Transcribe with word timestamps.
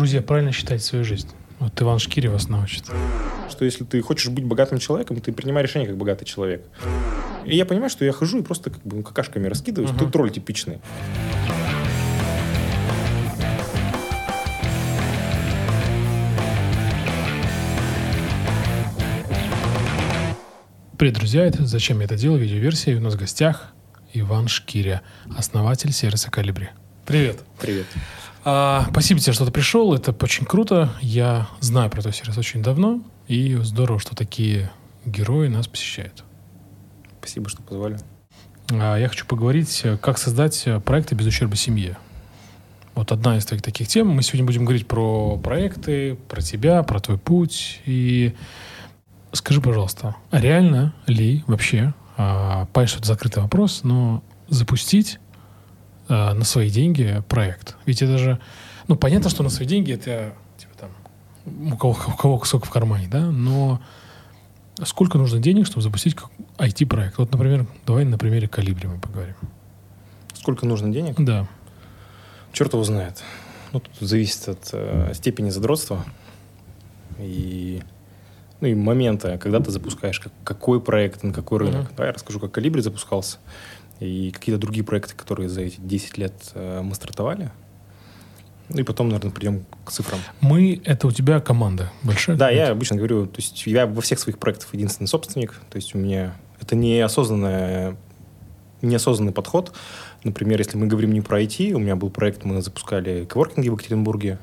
друзья, 0.00 0.22
правильно 0.22 0.50
считать 0.50 0.82
свою 0.82 1.04
жизнь? 1.04 1.28
Вот 1.58 1.78
Иван 1.82 1.98
Шкири 1.98 2.28
вас 2.28 2.48
научит. 2.48 2.84
Что 3.50 3.66
если 3.66 3.84
ты 3.84 4.00
хочешь 4.00 4.30
быть 4.30 4.46
богатым 4.46 4.78
человеком, 4.78 5.20
ты 5.20 5.30
принимай 5.30 5.62
решение 5.62 5.86
как 5.86 5.98
богатый 5.98 6.24
человек. 6.24 6.64
И 7.44 7.54
я 7.54 7.66
понимаю, 7.66 7.90
что 7.90 8.06
я 8.06 8.12
хожу 8.12 8.38
и 8.38 8.42
просто 8.42 8.70
как 8.70 8.82
бы 8.82 9.02
какашками 9.02 9.46
раскидываюсь. 9.46 9.94
Ты 9.98 10.06
тролль 10.06 10.30
типичный. 10.30 10.78
Привет, 20.96 21.14
друзья, 21.16 21.44
это 21.44 21.66
«Зачем 21.66 21.98
я 21.98 22.06
это 22.06 22.16
делал?» 22.16 22.38
видеоверсия. 22.38 22.94
И 22.94 22.96
у 22.96 23.00
нас 23.00 23.16
в 23.16 23.18
гостях 23.18 23.74
Иван 24.14 24.48
Шкиря, 24.48 25.02
основатель 25.36 25.92
сервиса 25.92 26.30
«Калибри». 26.30 26.70
Привет. 27.04 27.40
Привет. 27.60 27.86
А, 28.44 28.86
спасибо 28.90 29.20
тебе, 29.20 29.32
что 29.32 29.44
ты 29.44 29.52
пришел. 29.52 29.94
Это 29.94 30.14
очень 30.22 30.46
круто. 30.46 30.92
Я 31.00 31.48
знаю 31.60 31.90
про 31.90 32.00
твой 32.00 32.14
сервис 32.14 32.36
очень 32.38 32.62
давно. 32.62 33.02
И 33.28 33.56
здорово, 33.56 34.00
что 34.00 34.16
такие 34.16 34.70
герои 35.04 35.48
нас 35.48 35.68
посещают. 35.68 36.24
Спасибо, 37.18 37.48
что 37.48 37.62
позвали. 37.62 37.98
А, 38.70 38.96
я 38.96 39.08
хочу 39.08 39.26
поговорить, 39.26 39.84
как 40.00 40.18
создать 40.18 40.66
проекты 40.84 41.14
без 41.14 41.26
ущерба 41.26 41.56
семье. 41.56 41.96
Вот 42.94 43.12
одна 43.12 43.36
из 43.36 43.44
твоих 43.46 43.62
таких 43.62 43.88
тем. 43.88 44.08
Мы 44.08 44.22
сегодня 44.22 44.44
будем 44.44 44.64
говорить 44.64 44.86
про 44.86 45.36
проекты, 45.38 46.16
про 46.28 46.40
тебя, 46.40 46.82
про 46.82 47.00
твой 47.00 47.18
путь. 47.18 47.80
И 47.86 48.34
Скажи, 49.32 49.60
пожалуйста, 49.60 50.16
а 50.30 50.40
реально 50.40 50.92
ли 51.06 51.44
вообще, 51.46 51.94
а, 52.16 52.66
понятно, 52.72 52.88
что 52.88 52.98
это 52.98 53.06
закрытый 53.06 53.42
вопрос, 53.42 53.82
но 53.84 54.24
запустить 54.48 55.20
а, 56.10 56.34
на 56.34 56.44
свои 56.44 56.70
деньги 56.70 57.22
проект? 57.28 57.76
Ведь 57.86 58.02
это 58.02 58.18
же, 58.18 58.40
ну, 58.88 58.96
понятно, 58.96 59.30
что 59.30 59.44
на 59.44 59.48
свои 59.48 59.66
деньги 59.66 59.92
это, 59.92 60.34
типа 60.58 60.72
там, 60.76 61.72
у 61.72 61.76
кого, 61.76 61.96
у 62.08 62.16
кого 62.16 62.44
сколько 62.44 62.66
в 62.66 62.70
кармане, 62.70 63.08
да, 63.08 63.20
но 63.20 63.80
сколько 64.84 65.18
нужно 65.18 65.38
денег, 65.38 65.66
чтобы 65.66 65.82
запустить 65.82 66.16
IT-проект? 66.58 67.16
Вот, 67.18 67.30
например, 67.30 67.66
давай 67.86 68.04
на 68.04 68.18
примере 68.18 68.48
Калибри 68.48 68.88
мы 68.88 68.98
поговорим. 68.98 69.36
Сколько 70.34 70.66
нужно 70.66 70.92
денег? 70.92 71.14
Да. 71.16 71.46
Черт 72.52 72.72
его 72.72 72.82
знает. 72.82 73.22
Ну, 73.72 73.78
тут 73.78 73.92
зависит 74.00 74.48
от 74.48 74.70
э, 74.72 75.12
степени 75.14 75.50
задротства. 75.50 76.04
И 77.18 77.82
ну 78.60 78.66
и 78.66 78.74
момента, 78.74 79.38
когда 79.38 79.60
ты 79.60 79.70
запускаешь, 79.70 80.18
как, 80.18 80.32
какой 80.42 80.80
проект, 80.80 81.22
на 81.22 81.32
какой 81.32 81.60
рынок. 81.60 81.90
Uh-huh. 81.90 81.96
Да, 81.96 82.06
я 82.06 82.12
расскажу, 82.12 82.40
как 82.40 82.50
Калибри 82.50 82.82
запускался 82.82 83.38
и 84.00 84.30
какие-то 84.30 84.60
другие 84.60 84.84
проекты, 84.84 85.14
которые 85.14 85.48
за 85.48 85.60
эти 85.62 85.80
10 85.80 86.18
лет 86.18 86.34
э, 86.54 86.80
мы 86.82 86.94
стартовали. 86.94 87.50
И 88.74 88.82
потом, 88.82 89.08
наверное, 89.08 89.32
придем 89.32 89.64
к 89.84 89.90
цифрам. 89.90 90.20
Мы— 90.40 90.80
это 90.84 91.06
у 91.06 91.10
тебя 91.10 91.40
команда 91.40 91.90
большая? 92.02 92.36
Да, 92.36 92.50
я 92.50 92.70
обычно 92.70 92.96
говорю, 92.96 93.26
то 93.26 93.38
есть 93.38 93.66
я 93.66 93.86
во 93.86 94.00
всех 94.00 94.18
своих 94.18 94.38
проектах 94.38 94.72
единственный 94.72 95.08
собственник, 95.08 95.60
то 95.70 95.76
есть 95.76 95.94
у 95.94 95.98
меня 95.98 96.36
это 96.60 96.76
неосознанное, 96.76 97.96
неосознанный 98.80 99.32
подход. 99.32 99.72
Например, 100.22 100.58
если 100.58 100.76
мы 100.76 100.86
говорим 100.86 101.12
не 101.12 101.20
про 101.20 101.42
IT, 101.42 101.72
у 101.72 101.78
меня 101.78 101.96
был 101.96 102.10
проект, 102.10 102.44
мы 102.44 102.62
запускали 102.62 103.24
коворкинги 103.24 103.68
в 103.68 103.72
Екатеринбурге, 103.72 104.38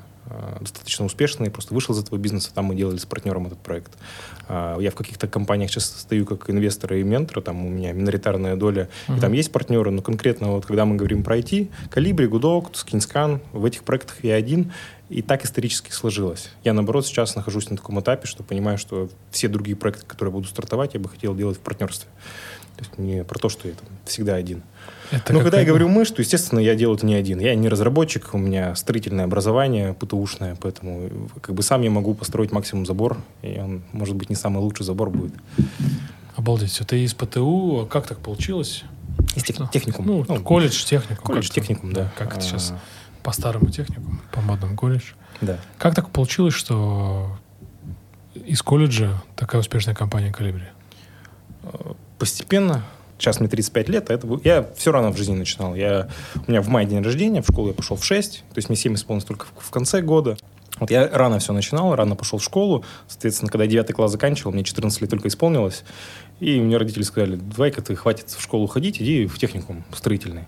достаточно 0.59 1.06
успешный, 1.06 1.50
просто 1.50 1.73
вышел 1.73 1.95
из 1.95 2.00
этого 2.00 2.17
бизнеса, 2.17 2.52
там 2.53 2.66
мы 2.66 2.75
делали 2.75 2.97
с 2.97 3.06
партнером 3.06 3.47
этот 3.47 3.59
проект. 3.59 3.92
А, 4.47 4.78
я 4.80 4.92
в 4.92 4.95
каких-то 4.95 5.28
компаниях 5.28 5.72
сейчас 5.72 5.86
стою 5.86 6.25
как 6.25 6.50
инвестор 6.50 6.94
и 6.94 7.03
ментор, 7.03 7.42
там 7.42 7.66
у 7.66 7.70
меня 7.70 7.94
миноритарная 7.94 8.55
доля, 8.55 8.89
uh-huh. 9.08 9.17
и 9.17 9.20
там 9.20 9.33
есть 9.33 9.52
партнеры, 9.52 9.92
но 9.92 10.02
конкретно 10.02 10.52
вот 10.52 10.66
когда 10.66 10.86
мы 10.86 10.95
говорим 10.95 11.23
про 11.23 11.38
IT, 11.38 11.70
Калибри, 11.89 12.28
Гудок, 12.28 12.75
Скинскан, 12.75 13.42
в 13.53 13.66
этих 13.66 13.83
проектах 13.83 14.23
я 14.23 14.36
один, 14.36 14.72
и 15.09 15.22
так 15.22 15.45
исторически 15.45 15.92
сложилось. 15.92 16.50
Я, 16.64 16.73
наоборот, 16.73 17.05
сейчас 17.05 17.36
нахожусь 17.36 17.70
на 17.70 17.78
таком 17.78 18.00
этапе, 18.00 18.28
что 18.28 18.44
понимаю, 18.44 18.78
что 18.78 19.09
все 19.31 19.48
другие 19.48 19.78
проекты, 19.78 20.05
которые 20.05 20.33
буду 20.33 20.48
стартовать, 20.48 20.94
я 20.95 21.00
бы 21.00 21.08
хотел 21.08 21.33
делать 21.33 21.58
в 21.58 21.61
партнерстве. 21.61 22.09
То 22.75 22.83
есть 22.83 22.98
не 22.98 23.23
про 23.23 23.39
то, 23.39 23.49
что 23.49 23.67
я 23.67 23.73
там 23.73 23.87
всегда 24.05 24.36
один. 24.36 24.64
Это 25.12 25.34
Но 25.34 25.40
когда 25.42 25.60
я 25.60 25.66
говорю 25.66 25.88
мы, 25.88 26.06
что, 26.06 26.22
естественно, 26.22 26.60
я 26.60 26.76
делаю 26.76 26.98
это 26.98 27.06
не 27.06 27.16
один. 27.16 27.40
Я 27.40 27.56
не 27.56 27.70
разработчик, 27.70 28.34
у 28.34 28.38
меня 28.38 28.76
строительное 28.76 29.26
образование 29.26 29.94
ПТУшное, 29.94 30.58
поэтому 30.60 31.10
как 31.42 31.56
бы 31.56 31.64
сам 31.64 31.82
я 31.82 31.90
могу 31.90 32.14
построить 32.14 32.52
максимум 32.52 32.86
забор, 32.86 33.17
и 33.42 33.60
он, 33.60 33.84
может 33.92 34.16
быть, 34.16 34.30
не 34.30 34.36
самый 34.36 34.60
лучший 34.60 34.86
забор 34.86 35.10
будет. 35.10 35.34
Обалдеть. 36.36 36.80
Это 36.82 36.96
из 36.96 37.14
ПТУ. 37.14 37.82
А 37.82 37.86
как 37.88 38.08
так 38.08 38.20
получилось? 38.20 38.84
Из 39.36 39.44
тех, 39.44 39.58
техникум. 39.72 40.06
Ну, 40.06 40.26
ну, 40.28 40.42
колледж, 40.42 40.84
техникум. 40.84 41.26
Колледж, 41.26 41.50
техникум, 41.50 41.94
да. 41.94 42.12
Как 42.17 42.34
это 42.34 42.42
сейчас 42.42 42.73
по 43.23 43.32
старому 43.32 43.70
техникуму, 43.70 44.20
по 44.32 44.42
модному 44.42 44.76
колледж. 44.76 45.14
Да. 45.42 45.60
Как 45.78 45.96
так 45.96 46.10
получилось, 46.10 46.54
что 46.54 47.38
из 48.34 48.62
колледжа 48.62 49.22
такая 49.36 49.62
успешная 49.62 49.96
компания 49.96 50.32
«Калибри»? 50.32 50.64
Постепенно 52.17 52.84
Сейчас 53.17 53.39
мне 53.39 53.50
35 53.50 53.89
лет, 53.89 54.10
а 54.10 54.14
это 54.14 54.28
я 54.44 54.67
все 54.76 54.92
рано 54.92 55.11
в 55.11 55.17
жизни 55.17 55.36
начинал. 55.36 55.76
Я, 55.76 56.08
у 56.48 56.52
меня 56.52 56.61
в 56.61 56.67
мае 56.67 56.86
день 56.86 57.02
рождения, 57.02 57.42
в 57.42 57.48
школу 57.52 57.70
я 57.70 57.73
пошел 57.73 57.98
в 57.98 58.05
6, 58.05 58.44
то 58.50 58.58
есть 58.58 58.70
мне 58.70 58.76
7 58.76 58.94
исполнилось 58.95 59.26
только 59.26 59.45
в, 59.45 59.67
в 59.67 59.72
конце 59.72 60.02
года. 60.02 60.38
Вот 60.80 60.92
я 60.92 61.10
рано 61.11 61.39
все 61.39 61.54
начинал, 61.54 61.95
рано 61.95 62.16
пошел 62.16 62.38
в 62.38 62.44
школу. 62.44 62.86
Соответственно, 63.08 63.50
когда 63.50 63.64
я 63.64 63.70
9 63.72 63.94
класс 63.94 64.11
заканчивал, 64.11 64.52
мне 64.52 64.64
14 64.64 65.02
лет 65.02 65.10
только 65.10 65.28
исполнилось. 65.28 65.83
И 66.39 66.60
мне 66.60 66.78
родители 66.78 67.02
сказали, 67.02 67.36
давай-ка 67.36 67.82
ты 67.82 67.95
хватит 67.95 68.30
в 68.30 68.42
школу 68.42 68.67
ходить, 68.67 69.02
иди 69.02 69.26
в 69.26 69.39
техникум 69.39 69.84
строительный. 69.92 70.44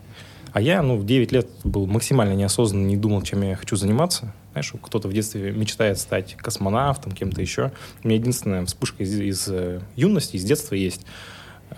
А 0.52 0.62
я, 0.62 0.82
ну, 0.84 0.98
в 0.98 1.06
9 1.06 1.32
лет 1.32 1.48
был 1.64 1.88
максимально 1.88 2.34
неосознанно, 2.34 2.86
не 2.86 2.98
думал, 2.98 3.24
чем 3.24 3.42
я 3.42 3.56
хочу 3.56 3.76
заниматься. 3.76 4.34
Знаешь, 4.52 4.74
кто-то 4.82 5.08
в 5.08 5.14
детстве 5.14 5.52
мечтает 5.52 5.98
стать 6.00 6.36
космонавтом, 6.36 7.12
кем-то 7.12 7.42
еще. 7.42 7.72
У 8.04 8.08
меня 8.08 8.20
единственная 8.20 8.66
вспышка 8.66 9.04
из, 9.04 9.20
из 9.20 9.48
э, 9.48 9.82
юности, 9.96 10.36
из 10.36 10.44
детства 10.44 10.76
есть– 10.76 11.02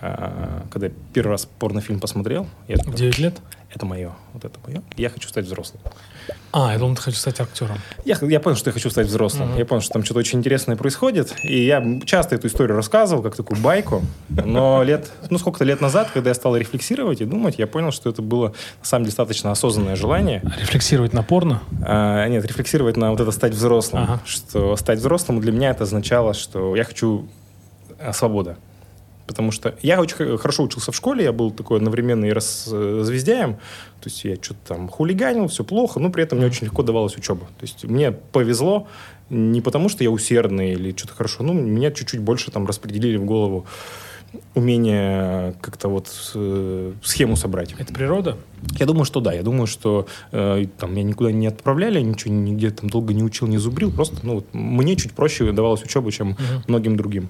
когда 0.00 0.86
я 0.86 0.92
первый 1.12 1.30
раз 1.30 1.46
порнофильм 1.58 2.00
посмотрел. 2.00 2.46
Я 2.68 2.76
такой, 2.76 2.94
9 2.94 3.18
лет? 3.18 3.40
Это 3.74 3.86
мое, 3.86 4.12
вот 4.34 4.44
это 4.44 4.58
мое. 4.66 4.82
Я 4.96 5.08
хочу 5.08 5.28
стать 5.28 5.46
взрослым. 5.46 5.80
А, 6.52 6.72
я 6.72 6.78
думал, 6.78 6.94
ты 6.94 7.02
хочешь 7.02 7.20
стать 7.20 7.40
актером. 7.40 7.78
Я, 8.04 8.18
я 8.20 8.38
понял, 8.38 8.56
что 8.56 8.68
я 8.68 8.74
хочу 8.74 8.90
стать 8.90 9.06
взрослым. 9.06 9.52
Uh-huh. 9.52 9.58
Я 9.58 9.64
понял, 9.64 9.80
что 9.80 9.94
там 9.94 10.04
что-то 10.04 10.20
очень 10.20 10.40
интересное 10.40 10.76
происходит. 10.76 11.34
И 11.42 11.64
я 11.64 11.82
часто 12.04 12.34
эту 12.34 12.48
историю 12.48 12.76
рассказывал, 12.76 13.22
как 13.22 13.34
такую 13.34 13.58
байку. 13.62 14.02
Но 14.28 14.82
лет, 14.82 15.10
ну, 15.30 15.38
сколько-то 15.38 15.64
лет 15.64 15.80
назад, 15.80 16.10
когда 16.12 16.30
я 16.30 16.34
стал 16.34 16.54
рефлексировать 16.54 17.22
и 17.22 17.24
думать, 17.24 17.58
я 17.58 17.66
понял, 17.66 17.92
что 17.92 18.10
это 18.10 18.20
было, 18.20 18.48
на 18.48 18.84
самом 18.84 19.04
деле, 19.04 19.12
достаточно 19.12 19.50
осознанное 19.50 19.96
желание. 19.96 20.42
А 20.44 20.60
рефлексировать 20.60 21.14
на 21.14 21.22
порно? 21.22 21.62
А, 21.82 22.28
нет, 22.28 22.44
рефлексировать 22.44 22.98
на 22.98 23.10
вот 23.10 23.20
это 23.20 23.30
стать 23.30 23.54
взрослым. 23.54 24.02
Ага. 24.02 24.20
Что 24.26 24.76
стать 24.76 24.98
взрослым 24.98 25.40
для 25.40 25.50
меня 25.50 25.70
это 25.70 25.84
означало, 25.84 26.34
что 26.34 26.76
я 26.76 26.84
хочу 26.84 27.26
а, 27.98 28.12
свобода. 28.12 28.58
Потому 29.32 29.50
что 29.50 29.74
я 29.80 29.98
очень 29.98 30.36
хорошо 30.36 30.64
учился 30.64 30.92
в 30.92 30.96
школе, 30.96 31.24
я 31.24 31.32
был 31.32 31.50
такой 31.50 31.78
одновременно 31.78 32.26
и 32.26 32.32
раззвездяем. 32.32 33.54
То 33.54 34.10
есть 34.10 34.24
я 34.24 34.36
что-то 34.36 34.60
там 34.68 34.88
хулиганил, 34.88 35.48
все 35.48 35.64
плохо, 35.64 36.00
но 36.00 36.10
при 36.10 36.22
этом 36.22 36.36
мне 36.36 36.48
очень 36.48 36.66
легко 36.66 36.82
давалась 36.82 37.16
учеба. 37.16 37.46
То 37.58 37.62
есть 37.62 37.84
мне 37.84 38.12
повезло 38.12 38.88
не 39.30 39.62
потому, 39.62 39.88
что 39.88 40.04
я 40.04 40.10
усердный 40.10 40.72
или 40.72 40.94
что-то 40.94 41.14
хорошо, 41.14 41.42
ну, 41.44 41.54
меня 41.54 41.90
чуть-чуть 41.90 42.20
больше 42.20 42.50
там 42.50 42.66
распределили 42.66 43.16
в 43.16 43.24
голову 43.24 43.64
умение 44.54 45.54
как-то 45.60 45.88
вот 45.88 46.08
э, 46.34 46.92
схему 47.02 47.36
собрать. 47.36 47.74
Это 47.78 47.92
природа? 47.92 48.36
Я 48.78 48.86
думаю, 48.86 49.04
что 49.04 49.20
да. 49.20 49.32
Я 49.32 49.42
думаю, 49.42 49.66
что 49.66 50.06
э, 50.30 50.66
там 50.78 50.92
меня 50.92 51.04
никуда 51.04 51.32
не 51.32 51.46
отправляли, 51.46 52.00
ничего 52.00 52.34
нигде 52.34 52.70
там 52.70 52.90
долго 52.90 53.14
не 53.14 53.22
учил, 53.22 53.46
не 53.46 53.58
зубрил. 53.58 53.90
Просто 53.92 54.16
ну, 54.22 54.36
вот, 54.36 54.46
мне 54.52 54.96
чуть 54.96 55.12
проще 55.12 55.50
давалась 55.52 55.82
учеба, 55.82 56.10
чем 56.12 56.30
угу. 56.30 56.38
многим 56.66 56.96
другим. 56.96 57.28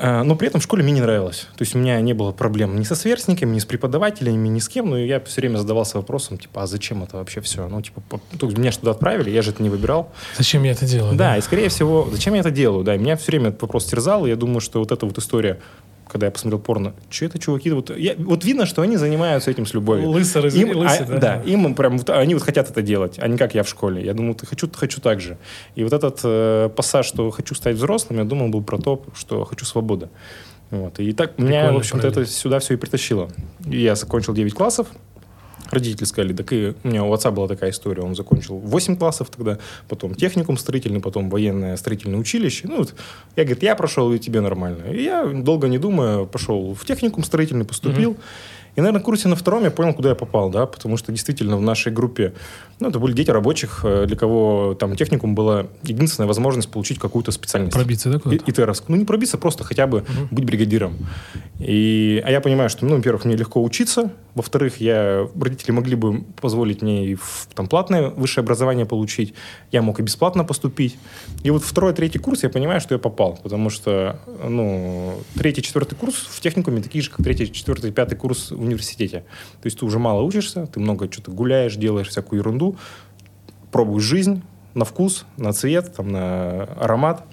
Э, 0.00 0.22
но 0.22 0.34
при 0.34 0.48
этом 0.48 0.60
в 0.60 0.64
школе 0.64 0.82
мне 0.82 0.92
не 0.92 1.00
нравилось. 1.00 1.46
То 1.56 1.62
есть 1.62 1.74
у 1.74 1.78
меня 1.78 2.00
не 2.00 2.14
было 2.14 2.32
проблем 2.32 2.78
ни 2.78 2.84
со 2.84 2.94
сверстниками, 2.94 3.54
ни 3.54 3.58
с 3.58 3.66
преподавателями, 3.66 4.48
ни 4.48 4.58
с 4.58 4.68
кем. 4.68 4.90
Но 4.90 4.98
я 4.98 5.20
все 5.20 5.42
время 5.42 5.58
задавался 5.58 5.98
вопросом, 5.98 6.38
типа, 6.38 6.62
а 6.62 6.66
зачем 6.66 7.02
это 7.02 7.18
вообще 7.18 7.40
все? 7.42 7.68
Ну, 7.68 7.82
типа, 7.82 8.02
меня 8.42 8.72
что-то 8.72 8.92
отправили, 8.92 9.30
я 9.30 9.42
же 9.42 9.50
это 9.50 9.62
не 9.62 9.68
выбирал. 9.68 10.10
Зачем 10.36 10.62
я 10.64 10.72
это 10.72 10.86
делаю? 10.86 11.12
Да, 11.12 11.30
да, 11.30 11.36
и 11.36 11.42
скорее 11.42 11.68
всего, 11.68 12.08
зачем 12.10 12.34
я 12.34 12.40
это 12.40 12.50
делаю? 12.50 12.82
Да, 12.82 12.94
и 12.94 12.98
меня 12.98 13.16
все 13.16 13.32
время 13.32 13.50
этот 13.50 13.60
вопрос 13.60 13.84
терзал, 13.84 14.26
и 14.26 14.30
я 14.30 14.36
думаю, 14.36 14.60
что 14.60 14.78
вот 14.78 14.90
эта 14.90 15.04
вот 15.04 15.18
история 15.18 15.60
когда 16.10 16.26
я 16.26 16.30
посмотрел 16.30 16.60
порно, 16.60 16.94
что 17.08 17.26
это 17.26 17.38
чуваки, 17.38 17.70
вот, 17.70 17.96
я, 17.96 18.14
вот 18.18 18.44
видно, 18.44 18.66
что 18.66 18.82
они 18.82 18.96
занимаются 18.96 19.50
этим 19.50 19.66
с 19.66 19.74
любовью. 19.74 20.12
Раз... 20.12 20.54
им, 20.54 20.76
лысо, 20.76 21.04
а, 21.04 21.06
да? 21.06 21.18
Да, 21.18 21.42
им 21.44 21.74
прям, 21.74 21.98
вот, 21.98 22.10
они 22.10 22.34
вот 22.34 22.42
хотят 22.42 22.70
это 22.70 22.82
делать, 22.82 23.16
а 23.18 23.28
не 23.28 23.36
как 23.36 23.54
я 23.54 23.62
в 23.62 23.68
школе. 23.68 24.04
Я 24.04 24.14
думал, 24.14 24.36
хочу, 24.42 24.68
хочу 24.72 25.00
так 25.00 25.20
же. 25.20 25.38
И 25.74 25.84
вот 25.84 25.92
этот 25.92 26.20
э, 26.24 26.70
пассаж, 26.74 27.06
что 27.06 27.30
хочу 27.30 27.54
стать 27.54 27.76
взрослым, 27.76 28.18
я 28.18 28.24
думал, 28.24 28.48
был 28.48 28.62
про 28.62 28.78
то, 28.78 29.02
что 29.14 29.44
хочу 29.44 29.64
свободы. 29.64 30.08
Вот. 30.70 31.00
И 31.00 31.12
так 31.12 31.34
Прикольно, 31.34 31.48
меня, 31.48 31.72
в 31.72 31.76
общем-то, 31.76 32.06
это 32.06 32.26
сюда 32.26 32.60
все 32.60 32.74
и 32.74 32.76
притащило. 32.76 33.28
И 33.66 33.80
я 33.80 33.96
закончил 33.96 34.34
9 34.34 34.54
классов. 34.54 34.86
Родители 35.70 36.04
сказали, 36.04 36.32
так 36.32 36.52
и 36.52 36.74
у 36.82 36.88
меня 36.88 37.04
у 37.04 37.12
отца 37.12 37.30
была 37.30 37.48
такая 37.48 37.70
история, 37.70 38.02
он 38.02 38.14
закончил 38.14 38.56
8 38.58 38.96
классов 38.96 39.30
тогда, 39.30 39.58
потом 39.88 40.14
техникум 40.14 40.56
строительный, 40.58 41.00
потом 41.00 41.30
военное 41.30 41.76
строительное 41.76 42.18
училище. 42.18 42.68
Ну, 42.68 42.78
вот, 42.78 42.94
я, 43.36 43.44
говорит, 43.44 43.62
я 43.62 43.74
прошел, 43.74 44.12
и 44.12 44.18
тебе 44.18 44.40
нормально. 44.40 44.92
И 44.92 45.02
я, 45.02 45.24
долго 45.24 45.68
не 45.68 45.78
думая, 45.78 46.24
пошел 46.24 46.74
в 46.74 46.84
техникум 46.84 47.24
строительный, 47.24 47.64
поступил. 47.64 48.10
Угу. 48.10 48.20
И, 48.76 48.80
наверное, 48.80 49.00
в 49.00 49.04
курсе 49.04 49.28
на 49.28 49.36
втором 49.36 49.64
я 49.64 49.70
понял, 49.70 49.94
куда 49.94 50.10
я 50.10 50.14
попал, 50.14 50.50
да, 50.50 50.66
потому 50.66 50.96
что 50.96 51.12
действительно 51.12 51.56
в 51.56 51.62
нашей 51.62 51.92
группе, 51.92 52.32
ну, 52.80 52.88
это 52.88 52.98
были 52.98 53.12
дети 53.12 53.30
рабочих, 53.30 53.80
э, 53.84 54.06
для 54.06 54.16
кого 54.16 54.74
там 54.78 54.96
техникум 54.96 55.34
была 55.34 55.66
единственная 55.82 56.26
возможность 56.26 56.70
получить 56.70 56.98
какую-то 56.98 57.30
специальность. 57.30 57.74
Пробиться, 57.74 58.10
да, 58.10 58.16
И, 58.16 58.20
куда-то? 58.20 58.50
ИТРовскую. 58.50 58.92
Ну, 58.92 58.96
не 58.96 59.04
пробиться, 59.04 59.36
просто 59.38 59.64
хотя 59.64 59.86
бы 59.86 60.04
быть 60.30 60.44
бригадиром. 60.44 60.96
И, 61.58 62.22
а 62.24 62.30
я 62.30 62.40
понимаю, 62.40 62.70
что, 62.70 62.86
ну, 62.86 62.96
во-первых, 62.96 63.26
мне 63.26 63.36
легко 63.36 63.62
учиться, 63.62 64.10
во-вторых, 64.34 64.80
я, 64.80 65.28
родители 65.38 65.72
могли 65.72 65.94
бы 65.94 66.22
позволить 66.40 66.80
мне 66.82 67.08
и 67.08 67.14
в, 67.16 67.48
там, 67.54 67.66
платное 67.66 68.08
высшее 68.08 68.42
образование 68.42 68.86
получить, 68.86 69.34
я 69.72 69.82
мог 69.82 70.00
и 70.00 70.02
бесплатно 70.02 70.44
поступить. 70.44 70.96
И 71.42 71.50
вот 71.50 71.62
второй, 71.62 71.92
третий 71.92 72.18
курс 72.18 72.42
я 72.42 72.48
понимаю, 72.48 72.80
что 72.80 72.94
я 72.94 72.98
попал, 72.98 73.38
потому 73.42 73.68
что, 73.68 74.20
ну, 74.48 75.14
третий, 75.34 75.62
четвертый 75.62 75.96
курс 75.96 76.14
в 76.14 76.40
техникуме 76.40 76.80
такие 76.80 77.02
же, 77.02 77.10
как 77.10 77.24
третий, 77.24 77.52
четвертый, 77.52 77.92
пятый 77.92 78.16
курс 78.16 78.50
в 78.50 78.60
университете. 78.60 79.24
То 79.60 79.66
есть 79.66 79.78
ты 79.78 79.84
уже 79.84 79.98
мало 79.98 80.22
учишься, 80.22 80.66
ты 80.66 80.80
много 80.80 81.12
что-то 81.12 81.30
гуляешь, 81.30 81.76
делаешь 81.76 82.08
всякую 82.08 82.40
ерунду, 82.40 82.69
пробуешь 83.70 84.02
жизнь 84.02 84.42
на 84.74 84.84
вкус, 84.84 85.26
на 85.36 85.52
цвет, 85.52 85.94
там, 85.94 86.08
на 86.08 86.64
аромат, 86.64 87.24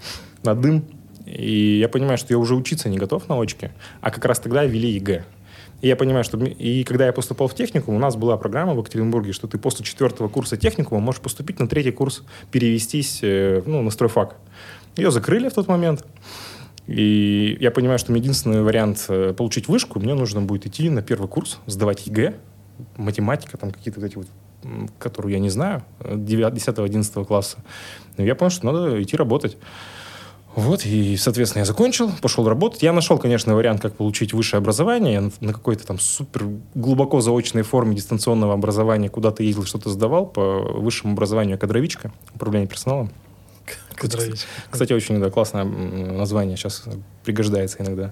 на 0.44 0.56
дым. 0.56 0.86
И 1.26 1.80
я 1.80 1.90
понимаю, 1.90 2.18
что 2.18 2.34
я 2.34 2.38
уже 2.38 2.56
учиться 2.56 2.90
не 2.90 2.98
готов 2.98 3.28
на 3.28 3.40
очке, 3.40 3.72
а 4.02 4.12
как 4.12 4.26
раз 4.26 4.40
тогда 4.40 4.64
ввели 4.64 4.92
ЕГЭ. 4.92 5.26
И 5.82 5.88
я 5.88 5.96
понимаю, 5.96 6.24
что... 6.24 6.38
И 6.44 6.84
когда 6.84 7.06
я 7.06 7.14
поступал 7.14 7.48
в 7.48 7.54
техникум, 7.54 7.96
у 7.96 8.00
нас 8.00 8.16
была 8.16 8.36
программа 8.38 8.74
в 8.74 8.80
Екатеринбурге, 8.80 9.32
что 9.32 9.48
ты 9.48 9.58
после 9.60 9.86
четвертого 9.86 10.28
курса 10.28 10.58
техникума 10.58 11.00
можешь 11.00 11.22
поступить 11.22 11.60
на 11.60 11.68
третий 11.68 11.92
курс, 11.92 12.24
перевестись 12.52 13.20
э, 13.22 13.62
ну, 13.66 13.84
на 13.84 13.92
стройфак. 13.92 14.38
Ее 14.96 15.12
закрыли 15.12 15.50
в 15.50 15.54
тот 15.54 15.68
момент. 15.68 16.04
И 16.88 17.58
я 17.60 17.70
понимаю, 17.70 18.00
что 18.00 18.14
единственный 18.14 18.64
вариант 18.64 19.06
э, 19.10 19.34
получить 19.34 19.68
вышку, 19.68 20.00
мне 20.00 20.16
нужно 20.16 20.42
будет 20.42 20.66
идти 20.66 20.90
на 20.90 21.04
первый 21.04 21.28
курс, 21.28 21.60
сдавать 21.68 22.08
ЕГЭ, 22.08 22.36
математика, 22.96 23.58
там 23.58 23.72
какие-то 23.72 24.00
вот 24.00 24.08
эти 24.08 24.16
вот, 24.16 24.28
которую 25.00 25.34
я 25.34 25.40
не 25.40 25.50
знаю, 25.50 25.84
10-11 26.00 27.26
класса. 27.26 27.58
Но 28.18 28.24
я 28.24 28.36
понял, 28.36 28.52
что 28.52 28.66
надо 28.72 29.02
идти 29.02 29.16
работать. 29.16 29.58
Вот, 30.56 30.88
и, 30.88 31.16
соответственно, 31.18 31.62
я 31.62 31.66
закончил, 31.66 32.12
пошел 32.20 32.50
работать. 32.50 32.82
Я 32.82 32.92
нашел, 32.92 33.20
конечно, 33.20 33.54
вариант, 33.54 33.80
как 33.80 33.94
получить 33.96 34.34
высшее 34.34 34.58
образование. 34.58 35.14
Я 35.14 35.30
на- 35.40 35.54
какой-то 35.54 35.86
там 35.86 36.00
супер 36.00 36.48
глубоко 36.74 37.22
заочной 37.22 37.62
форме 37.62 37.96
дистанционного 37.96 38.56
образования 38.56 39.08
куда-то 39.08 39.44
ездил, 39.44 39.66
что-то 39.66 39.92
сдавал 39.92 40.26
по 40.26 40.42
высшему 40.42 41.14
образованию 41.14 41.60
кадровичка, 41.60 42.12
управление 42.34 42.68
персоналом. 42.68 43.12
Кадрович. 43.94 44.42
Кстати, 44.72 44.94
очень 44.94 45.20
да, 45.20 45.30
классное 45.30 45.64
название, 45.64 46.58
сейчас 46.58 46.86
пригождается 47.24 47.78
иногда. 47.84 48.12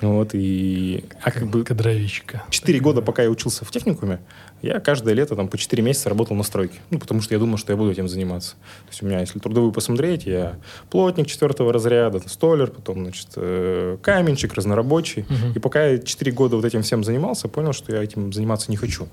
Вот, 0.00 0.30
и... 0.34 1.04
А 1.22 1.30
как 1.30 1.46
бы 1.46 1.64
Кадровичка. 1.64 2.42
четыре 2.50 2.80
года, 2.80 3.02
пока 3.02 3.22
я 3.22 3.30
учился 3.30 3.64
в 3.64 3.70
техникуме, 3.70 4.20
я 4.62 4.80
каждое 4.80 5.14
лето 5.14 5.36
там 5.36 5.48
по 5.48 5.58
четыре 5.58 5.82
месяца 5.82 6.08
работал 6.08 6.36
на 6.36 6.42
стройке. 6.42 6.78
Ну, 6.90 6.98
потому 6.98 7.20
что 7.20 7.34
я 7.34 7.38
думал, 7.38 7.58
что 7.58 7.72
я 7.72 7.76
буду 7.76 7.90
этим 7.90 8.08
заниматься. 8.08 8.52
То 8.52 8.90
есть 8.90 9.02
у 9.02 9.06
меня, 9.06 9.20
если 9.20 9.38
трудовую 9.38 9.72
посмотреть, 9.72 10.26
я 10.26 10.56
плотник 10.90 11.26
четвертого 11.26 11.72
разряда, 11.72 12.20
столер, 12.28 12.70
потом, 12.70 13.02
значит, 13.02 13.28
э, 13.36 13.98
каменщик, 14.02 14.54
разнорабочий. 14.54 15.24
Мгм. 15.28 15.52
И 15.54 15.58
пока 15.58 15.86
я 15.86 15.98
четыре 15.98 16.32
года 16.32 16.56
вот 16.56 16.64
этим 16.64 16.82
всем 16.82 17.04
занимался, 17.04 17.48
понял, 17.48 17.72
что 17.72 17.94
я 17.94 18.02
этим 18.02 18.32
заниматься 18.32 18.70
не 18.70 18.76
хочу. 18.76 19.08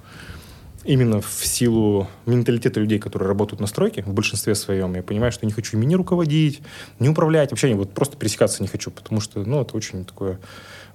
Именно 0.85 1.21
в 1.21 1.45
силу 1.45 2.09
менталитета 2.25 2.81
людей, 2.81 2.99
которые 2.99 3.27
работают 3.27 3.61
на 3.61 3.67
стройке, 3.67 4.03
в 4.03 4.13
большинстве 4.13 4.53
своем, 4.53 4.95
я 4.95 5.03
понимаю, 5.03 5.31
что 5.31 5.45
не 5.45 5.53
хочу 5.53 5.77
ими 5.77 5.85
не 5.85 5.95
руководить, 5.95 6.61
не 6.99 7.07
управлять, 7.07 7.51
вообще 7.51 7.73
вот 7.73 7.93
просто 7.93 8.17
пересекаться 8.17 8.61
не 8.61 8.67
хочу, 8.67 8.91
потому 8.91 9.21
что, 9.21 9.45
ну, 9.45 9.61
это 9.61 9.77
очень 9.77 10.03
такое 10.03 10.39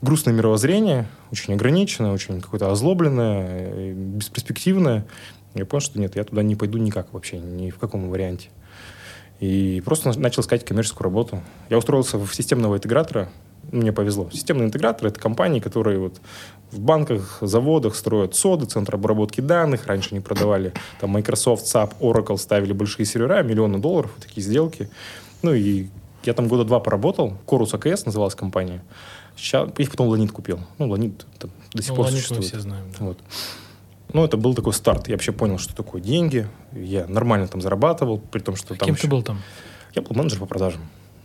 грустное 0.02 0.34
мировоззрение, 0.34 1.06
очень 1.32 1.54
ограниченное, 1.54 2.12
очень 2.12 2.40
какое-то 2.40 2.70
озлобленное, 2.70 3.46
э, 3.48 3.92
бесперспективное. 3.92 5.06
Я 5.54 5.66
понял, 5.66 5.80
что 5.80 5.98
нет, 5.98 6.16
я 6.16 6.24
туда 6.24 6.42
не 6.42 6.56
пойду 6.56 6.78
никак 6.78 7.12
вообще, 7.12 7.38
ни 7.38 7.70
в 7.70 7.78
каком 7.78 8.08
варианте. 8.10 8.48
И 9.40 9.82
просто 9.84 10.08
на- 10.08 10.18
начал 10.18 10.42
искать 10.42 10.64
коммерческую 10.64 11.04
работу. 11.04 11.40
Я 11.70 11.78
устроился 11.78 12.18
в 12.18 12.32
системного 12.34 12.76
интегратора. 12.76 13.28
Мне 13.70 13.92
повезло. 13.92 14.30
Системный 14.32 14.64
интегратор– 14.64 15.06
это 15.08 15.20
компании, 15.20 15.60
которые 15.60 15.98
вот 15.98 16.20
в 16.70 16.80
банках, 16.80 17.38
заводах 17.40 17.94
строят 17.96 18.34
соды, 18.34 18.66
центр 18.66 18.94
обработки 18.94 19.40
данных. 19.40 19.86
Раньше 19.86 20.10
они 20.12 20.20
продавали 20.20 20.72
там 21.00 21.10
Microsoft, 21.10 21.66
SAP, 21.66 21.92
Oracle, 22.00 22.38
ставили 22.38 22.72
большие 22.72 23.04
сервера, 23.04 23.42
миллионы 23.42 23.78
долларов, 23.78 24.10
такие 24.20 24.42
сделки. 24.42 24.88
Ну 25.42 25.52
и 25.52 25.88
я 26.24 26.32
там 26.32 26.48
года 26.48 26.64
два 26.64 26.80
поработал. 26.80 27.36
Корус 27.46 27.74
АКС 27.74 28.06
называлась 28.06 28.34
компания. 28.34 28.82
Сейчас, 29.38 29.68
их 29.78 29.90
потом 29.90 30.08
Ланит 30.08 30.32
купил. 30.32 30.58
Ну, 30.78 30.88
Ланит 30.90 31.24
там 31.38 31.50
до 31.72 31.80
сих 31.82 31.90
Ну, 31.90 31.96
пор 31.96 32.04
Ланит 32.06 32.16
мы 32.16 32.20
существует. 32.20 32.44
все 32.44 32.60
знаем. 32.60 32.84
да. 32.98 33.04
Вот. 33.04 33.18
Ну, 34.12 34.24
это 34.24 34.36
был 34.36 34.54
такой 34.54 34.72
старт. 34.72 35.06
Я 35.08 35.14
вообще 35.14 35.32
понял, 35.32 35.58
что 35.58 35.74
такое 35.76 36.00
деньги. 36.02 36.48
Я 36.72 37.06
нормально 37.06 37.46
там 37.46 37.60
зарабатывал, 37.60 38.18
при 38.18 38.40
том, 38.40 38.56
что 38.56 38.68
там 38.74 38.78
Кем 38.86 38.94
еще- 38.94 39.02
ты 39.02 39.08
был 39.08 39.22
там? 39.22 39.40
Я 39.94 40.02
был 40.02 40.16
менеджер 40.16 40.38
по 40.40 40.46
продажам. 40.46 40.80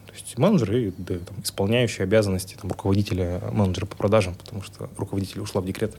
То 0.07 0.13
есть 0.13 0.37
менеджер 0.37 0.75
и 0.75 0.91
да, 0.97 1.15
там, 1.19 1.41
исполняющий 1.41 2.03
обязанности 2.03 2.55
там, 2.61 2.69
руководителя 2.69 3.41
менеджера 3.51 3.85
по 3.87 3.95
продажам, 3.95 4.35
потому 4.35 4.61
что 4.61 4.89
руководитель 4.97 5.39
ушла 5.41 5.61
в 5.61 5.65
декрет. 5.65 5.95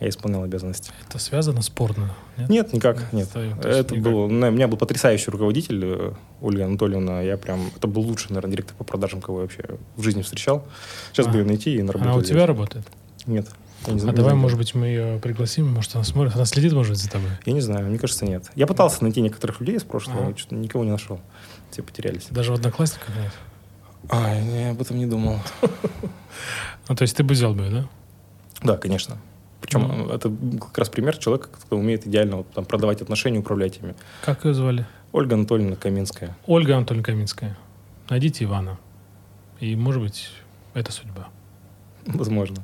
Я 0.00 0.08
исполнял 0.08 0.42
обязанности. 0.42 0.90
Это 1.08 1.18
связано 1.18 1.62
спорно? 1.62 2.14
Нет? 2.36 2.48
Нет, 2.50 2.72
никак, 2.72 3.12
нет. 3.12 3.28
Есть 3.34 3.64
Это 3.64 3.94
никак. 3.94 4.04
был, 4.12 4.28
на- 4.28 4.48
у 4.48 4.50
меня 4.50 4.66
был 4.68 4.76
потрясающий 4.76 5.30
руководитель 5.30 5.80
э, 5.84 6.12
Ольга 6.40 6.64
Анатольевна. 6.64 7.20
Я 7.22 7.36
прям, 7.36 7.70
это 7.76 7.86
был 7.86 8.02
лучший, 8.02 8.30
наверное, 8.30 8.50
директор 8.52 8.74
по 8.76 8.84
продажам, 8.84 9.20
кого 9.20 9.38
я 9.38 9.42
вообще 9.42 9.62
в 9.96 10.02
жизни 10.02 10.22
встречал. 10.22 10.66
Сейчас 11.12 11.26
А. 11.26 11.30
бы 11.30 11.38
ее 11.38 11.44
найти 11.44 11.76
и 11.76 11.82
на 11.82 11.92
работу 11.92 12.10
Она 12.10 12.18
у 12.18 12.22
тебя 12.22 12.46
работает? 12.46 12.84
Нет. 13.26 13.46
Я 13.86 13.92
не 13.92 13.98
А 13.98 14.00
знаю, 14.00 14.12
не 14.12 14.16
давай, 14.16 14.30
знаю. 14.30 14.36
может 14.42 14.58
быть, 14.58 14.74
мы 14.74 14.86
ее 14.86 15.18
пригласим, 15.22 15.68
может, 15.72 15.94
она 15.94 16.04
смотрит, 16.04 16.34
она 16.34 16.44
следит, 16.46 16.72
может 16.72 16.92
быть, 16.92 17.00
за 17.00 17.10
тобой. 17.10 17.30
Я 17.44 17.52
не 17.52 17.60
знаю, 17.60 17.86
мне 17.86 17.98
кажется, 17.98 18.24
нет. 18.24 18.50
Я 18.54 18.66
пытался 18.66 19.02
найти 19.04 19.20
некоторых 19.20 19.60
людей 19.60 19.76
из 19.76 19.84
прошлого, 19.84 20.30
но 20.30 20.36
что-то 20.36 20.54
никого 20.56 20.84
не 20.84 20.90
нашел. 20.90 21.20
Все 21.70 21.82
потерялись. 21.82 22.26
Даже 22.30 22.50
в 22.50 22.54
одноклассниках 22.54 23.10
нет. 23.16 23.32
Ай, 24.10 24.42
я 24.44 24.70
об 24.70 24.80
этом 24.80 24.98
не 24.98 25.06
думал. 25.06 25.38
Ну, 26.88 26.94
то 26.96 27.02
есть 27.02 27.16
ты 27.16 27.22
бы 27.24 27.32
взял 27.34 27.54
бы, 27.54 27.68
да? 27.70 27.86
Да, 28.62 28.76
конечно. 28.76 29.16
Причем 29.64 30.10
э, 30.10 30.14
это 30.14 30.30
как 30.60 30.76
раз 30.76 30.90
пример 30.90 31.16
человека, 31.16 31.48
кто 31.50 31.78
умеет 31.78 32.06
идеально 32.06 32.38
вот, 32.38 32.50
там, 32.50 32.66
продавать 32.66 33.00
отношения, 33.00 33.38
управлять 33.38 33.78
ими. 33.78 33.94
Как 34.22 34.44
ее 34.44 34.52
звали? 34.52 34.86
Ольга 35.12 35.34
Анатольевна 35.34 35.76
Каминская. 35.76 36.36
Ольга 36.46 36.76
Анатольевна 36.76 37.04
Каминская. 37.04 37.56
Найдите 38.10 38.44
Ивана. 38.44 38.78
И, 39.60 39.74
может 39.74 40.02
быть, 40.02 40.30
это 40.74 40.92
судьба. 40.92 41.28
Возможно. 42.06 42.62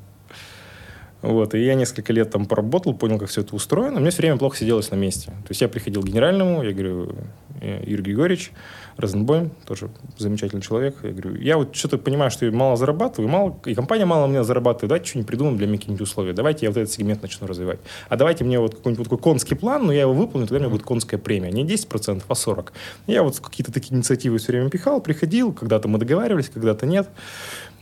Вот, 1.23 1.55
и 1.55 1.65
я 1.65 1.75
несколько 1.75 2.13
лет 2.13 2.31
там 2.31 2.47
поработал, 2.47 2.95
понял, 2.95 3.19
как 3.19 3.29
все 3.29 3.43
это 3.43 3.55
устроено. 3.55 4.01
Мне 4.01 4.11
все 4.11 4.23
время 4.23 4.37
плохо 4.37 4.57
сиделось 4.57 4.91
на 4.91 4.97
месте. 4.97 5.27
То 5.31 5.51
есть 5.51 5.61
я 5.61 5.69
приходил 5.69 6.03
к 6.03 6.07
генеральному, 6.07 6.63
я 6.63 6.73
говорю, 6.73 7.11
«Э, 7.11 7.13
Юрий 7.61 8.03
Григорьевич, 8.03 8.53
Розенбойм, 8.97 9.51
тоже 9.67 9.91
замечательный 10.19 10.63
человек. 10.63 10.97
Я 11.03 11.11
говорю, 11.11 11.37
я 11.37 11.57
вот 11.57 11.75
что-то 11.75 11.99
понимаю, 11.99 12.31
что 12.31 12.47
я 12.47 12.53
мало 12.53 12.77
зарабатываю, 12.77 13.31
мало, 13.31 13.59
и 13.65 13.75
компания 13.75 14.05
мало 14.05 14.27
мне 14.27 14.43
зарабатывает, 14.45 14.89
давайте 14.89 15.09
что-нибудь 15.09 15.29
придумаем 15.29 15.57
для 15.57 15.67
меня 15.67 15.79
какие-нибудь 15.79 16.03
условия. 16.03 16.33
Давайте 16.33 16.67
я 16.67 16.71
вот 16.71 16.79
этот 16.79 16.93
сегмент 16.93 17.23
начну 17.23 17.47
развивать. 17.47 17.81
А 18.09 18.17
давайте 18.17 18.45
мне 18.45 18.59
вот 18.59 18.75
какой-нибудь 18.77 18.99
вот 18.99 19.05
такой 19.05 19.19
конский 19.19 19.57
план, 19.57 19.87
но 19.87 19.93
я 19.93 20.03
его 20.03 20.13
выполню, 20.13 20.47
тогда 20.47 20.57
у 20.57 20.61
меня 20.61 20.71
будет 20.71 20.87
конская 20.87 21.21
премия. 21.21 21.51
Не 21.51 21.65
10%, 21.65 22.23
а 22.27 22.33
40%. 22.33 22.73
Я 23.07 23.23
вот 23.23 23.39
какие-то 23.39 23.73
такие 23.73 23.95
инициативы 23.95 24.39
все 24.39 24.53
время 24.53 24.71
пихал, 24.71 25.01
приходил, 25.01 25.53
когда-то 25.53 25.89
мы 25.89 25.99
договаривались, 25.99 26.49
когда-то 26.49 26.87
нет. 26.87 27.09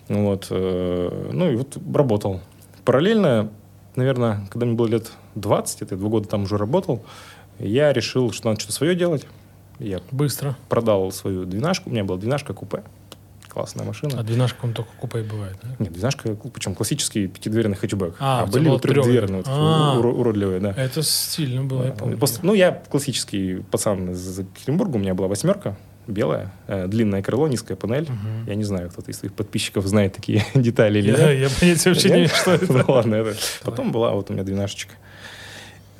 Вот, 0.08 0.46
э, 0.50 1.30
ну 1.32 1.50
и 1.50 1.56
вот 1.56 1.76
работал. 1.94 2.40
Параллельно, 2.84 3.50
наверное, 3.94 4.46
когда 4.50 4.66
мне 4.66 4.74
было 4.74 4.86
лет 4.86 5.12
20, 5.34 5.82
это 5.82 5.94
я 5.94 5.98
два 5.98 6.08
года 6.08 6.28
там 6.28 6.44
уже 6.44 6.56
работал, 6.56 7.04
я 7.58 7.92
решил, 7.92 8.32
что 8.32 8.48
надо 8.48 8.60
что-то 8.60 8.74
свое 8.74 8.94
делать. 8.94 9.26
Я 9.78 10.00
Быстро. 10.10 10.56
продал 10.68 11.10
свою 11.12 11.44
двенашку. 11.44 11.88
У 11.90 11.92
меня 11.92 12.04
была 12.04 12.18
двенашка 12.18 12.52
купе. 12.54 12.82
Классная 13.48 13.84
машина. 13.86 14.20
А 14.20 14.22
двенашка, 14.22 14.64
он 14.66 14.74
только 14.74 14.90
купе 15.00 15.22
бывает, 15.22 15.56
да? 15.62 15.70
Нет, 15.78 15.92
двенашка, 15.92 16.34
причем 16.52 16.74
классический 16.74 17.26
пятидверный 17.28 17.76
хэтчбэк. 17.76 18.16
А, 18.20 18.42
А, 18.42 18.46
были 18.46 18.64
был 18.66 18.72
вот 18.72 18.82
трехдверные, 18.82 19.38
вот. 19.38 19.46
А. 19.48 19.96
уро- 19.98 20.12
уродливые, 20.12 20.60
да. 20.60 20.72
Это 20.76 21.02
стильно 21.02 21.64
было, 21.64 21.86
я 21.86 21.92
помню. 21.92 22.18
Просто- 22.18 22.44
ну, 22.44 22.52
я 22.54 22.72
классический 22.72 23.62
пацан 23.70 24.10
из 24.10 24.38
Екатеринбурга. 24.38 24.96
У 24.96 24.98
меня 24.98 25.14
была 25.14 25.28
восьмерка, 25.28 25.76
белая, 26.06 26.52
э, 26.66 26.86
длинное 26.88 27.22
крыло, 27.22 27.48
низкая 27.48 27.76
панель. 27.76 28.02
Мгм. 28.10 28.46
Я 28.46 28.54
не 28.54 28.64
знаю, 28.64 28.90
кто-то 28.90 29.10
из 29.10 29.18
твоих 29.18 29.32
подписчиков 29.34 29.86
знает 29.86 30.12
такие 30.14 30.44
детали 30.54 30.98
или 30.98 31.10
нет. 31.10 31.18
я 31.18 31.48
понятия 31.58 31.88
вообще 31.90 32.08
не 32.10 32.14
имею, 32.16 32.28
что 32.28 32.52
это. 32.52 32.72
Ну 32.72 32.84
ладно, 32.92 33.14
это. 33.14 33.34
Потом 33.64 33.92
была 33.92 34.12
вот 34.12 34.28
у 34.30 34.34
меня 34.34 34.42
двенашечка. 34.44 34.94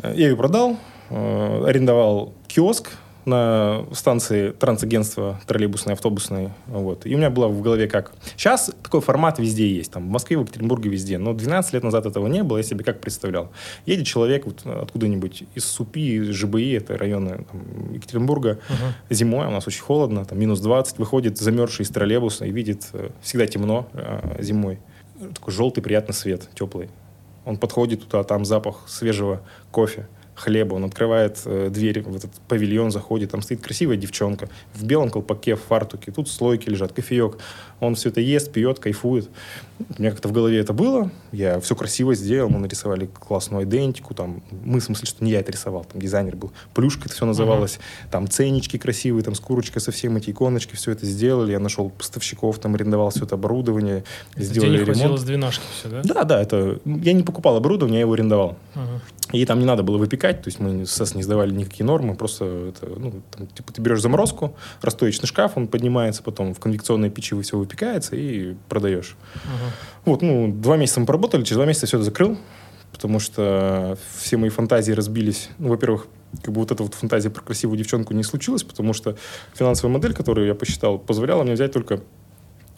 Э, 0.03 0.13
Я 0.15 0.29
ее 0.29 0.37
продал, 0.37 0.77
э, 1.11 1.65
арендовал 1.67 2.35
киоск 2.47 2.91
на 3.29 3.85
станции 3.93 4.51
трансагентства 4.51 5.41
троллейбусной, 5.47 5.95
автобусной. 5.95 6.51
Вот. 6.67 7.07
И 7.07 7.15
у 7.15 7.19
меня 7.19 7.31
было 7.31 7.49
в 7.49 7.63
голове 7.63 7.89
как... 7.89 8.13
Сейчас 8.37 8.71
такой 8.83 9.01
формат 9.01 9.39
везде 9.39 9.69
есть. 9.69 9.93
Там, 9.93 10.09
в 10.09 10.11
Москве, 10.11 10.37
в 10.37 10.43
Екатеринбурге, 10.43 10.91
везде. 10.91 11.19
Но 11.19 11.33
12 11.33 11.73
лет 11.75 11.85
назад 11.85 12.07
этого 12.07 12.27
не 12.27 12.43
было. 12.43 12.59
Я 12.59 12.63
себе 12.63 12.85
как 12.85 13.01
представлял. 13.01 13.51
Едет 13.87 14.07
человек 14.07 14.47
вот 14.47 14.67
откуда-нибудь 14.67 15.45
из 15.55 15.65
Супи, 15.65 16.17
из 16.17 16.35
ЖБИ, 16.35 16.73
это 16.73 16.97
районы 16.97 17.45
там, 17.51 17.95
Екатеринбурга, 17.95 18.59
Ага. 18.69 18.95
зимой, 19.11 19.47
у 19.47 19.51
нас 19.51 19.67
очень 19.67 19.83
холодно, 19.83 20.25
там 20.25 20.39
минус 20.39 20.61
20, 20.61 20.99
выходит 20.99 21.39
замерзший 21.39 21.85
из 21.85 21.91
троллейбуса 21.91 22.47
и 22.47 22.51
видит, 22.51 22.89
э, 22.93 23.11
всегда 23.21 23.47
темно 23.47 23.89
э, 23.93 24.43
зимой, 24.43 24.79
такой 25.35 25.53
желтый 25.53 25.83
приятный 25.83 26.15
свет, 26.15 26.49
теплый. 26.55 26.89
Он 27.45 27.57
подходит 27.57 28.07
туда, 28.07 28.25
там 28.25 28.45
запах 28.45 28.85
свежего 28.87 29.43
кофе 29.71 30.07
хлеба, 30.39 30.75
он 30.75 30.85
открывает 30.85 31.41
э, 31.45 31.69
дверь 31.71 32.03
в 32.03 32.17
этот 32.17 32.31
павильон, 32.49 32.91
заходит, 32.91 33.31
там 33.31 33.43
стоит 33.43 33.61
красивая 33.61 33.97
девчонка 33.97 34.49
в 34.75 34.85
белом 34.85 35.11
колпаке, 35.11 35.57
в 35.57 35.63
фартуке, 35.63 36.13
тут 36.13 36.29
слойки 36.29 36.69
лежат, 36.69 36.93
кофеек. 36.93 37.39
Он 37.81 37.95
все 37.95 38.09
это 38.09 38.21
ест, 38.21 38.53
пьет, 38.53 38.79
кайфует. 38.79 39.29
У 39.97 40.03
меня 40.03 40.11
как-то 40.11 40.29
в 40.29 40.33
голове 40.33 40.59
это 40.59 40.73
было, 40.73 41.11
я 41.31 41.61
все 41.61 41.77
красиво 41.77 42.15
сделал, 42.15 42.51
мы 42.51 42.59
нарисовали 42.59 43.07
классную 43.07 43.65
идентику, 43.65 44.13
там, 44.13 44.43
мы, 44.51 44.81
в 44.81 44.83
смысле, 44.83 45.07
что 45.07 45.25
не 45.25 45.31
я 45.31 45.41
это 45.41 45.53
рисовал, 45.53 45.85
там 45.85 46.01
дизайнер 46.01 46.35
был, 46.35 46.51
плюшка 46.75 47.05
это 47.05 47.15
все 47.15 47.25
называлось, 47.25 47.77
uh-huh. 47.77 48.11
там 48.11 48.29
ценнички 48.29 48.77
красивые, 48.77 49.23
там 49.23 49.37
с 49.37 49.41
курочкой 49.41 49.81
совсем 49.81 50.17
эти 50.17 50.31
иконочки, 50.31 50.75
все 50.75 50.91
это 50.91 51.07
сделали, 51.07 51.53
я 51.53 51.61
нашел 51.61 51.91
поставщиков, 51.91 52.59
там 52.59 52.75
арендовал 52.75 53.11
все 53.11 53.25
это 53.25 53.37
оборудование, 53.37 54.03
это 54.35 54.45
сделали 54.45 54.85
денег 54.85 54.97
ремонт. 54.97 55.21
с 55.21 55.23
двенашки 55.23 55.65
все, 55.79 55.89
да? 55.89 56.03
Да, 56.03 56.25
да, 56.25 56.43
это, 56.43 56.81
я 56.85 57.13
не 57.13 57.23
покупал 57.23 57.57
оборудование, 57.57 57.99
я 57.99 58.01
его 58.01 58.15
арендовал. 58.15 58.57
Uh-huh. 58.75 59.01
И 59.33 59.45
там 59.45 59.59
не 59.59 59.67
надо 59.67 59.83
было 59.83 59.99
выпекать, 59.99 60.43
то 60.43 60.49
есть 60.49 60.59
мы, 60.59 60.87
СЭС 60.87 61.15
не 61.15 61.23
сдавали 61.23 61.53
никакие 61.53 61.85
нормы, 61.85 62.15
просто 62.15 62.45
это, 62.71 62.87
ну, 62.87 63.13
там, 63.31 63.47
типа, 63.47 63.73
ты 63.75 63.83
берешь 63.83 64.01
заморозку, 64.01 64.55
расстоечный 64.81 65.27
шкаф, 65.27 65.57
он 65.57 65.69
поднимается, 65.69 66.23
потом 66.23 66.55
в 66.55 66.59
конвекционной 66.59 67.11
печи 67.11 67.39
все 67.43 67.59
выпекается 67.69 68.17
и 68.17 68.55
продаешь. 68.69 69.17
Uh-huh. 69.35 69.71
Вот, 70.07 70.23
ну, 70.23 70.51
два 70.51 70.77
месяца 70.77 71.01
мы 71.01 71.07
поработали, 71.07 71.45
через 71.45 71.57
два 71.57 71.67
месяца 71.67 71.87
все 71.87 71.99
это 71.99 72.05
закрыл, 72.05 72.39
потому 72.93 73.21
что 73.21 73.99
все 74.17 74.39
мои 74.39 74.49
фантазии 74.49 74.93
разбились. 74.93 75.51
Ну, 75.59 75.69
во-первых, 75.69 76.07
как 76.43 76.55
бы 76.55 76.61
вот 76.61 76.71
эта 76.71 76.83
вот 76.83 76.95
фантазия 76.95 77.31
про 77.31 77.43
красивую 77.43 77.79
девчонку 77.79 78.15
не 78.15 78.23
случилась, 78.23 78.63
потому 78.63 78.93
что 78.93 79.17
финансовая 79.55 79.93
модель, 79.93 80.15
которую 80.15 80.47
я 80.47 80.55
посчитал, 80.55 80.99
позволяла 80.99 81.43
мне 81.43 81.53
взять 81.53 81.73
только 81.73 82.01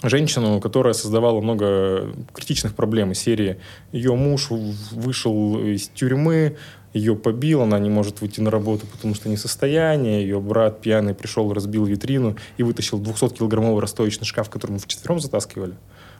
женщину, 0.02 0.60
которая 0.60 0.94
создавала 0.94 1.40
много 1.40 2.08
критичных 2.32 2.74
проблем 2.74 3.12
из 3.12 3.18
серии. 3.18 3.58
Ее 3.92 4.14
муж 4.14 4.48
вышел 4.50 5.58
из 5.60 5.88
тюрьмы, 5.88 6.56
ее 6.92 7.14
побил, 7.14 7.62
она 7.62 7.78
не 7.78 7.88
может 7.88 8.20
выйти 8.20 8.40
на 8.40 8.50
работу, 8.50 8.86
потому 8.86 9.14
что 9.14 9.28
не 9.28 9.36
состояние. 9.36 10.22
Ее 10.22 10.40
брат 10.40 10.80
пьяный 10.80 11.14
пришел, 11.14 11.52
разбил 11.52 11.84
витрину 11.84 12.36
и 12.56 12.62
вытащил 12.62 13.00
200-килограммовый 13.00 13.80
расстоечный 13.80 14.26
шкаф, 14.26 14.50
который 14.50 14.72
мы 14.72 14.78
вчетвером 14.78 15.20
затаскивали. 15.20 15.74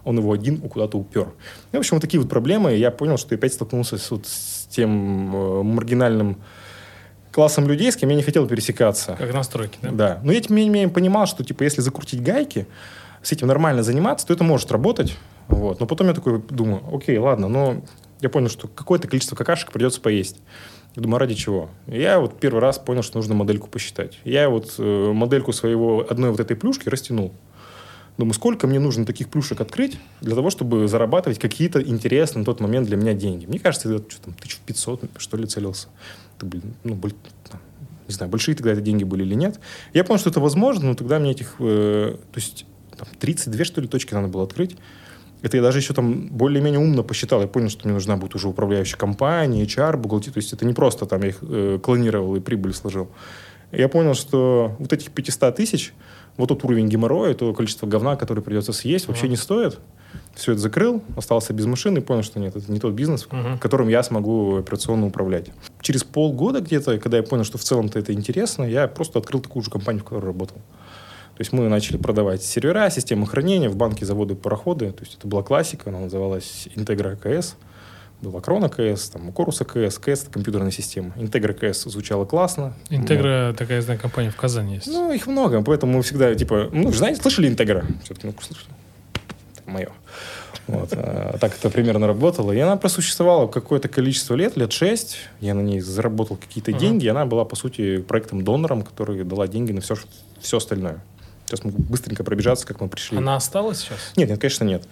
Он 0.05 0.17
его 0.19 0.33
один 0.33 0.59
куда-то 0.61 0.97
упер. 0.97 1.33
И, 1.73 1.77
в 1.77 1.81
общем, 1.81 1.97
вот 1.97 2.03
такие 2.03 2.21
вот 2.21 2.31
проблемы. 2.31 2.75
Я 2.75 2.91
понял, 2.91 3.19
что 3.19 3.35
я 3.35 3.39
опять 3.39 3.53
столкнулся 3.53 3.99
с, 3.99 4.11
вот, 4.11 4.27
с 4.27 4.67
тем 4.71 5.35
э, 5.35 5.63
маргинальным 5.63 6.39
классом 7.33 7.69
людей, 7.69 7.91
с 7.91 7.97
кем 7.97 8.09
я 8.09 8.17
не 8.17 8.23
хотел 8.23 8.47
пересекаться. 8.47 9.17
Как 9.19 9.33
настройки, 9.35 9.79
да? 9.83 9.91
Да. 9.91 10.21
Но 10.23 10.33
я, 10.33 10.41
тем 10.41 10.57
не 10.57 10.69
менее, 10.69 10.89
понимал, 10.89 11.27
что, 11.27 11.45
типа, 11.45 11.65
если 11.65 11.81
закрутить 11.81 12.23
гайки, 12.23 12.67
с 13.23 13.33
этим 13.33 13.47
нормально 13.47 13.83
заниматься, 13.83 14.27
то 14.27 14.33
это 14.33 14.45
может 14.45 14.71
работать. 14.73 15.17
Вот. 15.49 15.81
Но 15.81 15.87
потом 15.87 16.09
я 16.09 16.15
такой 16.15 16.41
думаю, 16.49 16.83
окей, 16.93 17.19
ладно, 17.19 17.49
но 17.49 17.83
я 18.21 18.29
понял, 18.29 18.49
что 18.49 18.69
какое-то 18.69 19.09
количество 19.09 19.37
какашек 19.37 19.73
придется 19.73 20.01
поесть. 20.01 20.41
Думаю, 20.97 21.17
а 21.17 21.19
ради 21.21 21.35
чего? 21.35 21.71
Я 21.87 22.19
вот 22.19 22.41
первый 22.41 22.61
раз 22.61 22.79
понял, 22.79 23.03
что 23.03 23.19
нужно 23.19 23.35
модельку 23.35 23.69
посчитать. 23.69 24.19
Я 24.25 24.49
вот 24.51 24.75
э, 24.79 25.13
модельку 25.13 25.53
своего 25.53 26.05
одной 26.09 26.31
вот 26.31 26.41
этой 26.41 26.57
плюшки 26.57 26.89
растянул. 26.89 27.33
Думаю, 28.19 28.35
сколько 28.35 28.67
мне 28.67 28.81
нужно 28.81 29.07
таких 29.07 29.29
плюшек 29.29 29.61
открыть 29.61 29.99
для 30.21 30.35
того, 30.35 30.51
чтобы 30.51 30.89
зарабатывать 30.89 31.39
какие-то 31.39 31.81
интересные 31.81 32.41
на 32.41 32.45
тот 32.45 32.61
момент 32.61 32.87
для 32.89 32.97
меня 32.97 33.15
деньги. 33.15 33.47
Мне 33.47 33.59
кажется, 33.59 33.89
это 33.93 34.11
что 34.11 34.23
там, 34.23 34.35
1500, 34.35 35.11
что 35.17 35.37
ли, 35.37 35.47
целился. 35.47 35.89
Это, 36.37 36.45
блин, 36.45 36.75
ну, 36.85 37.01
не 38.09 38.15
знаю, 38.15 38.31
большие 38.31 38.57
тогда 38.57 38.73
это 38.73 38.81
деньги 38.81 39.05
были 39.05 39.23
или 39.23 39.35
нет. 39.35 39.61
Я 39.95 40.03
понял, 40.05 40.19
что 40.19 40.31
это 40.31 40.41
возможно, 40.41 40.89
но 40.89 40.95
тогда 40.95 41.19
мне 41.21 41.31
этих... 41.31 41.55
Э, 41.61 42.17
то 42.33 42.39
есть 42.39 42.67
там 43.01 43.09
32, 43.19 43.65
что 43.65 43.81
ли, 43.81 43.89
точки 43.89 44.15
надо 44.15 44.29
было 44.29 44.45
открыть. 44.45 44.77
Это 45.43 45.57
я 45.57 45.63
даже 45.63 45.79
еще 45.79 45.95
там 45.95 46.29
более-менее 46.29 46.81
умно 46.81 47.03
посчитал. 47.03 47.41
Я 47.41 47.47
понял, 47.49 47.71
что 47.71 47.87
мне 47.87 47.95
нужна 47.95 48.17
будет 48.17 48.35
уже 48.35 48.49
управляющая 48.49 48.99
компания, 48.99 49.65
HR, 49.65 49.97
бухгалтерия. 49.97 50.35
То 50.35 50.39
есть 50.39 50.53
это 50.53 50.67
не 50.67 50.75
просто 50.75 51.07
там 51.07 51.23
я 51.23 51.29
их 51.29 51.39
э, 51.43 51.79
клонировал 51.83 52.37
и 52.37 52.41
прибыль 52.41 52.75
сложил. 52.75 53.09
Я 53.73 53.89
понял, 53.89 54.15
что 54.15 54.77
вот 54.79 54.93
этих 54.93 55.11
500 55.13 55.55
тысяч, 55.55 55.95
вот 56.37 56.49
тот 56.49 56.65
уровень 56.65 56.89
геморроя, 56.89 57.35
то 57.35 57.53
количество 57.55 57.87
говна, 57.87 58.17
которое 58.17 58.43
придется 58.43 58.73
съесть, 58.73 59.09
вообще 59.09 59.29
не 59.29 59.37
стоит. 59.37 59.79
Все 60.35 60.53
это 60.53 60.61
закрыл, 60.61 61.03
остался 61.17 61.53
без 61.53 61.67
машины 61.67 61.99
и 61.99 62.01
понял, 62.01 62.23
что 62.23 62.41
нет, 62.41 62.57
это 62.57 62.71
не 62.71 62.81
тот 62.81 62.95
бизнес, 62.95 63.29
uh-huh. 63.31 63.59
которым 63.59 63.89
я 63.89 64.03
смогу 64.03 64.57
операционно 64.57 65.07
управлять. 65.07 65.51
Через 65.81 66.03
полгода 66.03 66.61
где-то, 66.61 66.99
когда 66.99 67.19
я 67.19 67.23
понял, 67.23 67.45
что 67.45 67.59
в 67.59 67.63
целом-то 67.63 67.99
это 67.99 68.13
интересно, 68.13 68.65
я 68.65 68.89
просто 68.89 69.21
открыл 69.21 69.41
такую 69.41 69.63
же 69.63 69.71
компанию, 69.71 70.03
в 70.03 70.05
которой 70.05 70.27
работал. 70.27 70.57
То 71.41 71.43
есть 71.43 71.55
мы 71.55 71.71
начали 71.71 71.97
продавать 71.97 72.43
сервера, 72.43 72.91
системы 72.91 73.27
хранения 73.27 73.71
в 73.71 73.75
банке, 73.75 74.05
заводы, 74.05 74.35
пароходы. 74.35 74.93
То 74.93 75.05
есть 75.05 75.17
это 75.17 75.27
была 75.27 75.43
классика, 75.43 75.89
она 75.89 76.01
называлась 76.01 76.69
Integra 76.77 77.17
КС. 77.17 77.55
Была 78.21 78.43
Крона 78.43 78.69
КС, 78.69 79.09
там, 79.09 79.33
Корус 79.33 79.61
КС, 79.61 79.99
КС— 79.99 80.23
это 80.25 80.31
компьютерная 80.33 80.71
система. 80.71 81.15
Интегра 81.17 81.55
КС 81.55 81.85
звучало 81.85 82.27
классно. 82.27 82.75
Интегра, 82.91 83.49
мы... 83.53 83.57
такая, 83.57 83.81
знаю, 83.81 83.99
компания 83.99 84.31
в 84.31 84.37
Казани 84.37 84.75
есть. 84.75 84.87
Ну, 84.87 85.11
их 85.15 85.27
много, 85.27 85.63
поэтому 85.63 85.95
мы 85.97 86.03
всегда, 86.03 86.35
типа, 86.35 86.69
ну, 86.73 86.93
знаете, 86.93 87.23
слышали 87.23 87.49
Интегра? 87.49 87.87
Все-таки, 88.05 88.27
ну, 88.27 88.35
слышали. 88.39 88.75
Это 89.55 89.71
мое. 89.71 89.89
Вот. 90.67 90.91
А, 90.93 91.39
так 91.41 91.57
это 91.57 91.71
примерно 91.71 92.07
работало. 92.07 92.53
И 92.53 92.59
она 92.59 92.77
просуществовала 92.77 93.47
какое-то 93.47 93.89
количество 93.89 94.35
лет, 94.35 94.59
лет 94.59 94.73
шесть. 94.73 95.17
Я 95.41 95.55
на 95.55 95.63
ней 95.63 95.81
заработал 95.81 96.37
какие-то 96.37 96.71
uh-huh. 96.71 96.79
деньги. 96.79 97.07
И 97.07 97.09
она 97.09 97.25
была, 97.25 97.47
по 97.47 97.57
сути, 97.57 98.03
проектом-донором, 98.03 98.83
который 98.83 99.25
дала 99.25 99.49
деньги 99.49 99.73
на 99.73 99.81
все, 99.81 99.95
все 100.39 100.59
остальное. 100.59 101.01
Сейчас 101.51 101.65
мы 101.65 101.73
быстренько 101.73 102.23
пробежаться, 102.23 102.67
как 102.67 102.81
мы 102.81 102.89
пришли. 102.89 103.19
Она 103.19 103.35
осталась 103.35 103.81
сейчас? 103.81 104.13
Нет, 104.17 104.29
нет, 104.29 104.41
конечно, 104.41 104.65
нет. 104.65 104.85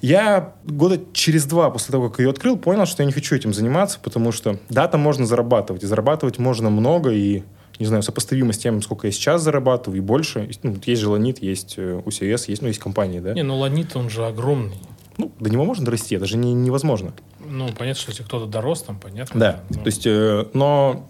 Я 0.00 0.54
года 0.64 1.00
через 1.12 1.46
два 1.46 1.70
после 1.70 1.90
того, 1.90 2.10
как 2.10 2.20
ее 2.20 2.30
открыл, 2.30 2.56
понял, 2.56 2.86
что 2.86 3.02
я 3.02 3.06
не 3.06 3.12
хочу 3.12 3.34
этим 3.34 3.52
заниматься, 3.52 3.98
потому 4.00 4.30
что, 4.30 4.58
да, 4.68 4.86
там 4.88 5.00
можно 5.00 5.26
зарабатывать, 5.26 5.82
и 5.82 5.86
зарабатывать 5.86 6.38
можно 6.38 6.70
много, 6.70 7.10
и, 7.10 7.42
не 7.78 7.86
знаю, 7.86 8.02
сопоставимо 8.02 8.52
с 8.52 8.58
тем, 8.58 8.82
сколько 8.82 9.06
я 9.06 9.12
сейчас 9.12 9.42
зарабатываю, 9.42 9.98
и 9.98 10.00
больше. 10.00 10.48
Ну, 10.62 10.76
есть 10.84 11.00
же 11.00 11.08
Ланит, 11.08 11.42
есть 11.42 11.78
UCS, 11.78 12.44
э, 12.46 12.50
есть, 12.50 12.62
ну, 12.62 12.68
есть 12.68 12.78
компании, 12.78 13.20
да? 13.20 13.32
Не, 13.32 13.42
ну 13.42 13.58
Ланит, 13.58 13.96
он 13.96 14.10
же 14.10 14.26
огромный. 14.26 14.76
Ну, 15.18 15.32
до 15.40 15.48
него 15.50 15.64
можно 15.64 15.84
дорасти, 15.84 16.14
это 16.14 16.26
же 16.26 16.36
не, 16.36 16.52
невозможно. 16.52 17.14
Ну, 17.40 17.68
понятно, 17.68 18.00
что 18.00 18.10
если 18.10 18.22
кто-то 18.22 18.46
дорос, 18.46 18.82
там, 18.82 19.00
понятно. 19.00 19.40
Да, 19.40 19.60
но... 19.70 19.80
то 19.80 19.86
есть, 19.86 20.06
э, 20.06 20.46
но 20.52 21.08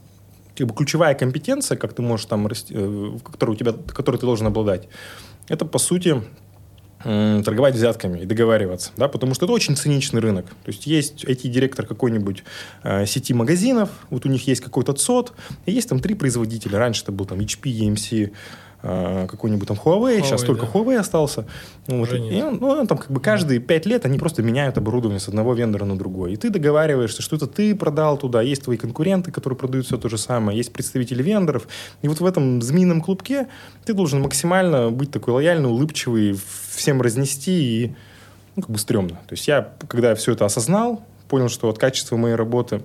как 0.57 0.67
бы 0.67 0.75
ключевая 0.75 1.15
компетенция, 1.15 1.77
как 1.77 1.93
ты 1.93 2.03
можешь 2.03 2.27
там 2.27 2.47
расти, 2.47 2.75
э, 2.77 3.19
которую 3.25 3.57
у 3.57 3.59
тебя, 3.59 3.73
которой 3.73 4.17
ты 4.17 4.27
должен 4.27 4.47
обладать, 4.47 4.89
это 5.49 5.65
по 5.65 5.79
сути 5.79 6.23
торговать 7.03 7.75
взятками 7.75 8.21
и 8.21 8.27
договариваться, 8.27 8.91
да, 8.97 9.07
потому 9.07 9.35
что 9.35 9.45
это 9.45 9.53
очень 9.53 9.77
циничный 9.77 10.21
рынок. 10.21 10.47
То 10.65 10.73
есть 10.73 10.87
есть 10.87 11.25
IT-директор 11.25 11.87
какой-нибудь 11.87 12.43
э, 12.83 13.07
сети 13.07 13.33
магазинов, 13.33 13.91
вот 14.11 14.27
у 14.27 14.29
них 14.29 14.49
есть 14.49 14.61
какой-то 14.61 14.93
ЦОД, 14.93 15.33
и 15.67 15.73
есть 15.73 15.89
там 15.89 16.01
три 16.01 16.15
производителя. 16.15 16.79
Раньше 16.79 17.03
это 17.03 17.13
был 17.13 17.27
там 17.27 17.39
HP, 17.39 17.63
EMC, 17.65 18.33
Э, 18.89 19.27
какой-нибудь 19.29 19.67
там 19.67 19.77
Huawei, 19.77 20.19
Huawei 20.19 20.23
сейчас 20.23 20.43
только 20.45 20.67
да. 20.67 20.73
Huawei 20.73 20.97
остался. 20.97 21.45
Ну, 21.89 21.99
вот, 21.99 22.13
и 22.13 22.41
он, 22.41 22.59
ну, 22.61 22.87
там 22.87 22.99
как 22.99 23.11
бы 23.11 23.21
каждые 23.21 23.59
пять 23.59 23.85
лет 23.85 24.05
они 24.07 24.17
просто 24.17 24.43
меняют 24.43 24.79
оборудование 24.79 25.19
с 25.19 25.27
одного 25.27 25.55
вендора 25.55 25.85
на 25.85 25.99
другой. 25.99 26.35
И 26.35 26.37
ты 26.37 26.51
договариваешься, 26.51 27.21
что 27.21 27.35
это 27.35 27.49
ты 27.49 27.75
продал 27.75 28.17
туда, 28.17 28.43
есть 28.43 28.63
твои 28.63 28.77
конкуренты, 28.77 29.33
которые 29.33 29.59
продают 29.59 29.87
все 29.87 29.97
то 29.97 30.09
же 30.09 30.19
самое, 30.19 30.57
есть 30.57 30.73
представители 30.73 31.21
вендоров. 31.21 31.67
И 32.03 32.09
вот 32.09 32.21
в 32.21 32.25
этом 32.25 32.63
змеином 32.63 33.01
клубке 33.01 33.49
ты 33.85 33.93
должен 33.93 34.23
максимально 34.23 34.93
быть 34.93 35.11
такой 35.11 35.35
лояльный, 35.35 35.69
улыбчивый, 35.69 36.39
всем 36.71 37.03
разнести 37.03 37.85
и 37.85 37.95
ну, 38.55 38.63
как 38.63 38.71
бы 38.71 38.79
стрёмно. 38.79 39.17
То 39.27 39.33
есть 39.33 39.49
я, 39.49 39.73
когда 39.89 40.15
все 40.15 40.33
это 40.33 40.45
осознал, 40.45 41.03
понял, 41.27 41.49
что 41.49 41.69
от 41.69 41.79
качества 41.79 42.17
моей 42.17 42.37
работы 42.37 42.83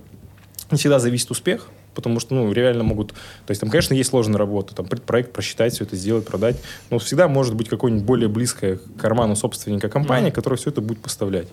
не 0.72 0.78
всегда 0.78 0.98
зависит 0.98 1.30
успех– 1.30 1.68
потому 1.94 2.20
что, 2.20 2.34
ну, 2.34 2.52
реально 2.52 2.84
могут... 2.84 3.12
То 3.12 3.50
есть 3.50 3.60
там, 3.60 3.70
конечно, 3.70 3.94
есть 3.94 4.10
сложная 4.10 4.38
работа, 4.38 4.74
там, 4.74 4.86
предпроект 4.86 5.32
просчитать 5.32 5.74
все 5.74 5.84
это, 5.84 5.96
сделать, 5.96 6.26
продать, 6.26 6.56
но 6.90 6.98
всегда 6.98 7.28
может 7.28 7.54
быть 7.54 7.68
какой-нибудь 7.68 8.04
более 8.04 8.28
близкая 8.28 8.76
к 8.76 8.96
карману 9.00 9.36
собственника 9.36 9.88
компания, 9.88 10.28
mm-hmm. 10.28 10.32
которая 10.32 10.58
все 10.58 10.70
это 10.70 10.80
будет 10.80 11.00
поставлять. 11.00 11.48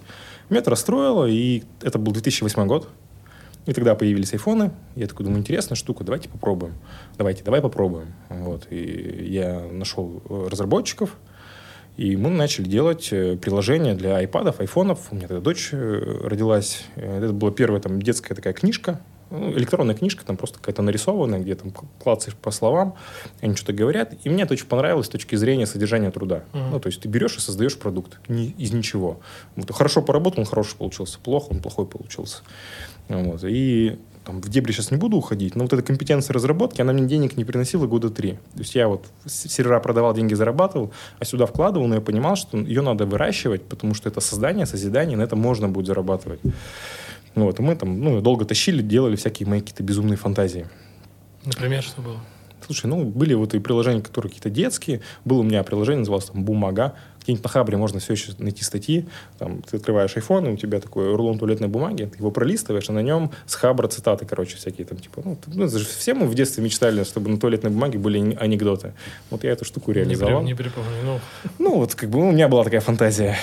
Меня 0.49 0.61
это 0.61 0.69
расстроило, 0.71 1.25
и 1.25 1.63
это 1.81 1.99
был 1.99 2.11
2008 2.11 2.65
год, 2.67 2.89
и 3.65 3.73
тогда 3.73 3.93
появились 3.95 4.33
айфоны. 4.33 4.71
Я 4.95 5.07
такой 5.07 5.25
думаю, 5.25 5.41
интересная 5.41 5.75
штука, 5.75 6.03
давайте 6.03 6.29
попробуем. 6.29 6.73
Давайте, 7.17 7.43
давай 7.43 7.61
попробуем. 7.61 8.13
Вот. 8.29 8.67
И 8.71 9.27
я 9.29 9.59
нашел 9.71 10.23
разработчиков, 10.27 11.15
и 11.97 12.15
мы 12.15 12.29
начали 12.29 12.65
делать 12.65 13.09
э, 13.11 13.35
приложения 13.35 13.93
для 13.93 14.15
айпадов, 14.15 14.61
айфонов. 14.61 14.99
У 15.11 15.15
меня 15.15 15.27
тогда 15.27 15.43
дочь 15.43 15.69
э, 15.73 16.21
родилась. 16.23 16.85
Это 16.95 17.33
была 17.33 17.51
первая 17.51 17.81
там 17.81 18.01
детская 18.01 18.35
такая 18.35 18.53
книжка 18.53 19.01
ну, 19.31 19.51
электронная 19.51 19.95
книжка, 19.95 20.25
там 20.25 20.37
просто 20.37 20.57
какая-то 20.57 20.81
нарисованная, 20.81 21.39
где 21.39 21.55
там 21.55 21.71
клацаешь 21.71 22.35
по 22.35 22.51
словам, 22.51 22.95
они 23.41 23.55
что-то 23.55 23.73
говорят. 23.73 24.13
И 24.23 24.29
мне 24.29 24.43
это 24.43 24.53
очень 24.53 24.67
понравилось 24.67 25.07
с 25.07 25.09
точки 25.09 25.35
зрения 25.35 25.65
содержания 25.65 26.11
труда. 26.11 26.43
Uh-huh. 26.53 26.69
Ну, 26.71 26.79
то 26.79 26.87
есть 26.87 27.01
ты 27.01 27.07
берешь 27.07 27.37
и 27.37 27.39
создаешь 27.39 27.77
продукт 27.77 28.19
ни, 28.27 28.47
из 28.57 28.71
ничего. 28.71 29.19
Вот, 29.55 29.71
хорошо 29.71 30.01
поработал, 30.01 30.41
он 30.41 30.45
хороший 30.45 30.77
получился. 30.77 31.19
Плохо, 31.19 31.47
он 31.51 31.61
плохой 31.61 31.85
получился. 31.85 32.37
Вот. 33.07 33.43
И 33.43 33.99
там, 34.29 34.41
в 34.41 34.49
дебри 34.49 34.71
сейчас 34.71 34.91
не 34.91 34.97
буду 34.97 35.17
уходить, 35.17 35.55
но 35.55 35.63
вот 35.63 35.73
эта 35.73 35.81
компетенция 35.81 36.33
разработки, 36.33 36.81
она 36.81 36.93
мне 36.93 37.07
денег 37.07 37.37
не 37.37 37.45
приносила 37.45 37.87
года 37.87 38.09
три. 38.09 38.33
То 38.53 38.59
есть 38.59 38.75
я 38.75 38.87
вот 38.87 39.05
сервера 39.25 39.79
продавал, 39.79 40.13
деньги 40.13 40.35
зарабатывал, 40.35 40.91
а 41.17 41.25
сюда 41.25 41.45
вкладывал, 41.45 41.87
но 41.87 41.95
я 41.95 42.01
понимал, 42.01 42.35
что 42.35 42.57
ее 42.57 42.81
надо 42.81 43.05
выращивать, 43.05 43.63
потому 43.63 43.95
что 43.95 44.09
это 44.09 44.21
создание, 44.21 44.65
созидание, 44.65 45.17
на 45.17 45.23
это 45.23 45.35
можно 45.35 45.67
будет 45.67 45.87
зарабатывать. 45.87 46.39
Вот, 47.35 47.59
и 47.59 47.63
мы 47.63 47.75
там 47.75 47.99
ну, 48.01 48.21
долго 48.21 48.45
тащили, 48.45 48.81
делали 48.81 49.15
всякие 49.15 49.47
мои 49.47 49.59
какие-то 49.61 49.83
безумные 49.83 50.17
фантазии. 50.17 50.67
Например, 51.45 51.81
что 51.83 52.01
было? 52.01 52.19
Слушай, 52.65 52.87
ну, 52.87 53.03
были 53.05 53.33
вот 53.33 53.53
и 53.53 53.59
приложения, 53.59 54.01
которые 54.01 54.29
какие-то 54.29 54.49
детские. 54.49 55.01
Было 55.25 55.39
у 55.39 55.43
меня 55.43 55.63
приложение, 55.63 55.99
называлось 55.99 56.25
там 56.25 56.43
«Бумага». 56.43 56.93
Где-нибудь 57.29 57.43
на 57.43 57.49
Хабре 57.49 57.77
можно 57.77 57.99
все 57.99 58.13
еще 58.13 58.31
найти 58.39 58.63
статьи. 58.63 59.05
Там 59.37 59.61
ты 59.61 59.77
открываешь 59.77 60.15
iPhone, 60.15 60.49
и 60.49 60.53
у 60.53 60.57
тебя 60.57 60.79
такой 60.79 61.15
рулон 61.15 61.37
туалетной 61.37 61.67
бумаги, 61.67 62.05
ты 62.05 62.17
его 62.17 62.31
пролистываешь, 62.31 62.89
а 62.89 62.93
на 62.93 63.03
нем 63.03 63.29
с 63.45 63.53
Хабра 63.53 63.87
цитаты, 63.87 64.25
короче, 64.25 64.57
всякие 64.57 64.87
там, 64.87 64.97
типа, 64.97 65.21
ну, 65.23 65.37
ну 65.45 65.65
это 65.65 65.77
же 65.77 65.85
все 65.85 66.15
мы 66.15 66.25
в 66.25 66.33
детстве 66.33 66.63
мечтали, 66.63 67.03
чтобы 67.03 67.29
на 67.29 67.39
туалетной 67.39 67.69
бумаге 67.69 67.99
были 67.99 68.35
анекдоты. 68.39 68.93
Вот 69.29 69.43
я 69.43 69.51
эту 69.51 69.63
штуку 69.63 69.91
реализовал. 69.91 70.41
Не, 70.41 70.55
при, 70.55 70.63
не 70.63 70.71
припомню, 70.71 70.97
ну... 71.03 71.19
Ну, 71.59 71.75
вот 71.75 71.93
как 71.93 72.09
бы 72.09 72.19
у 72.19 72.31
меня 72.31 72.47
была 72.47 72.63
такая 72.63 72.81
фантазия. 72.81 73.37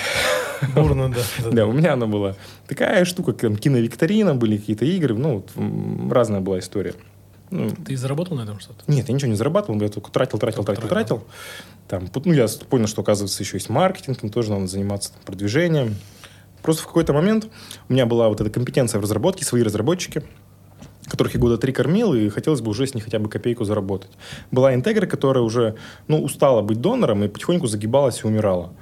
Бурно, 0.75 1.13
да. 1.45 1.51
Да, 1.53 1.67
у 1.67 1.73
меня 1.73 1.93
она 1.93 2.07
была. 2.07 2.35
Такая 2.67 3.05
штука, 3.05 3.35
там 3.35 3.57
киновикторина, 3.57 4.35
были 4.35 4.57
какие-то 4.57 4.85
игры, 4.85 5.15
ну, 5.15 5.45
разная 6.11 6.41
была 6.41 6.59
история. 6.59 6.95
Ну, 7.51 7.71
Ты 7.71 7.97
заработал 7.97 8.37
на 8.37 8.43
этом 8.43 8.59
что-то? 8.59 8.83
Нет, 8.87 9.09
я 9.09 9.15
ничего 9.15 9.31
не 9.31 9.37
зарабатывал, 9.37 9.81
я 9.81 9.89
только 9.89 10.11
тратил, 10.11 10.39
тратил, 10.39 10.65
тратил, 10.65 10.89
тратил. 10.89 11.25
Там, 11.89 12.09
ну, 12.25 12.33
я 12.33 12.47
понял, 12.69 12.87
что, 12.87 13.03
оказывается, 13.03 13.43
еще 13.43 13.57
есть 13.57 13.69
маркетингом, 13.69 14.31
тоже 14.31 14.51
надо 14.51 14.67
заниматься 14.67 15.13
там, 15.13 15.23
продвижением. 15.25 15.97
Просто 16.63 16.83
в 16.83 16.87
какой-то 16.87 17.13
момент 17.13 17.47
у 17.89 17.93
меня 17.93 18.07
была 18.07 18.29
вот 18.29 18.41
эта 18.41 18.51
компетенция 18.51 18.99
в 18.99 19.03
разработке, 19.03 19.45
свои 19.45 19.63
разработчики, 19.63 20.25
которых 21.07 21.35
я 21.35 21.41
года 21.41 21.59
три 21.59 21.73
кормил, 21.73 22.15
и 22.15 22.29
хотелось 22.29 22.61
бы 22.61 22.71
уже 22.71 22.87
с 22.87 22.95
них 22.95 23.05
хотя 23.05 23.21
бы 23.21 23.29
копейку 23.29 23.65
заработать. 23.65 24.11
Была 24.51 24.75
интегра, 24.75 25.07
которая 25.07 25.45
уже 25.45 25.77
ну, 26.09 26.21
устала 26.21 26.63
быть 26.63 26.81
донором 26.81 27.23
и 27.23 27.29
потихоньку 27.29 27.69
загибалась 27.69 28.25
и 28.25 28.27
умирала. 28.27 28.73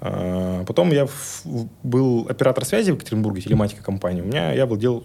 А, 0.00 0.64
потом 0.64 0.90
я 0.90 1.06
был 1.82 2.26
оператор 2.28 2.64
связи 2.64 2.90
в 2.90 2.94
Екатеринбурге, 2.94 3.42
телематика 3.42 3.82
компании. 3.82 4.22
У 4.22 4.26
меня 4.26 4.52
я 4.52 4.66
владел 4.66 5.04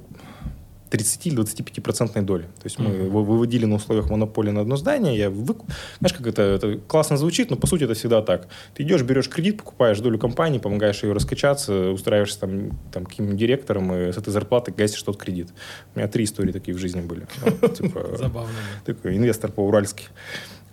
30 0.95 1.27
или 1.27 1.35
25 1.35 1.83
процентной 1.83 2.21
доли. 2.21 2.43
То 2.43 2.63
есть 2.63 2.79
мы 2.79 2.89
mm-hmm. 2.89 3.09
выводили 3.09 3.65
на 3.65 3.75
условиях 3.75 4.09
монополии 4.09 4.51
на 4.51 4.61
одно 4.61 4.77
здание. 4.77 5.17
Я 5.17 5.29
вы... 5.29 5.55
Знаешь, 5.99 6.13
как 6.13 6.27
это, 6.27 6.41
это 6.41 6.77
классно 6.87 7.17
звучит, 7.17 7.49
но 7.49 7.57
по 7.57 7.67
сути 7.67 7.83
это 7.83 7.95
всегда 7.95 8.21
так. 8.21 8.47
Ты 8.73 8.83
идешь, 8.83 9.01
берешь 9.03 9.29
кредит, 9.29 9.57
покупаешь 9.57 9.99
долю 9.99 10.17
компании, 10.17 10.59
помогаешь 10.59 11.03
ее 11.03 11.11
раскачаться, 11.11 11.91
устраиваешься 11.91 12.39
там, 12.39 12.79
там 12.93 13.05
каким-нибудь 13.05 13.37
директором, 13.37 13.93
и 13.93 14.11
с 14.13 14.17
этой 14.17 14.31
зарплаты 14.31 14.71
гасишь 14.71 15.03
тот 15.03 15.17
кредит. 15.17 15.49
У 15.93 15.99
меня 15.99 16.07
три 16.07 16.23
истории 16.23 16.53
такие 16.53 16.75
в 16.77 16.79
жизни 16.79 17.01
были. 17.01 17.27
Типа, 17.77 18.15
Забавно. 18.17 18.53
Такой 18.85 19.17
инвестор 19.17 19.51
по-уральски. 19.51 20.05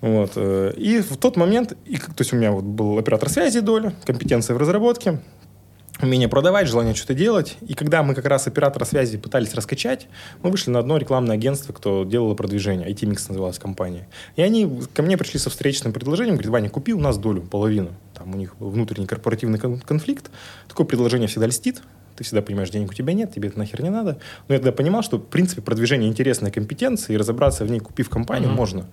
Вот. 0.01 0.33
Э, 0.37 0.73
и 0.77 1.01
в 1.01 1.17
тот 1.17 1.37
момент, 1.37 1.73
и, 1.85 1.97
то 1.97 2.21
есть 2.21 2.33
у 2.33 2.37
меня 2.37 2.53
вот 2.53 2.65
был 2.65 2.99
оператор 2.99 3.29
связи 3.29 3.61
доля, 3.61 3.95
компетенция 4.05 4.55
в 4.55 4.59
разработке, 4.59 5.21
умение 6.01 6.29
продавать, 6.29 6.69
желание 6.69 6.95
что-то 6.95 7.15
делать. 7.15 7.57
И 7.67 7.75
когда 7.75 8.03
мы 8.03 8.15
как 8.15 8.25
раз 8.25 8.47
оператора 8.47 8.85
связи 8.85 9.19
пытались 9.19 9.55
раскачать, 9.55 10.09
мы 10.43 10.51
вышли 10.51 10.71
на 10.71 10.79
одно 10.79 10.97
рекламное 10.97 11.35
агентство, 11.37 11.73
кто 11.73 12.05
делало 12.05 12.35
продвижение. 12.35 12.89
IT-Mix 12.89 13.27
называлась 13.29 13.59
компания. 13.59 14.09
И 14.37 14.43
они 14.43 14.83
ко 14.95 15.03
мне 15.03 15.17
пришли 15.17 15.39
со 15.39 15.51
встречным 15.51 15.93
предложением, 15.93 16.37
говорят, 16.37 16.53
Ваня, 16.53 16.71
купи 16.71 16.93
у 16.93 17.01
нас 17.01 17.19
долю, 17.19 17.43
половину. 17.43 17.91
Там 18.15 18.35
у 18.35 18.37
них 18.37 18.57
был 18.57 18.71
внутренний 18.71 19.07
корпоративный 19.07 19.59
конфликт. 19.59 20.31
Такое 20.69 20.87
предложение 20.87 21.29
всегда 21.29 21.47
льстит. 21.47 21.83
Ты 22.17 22.25
всегда 22.25 22.43
понимаешь, 22.43 22.71
денег 22.71 22.91
у 22.91 22.95
тебя 22.95 23.15
нет, 23.15 23.33
тебе 23.35 23.49
это 23.49 23.59
нахер 23.59 23.83
не 23.83 23.89
надо. 23.89 24.19
Но 24.47 24.55
я 24.55 24.61
тогда 24.61 24.73
понимал, 24.73 25.03
что, 25.03 25.17
в 25.17 25.27
принципе, 25.27 25.63
продвижение 25.63 26.11
интересной 26.11 26.51
компетенции, 26.51 27.15
и 27.15 27.17
разобраться 27.17 27.65
в 27.65 27.71
ней, 27.71 27.81
купив 27.81 28.11
компанию, 28.11 28.51
mm-hmm. 28.51 28.55
можно. 28.55 28.87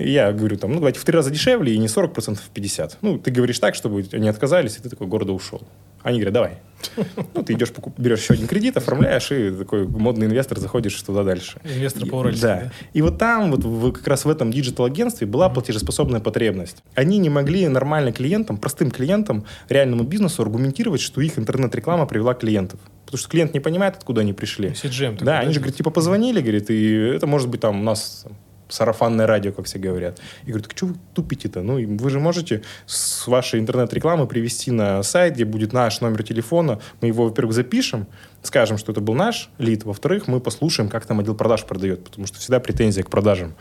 И 0.00 0.10
я 0.10 0.32
говорю, 0.32 0.56
там, 0.56 0.70
ну, 0.72 0.76
давайте 0.76 0.98
в 0.98 1.04
три 1.04 1.14
раза 1.14 1.30
дешевле, 1.30 1.74
и 1.74 1.78
не 1.78 1.86
40%, 1.86 2.38
а 2.38 2.58
50%. 2.58 2.92
Ну, 3.02 3.18
ты 3.18 3.30
говоришь 3.30 3.58
так, 3.58 3.74
чтобы 3.74 4.04
они 4.12 4.28
отказались, 4.28 4.76
и 4.76 4.80
ты 4.80 4.88
такой 4.88 5.06
гордо 5.06 5.32
ушел. 5.32 5.62
Они 6.02 6.18
говорят, 6.18 6.34
давай. 6.34 6.58
Ну, 7.34 7.42
ты 7.42 7.52
идешь, 7.52 7.70
покуп, 7.70 7.98
берешь 7.98 8.20
еще 8.20 8.34
один 8.34 8.46
кредит, 8.46 8.76
оформляешь, 8.76 9.30
и 9.30 9.50
такой 9.50 9.86
модный 9.86 10.26
инвестор 10.26 10.58
заходишь 10.58 11.00
туда 11.02 11.22
дальше. 11.22 11.60
Инвестор 11.64 12.08
по 12.08 12.24
да. 12.24 12.30
да. 12.40 12.72
И 12.94 13.02
вот 13.02 13.18
там, 13.18 13.50
вот 13.50 13.64
в, 13.64 13.92
как 13.92 14.06
раз 14.08 14.24
в 14.24 14.30
этом 14.30 14.50
диджитал-агентстве 14.50 15.26
была 15.26 15.46
mm-hmm. 15.46 15.54
платежеспособная 15.54 16.20
потребность. 16.20 16.82
Они 16.94 17.18
не 17.18 17.28
могли 17.28 17.68
нормально 17.68 18.12
клиентам, 18.12 18.56
простым 18.56 18.90
клиентам, 18.90 19.44
реальному 19.68 20.04
бизнесу 20.04 20.42
аргументировать, 20.42 21.02
что 21.02 21.20
их 21.20 21.38
интернет-реклама 21.38 22.06
привела 22.06 22.32
клиентов. 22.34 22.80
Потому 23.04 23.18
что 23.18 23.28
клиент 23.28 23.52
не 23.52 23.60
понимает, 23.60 23.96
откуда 23.96 24.22
они 24.22 24.32
пришли. 24.32 24.70
CGM, 24.70 25.22
да, 25.22 25.40
они 25.40 25.52
же, 25.52 25.60
говорят, 25.60 25.76
типа, 25.76 25.90
позвонили, 25.90 26.40
говорит, 26.40 26.70
и 26.70 26.94
это 27.14 27.26
может 27.26 27.48
быть 27.48 27.60
там 27.60 27.80
у 27.80 27.84
нас 27.84 28.24
сарафанное 28.70 29.26
радио, 29.26 29.52
как 29.52 29.66
все 29.66 29.78
говорят. 29.78 30.20
И 30.44 30.48
говорю, 30.48 30.62
так 30.62 30.76
что 30.76 30.86
вы 30.86 30.94
тупите-то? 31.14 31.62
Ну, 31.62 31.74
вы 31.98 32.10
же 32.10 32.20
можете 32.20 32.62
с 32.86 33.26
вашей 33.26 33.60
интернет-рекламы 33.60 34.26
привести 34.26 34.70
на 34.70 35.02
сайт, 35.02 35.34
где 35.34 35.44
будет 35.44 35.72
наш 35.72 36.00
номер 36.00 36.22
телефона. 36.22 36.80
Мы 37.00 37.08
его, 37.08 37.24
во-первых, 37.24 37.54
запишем, 37.54 38.06
скажем, 38.42 38.78
что 38.78 38.92
это 38.92 39.00
был 39.00 39.14
наш 39.14 39.50
лид. 39.58 39.84
Во-вторых, 39.84 40.28
мы 40.28 40.40
послушаем, 40.40 40.88
как 40.88 41.06
там 41.06 41.20
отдел 41.20 41.34
продаж 41.34 41.64
продает, 41.64 42.04
потому 42.04 42.26
что 42.26 42.38
всегда 42.38 42.60
претензия 42.60 43.02
к 43.02 43.10
продажам. 43.10 43.54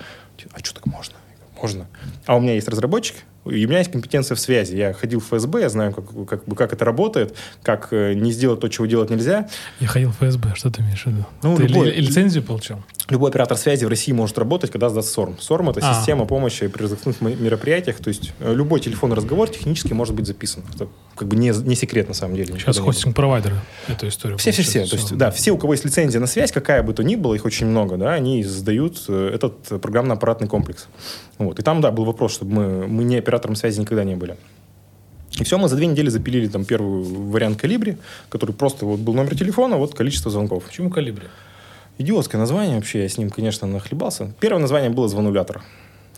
А 0.54 0.60
что 0.60 0.76
так 0.76 0.86
можно? 0.86 1.16
Можно. 1.62 1.88
А 2.26 2.38
у 2.38 2.40
меня 2.40 2.54
есть 2.54 2.70
разработчик, 2.70 3.18
у 3.50 3.68
меня 3.68 3.80
есть 3.80 3.92
компетенция 3.92 4.36
в 4.36 4.40
связи. 4.40 4.76
Я 4.76 4.94
ходил 4.94 5.20
в 5.20 5.26
ФСБ, 5.26 5.62
я 5.62 5.70
знаю, 5.70 5.94
как, 5.94 6.28
как, 6.28 6.56
как 6.56 6.74
это 6.74 6.86
работает, 6.86 7.36
как 7.64 7.90
э, 7.92 8.14
не 8.14 8.32
сделать 8.32 8.60
то, 8.60 8.68
чего 8.68 8.86
делать 8.86 9.10
нельзя. 9.10 9.48
Я 9.80 9.88
ходил 9.88 10.12
в 10.12 10.16
ФСБ, 10.18 10.56
что 10.56 10.72
ты 10.72 10.82
имеешь 10.82 11.04
в 11.04 11.08
виду? 11.08 11.26
Ну, 11.44 11.58
ты 11.58 11.64
любой, 11.64 11.92
ли, 11.92 12.02
лицензию 12.02 12.44
получил? 12.44 12.84
Любой 13.10 13.30
оператор 13.30 13.58
связи 13.58 13.86
в 13.86 13.90
России 13.90 14.12
может 14.12 14.38
работать, 14.38 14.72
когда 14.72 14.90
сдаст 14.90 15.12
СОРМ. 15.14 15.40
СОРМ— 15.40 15.70
это 15.72 15.82
а. 15.84 15.96
система 15.96 16.26
помощи 16.26 16.68
при 16.68 16.84
разыскных 16.84 17.22
мероприятиях, 17.22 17.98
то 17.98 18.10
есть 18.10 18.34
э, 18.40 18.54
любой 18.54 18.80
телефонный 18.80 19.16
разговор 19.16 19.50
технически 19.50 19.94
может 19.94 20.14
быть 20.14 20.28
записан. 20.28 20.64
Это 20.74 20.88
как 21.16 21.28
бы 21.28 21.36
не, 21.36 21.50
не 21.50 21.76
секрет 21.76 22.08
на 22.08 22.14
самом 22.14 22.36
деле. 22.36 22.54
Сейчас 22.54 22.78
хостинг-провайдеры 22.78 23.56
эту 23.88 24.08
историю 24.08 24.38
Все-все-все. 24.38 24.86
То 24.86 24.96
есть, 24.96 25.18
да, 25.18 25.32
все, 25.32 25.52
у 25.52 25.58
кого 25.58 25.74
есть 25.74 25.86
лицензия 25.86 26.22
на 26.22 26.28
связь, 26.28 26.52
какая 26.52 26.84
бы 26.84 26.94
то 26.94 27.04
ни 27.04 27.16
была, 27.16 27.36
их 27.36 27.46
очень 27.46 27.66
много, 27.66 27.98
да, 27.98 28.14
они 28.14 28.44
сдают 28.44 29.04
э, 29.08 29.32
этот 29.34 29.82
программно-аппаратный 29.82 30.48
комплекс. 30.48 30.88
Вот. 31.38 31.60
И 31.60 31.64
там, 31.64 31.82
да, 31.82 31.92
был 31.92 32.06
вопрос, 32.06 32.34
чтобы 32.34 32.54
мы, 32.54 32.88
мы 32.88 33.04
не 33.04 33.22
оператором 33.40 33.56
связи 33.56 33.80
никогда 33.80 34.04
не 34.04 34.16
были. 34.16 34.38
И 35.40 35.44
все, 35.44 35.58
мы 35.58 35.70
за 35.70 35.76
две 35.76 35.88
недели 35.88 36.10
запилили 36.10 36.48
там 36.48 36.66
первый 36.66 37.04
вариант 37.04 37.60
калибри, 37.60 37.98
который 38.30 38.52
просто 38.52 38.86
вот 38.86 39.00
был 39.00 39.14
номер 39.14 39.38
телефона, 39.38 39.78
вот 39.78 39.96
количество 39.96 40.32
звонков. 40.32 40.64
Почему 40.66 40.90
калибри? 40.90 41.28
Идиотское 41.98 42.40
название 42.40 42.76
вообще, 42.76 43.04
я 43.04 43.10
с 43.10 43.18
ним, 43.18 43.30
конечно, 43.30 43.68
нахлебался. 43.68 44.34
Первое 44.40 44.62
название 44.62 44.90
было 44.90 45.08
звонулятор. 45.08 45.62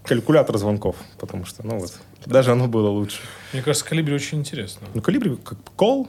Калькулятор 0.03 0.57
звонков, 0.57 0.95
потому 1.19 1.45
что, 1.45 1.65
ну 1.65 1.77
вот, 1.79 1.93
даже 2.25 2.51
оно 2.51 2.67
было 2.67 2.89
лучше. 2.89 3.19
Мне 3.53 3.61
кажется, 3.61 3.87
калибри 3.87 4.15
очень 4.15 4.39
интересно. 4.39 4.87
Ну, 4.95 5.01
калибри 5.01 5.37
как 5.43 5.57
кол, 5.75 6.07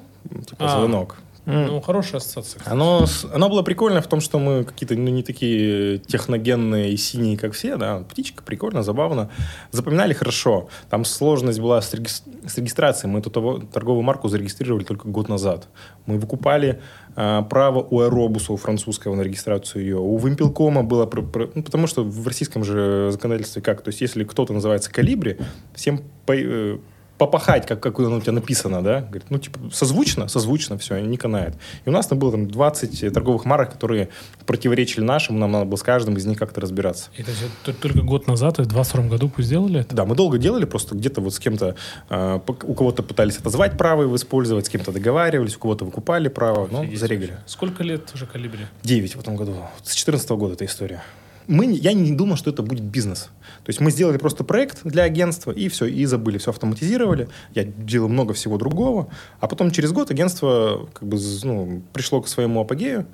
типа 0.48 0.64
а, 0.64 0.78
звонок. 0.78 1.16
Ну, 1.44 1.80
хорошая 1.80 2.20
ассоциация. 2.20 2.62
Оно, 2.66 3.06
оно 3.32 3.48
было 3.48 3.62
прикольно 3.62 4.00
в 4.00 4.06
том, 4.06 4.20
что 4.20 4.38
мы 4.38 4.62
какие-то 4.62 4.94
ну, 4.94 5.08
не 5.10 5.24
такие 5.24 5.98
техногенные 5.98 6.92
и 6.92 6.96
синие, 6.96 7.36
как 7.36 7.52
все, 7.52 7.76
да. 7.76 8.04
Птичка, 8.08 8.44
прикольно, 8.44 8.82
забавно. 8.84 9.28
Запоминали 9.72 10.12
хорошо. 10.12 10.68
Там 10.88 11.04
сложность 11.04 11.58
была 11.58 11.82
с, 11.82 11.92
реги... 11.94 12.06
с 12.06 12.56
регистрацией. 12.56 13.10
Мы 13.10 13.18
эту 13.18 13.30
торговую 13.30 14.02
марку 14.02 14.28
зарегистрировали 14.28 14.84
только 14.84 15.08
год 15.08 15.28
назад. 15.28 15.68
Мы 16.06 16.18
выкупали 16.18 16.80
э, 17.16 17.42
право 17.50 17.80
у 17.90 18.00
Аэробуса, 18.00 18.52
у 18.52 18.56
французского, 18.56 19.16
на 19.16 19.22
регистрацию 19.22 19.82
ее. 19.82 19.98
У 19.98 20.16
Вимпелкома 20.18 20.84
было... 20.84 21.06
Про, 21.06 21.22
про, 21.22 21.50
ну, 21.54 21.64
потому 21.64 21.88
что 21.88 22.04
в 22.04 22.26
российском 22.26 22.62
же 22.62 23.08
законодательстве 23.10 23.62
как? 23.62 23.82
То 23.82 23.88
есть, 23.88 24.00
если 24.00 24.22
кто-то 24.22 24.52
называется 24.52 24.92
Калибри, 24.92 25.38
всем 25.74 26.02
по, 26.24 26.34
э, 26.36 26.78
попахать, 27.22 27.66
как, 27.66 27.78
как 27.80 28.00
оно 28.00 28.16
у 28.16 28.20
тебя 28.20 28.32
написано, 28.32 28.82
да? 28.82 29.00
Говорит, 29.00 29.26
ну, 29.30 29.38
типа, 29.38 29.60
созвучно, 29.72 30.26
созвучно, 30.26 30.76
все, 30.76 30.98
не 30.98 31.16
канает. 31.16 31.54
И 31.84 31.88
у 31.88 31.92
нас 31.92 32.08
там 32.08 32.18
было 32.18 32.32
там 32.32 32.50
20 32.50 33.12
торговых 33.12 33.44
марок, 33.44 33.72
которые 33.72 34.08
противоречили 34.44 35.04
нашим, 35.04 35.38
нам 35.38 35.52
надо 35.52 35.66
было 35.66 35.76
с 35.76 35.84
каждым 35.84 36.16
из 36.16 36.26
них 36.26 36.36
как-то 36.36 36.60
разбираться. 36.60 37.10
И 37.16 37.22
то 37.22 37.30
есть 37.30 37.42
только 37.80 38.02
год 38.02 38.26
назад, 38.26 38.56
то 38.56 38.62
есть 38.62 38.72
в 38.72 38.74
22 38.74 39.04
году 39.04 39.28
пусть 39.28 39.46
сделали 39.46 39.80
это? 39.80 39.94
Да, 39.94 40.04
мы 40.04 40.16
долго 40.16 40.38
делали, 40.38 40.64
просто 40.64 40.96
где-то 40.96 41.20
вот 41.20 41.32
с 41.32 41.38
кем-то, 41.38 41.76
э, 42.10 42.40
у 42.44 42.74
кого-то 42.74 43.04
пытались 43.04 43.38
отозвать 43.38 43.78
право 43.78 44.02
его 44.02 44.16
использовать, 44.16 44.66
с 44.66 44.68
кем-то 44.68 44.90
договаривались, 44.90 45.54
у 45.54 45.60
кого-то 45.60 45.84
выкупали 45.84 46.26
право, 46.26 46.68
но 46.72 46.84
зарегали. 46.96 47.38
Сколько 47.46 47.84
лет 47.84 48.10
уже 48.14 48.26
калибре? 48.26 48.66
Девять 48.82 49.14
в 49.14 49.20
этом 49.20 49.36
году. 49.36 49.54
С 49.84 49.94
14 49.94 50.28
года 50.30 50.54
эта 50.54 50.64
история 50.64 51.02
мы, 51.46 51.66
я 51.66 51.92
не 51.92 52.12
думал, 52.12 52.36
что 52.36 52.50
это 52.50 52.62
будет 52.62 52.84
бизнес. 52.84 53.30
То 53.64 53.68
есть 53.68 53.80
мы 53.80 53.90
сделали 53.90 54.18
просто 54.18 54.44
проект 54.44 54.80
для 54.84 55.04
агентства, 55.04 55.52
и 55.52 55.68
все, 55.68 55.86
и 55.86 56.04
забыли, 56.04 56.38
все 56.38 56.50
автоматизировали. 56.50 57.28
Я 57.54 57.64
делал 57.64 58.08
много 58.08 58.34
всего 58.34 58.58
другого. 58.58 59.08
А 59.40 59.48
потом 59.48 59.70
через 59.70 59.92
год 59.92 60.10
агентство 60.10 60.88
как 60.92 61.08
бы, 61.08 61.18
ну, 61.42 61.82
пришло 61.92 62.20
к 62.20 62.28
своему 62.28 62.60
апогею. 62.60 63.06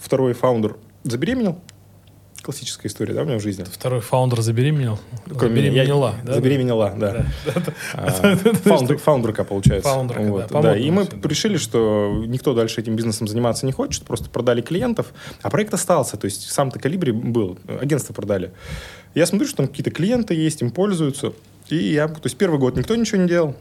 Второй 0.00 0.32
фаундер 0.32 0.76
забеременел, 1.04 1.58
Классическая 2.42 2.88
история, 2.88 3.14
да, 3.14 3.22
у 3.22 3.24
меня 3.24 3.38
в 3.38 3.40
жизни. 3.40 3.64
Второй 3.64 4.00
фаундер 4.00 4.40
забеременел? 4.40 4.98
Кроме 5.38 5.62
забеременела, 5.62 6.14
да? 6.24 6.34
Забеременела, 6.34 6.92
да. 6.96 7.26
А, 7.94 8.36
фаундерка, 8.98 9.44
получается. 9.44 9.88
Фаундерка. 9.88 10.60
Да, 10.60 10.76
и 10.76 10.90
мы 10.90 11.06
решили, 11.22 11.56
что 11.56 12.24
никто 12.26 12.52
дальше 12.52 12.80
этим 12.80 12.96
бизнесом 12.96 13.28
заниматься 13.28 13.64
не 13.64 13.70
хочет, 13.70 14.04
просто 14.04 14.28
продали 14.28 14.60
клиентов, 14.60 15.12
а 15.42 15.50
проект 15.50 15.72
остался, 15.72 16.16
то 16.16 16.24
есть 16.24 16.50
сам-то 16.50 16.80
Калибри 16.80 17.12
был, 17.12 17.58
агентство 17.80 18.12
продали. 18.12 18.50
Я 19.14 19.26
смотрю, 19.26 19.46
что 19.46 19.58
там 19.58 19.68
какие-то 19.68 19.92
клиенты 19.92 20.34
есть, 20.34 20.62
им 20.62 20.72
пользуются, 20.72 21.34
и 21.68 21.76
я, 21.76 22.08
то 22.08 22.22
есть 22.24 22.36
первый 22.36 22.58
год 22.58 22.76
никто 22.76 22.96
ничего 22.96 23.22
не 23.22 23.28
делал, 23.28 23.54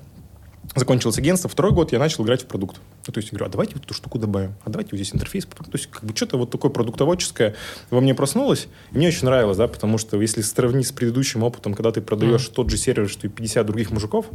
закончилось 0.76 1.18
агентство, 1.18 1.50
второй 1.50 1.72
год 1.72 1.92
я 1.92 2.00
начал 2.00 2.24
играть 2.24 2.44
в 2.44 2.46
продукт. 2.46 2.80
Ну, 3.08 3.14
то 3.14 3.20
есть, 3.20 3.32
говорю, 3.32 3.46
а 3.46 3.50
давайте 3.50 3.76
вот 3.76 3.86
эту 3.86 3.94
штуку 3.94 4.20
добавим, 4.20 4.54
а 4.64 4.70
давайте 4.70 4.92
вот 4.92 4.98
здесь 4.98 5.14
интерфейс. 5.14 5.46
То 5.46 5.66
есть, 5.74 5.88
как 5.88 6.04
бы 6.04 6.16
что-то 6.16 6.38
вот 6.38 6.52
такое 6.52 6.72
продуктоводческое 6.72 7.56
во 7.90 8.02
мне 8.02 8.14
проснулось, 8.14 8.68
и 8.92 8.98
мне 8.98 9.08
очень 9.08 9.26
нравилось, 9.26 9.58
да, 9.58 9.68
потому 9.68 9.98
что 9.98 10.22
если 10.22 10.42
сравнить 10.42 10.88
с 10.88 10.92
предыдущим 10.92 11.44
опытом, 11.44 11.74
когда 11.74 11.92
ты 11.92 12.02
продаешь 12.02 12.48
mm. 12.48 12.54
тот 12.54 12.70
же 12.70 12.78
сервер, 12.78 13.10
что 13.10 13.28
и 13.28 13.30
50 13.30 13.66
других 13.66 13.92
мужиков, 13.92 14.28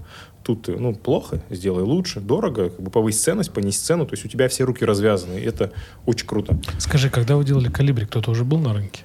тут 0.43 0.63
ты, 0.63 0.77
ну, 0.77 0.95
плохо, 0.95 1.43
сделай 1.51 1.83
лучше, 1.83 2.21
дорого, 2.21 2.71
как 2.71 2.81
бы 2.81 2.91
повысь 2.91 3.21
ценность, 3.21 3.53
понизь 3.53 3.79
цену, 3.79 4.07
то 4.07 4.15
есть 4.15 4.25
у 4.25 4.29
тебя 4.29 4.49
все 4.49 4.65
руки 4.65 4.85
развязаны, 4.85 5.39
и 5.39 5.45
это 5.45 5.73
очень 6.05 6.27
круто. 6.27 6.59
Скажи, 6.79 7.11
когда 7.11 7.37
вы 7.37 7.45
делали 7.45 7.69
калибри, 7.69 8.07
кто-то 8.07 8.31
уже 8.31 8.45
был 8.45 8.59
на 8.59 8.75
рынке? 8.75 9.03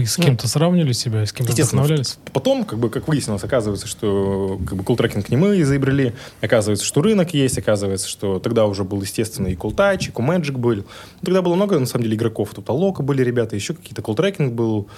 Вы 0.00 0.06
с 0.06 0.16
кем-то 0.16 0.48
сравнивали 0.48 0.92
себя, 0.92 1.26
с 1.26 1.32
кем-то 1.32 1.52
вдохновлялись? 1.52 2.18
Потом, 2.32 2.64
как 2.64 2.78
бы, 2.78 2.90
как 2.90 3.08
выяснилось, 3.08 3.44
оказывается, 3.44 3.86
что 3.86 4.58
как 4.66 4.76
бы 4.78 4.84
колл-трекинг 4.84 5.26
не 5.28 5.36
мы 5.36 5.60
изобрели, 5.60 6.14
оказывается, 6.40 6.84
что 6.84 7.02
рынок 7.02 7.34
есть, 7.34 7.58
оказывается, 7.58 8.08
что 8.08 8.38
тогда 8.38 8.66
уже 8.66 8.84
был, 8.84 9.02
естественно, 9.02 9.48
и 9.48 9.54
колл-тач, 9.54 10.08
и 10.08 10.12
Magic 10.12 10.56
был. 10.56 10.84
Тогда 11.22 11.42
было 11.42 11.54
много, 11.54 11.78
на 11.78 11.86
самом 11.86 12.04
деле, 12.04 12.16
игроков. 12.16 12.50
Тут 12.54 12.68
Алока 12.70 13.02
были 13.02 13.22
ребята, 13.22 13.56
еще 13.56 13.74
какие-то 13.74 14.02
колл-трекинг 14.02 14.52
был. 14.52 14.88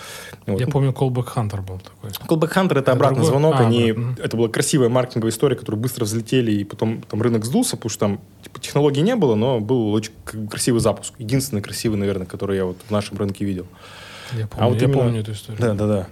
Вот. 0.46 0.60
Я 0.60 0.66
помню, 0.66 0.90
Callback 0.90 1.34
Hunter 1.34 1.62
был 1.62 1.80
такой. 1.80 2.10
Callback 2.10 2.54
Hunter— 2.54 2.78
это 2.80 2.92
обратный 2.92 3.22
другой? 3.22 3.30
звонок. 3.30 3.54
А, 3.56 3.66
они, 3.66 3.92
да. 3.92 4.22
Это 4.22 4.36
была 4.36 4.48
красивая 4.48 4.88
маркетинговая 4.88 5.32
история, 5.32 5.56
которую 5.56 5.80
быстро 5.80 6.04
взлетели, 6.04 6.52
и 6.52 6.64
потом 6.64 7.02
там 7.02 7.22
рынок 7.22 7.44
сдулся, 7.44 7.76
потому 7.76 7.90
что 7.90 8.00
там 8.00 8.20
типа, 8.42 8.60
технологий 8.60 9.02
не 9.02 9.16
было, 9.16 9.34
но 9.34 9.60
был 9.60 9.92
очень 9.92 10.12
красивый 10.50 10.80
запуск. 10.80 11.14
Единственный 11.18 11.62
красивый, 11.62 11.98
наверное, 11.98 12.26
который 12.26 12.56
я 12.56 12.66
вот 12.66 12.76
в 12.86 12.90
нашем 12.90 13.16
рынке 13.18 13.44
видел. 13.44 13.66
Я 14.36 14.46
помню, 14.46 14.64
а 14.64 14.68
вот 14.68 14.78
я 14.78 14.84
именно... 14.84 14.98
помню 14.98 15.20
эту 15.20 15.32
историю. 15.32 15.60
Да, 15.60 15.74
да, 15.74 15.86
да. 15.86 16.08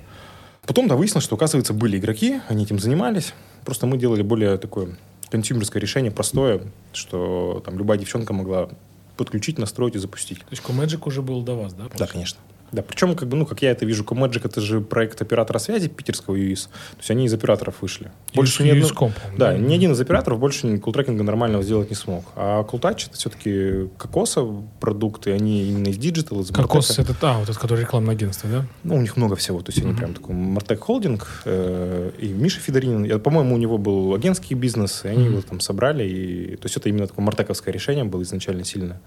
Потом 0.67 0.89
да, 0.89 0.97
выяснилось, 0.97 1.25
что, 1.25 1.37
оказывается, 1.37 1.73
были 1.73 1.99
игроки, 1.99 2.41
они 2.49 2.65
этим 2.65 2.79
занимались. 2.79 3.35
Просто 3.65 3.87
мы 3.87 3.99
делали 3.99 4.23
более 4.23 4.57
такое 4.59 4.97
консюмерское 5.31 5.81
решение, 5.81 6.11
простое, 6.11 6.63
что 6.93 7.63
там 7.65 7.79
любая 7.79 7.99
девчонка 7.99 8.33
могла 8.33 8.69
подключить, 9.17 9.59
настроить 9.59 9.97
и 9.97 9.99
запустить. 9.99 10.39
То 10.39 10.47
есть 10.51 10.63
Comagic 10.63 11.03
уже 11.07 11.23
был 11.23 11.43
до 11.43 11.55
вас, 11.55 11.73
да? 11.73 11.85
Получается? 11.85 11.99
Да, 11.99 12.07
конечно. 12.07 12.41
Да, 12.73 12.83
причем, 12.83 13.17
как 13.17 13.29
бы, 13.29 13.37
ну, 13.37 13.47
как 13.47 13.63
я 13.63 13.71
это 13.71 13.85
вижу, 13.85 14.05
Comagic 14.05 14.43
это 14.45 14.61
же 14.61 14.81
проект 14.81 15.21
оператора 15.23 15.59
связи 15.59 15.89
питерского 15.89 16.37
UIS. 16.37 16.65
То 16.65 16.99
есть 16.99 17.11
они 17.11 17.27
из 17.27 17.35
операторов 17.35 17.83
вышли. 17.83 18.13
Больше 18.35 18.63
ни 18.63 18.71
одно... 18.71 19.13
Да, 19.37 19.53
да, 19.53 19.57
ни 19.57 19.75
один 19.75 19.93
из 19.93 20.01
операторов 20.01 20.39
больше 20.39 20.79
колл-трекинга 20.79 21.23
нормального 21.23 21.63
сделать 21.63 21.91
не 21.91 21.97
смог. 21.97 22.25
А 22.37 22.63
Calltouch 22.65 23.07
это 23.07 23.17
все-таки 23.17 23.89
Kokoc'а 23.99 24.47
продукты, 24.81 25.33
они 25.33 25.65
именно 25.65 25.89
из 25.89 25.99
диджитал, 25.99 26.41
из 26.41 26.51
Kokoc 26.51 26.99
это, 26.99 27.15
а, 27.23 27.39
вот 27.39 27.49
этот, 27.49 27.59
который 27.59 27.81
рекламное 27.81 28.15
агентство, 28.15 28.49
да? 28.49 28.65
Ну, 28.85 28.97
у 28.97 29.01
них 29.01 29.17
много 29.17 29.37
всего. 29.37 29.61
То 29.63 29.71
есть 29.71 29.81
mm-hmm. 29.81 29.89
они 29.89 29.97
прям 29.97 30.15
такой 30.15 30.35
MarTech 30.35 30.81
холдинг 30.81 31.43
э, 31.45 32.11
и 32.19 32.29
Миша 32.29 32.61
Федоринов. 32.61 33.05
Я, 33.05 33.19
по-моему, 33.19 33.55
у 33.55 33.59
него 33.59 33.79
был 33.79 34.15
агентский 34.15 34.55
бизнес, 34.55 35.05
и 35.05 35.09
они 35.09 35.25
mm-hmm. 35.25 35.31
его 35.31 35.43
там 35.43 35.61
собрали. 35.61 36.05
И, 36.05 36.57
то 36.57 36.67
есть 36.67 36.77
это 36.77 36.89
именно 36.89 37.07
такое 37.07 37.25
MarTech 37.25 37.51
овское 37.51 37.73
решение 37.73 38.05
было 38.05 38.23
изначально 38.23 38.65
сильное. 38.65 39.01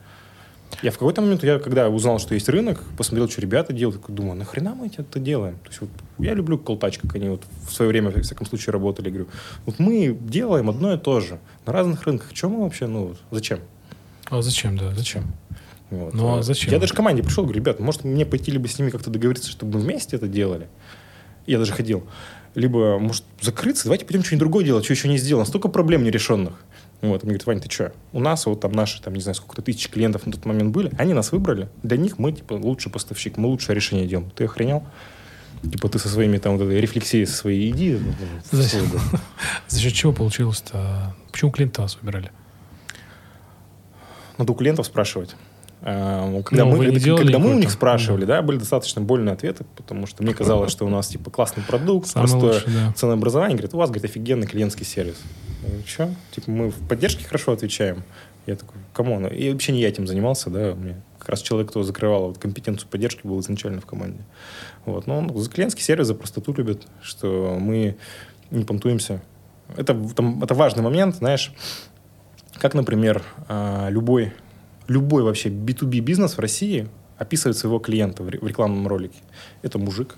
Я 0.83 0.91
в 0.91 0.95
какой-то 0.97 1.21
момент, 1.21 1.43
я 1.45 1.59
когда 1.59 1.87
узнал, 1.87 2.19
что 2.19 2.33
есть 2.33 2.49
рынок, 2.49 2.83
посмотрел, 2.97 3.29
что 3.29 3.39
ребята 3.39 3.71
делают, 3.71 4.01
такой, 4.01 4.13
думаю, 4.13 4.35
нахрена 4.35 4.75
мы 4.75 4.91
это 4.95 5.17
делаем? 5.17 5.57
То 5.63 5.69
есть 5.69 5.79
вот, 5.79 5.89
я 6.19 6.33
люблю 6.33 6.57
колтач, 6.57 6.97
как 6.97 7.15
они 7.15 7.29
вот 7.29 7.43
в 7.69 7.73
свое 7.73 7.87
время, 7.87 8.11
во 8.11 8.21
всяком 8.21 8.45
случае, 8.45 8.73
работали. 8.73 9.07
Говорю, 9.07 9.27
вот 9.65 9.79
мы 9.79 10.13
делаем 10.13 10.69
одно 10.69 10.93
и 10.93 10.97
то 10.97 11.21
же 11.21 11.39
на 11.65 11.71
разных 11.71 12.03
рынках. 12.03 12.33
Чем 12.33 12.51
мы 12.51 12.63
вообще, 12.63 12.87
ну, 12.87 13.15
зачем? 13.31 13.61
А 14.29 14.41
зачем, 14.41 14.77
да, 14.77 14.93
зачем? 14.93 15.23
Вот. 15.89 16.13
Ну, 16.13 16.37
а 16.37 16.43
зачем? 16.43 16.73
Я 16.73 16.79
даже 16.79 16.93
команде 16.93 17.23
пришел, 17.23 17.45
говорю, 17.45 17.61
ребят, 17.61 17.79
может, 17.79 18.03
мне 18.03 18.25
пойти 18.25 18.51
либо 18.51 18.67
с 18.67 18.77
ними 18.77 18.89
как-то 18.89 19.09
договориться, 19.09 19.49
чтобы 19.49 19.77
мы 19.77 19.85
вместе 19.85 20.17
это 20.17 20.27
делали? 20.27 20.67
Я 21.47 21.59
даже 21.59 21.71
ходил. 21.71 22.03
Либо, 22.55 22.99
может, 22.99 23.23
закрыться, 23.39 23.85
давайте 23.85 24.03
пойдем 24.05 24.23
что-нибудь 24.23 24.39
другое 24.39 24.65
делать, 24.65 24.83
что 24.83 24.93
еще 24.93 25.07
не 25.07 25.17
сделано. 25.17 25.45
Столько 25.45 25.69
проблем 25.69 26.03
нерешенных. 26.03 26.61
Вот, 27.03 27.21
он 27.23 27.27
говорит, 27.27 27.45
Ваня, 27.45 27.59
ты 27.59 27.69
что? 27.69 27.91
У 28.13 28.21
нас 28.21 28.45
вот 28.45 28.61
там 28.61 28.71
наши, 28.71 29.01
там, 29.01 29.13
не 29.13 29.19
знаю, 29.19 29.35
сколько-то 29.35 29.61
тысяч 29.61 29.89
клиентов 29.89 30.25
на 30.25 30.31
тот 30.31 30.45
момент 30.45 30.71
были, 30.71 30.89
они 30.97 31.13
нас 31.13 31.33
выбрали. 31.33 31.67
Для 31.83 31.97
них 31.97 32.17
мы, 32.17 32.31
типа, 32.31 32.53
лучший 32.53 32.93
поставщик, 32.93 33.35
мы 33.35 33.49
лучшее 33.49 33.75
решение 33.75 34.07
делаем. 34.07 34.31
Ты 34.31 34.45
охренел? 34.45 34.83
Типа 35.69 35.89
ты 35.89 35.99
со 35.99 36.07
своими 36.07 36.37
там 36.37 36.57
вот 36.57 36.63
этой 36.63 36.79
рефлексией, 36.79 37.25
со 37.25 37.35
своей 37.35 37.71
иди. 37.71 37.99
За, 38.51 38.63
За 39.67 39.79
счет 39.79 39.93
чего 39.93 40.13
получилось-то? 40.13 41.13
Почему 41.31 41.51
клиенты 41.51 41.81
вас 41.81 41.97
выбирали? 42.01 42.31
Надо 44.37 44.53
у 44.53 44.55
клиентов 44.55 44.85
спрашивать. 44.85 45.35
А, 45.81 46.41
когда 46.43 46.63
мы, 46.63 46.85
когда 47.17 47.39
мы 47.39 47.51
у 47.51 47.59
них 47.59 47.69
спрашивали, 47.69 48.23
да. 48.23 48.37
да, 48.37 48.41
были 48.41 48.57
достаточно 48.57 49.01
больные 49.01 49.33
ответы, 49.33 49.65
потому 49.75 50.07
что 50.07 50.23
мне 50.23 50.33
казалось, 50.33 50.71
что 50.71 50.85
у 50.85 50.89
нас 50.89 51.09
типа 51.09 51.29
классный 51.29 51.63
продукт, 51.63 52.07
Самый 52.07 52.29
простое 52.29 52.53
лучший, 52.53 52.73
да. 52.73 52.93
ценообразование. 52.93 53.57
Говорят, 53.57 53.73
у 53.73 53.77
вас, 53.77 53.89
говорит, 53.89 54.05
офигенный 54.09 54.47
клиентский 54.47 54.85
сервис. 54.85 55.17
Что? 55.85 56.13
Типа 56.31 56.51
мы 56.51 56.69
в 56.69 56.87
поддержке 56.87 57.25
хорошо 57.25 57.51
отвечаем. 57.51 58.03
Я 58.45 58.55
такой, 58.55 58.81
кому? 58.93 59.25
И 59.27 59.51
вообще 59.51 59.71
не 59.71 59.81
я 59.81 59.87
этим 59.87 60.05
занимался, 60.05 60.49
да, 60.49 60.75
мне 60.75 61.01
как 61.23 61.29
раз 61.29 61.41
человек, 61.41 61.69
кто 61.69 61.83
закрывал 61.83 62.27
вот 62.27 62.37
компетенцию 62.37 62.89
поддержки, 62.89 63.21
был 63.23 63.39
изначально 63.39 63.79
в 63.79 63.85
команде. 63.85 64.19
Вот. 64.85 65.07
Но 65.07 65.19
он 65.19 65.45
клиентский 65.45 65.81
сервис, 65.81 66.07
за 66.07 66.15
простоту 66.15 66.53
любит, 66.53 66.85
что 67.01 67.57
мы 67.57 67.95
не 68.51 68.65
понтуемся. 68.65 69.21
Это, 69.77 69.97
там, 70.15 70.43
это 70.43 70.53
важный 70.53 70.83
момент, 70.83 71.15
знаешь, 71.15 71.53
как, 72.59 72.73
например, 72.73 73.23
а, 73.47 73.87
любой, 73.89 74.33
любой 74.87 75.23
вообще 75.23 75.47
B2B 75.47 75.99
бизнес 75.99 76.35
в 76.35 76.39
России 76.39 76.89
описывает 77.17 77.57
своего 77.57 77.79
клиента 77.79 78.21
в 78.23 78.29
рекламном 78.29 78.85
ролике. 78.87 79.19
Это 79.61 79.79
мужик, 79.79 80.17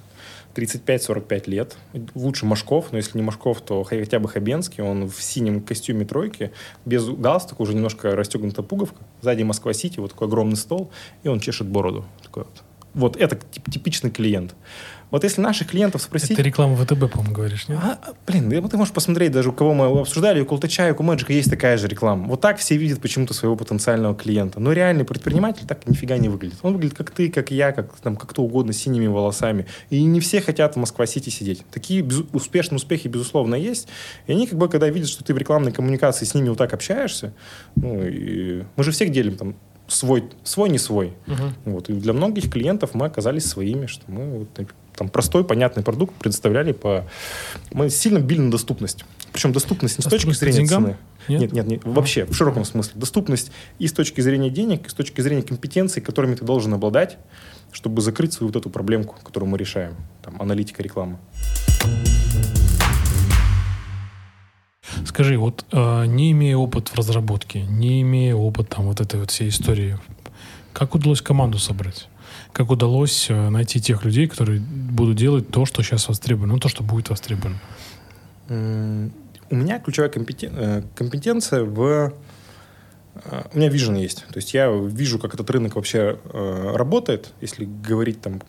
35-45 0.56 1.50
лет. 1.50 1.78
Лучше 2.16 2.46
Машков, 2.46 2.92
но 2.92 2.98
если 2.98 3.18
не 3.18 3.24
Машков, 3.24 3.62
то 3.62 3.84
хотя 3.84 4.20
бы 4.20 4.30
Хабенский. 4.30 4.84
Он 4.84 5.10
в 5.10 5.22
синем 5.22 5.62
костюме 5.62 6.06
тройки, 6.06 6.52
без 6.86 7.08
галстука, 7.08 7.62
уже 7.62 7.74
немножко 7.74 8.16
расстегнута 8.16 8.64
пуговка. 8.64 9.04
Сзади 9.22 9.44
Москва-Сити, 9.44 10.00
вот 10.00 10.12
такой 10.12 10.28
огромный 10.28 10.56
стол, 10.56 10.92
и 11.24 11.28
он 11.28 11.40
чешет 11.40 11.68
бороду. 11.68 12.06
Такой 12.24 12.44
вот. 12.44 12.64
Вот 12.94 13.18
это 13.18 13.38
типичный 13.70 14.10
клиент. 14.10 14.56
Вот 15.16 15.24
если 15.24 15.40
наших 15.40 15.70
клиентов 15.70 16.02
спросить... 16.02 16.32
Это 16.32 16.42
реклама 16.42 16.76
ВТБ, 16.76 17.10
по-моему, 17.10 17.34
говоришь, 17.34 17.70
нет? 17.70 17.80
А, 17.82 18.00
блин, 18.28 18.50
да, 18.50 18.62
ты 18.68 18.76
можешь 18.76 18.94
посмотреть, 18.94 19.32
даже 19.32 19.48
у 19.48 19.54
кого 19.54 19.74
мы 19.74 20.02
обсуждали, 20.02 20.42
у 20.42 20.46
Колтача 20.46 20.94
у 20.94 21.04
Magic 21.04 21.32
есть 21.32 21.50
такая 21.50 21.78
же 21.78 21.88
реклама. 21.88 22.28
Вот 22.28 22.42
так 22.42 22.58
все 22.58 22.76
видят 22.76 23.00
почему-то 23.00 23.34
своего 23.34 23.56
потенциального 23.56 24.14
клиента. 24.14 24.60
Но 24.60 24.74
реальный 24.74 25.06
предприниматель 25.06 25.66
так 25.66 25.88
нифига 25.88 26.18
не 26.18 26.28
выглядит. 26.28 26.58
Он 26.64 26.74
выглядит 26.74 26.98
как 26.98 27.12
ты, 27.12 27.30
как 27.32 27.50
я, 27.50 27.72
как, 27.72 27.96
там, 28.02 28.18
как 28.18 28.32
кто 28.32 28.44
угодно, 28.44 28.74
с 28.74 28.78
синими 28.78 29.08
волосами. 29.08 29.68
И 29.90 30.04
не 30.04 30.20
все 30.20 30.42
хотят 30.42 30.76
в 30.76 30.80
Москва-Сити 30.80 31.30
сидеть. 31.30 31.64
Такие 31.72 32.02
без, 32.02 32.24
успешные 32.34 32.76
успехи, 32.76 33.08
безусловно, 33.08 33.56
есть. 33.56 33.88
И 34.28 34.34
они, 34.34 34.48
как 34.48 34.60
бы, 34.60 34.68
когда 34.68 34.90
видят, 34.90 35.08
что 35.08 35.24
ты 35.24 35.34
в 35.34 35.38
рекламной 35.38 35.72
коммуникации 35.72 36.26
с 36.26 36.34
ними 36.34 36.50
вот 36.50 36.58
так 36.58 36.74
общаешься, 36.74 37.34
ну, 37.78 38.04
и 38.04 38.64
мы 38.76 38.84
же 38.84 38.92
всех 38.92 39.14
делим 39.14 39.38
там 39.38 39.56
свой, 39.88 40.30
свой 40.44 40.70
не 40.70 40.78
свой. 40.78 41.14
Угу. 41.28 41.72
Вот. 41.72 41.90
И 41.90 41.94
для 41.94 42.14
многих 42.14 42.52
клиентов 42.52 42.94
мы 42.94 43.06
оказались 43.06 43.46
своими, 43.46 43.86
что 43.86 44.04
мы 44.08 44.40
вот 44.40 44.68
там 44.96 45.10
простой, 45.10 45.44
понятный 45.44 45.84
продукт 45.84 46.16
предоставляли 46.16 46.72
по... 46.72 47.06
Мы 47.72 47.90
сильно 47.90 48.20
били 48.20 48.40
на 48.40 48.52
доступность. 48.52 49.06
Причем 49.32 49.52
доступность 49.52 49.98
не 49.98 50.04
с 50.04 50.08
точки 50.08 50.32
зрения 50.32 50.60
деньгам? 50.60 50.84
цены. 50.84 50.98
Нет, 51.28 51.42
нет, 51.42 51.54
нет, 51.54 51.68
нет 51.68 51.82
а. 51.84 51.90
вообще, 51.90 52.26
в 52.26 52.34
широком 52.34 52.64
смысле. 52.66 52.94
Доступность 52.96 53.52
и 53.80 53.88
с 53.88 53.94
точки 53.94 54.22
зрения 54.22 54.50
денег, 54.50 54.88
и 54.88 54.90
с 54.90 54.94
точки 54.94 55.22
зрения 55.22 55.42
компетенций, 55.42 56.02
которыми 56.02 56.36
ты 56.36 56.46
должен 56.46 56.74
обладать, 56.74 57.18
чтобы 57.72 58.02
закрыть 58.02 58.34
свою 58.34 58.52
вот 58.52 58.60
эту 58.60 58.70
проблемку, 58.70 59.16
которую 59.24 59.50
мы 59.50 59.58
решаем. 59.58 59.96
Там, 60.22 60.42
аналитика 60.42 60.82
рекламы. 60.82 61.18
Скажи, 65.06 65.38
вот 65.38 65.66
э, 65.72 66.06
не 66.06 66.32
имея 66.32 66.58
опыт 66.58 66.90
в 66.90 66.96
разработке, 66.96 67.62
не 67.64 68.02
имея 68.02 68.36
опыт 68.36 68.70
там 68.70 68.86
вот 68.86 69.02
этой 69.02 69.20
вот 69.20 69.32
всей 69.32 69.50
истории, 69.50 69.98
как 70.74 70.96
удалось 70.96 71.22
команду 71.22 71.58
собрать? 71.58 72.08
как 72.56 72.72
удалось 72.72 73.30
э, 73.30 73.50
найти 73.50 73.82
тех 73.82 74.06
людей, 74.06 74.28
которые 74.28 74.62
будут 74.62 75.18
делать 75.18 75.50
то, 75.50 75.66
что 75.66 75.84
сейчас 75.84 76.08
востребовано, 76.08 76.54
ну, 76.54 76.60
то, 76.60 76.70
что 76.70 76.84
будет 76.84 77.10
востребовано? 77.10 77.58
У 78.48 79.56
меня 79.56 79.80
ключевая 79.80 80.10
компетен... 80.10 80.54
Э, 80.56 80.84
компетенция 80.96 81.64
в... 81.64 82.14
У 83.54 83.58
меня 83.58 83.70
вижен 83.70 83.96
есть. 83.96 84.26
То 84.28 84.38
есть 84.38 84.54
я 84.54 84.70
вижу, 84.70 85.20
как 85.20 85.34
этот 85.34 85.50
рынок 85.50 85.76
вообще 85.76 86.18
работает. 86.34 87.34
Если 87.42 87.66
говорить 87.66 88.22
там... 88.22 88.42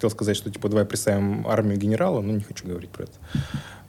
Хотел 0.00 0.10
сказать, 0.12 0.34
что 0.34 0.50
типа 0.50 0.70
давай 0.70 0.86
представим 0.86 1.46
армию 1.46 1.78
генерала, 1.78 2.22
но 2.22 2.32
не 2.32 2.40
хочу 2.40 2.66
говорить 2.66 2.88
про 2.88 3.02
это. 3.02 3.12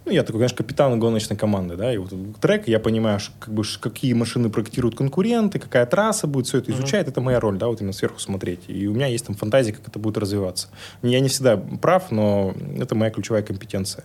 Ну, 0.03 0.11
я 0.11 0.23
такой, 0.23 0.39
конечно, 0.41 0.57
капитан 0.57 0.99
гоночной 0.99 1.37
команды, 1.37 1.77
да, 1.77 1.93
и 1.93 1.97
вот 1.97 2.11
трек, 2.41 2.67
я 2.67 2.79
понимаю, 2.79 3.21
как 3.39 3.53
бы, 3.53 3.63
какие 3.79 4.11
машины 4.11 4.49
проектируют 4.49 4.97
конкуренты, 4.97 5.57
какая 5.57 5.85
трасса 5.85 6.27
будет, 6.27 6.47
все 6.47 6.57
это 6.57 6.73
изучает, 6.73 7.07
mm-hmm. 7.07 7.11
это 7.11 7.21
моя 7.21 7.39
роль, 7.39 7.57
да, 7.57 7.67
вот 7.67 7.79
именно 7.79 7.93
сверху 7.93 8.19
смотреть. 8.19 8.61
И 8.67 8.87
у 8.87 8.93
меня 8.93 9.07
есть 9.07 9.25
там 9.25 9.37
фантазия, 9.37 9.71
как 9.71 9.87
это 9.87 9.99
будет 9.99 10.17
развиваться. 10.17 10.67
Я 11.01 11.21
не 11.21 11.29
всегда 11.29 11.55
прав, 11.55 12.11
но 12.11 12.53
это 12.77 12.93
моя 12.93 13.09
ключевая 13.09 13.41
компетенция. 13.41 14.03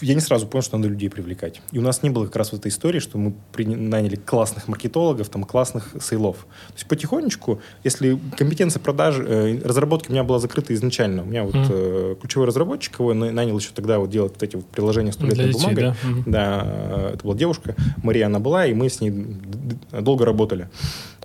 Я 0.00 0.14
не 0.14 0.20
сразу 0.20 0.46
понял, 0.46 0.62
что 0.62 0.76
надо 0.76 0.88
людей 0.88 1.10
привлекать. 1.10 1.60
И 1.72 1.78
у 1.78 1.82
нас 1.82 2.02
не 2.02 2.10
было 2.10 2.26
как 2.26 2.36
раз 2.36 2.52
вот 2.52 2.60
этой 2.60 2.68
истории, 2.68 2.98
что 3.00 3.18
мы 3.18 3.34
наняли 3.56 4.16
классных 4.16 4.68
маркетологов, 4.68 5.28
там, 5.28 5.44
классных 5.44 5.94
сейлов. 6.00 6.46
То 6.68 6.74
есть 6.74 6.86
потихонечку, 6.86 7.60
если 7.84 8.18
компетенция 8.36 8.80
продажи, 8.80 9.24
э, 9.24 9.60
разработки 9.64 10.08
у 10.08 10.12
меня 10.12 10.24
была 10.24 10.38
закрыта 10.38 10.74
изначально. 10.74 11.22
У 11.22 11.26
меня 11.26 11.44
вот 11.44 11.54
mm. 11.54 11.68
э, 11.70 12.16
ключевой 12.20 12.46
разработчик, 12.46 12.98
его 12.98 13.14
нанял 13.14 13.58
еще 13.58 13.70
тогда 13.74 13.98
вот 13.98 14.10
делать 14.10 14.32
вот 14.32 14.42
эти 14.42 14.56
вот 14.56 14.66
приложения 14.66 15.12
с 15.12 15.16
туалетной 15.16 15.52
бумагой. 15.52 15.82
Да? 15.84 15.96
Да, 16.26 16.62
э, 16.64 17.10
это 17.14 17.24
была 17.24 17.36
девушка, 17.36 17.74
Мария 18.02 18.26
она 18.26 18.38
была, 18.38 18.66
и 18.66 18.74
мы 18.74 18.88
с 18.88 19.00
ней 19.00 19.10
долго 19.92 20.24
работали. 20.24 20.68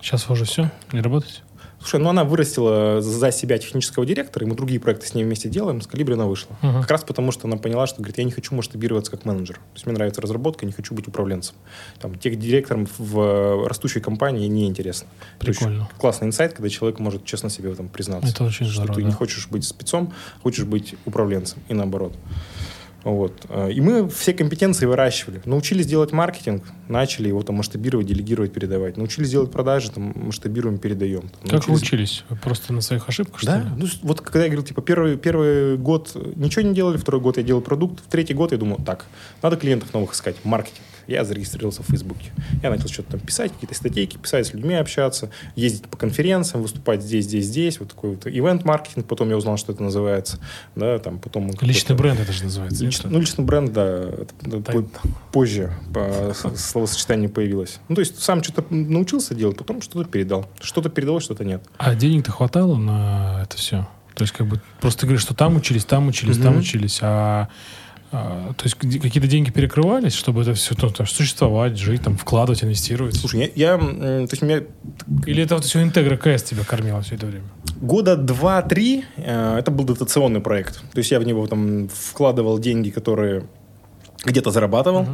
Сейчас 0.02 0.28
вы 0.28 0.34
уже 0.34 0.46
все, 0.46 0.70
не 0.92 1.02
работаете? 1.02 1.42
Слушай, 1.84 2.00
ну 2.00 2.10
она 2.10 2.24
вырастила 2.24 3.02
за 3.02 3.32
себя 3.34 3.58
технического 3.58 4.06
директора, 4.06 4.46
и 4.46 4.50
мы 4.50 4.56
другие 4.56 4.80
проекты 4.80 5.06
с 5.06 5.14
ней 5.14 5.26
вместе 5.26 5.50
делаем, 5.50 5.82
с 5.82 5.88
Калибри 5.88 6.14
она 6.14 6.28
вышла. 6.28 6.56
Uh-huh. 6.62 6.80
Как 6.80 6.92
раз 6.92 7.04
потому, 7.04 7.34
что 7.34 7.46
она 7.46 7.58
поняла, 7.58 7.88
что, 7.88 7.98
говорит, 7.98 8.18
я 8.18 8.24
не 8.24 8.32
хочу 8.32 8.56
масштабироваться 8.56 9.12
как 9.12 9.26
менеджер. 9.26 9.58
То 9.58 9.62
есть 9.74 9.86
мне 9.86 9.94
нравится 9.94 10.22
разработка, 10.22 10.66
не 10.66 10.72
хочу 10.72 10.96
быть 10.96 11.10
управленцем. 11.10 11.56
Там, 12.00 12.16
тех 12.16 12.40
директором 12.40 12.88
в 12.98 13.68
растущей 13.68 14.00
компании 14.00 14.48
не 14.48 14.66
интересно. 14.66 15.10
Прикольно. 15.40 15.90
Классный 15.98 16.28
инсайт, 16.30 16.54
когда 16.54 16.70
человек 16.70 17.00
может 17.00 17.26
честно 17.26 17.50
себе 17.50 17.70
в 17.70 17.74
этом 17.74 17.90
признаться. 17.90 18.30
Это 18.30 18.46
очень 18.46 18.66
что 18.66 18.76
здорово, 18.76 18.96
ты 18.96 19.02
да. 19.02 19.08
не 19.08 19.14
хочешь 19.14 19.50
быть 19.50 19.66
спецом, 19.66 20.14
хочешь 20.42 20.64
быть 20.64 20.96
управленцем, 21.06 21.62
и 21.68 21.74
наоборот. 21.74 22.16
Вот. 23.04 23.46
И 23.72 23.82
мы 23.82 24.08
все 24.10 24.34
компетенции 24.34 24.86
выращивали. 24.86 25.42
Научились 25.46 25.86
делать 25.86 26.12
маркетинг, 26.12 26.64
начали 26.88 27.28
его 27.28 27.42
там 27.44 27.58
масштабировать, 27.58 28.08
делегировать, 28.08 28.54
передавать. 28.54 28.98
Научились 28.98 29.30
делать 29.30 29.52
продажи, 29.52 29.92
там, 29.92 30.14
масштабируем, 30.16 30.78
передаем. 30.78 31.22
Там, 31.22 31.60
как 31.60 31.68
научились... 31.68 31.70
вы 31.70 31.76
учились? 31.76 32.24
Просто 32.42 32.74
на 32.74 32.82
своих 32.82 33.08
ошибках, 33.08 33.44
да? 33.44 33.60
что 33.60 33.70
ли? 33.70 33.76
Ну, 33.78 33.88
вот 34.04 34.22
когда 34.22 34.44
я 34.44 34.46
говорил, 34.48 34.64
типа, 34.64 34.82
первый, 34.82 35.18
первый 35.18 35.78
год 35.78 36.16
ничего 36.36 36.62
не 36.62 36.74
делали, 36.74 36.98
второй 36.98 37.22
год 37.22 37.38
я 37.38 37.44
делал 37.44 37.62
продукт, 37.62 38.00
в 38.06 38.10
третий 38.10 38.34
год 38.34 38.52
я 38.52 38.58
думал, 38.58 38.78
так, 38.86 39.06
надо 39.42 39.58
клиентов 39.58 39.94
новых 39.94 40.14
искать, 40.14 40.36
маркетинг. 40.44 40.86
Я 41.08 41.24
зарегистрировался 41.26 41.84
в 41.84 41.88
Фейсбуке. 41.88 42.32
Я 42.62 42.70
начал 42.70 42.88
что-то 42.88 43.12
там 43.12 43.20
писать, 43.20 43.52
какие-то 43.52 43.76
статейки, 43.76 44.18
писать 44.18 44.48
с 44.48 44.54
людьми, 44.54 44.76
общаться, 44.76 45.30
ездить 45.56 45.88
по 45.88 45.98
конференциям, 45.98 46.62
выступать 46.62 47.02
здесь, 47.04 47.26
здесь, 47.26 47.46
здесь. 47.46 47.80
Вот 47.80 47.90
такой 47.90 48.12
вот 48.12 48.28
ивент-маркетинг. 48.28 49.08
Потом 49.08 49.30
я 49.30 49.38
узнал, 49.38 49.58
что 49.58 49.72
это 49.74 49.84
называется. 49.84 50.40
Да, 50.76 50.98
там 51.00 51.20
потом 51.20 51.52
личный 51.62 51.96
бренд 51.96 52.20
это 52.20 52.32
же 52.32 52.44
называется. 52.44 52.86
Лич, 52.86 53.02
ну, 53.04 53.20
личный 53.20 53.44
бренд, 53.46 53.74
да. 53.74 54.10
Это 54.46 54.86
позже 55.32 55.74
по 55.94 56.34
словосочетанию 56.56 57.30
появилось. 57.30 57.80
Ну, 57.90 57.96
то 57.96 58.02
есть 58.02 58.20
сам 58.22 58.44
что-то 58.44 58.66
научился 58.74 59.36
делать, 59.36 59.58
потом 59.58 59.82
что-то 59.82 60.10
передал. 60.10 60.48
Что-то 60.62 60.90
передалось, 60.90 61.24
что-то 61.24 61.44
нет. 61.46 61.64
А 61.78 61.96
денег-то 61.96 62.32
хватало 62.32 62.76
на 62.76 63.42
это 63.44 63.58
все? 63.58 63.88
То 64.16 64.24
есть 64.24 64.34
как 64.34 64.48
бы 64.48 64.62
просто 64.80 65.02
ты 65.02 65.06
говоришь, 65.08 65.24
что 65.24 65.34
там 65.34 65.56
учились, 65.56 65.86
там 65.86 66.08
учились, 66.08 66.38
mm-hmm. 66.38 66.44
там 66.44 66.58
учились, 66.58 67.00
а 67.02 67.50
а, 68.16 68.54
то 68.54 68.66
есть 68.66 68.76
какие-то 68.76 69.28
деньги 69.28 69.50
перекрывались, 69.50 70.14
чтобы 70.14 70.44
это 70.44 70.54
все 70.54 70.76
ну, 70.80 70.92
там, 70.92 71.08
существовать, 71.08 71.80
жить, 71.80 72.04
там, 72.04 72.16
вкладывать, 72.16 72.64
инвестировать? 72.64 73.16
Слушай, 73.16 73.52
я... 73.56 73.72
я 73.72 73.78
то 73.80 74.28
есть 74.30 74.44
меня... 74.44 74.62
Или 75.26 75.44
это 75.44 75.60
все 75.62 75.82
Интегра 75.82 76.16
КС 76.16 76.44
тебя 76.44 76.64
кормило 76.64 77.02
все 77.02 77.16
это 77.16 77.26
время? 77.26 77.46
Года 77.82 78.16
два-три 78.16 79.06
э, 79.18 79.58
это 79.58 79.72
был 79.72 79.86
дотационный 79.86 80.42
проект. 80.42 80.84
То 80.92 81.00
есть 81.00 81.10
я 81.10 81.20
в 81.20 81.24
него 81.24 81.48
там 81.48 81.90
вкладывал 81.90 82.60
деньги, 82.60 82.92
которые 82.92 83.48
где-то 84.24 84.52
зарабатывал. 84.52 85.08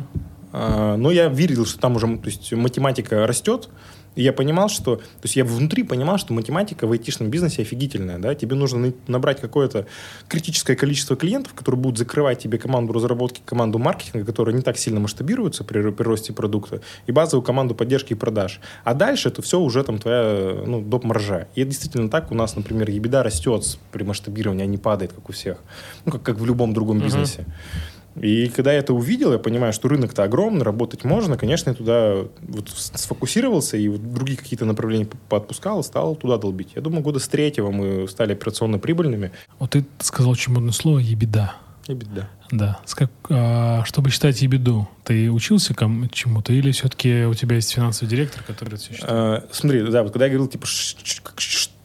Uh-huh. 0.52 0.94
Э, 0.94 0.96
но 0.98 1.10
я 1.10 1.30
верил, 1.30 1.66
что 1.66 1.80
там 1.80 1.96
уже 1.96 2.06
то 2.18 2.28
есть, 2.28 2.52
математика 2.52 3.26
растет, 3.26 3.70
и 4.16 4.24
я 4.24 4.34
понимал, 4.34 4.70
что... 4.70 4.98
То 4.98 5.04
есть 5.24 5.36
я 5.36 5.46
внутри 5.46 5.84
понимал, 5.84 6.18
что 6.18 6.34
математика 6.34 6.88
в 6.88 6.92
айтишном 6.92 7.30
бизнесе 7.30 7.62
офигительная. 7.62 8.18
Да? 8.18 8.36
Тебе 8.36 8.56
нужно 8.56 8.94
набрать 9.08 9.40
какое-то 9.40 9.86
критическое 10.28 10.76
количество 10.76 11.16
клиентов, 11.16 11.54
которые 11.54 11.80
будут 11.80 12.00
закрывать 12.00 12.40
тебе 12.40 12.58
команду 12.58 12.94
разработки, 12.94 13.42
команду 13.46 13.80
маркетинга, 13.80 14.26
которая 14.26 14.56
не 14.56 14.62
так 14.62 14.78
сильно 14.78 15.00
масштабируется 15.00 15.64
при, 15.64 15.92
при 15.92 16.04
росте 16.04 16.34
продукта, 16.34 16.82
и 17.08 17.12
базовую 17.12 17.44
команду 17.44 17.76
поддержки 17.76 18.14
и 18.14 18.16
продаж. 18.16 18.60
А 18.84 18.94
дальше 18.94 19.30
это 19.30 19.42
все 19.42 19.60
уже 19.60 19.84
там 19.84 20.00
твоя 20.00 20.64
ну, 20.66 20.82
доп. 20.82 21.04
маржа. 21.04 21.48
И 21.56 21.62
это 21.62 21.72
действительно 21.72 22.10
так. 22.10 22.32
У 22.32 22.36
нас, 22.36 22.56
например, 22.56 22.90
ебеда 22.90 23.24
растет 23.24 23.78
при 23.92 24.04
масштабировании, 24.04 24.64
а 24.64 24.68
не 24.68 24.78
падает, 24.78 25.14
как 25.14 25.30
у 25.30 25.34
всех. 25.34 25.58
Ну, 26.06 26.12
как, 26.12 26.24
как 26.24 26.38
в 26.38 26.46
любом 26.46 26.74
другом 26.74 27.00
бизнесе. 27.00 27.46
Uh-huh. 27.48 27.99
И 28.22 28.50
когда 28.50 28.74
я 28.74 28.80
это 28.80 28.94
увидел, 28.94 29.32
я 29.32 29.40
понимаю, 29.40 29.74
что 29.74 29.88
рынок-то 29.88 30.24
огромный, 30.24 30.64
работать 30.64 31.04
можно, 31.04 31.38
конечно, 31.38 31.70
я 31.70 31.76
туда 31.76 32.16
вот 32.42 32.70
сфокусировался 32.70 33.78
и 33.78 33.88
вот 33.88 34.14
другие 34.14 34.38
какие-то 34.38 34.66
направления 34.66 35.08
поотпускал 35.30 35.80
и 35.80 35.84
стал 35.84 36.16
туда 36.16 36.38
долбить. 36.38 36.72
Я 36.76 36.82
думаю, 36.82 37.02
года 37.02 37.20
с 37.20 37.28
третьего 37.28 37.72
мы 37.72 38.08
стали 38.08 38.34
операционно 38.34 38.80
прибыльными. 38.80 39.32
Вот 39.60 39.72
ты 39.72 39.86
сказал 40.00 40.32
очень 40.32 40.54
модное 40.54 40.74
слово 40.74 41.00
«ебеда». 41.00 41.54
Ебеда. 41.88 42.30
Да. 42.52 42.80
Как, 42.94 43.12
а, 43.30 43.84
чтобы 43.86 44.12
считать 44.12 44.42
ебеду, 44.42 44.88
ты 45.04 45.32
учился 45.32 45.74
чему-то 46.12 46.54
или 46.54 46.72
все-таки 46.72 47.26
у 47.26 47.34
тебя 47.34 47.56
есть 47.56 47.72
финансовый 47.72 48.10
директор, 48.10 48.44
который 48.44 48.76
это 48.76 48.78
все 48.78 48.94
считает? 48.94 49.12
А, 49.12 49.48
смотри, 49.52 49.82
да, 49.84 50.04
вот 50.04 50.12
когда 50.12 50.26
я 50.26 50.32
говорил, 50.32 50.48
типа, 50.48 50.68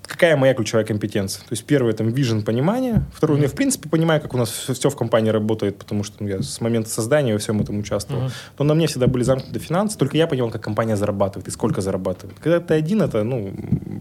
какая 0.07 0.37
моя 0.37 0.55
ключевая 0.55 0.85
компетенция. 0.85 1.41
То 1.41 1.53
есть 1.53 1.65
первое, 1.65 1.93
там, 1.93 2.11
вижен, 2.11 2.43
понимание. 2.43 3.05
Второе, 3.13 3.39
mm-hmm. 3.39 3.43
я, 3.43 3.49
в 3.49 3.55
принципе, 3.55 3.89
понимаю, 3.89 4.21
как 4.21 4.35
у 4.35 4.39
нас 4.39 4.51
все, 4.51 4.75
все 4.75 4.91
в 4.91 4.97
компании 4.97 5.31
работает, 5.31 5.79
потому 5.79 6.05
что 6.05 6.23
ну, 6.23 6.29
я 6.29 6.43
с 6.43 6.61
момента 6.61 6.91
создания 6.91 7.33
во 7.33 7.39
всем 7.39 7.61
этом 7.61 7.79
участвовал. 7.79 8.25
Mm-hmm. 8.25 8.33
Но 8.59 8.65
на 8.65 8.75
мне 8.75 8.87
всегда 8.87 9.07
были 9.07 9.23
замкнуты 9.23 9.59
финансы, 9.59 9.99
только 9.99 10.17
я 10.17 10.27
понимал, 10.27 10.51
как 10.51 10.63
компания 10.63 10.97
зарабатывает 10.97 11.49
и 11.49 11.51
сколько 11.51 11.81
зарабатывает. 11.81 12.39
Когда 12.39 12.61
ты 12.61 12.75
один, 12.75 13.03
это, 13.03 13.25
ну, 13.25 13.55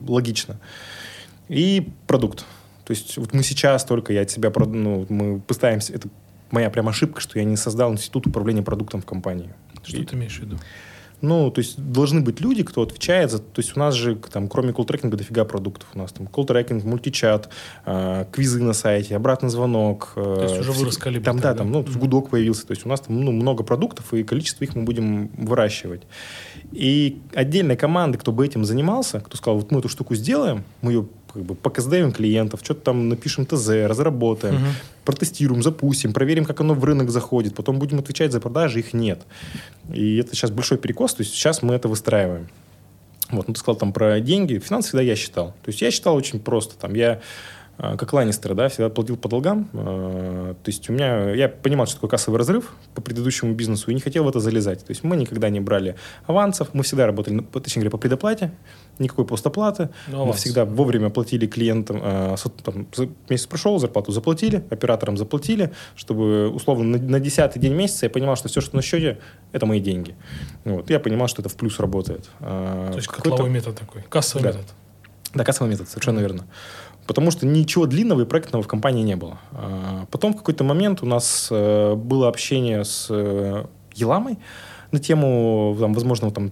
логично. 0.08 0.60
И 1.50 1.90
продукт. 2.08 2.46
То 2.86 2.92
есть 2.92 3.18
вот 3.18 3.34
мы 3.34 3.44
сейчас 3.44 3.86
только, 3.86 4.14
я 4.14 4.22
от 4.22 4.32
себя, 4.32 4.52
ну, 4.56 5.06
мы 5.10 5.40
пытаемся, 5.40 5.94
это 5.94 6.10
моя 6.52 6.70
прям 6.70 6.88
ошибка, 6.90 7.22
что 7.22 7.40
я 7.40 7.46
не 7.46 7.58
создал 7.58 7.92
институт 7.94 8.28
управления 8.28 8.62
продуктом 8.62 9.02
в 9.02 9.06
компании. 9.06 9.54
Что 9.84 9.98
и, 9.98 10.06
ты 10.06 10.16
имеешь 10.16 10.38
в 10.38 10.42
виду? 10.42 10.58
Ну, 11.24 11.50
то 11.52 11.60
есть 11.60 11.80
должны 11.80 12.20
быть 12.20 12.42
люди, 12.42 12.64
кто 12.64 12.82
отвечает 12.82 13.32
за... 13.32 13.40
То 13.40 13.62
есть 13.62 13.78
у 13.78 13.80
нас 13.80 13.96
же 13.96 14.16
там, 14.16 14.50
кроме 14.50 14.74
колл-трекинга 14.74 15.16
дофига 15.16 15.46
продуктов. 15.46 15.88
У 15.94 15.98
нас 15.98 16.12
там 16.12 16.28
колл-трекинг, 16.28 16.84
мультичат, 16.84 17.48
э, 17.86 18.26
квизы 18.30 18.62
на 18.62 18.74
сайте, 18.74 19.16
обратный 19.16 19.50
звонок. 19.50 20.12
Э, 20.18 20.22
то 20.22 20.44
есть 20.44 20.60
уже 20.60 20.74
вырос 20.74 20.98
Callibri. 20.98 21.24
Там, 21.24 21.40
да, 21.40 21.54
там, 21.54 21.72
ну, 21.72 21.82
mm-hmm. 21.82 21.98
гудок 21.98 22.30
появился. 22.30 22.68
То 22.68 22.72
есть 22.72 22.86
у 22.86 22.90
нас 22.90 23.00
там 23.00 23.22
ну, 23.22 23.32
много 23.32 23.64
продуктов, 23.64 24.14
и 24.14 24.26
количество 24.26 24.66
их 24.66 24.76
мы 24.76 24.84
будем 24.84 25.30
выращивать. 25.38 26.02
И 26.74 27.22
отдельная 27.34 27.78
команда, 27.78 28.18
кто 28.18 28.34
бы 28.34 28.46
этим 28.46 28.66
занимался, 28.66 29.22
кто 29.22 29.38
сказал, 29.38 29.60
вот 29.60 29.72
мы 29.72 29.80
эту 29.80 29.88
штуку 29.88 30.16
сделаем, 30.16 30.66
мы 30.82 30.92
ее 30.92 31.08
как 31.34 31.44
бы 31.44 31.56
покастдевим 31.56 32.12
клиентов, 32.12 32.62
что-то 32.64 32.82
там 32.82 33.10
напишем 33.10 33.46
ТЗ, 33.46 33.70
разработаем, 33.88 34.56
угу. 34.56 34.66
протестируем, 35.06 35.64
запустим, 35.64 36.14
проверим, 36.14 36.46
как 36.46 36.62
оно 36.62 36.74
в 36.74 36.84
рынок 36.84 37.10
заходит, 37.10 37.56
потом 37.56 37.80
будем 37.80 38.00
отвечать 38.00 38.32
за 38.32 38.40
продажи, 38.40 38.80
их 38.80 38.94
нет. 38.94 39.22
И 39.92 40.18
это 40.18 40.36
сейчас 40.36 40.52
большой 40.52 40.78
перекос, 40.78 41.16
то 41.16 41.22
есть 41.22 41.34
сейчас 41.34 41.62
мы 41.62 41.74
это 41.74 41.88
выстраиваем. 41.88 42.50
Вот, 43.32 43.48
ну, 43.48 43.54
ты 43.54 43.60
сказал 43.60 43.78
там 43.78 43.94
про 43.94 44.20
деньги. 44.20 44.60
Финансы 44.60 44.90
всегда 44.90 45.02
я 45.02 45.16
считал. 45.16 45.56
То 45.64 45.70
есть 45.70 45.82
я 45.82 45.90
считал 45.90 46.16
очень 46.16 46.40
просто. 46.40 46.78
Там 46.78 46.94
я 46.94 47.20
а, 47.78 47.98
как 47.98 48.14
Ланнистер, 48.14 48.54
да, 48.54 48.70
всегда 48.70 48.90
платил 48.90 49.18
по 49.18 49.28
долгам. 49.28 49.70
А, 49.74 50.54
то 50.54 50.70
есть 50.70 50.90
у 50.90 50.94
меня, 50.94 51.32
я 51.34 51.50
понимал, 51.50 51.88
что 51.88 51.96
такое 51.96 52.12
кассовый 52.12 52.38
разрыв 52.38 52.72
по 52.94 53.02
предыдущему 53.02 53.54
бизнесу 53.54 53.90
и 53.90 53.94
не 53.94 54.02
хотел 54.02 54.24
в 54.26 54.30
это 54.30 54.40
залезать. 54.40 54.86
То 54.86 54.92
есть 54.92 55.04
мы 55.04 55.16
никогда 55.18 55.50
не 55.50 55.60
брали 55.60 55.96
авансов, 56.26 56.70
мы 56.74 56.84
всегда 56.84 57.08
работали, 57.08 57.40
точнее 57.40 57.82
говоря, 57.82 57.92
по 57.92 57.98
предоплате, 57.98 58.52
никакой 59.00 59.26
постоплаты. 59.26 59.90
Но 60.08 60.20
ну, 60.20 60.26
мы 60.26 60.34
всегда 60.34 60.66
вовремя 60.66 61.10
платили 61.10 61.48
клиентам, 61.48 62.00
а, 62.02 62.36
там, 62.64 62.88
месяц 63.30 63.48
прошел, 63.48 63.80
зарплату 63.80 64.12
заплатили, 64.12 64.64
операторам 64.70 65.18
заплатили, 65.18 65.72
чтобы 65.96 66.50
условно 66.50 66.98
на, 66.98 67.04
на 67.04 67.20
10 67.20 67.60
день 67.60 67.74
месяца 67.74 68.06
я 68.06 68.10
понимал, 68.10 68.36
что 68.36 68.50
все, 68.50 68.62
что 68.62 68.76
на 68.76 68.82
счете, 68.82 69.20
это 69.52 69.66
мои 69.66 69.80
деньги. 69.80 70.16
Вот. 70.66 70.90
Я 70.90 71.00
понимал, 71.00 71.28
что 71.28 71.42
это 71.42 71.50
в 71.50 71.56
плюс 71.56 71.80
работает. 71.80 72.30
То 72.40 72.94
есть 72.96 73.08
котловой 73.08 73.50
метод 73.50 73.78
такой, 73.78 74.04
кассовый 74.10 74.44
да. 74.44 74.52
метод. 74.52 74.74
Да, 75.34 75.44
кассовый 75.44 75.72
метод, 75.72 75.90
совершенно 75.90 76.20
верно. 76.20 76.46
Потому 77.08 77.32
что 77.32 77.46
ничего 77.46 77.86
длинного 77.86 78.22
и 78.22 78.26
проектного 78.26 78.64
в 78.64 78.68
компании 78.68 79.04
не 79.04 79.16
было. 79.16 79.40
А, 79.52 80.06
потом 80.12 80.34
в 80.34 80.38
какой-то 80.38 80.64
момент 80.64 81.04
у 81.04 81.06
нас 81.06 81.50
э, 81.52 81.96
было 81.96 82.30
общение 82.30 82.86
с 82.86 83.08
э, 83.10 83.66
Еламой, 83.94 84.38
на 84.94 85.00
тему, 85.00 85.76
там, 85.80 85.94
возможно, 85.94 86.32
там, 86.32 86.52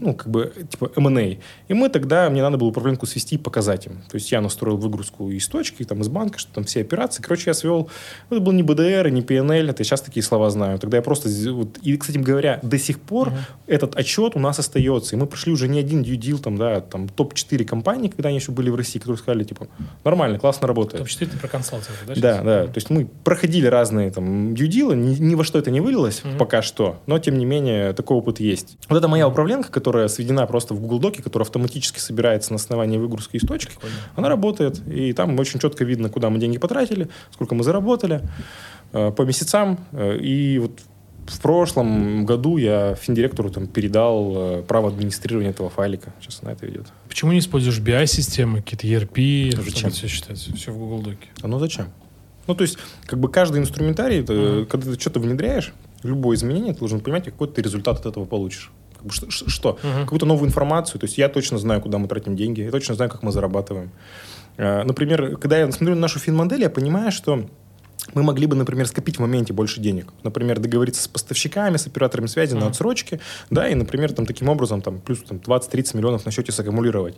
ну, 0.00 0.14
как 0.14 0.28
бы, 0.28 0.52
типа, 0.70 0.92
M&A. 0.96 1.38
И 1.68 1.74
мы 1.74 1.88
тогда, 1.88 2.30
мне 2.30 2.40
надо 2.40 2.56
было 2.56 2.68
управленку 2.68 3.04
свести 3.06 3.34
и 3.34 3.38
показать 3.38 3.86
им. 3.86 4.02
То 4.08 4.14
есть 4.14 4.30
я 4.32 4.40
настроил 4.40 4.76
выгрузку 4.76 5.30
из 5.30 5.48
точки, 5.48 5.84
там, 5.84 6.00
из 6.00 6.08
банка, 6.08 6.38
что 6.38 6.52
там 6.54 6.64
все 6.64 6.80
операции. 6.80 7.20
Короче, 7.20 7.44
я 7.50 7.54
свел, 7.54 7.90
ну, 8.30 8.36
это 8.36 8.44
был 8.44 8.52
не 8.52 8.62
БДР, 8.62 9.08
не 9.10 9.22
PNL, 9.22 9.70
это 9.70 9.80
я 9.80 9.84
сейчас 9.84 10.02
такие 10.02 10.22
слова 10.22 10.50
знаю. 10.50 10.78
Тогда 10.78 10.98
я 10.98 11.02
просто, 11.02 11.28
вот, 11.52 11.78
и, 11.78 11.96
кстати 11.96 12.18
говоря, 12.18 12.60
до 12.62 12.78
сих 12.78 13.00
пор 13.00 13.28
uh-huh. 13.28 13.64
этот 13.66 13.96
отчет 13.96 14.36
у 14.36 14.38
нас 14.38 14.58
остается. 14.60 15.16
И 15.16 15.18
мы 15.18 15.26
прошли 15.26 15.52
уже 15.52 15.66
не 15.66 15.80
один 15.80 16.02
deal, 16.02 16.38
там, 16.38 16.56
да, 16.56 16.80
там, 16.80 17.08
топ-4 17.08 17.64
компании, 17.64 18.08
когда 18.08 18.28
они 18.28 18.38
еще 18.38 18.52
были 18.52 18.70
в 18.70 18.76
России, 18.76 19.00
которые 19.00 19.18
сказали, 19.18 19.42
типа, 19.42 19.66
нормально, 20.04 20.38
классно 20.38 20.68
работает. 20.68 21.02
Топ-4 21.02 21.26
ты 21.26 21.38
про 21.38 21.48
консалтинг, 21.48 21.96
да? 22.06 22.14
Сейчас? 22.14 22.22
Да, 22.22 22.42
да. 22.42 22.66
То 22.66 22.76
есть 22.76 22.88
мы 22.88 23.08
проходили 23.24 23.66
разные 23.66 24.12
там 24.12 24.54
deal, 24.54 24.94
ни, 24.94 25.16
ни 25.16 25.34
во 25.34 25.42
что 25.42 25.58
это 25.58 25.72
не 25.72 25.80
вылилось 25.80 26.22
uh-huh. 26.22 26.36
пока 26.38 26.62
что, 26.62 27.00
но, 27.06 27.18
тем 27.18 27.36
не 27.36 27.44
менее, 27.44 27.79
такой 27.96 28.16
опыт 28.16 28.40
есть. 28.40 28.76
Вот 28.88 28.96
это 28.96 29.08
моя 29.08 29.26
управленка, 29.28 29.70
которая 29.70 30.08
сведена 30.08 30.46
просто 30.46 30.74
в 30.74 30.80
Google 30.80 30.98
Доке, 31.00 31.22
которая 31.22 31.44
автоматически 31.46 31.98
собирается 31.98 32.50
на 32.52 32.56
основании 32.56 32.98
выгрузки 32.98 33.36
из 33.36 33.42
точки. 33.42 33.70
Прикольно. 33.72 33.96
Она 34.16 34.28
работает, 34.28 34.80
и 34.88 35.12
там 35.12 35.38
очень 35.38 35.60
четко 35.60 35.84
видно, 35.84 36.08
куда 36.08 36.30
мы 36.30 36.38
деньги 36.38 36.58
потратили, 36.58 37.08
сколько 37.32 37.54
мы 37.54 37.64
заработали. 37.64 38.20
э, 38.92 39.10
по 39.12 39.22
месяцам. 39.22 39.78
Э, 39.92 40.16
и 40.18 40.58
вот 40.58 40.72
в 41.26 41.40
прошлом 41.40 42.24
году 42.26 42.56
я 42.56 42.94
финдиректору 42.96 43.50
там 43.50 43.68
передал 43.68 44.32
э, 44.34 44.62
право 44.66 44.88
администрирования 44.88 45.50
этого 45.50 45.70
файлика. 45.70 46.12
Сейчас 46.20 46.42
на 46.42 46.48
это 46.50 46.68
идет. 46.68 46.86
Почему 47.08 47.30
не 47.32 47.38
используешь 47.38 47.78
BI-системы, 47.78 48.62
какие-то 48.62 48.86
ERP, 48.88 49.52
Ну, 49.56 49.62
зачем? 49.62 49.90
все 49.90 50.08
считать? 50.08 50.38
Все 50.38 50.72
в 50.72 50.78
Google 50.78 51.02
Доке. 51.02 51.28
А 51.42 51.46
ну 51.46 51.58
зачем? 51.60 51.86
Ну, 52.48 52.54
то 52.56 52.62
есть, 52.62 52.78
как 53.06 53.20
бы 53.20 53.28
каждый 53.28 53.60
инструментарий, 53.60 54.22
Мгм. 54.22 54.66
когда 54.66 54.92
ты 54.92 54.98
что-то 54.98 55.20
внедряешь, 55.20 55.72
любое 56.02 56.36
изменение, 56.36 56.72
ты 56.72 56.78
должен 56.80 57.00
понимать, 57.00 57.24
какой 57.24 57.48
ты 57.48 57.62
результат 57.62 57.98
от 58.00 58.06
этого 58.06 58.24
получишь. 58.24 58.70
Что? 59.08 59.30
что? 59.30 59.78
Мгм. 59.82 60.02
Какую-то 60.04 60.26
новую 60.26 60.48
информацию. 60.48 61.00
То 61.00 61.06
есть 61.06 61.16
я 61.18 61.28
точно 61.28 61.58
знаю, 61.58 61.80
куда 61.80 61.98
мы 61.98 62.06
тратим 62.08 62.36
деньги, 62.36 62.60
я 62.60 62.70
точно 62.70 62.94
знаю, 62.94 63.10
как 63.10 63.22
мы 63.22 63.32
зарабатываем. 63.32 63.90
Э, 64.58 64.82
Например, 64.84 65.36
когда 65.38 65.58
я 65.58 65.72
смотрю 65.72 65.94
на 65.94 66.02
нашу 66.02 66.18
финмодель, 66.18 66.60
я 66.62 66.70
понимаю, 66.70 67.10
что 67.10 67.46
мы 68.14 68.22
могли 68.22 68.46
бы, 68.46 68.56
например, 68.56 68.86
скопить 68.86 69.16
в 69.16 69.20
моменте 69.20 69.52
больше 69.52 69.80
денег. 69.80 70.12
Например, 70.22 70.58
договориться 70.58 71.02
с 71.02 71.08
поставщиками, 71.08 71.76
с 71.78 71.86
операторами 71.86 72.26
связи 72.26 72.54
на 72.54 72.60
Мгм. 72.60 72.68
отсрочки, 72.70 73.20
да, 73.50 73.68
и, 73.68 73.74
например, 73.74 74.12
там, 74.12 74.26
таким 74.26 74.48
образом 74.48 74.82
там, 74.82 75.00
плюс 75.00 75.22
там, 75.22 75.38
20-30 75.38 75.96
миллионов 75.96 76.24
на 76.26 76.30
счете 76.32 76.52
саккумулировать. 76.52 77.16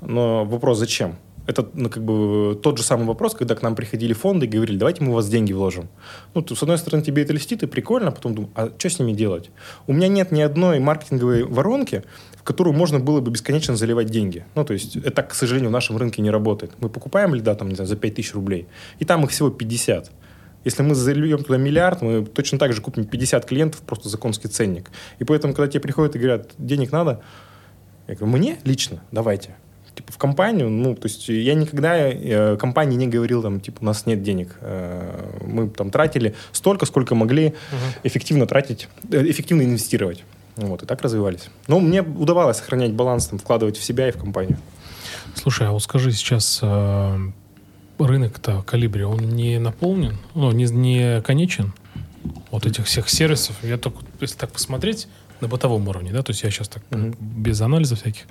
Но 0.00 0.44
вопрос, 0.44 0.78
зачем? 0.78 1.16
Это 1.50 1.68
ну, 1.74 1.90
как 1.90 2.04
бы 2.04 2.54
тот 2.62 2.78
же 2.78 2.84
самый 2.84 3.06
вопрос, 3.06 3.34
когда 3.34 3.56
к 3.56 3.62
нам 3.62 3.74
приходили 3.74 4.12
фонды 4.12 4.46
и 4.46 4.48
говорили, 4.48 4.78
давайте 4.78 5.02
мы 5.02 5.10
у 5.10 5.14
вас 5.14 5.28
деньги 5.28 5.52
вложим. 5.52 5.88
Ну, 6.32 6.42
то, 6.42 6.54
с 6.54 6.62
одной 6.62 6.78
стороны, 6.78 7.02
тебе 7.02 7.24
это 7.24 7.32
льстит 7.32 7.64
и 7.64 7.66
прикольно, 7.66 8.10
а 8.10 8.12
потом 8.12 8.36
думаю, 8.36 8.52
а 8.54 8.70
что 8.78 8.88
с 8.88 9.00
ними 9.00 9.12
делать? 9.12 9.50
У 9.88 9.92
меня 9.92 10.06
нет 10.06 10.30
ни 10.30 10.40
одной 10.42 10.78
маркетинговой 10.78 11.42
воронки, 11.42 12.04
в 12.36 12.44
которую 12.44 12.76
можно 12.76 13.00
было 13.00 13.20
бы 13.20 13.32
бесконечно 13.32 13.74
заливать 13.74 14.06
деньги. 14.06 14.44
Ну, 14.54 14.64
то 14.64 14.74
есть, 14.74 14.94
это, 14.94 15.24
к 15.24 15.34
сожалению, 15.34 15.70
в 15.70 15.72
нашем 15.72 15.96
рынке 15.96 16.22
не 16.22 16.30
работает. 16.30 16.70
Мы 16.78 16.88
покупаем 16.88 17.34
льда, 17.34 17.56
там, 17.56 17.68
не 17.68 17.74
знаю, 17.74 17.88
за 17.88 17.96
5000 17.96 18.32
рублей, 18.34 18.68
и 19.00 19.04
там 19.04 19.24
их 19.24 19.30
всего 19.30 19.50
50. 19.50 20.12
Если 20.64 20.82
мы 20.84 20.94
зальем 20.94 21.42
туда 21.42 21.58
миллиард, 21.58 22.00
мы 22.00 22.24
точно 22.24 22.60
так 22.60 22.72
же 22.72 22.80
купим 22.80 23.06
50 23.06 23.44
клиентов, 23.44 23.80
просто 23.80 24.08
за 24.08 24.18
конский 24.18 24.48
ценник. 24.48 24.92
И 25.18 25.24
поэтому, 25.24 25.52
когда 25.52 25.66
тебе 25.66 25.80
приходят 25.80 26.14
и 26.14 26.18
говорят, 26.20 26.50
денег 26.58 26.92
надо, 26.92 27.22
я 28.06 28.14
говорю, 28.14 28.36
мне 28.36 28.58
лично 28.62 29.02
давайте. 29.10 29.56
Типа 29.94 30.12
в 30.12 30.18
компанию, 30.18 30.70
ну, 30.70 30.94
то 30.94 31.08
есть 31.08 31.28
я 31.28 31.54
никогда 31.54 31.96
э, 31.98 32.56
компании 32.56 32.96
не 32.96 33.08
говорил, 33.08 33.42
там, 33.42 33.60
типа, 33.60 33.78
у 33.80 33.84
нас 33.84 34.06
нет 34.06 34.22
денег. 34.22 34.56
Э, 34.60 35.38
мы 35.44 35.68
там 35.68 35.90
тратили 35.90 36.34
столько, 36.52 36.86
сколько 36.86 37.14
могли 37.14 37.54
эффективно 38.04 38.46
тратить, 38.46 38.88
э, 39.10 39.28
эффективно 39.30 39.62
инвестировать. 39.62 40.24
Вот, 40.56 40.82
и 40.82 40.86
так 40.86 41.00
развивались. 41.02 41.48
Но 41.68 41.80
мне 41.80 42.02
удавалось 42.02 42.58
сохранять 42.58 42.92
баланс, 42.92 43.26
там, 43.26 43.38
вкладывать 43.38 43.76
в 43.76 43.84
себя 43.84 44.08
и 44.08 44.12
в 44.12 44.16
компанию. 44.16 44.58
Слушай, 45.34 45.68
а 45.68 45.72
вот 45.72 45.82
скажи 45.82 46.12
сейчас, 46.12 46.60
э, 46.62 47.18
рынок-то 47.98 48.62
калибри, 48.62 49.04
он 49.04 49.20
не 49.20 49.58
наполнен, 49.58 50.18
ну, 50.34 50.50
не, 50.52 50.64
не 50.64 51.20
конечен? 51.22 51.72
Вот 52.50 52.66
этих 52.66 52.86
всех 52.86 53.08
сервисов. 53.08 53.56
Я 53.62 53.78
только, 53.78 53.98
если 54.20 54.36
так 54.36 54.50
посмотреть 54.52 55.08
на 55.40 55.48
бытовом 55.48 55.88
уровне, 55.88 56.12
да, 56.12 56.22
то 56.22 56.30
есть 56.32 56.42
я 56.42 56.50
сейчас 56.50 56.68
так 56.68 56.82
Мгм. 56.90 57.14
без 57.20 57.60
анализа 57.60 57.96
всяких, 57.96 58.24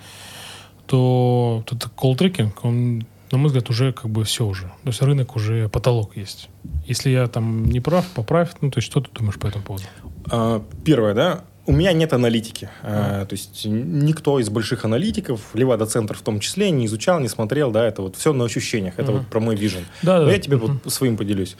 то 0.89 1.57
вот 1.67 1.71
этот 1.77 1.91
колл-трекинг, 1.95 2.53
он, 2.63 3.05
на 3.31 3.37
мой 3.37 3.47
взгляд, 3.47 3.69
уже 3.69 3.93
как 3.93 4.09
бы 4.09 4.23
все 4.23 4.43
уже. 4.45 4.63
То 4.83 4.87
есть 4.87 5.01
рынок 5.03 5.35
уже 5.35 5.69
потолок 5.69 6.17
есть. 6.17 6.49
Если 6.87 7.11
я 7.11 7.27
там 7.27 7.65
не 7.65 7.79
прав, 7.79 8.05
поправь. 8.15 8.49
Ну, 8.61 8.71
то 8.71 8.79
есть 8.79 8.87
что 8.89 8.99
ты 8.99 9.09
думаешь 9.13 9.37
по 9.37 9.45
этому 9.47 9.63
поводу? 9.63 9.83
А, 10.31 10.63
Первое, 10.83 11.13
да, 11.13 11.43
у 11.67 11.71
меня 11.73 11.93
нет 11.93 12.11
аналитики. 12.13 12.69
А, 12.81 13.25
То 13.27 13.33
есть 13.33 13.65
никто 13.65 14.39
из 14.39 14.49
больших 14.49 14.83
аналитиков, 14.83 15.41
Левада-центр 15.53 16.15
в 16.17 16.21
том 16.21 16.39
числе, 16.39 16.71
не 16.71 16.87
изучал, 16.87 17.19
не 17.19 17.27
смотрел, 17.29 17.69
да, 17.71 17.85
это 17.85 18.01
вот 18.01 18.15
все 18.15 18.33
на 18.33 18.45
ощущениях, 18.45 18.95
это 18.97 19.11
Мгм. 19.11 19.19
вот 19.21 19.27
про 19.29 19.39
мой 19.39 19.55
вижен. 19.55 19.85
Да, 20.01 20.17
Но 20.19 20.25
да. 20.25 20.31
я 20.31 20.39
тебе 20.39 20.57
Мгм. 20.57 20.81
вот 20.83 20.91
своим 20.91 21.15
поделюсь. 21.15 21.55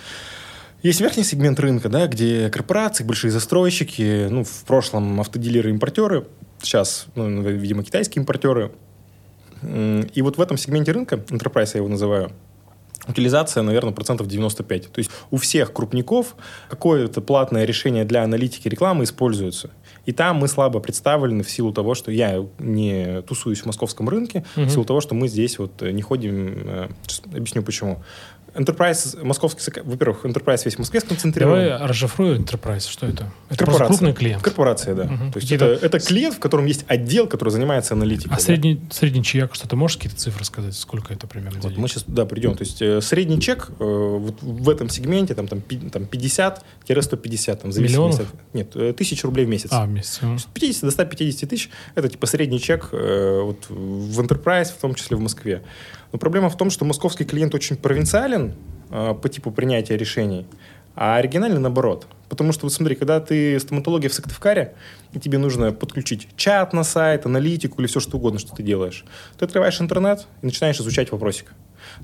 Есть 0.82 1.02
верхний 1.02 1.24
сегмент 1.24 1.60
рынка, 1.60 1.89
да, 1.89 2.08
где 2.08 2.50
корпорации, 2.50 3.04
большие 3.04 3.30
застройщики, 3.30 4.28
ну, 4.32 4.44
в 4.44 4.63
прошлом 4.65 5.20
автодилеры, 5.22 5.70
импортеры, 5.70 6.26
сейчас, 6.63 7.06
ну, 7.15 7.42
видимо, 7.44 7.84
китайские 7.84 8.22
импортеры. 8.22 8.72
И 9.63 10.22
вот 10.22 10.38
в 10.38 10.41
этом 10.41 10.58
сегменте 10.58 10.91
рынка, 10.91 11.15
enterprise 11.15 11.72
я 11.74 11.80
его 11.80 11.88
называю, 11.88 12.32
утилизация, 13.08 13.63
наверное, 13.63 13.91
процентов 13.93 14.28
95. 14.28 14.91
То 14.91 15.00
есть 15.00 15.10
у 15.32 15.38
всех 15.38 15.74
крупников 15.74 16.36
какое-то 16.69 17.22
платное 17.22 17.65
решение 17.65 18.06
для 18.06 18.24
аналитики 18.24 18.67
рекламы 18.67 19.04
используется. 19.06 19.72
И 20.06 20.12
там 20.12 20.38
мы 20.38 20.48
слабо 20.48 20.80
представлены 20.80 21.43
в 21.43 21.50
силу 21.50 21.72
того, 21.74 21.95
что 21.95 22.12
я 22.12 22.45
не 22.60 23.22
тусуюсь 23.24 23.62
в 23.62 23.65
московском 23.65 24.10
рынке, 24.10 24.45
Мгм. 24.56 24.67
в 24.67 24.72
силу 24.72 24.86
того, 24.86 25.02
что 25.02 25.15
мы 25.15 25.28
здесь 25.28 25.58
вот 25.60 25.82
э, 25.82 25.91
не 25.91 26.02
ходим. 26.02 26.54
э, 26.65 26.89
сейчас 27.04 27.22
объясню 27.26 27.63
почему. 27.63 28.04
Enterprise 28.54 29.24
московский, 29.24 29.82
во-первых, 29.84 30.26
Enterprise 30.26 30.62
весь 30.66 30.76
в 30.76 30.80
Москве 30.80 31.00
сконцентрирован. 31.00 31.64
Давай 31.64 31.88
разшифрую 31.88 32.40
Enterprise. 32.40 32.90
Что 32.90 33.06
это? 33.06 33.32
Это 33.50 33.66
Корпорация. 33.66 33.88
крупный 33.88 34.14
клиент. 34.14 34.44
Корпорация, 34.44 34.96
да. 34.96 35.04
Мгм. 35.06 35.32
То 35.32 35.40
есть 35.40 35.52
это, 35.52 35.66
это 35.66 36.00
клиент, 36.00 36.36
в 36.36 36.40
котором 36.40 36.66
есть 36.66 36.86
отдел, 36.88 37.28
который 37.28 37.50
занимается 37.50 37.94
аналитикой. 37.94 38.34
А 38.34 38.38
да. 38.38 38.42
средний, 38.44 38.82
средний 38.92 39.24
чек, 39.24 39.56
что 39.56 39.68
ты 39.68 39.76
можешь 39.76 39.98
какие-то 39.98 40.18
цифры 40.18 40.44
сказать? 40.46 40.76
Сколько 40.76 41.14
это 41.14 41.28
примерно 41.28 41.60
Вот 41.62 41.78
мы 41.78 41.88
сейчас, 41.88 42.04
да, 42.08 42.26
придем. 42.26 42.56
То 42.56 42.64
есть 42.64 42.82
э, 42.82 43.02
средний 43.02 43.40
чек 43.40 43.70
э, 43.80 43.84
вот 43.84 44.42
в 44.42 44.70
этом 44.70 44.90
сегменте 44.90 45.36
там, 45.36 45.48
там, 45.48 45.62
там 45.62 46.04
50-150, 46.04 47.56
там, 47.56 47.72
Миллионов? 47.72 48.20
от- 48.20 48.28
Нет, 48.54 48.76
э, 48.76 48.94
тысяч 48.94 49.24
рублей 49.24 49.46
в 49.46 49.50
месяц. 49.50 49.70
А, 49.72 49.86
в 49.86 49.90
месяц. 49.90 50.20
С 50.22 50.46
50 50.54 50.84
до 50.84 50.92
150 50.92 51.50
тысяч– 51.50 51.70
это 51.96 52.10
типа 52.10 52.26
средний 52.28 52.60
чек 52.60 52.90
э, 52.92 53.42
вот, 53.44 53.70
в 53.70 54.20
Enterprise, 54.20 54.66
в 54.66 54.78
том 54.82 54.96
числе 54.96 55.18
в 55.18 55.20
Москве. 55.20 55.62
Но 56.12 56.19
проблема 56.19 56.50
в 56.50 56.58
том, 56.58 56.69
что 56.69 56.86
московский 56.86 57.26
клиент 57.26 57.54
очень 57.54 57.76
провинциален 57.76 58.54
э, 58.89 59.13
по 59.13 59.30
типу 59.30 59.52
принятия 59.52 59.98
решений, 59.98 60.45
а 60.95 61.17
оригинальный 61.17 61.60
наоборот. 61.60 62.08
Потому 62.30 62.52
что, 62.52 62.65
вот 62.65 62.74
смотри, 62.74 62.95
когда 62.95 63.19
ты 63.19 63.60
стоматология 63.60 64.10
в 64.10 64.13
Сыктывкаре, 64.13 64.76
и 65.13 65.19
тебе 65.19 65.38
нужно 65.38 65.72
подключить 65.72 66.28
чат 66.36 66.74
на 66.74 66.84
сайт, 66.84 67.26
аналитику 67.26 67.82
или 67.82 67.88
все 67.88 68.00
что 68.00 68.17
угодно, 68.17 68.39
что 68.39 68.56
ты 68.56 68.63
делаешь, 68.63 69.06
ты 69.38 69.45
открываешь 69.45 69.82
интернет 69.82 70.28
и 70.41 70.45
начинаешь 70.45 70.80
изучать 70.80 71.12
вопросик. 71.12 71.54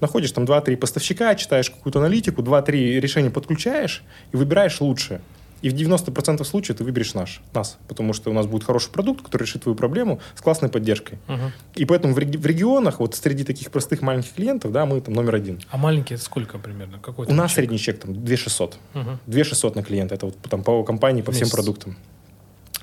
Находишь 0.01 0.31
там 0.31 0.45
2-3 0.45 0.77
поставщика, 0.77 1.35
читаешь 1.35 1.69
какую-то 1.69 1.99
аналитику, 1.99 2.41
2-3 2.41 2.99
решения 2.99 3.29
подключаешь 3.29 4.03
и 4.31 4.37
выбираешь 4.37 4.81
лучшее. 4.81 5.21
И 5.65 5.69
в 5.71 5.73
90% 5.73 6.43
случаев 6.45 6.77
ты 6.77 6.83
выберешь 6.83 7.15
наш, 7.15 7.41
нас, 7.51 7.79
потому 7.87 8.13
что 8.13 8.29
у 8.29 8.33
нас 8.33 8.45
будет 8.45 8.63
хороший 8.63 8.91
продукт, 8.91 9.25
который 9.25 9.45
решит 9.45 9.63
твою 9.63 9.75
проблему 9.75 10.19
с 10.35 10.41
классной 10.41 10.69
поддержкой. 10.69 11.17
Мгм. 11.27 11.53
И 11.73 11.85
поэтому 11.85 12.13
в, 12.13 12.19
реги- 12.19 12.37
в 12.37 12.45
регионах, 12.45 12.99
вот 12.99 13.15
среди 13.15 13.43
таких 13.43 13.71
простых 13.71 14.03
маленьких 14.03 14.33
клиентов, 14.33 14.71
да, 14.71 14.85
мы 14.85 15.01
там 15.01 15.15
номер 15.15 15.33
один. 15.33 15.59
А 15.71 15.77
маленький 15.77 16.13
это 16.13 16.23
сколько 16.23 16.59
примерно? 16.59 16.99
Какой 16.99 17.25
У 17.25 17.33
нас 17.33 17.53
средний 17.53 17.79
чек 17.79 17.97
там 17.99 18.13
2600. 18.13 18.77
Мгм. 18.93 19.19
2600 19.25 19.75
на 19.75 19.81
клиента, 19.81 20.13
это 20.13 20.27
вот 20.27 20.37
там 20.47 20.61
по 20.61 20.83
компании, 20.83 21.23
по 21.23 21.31
всем 21.31 21.45
Месяц. 21.45 21.55
продуктам. 21.55 21.97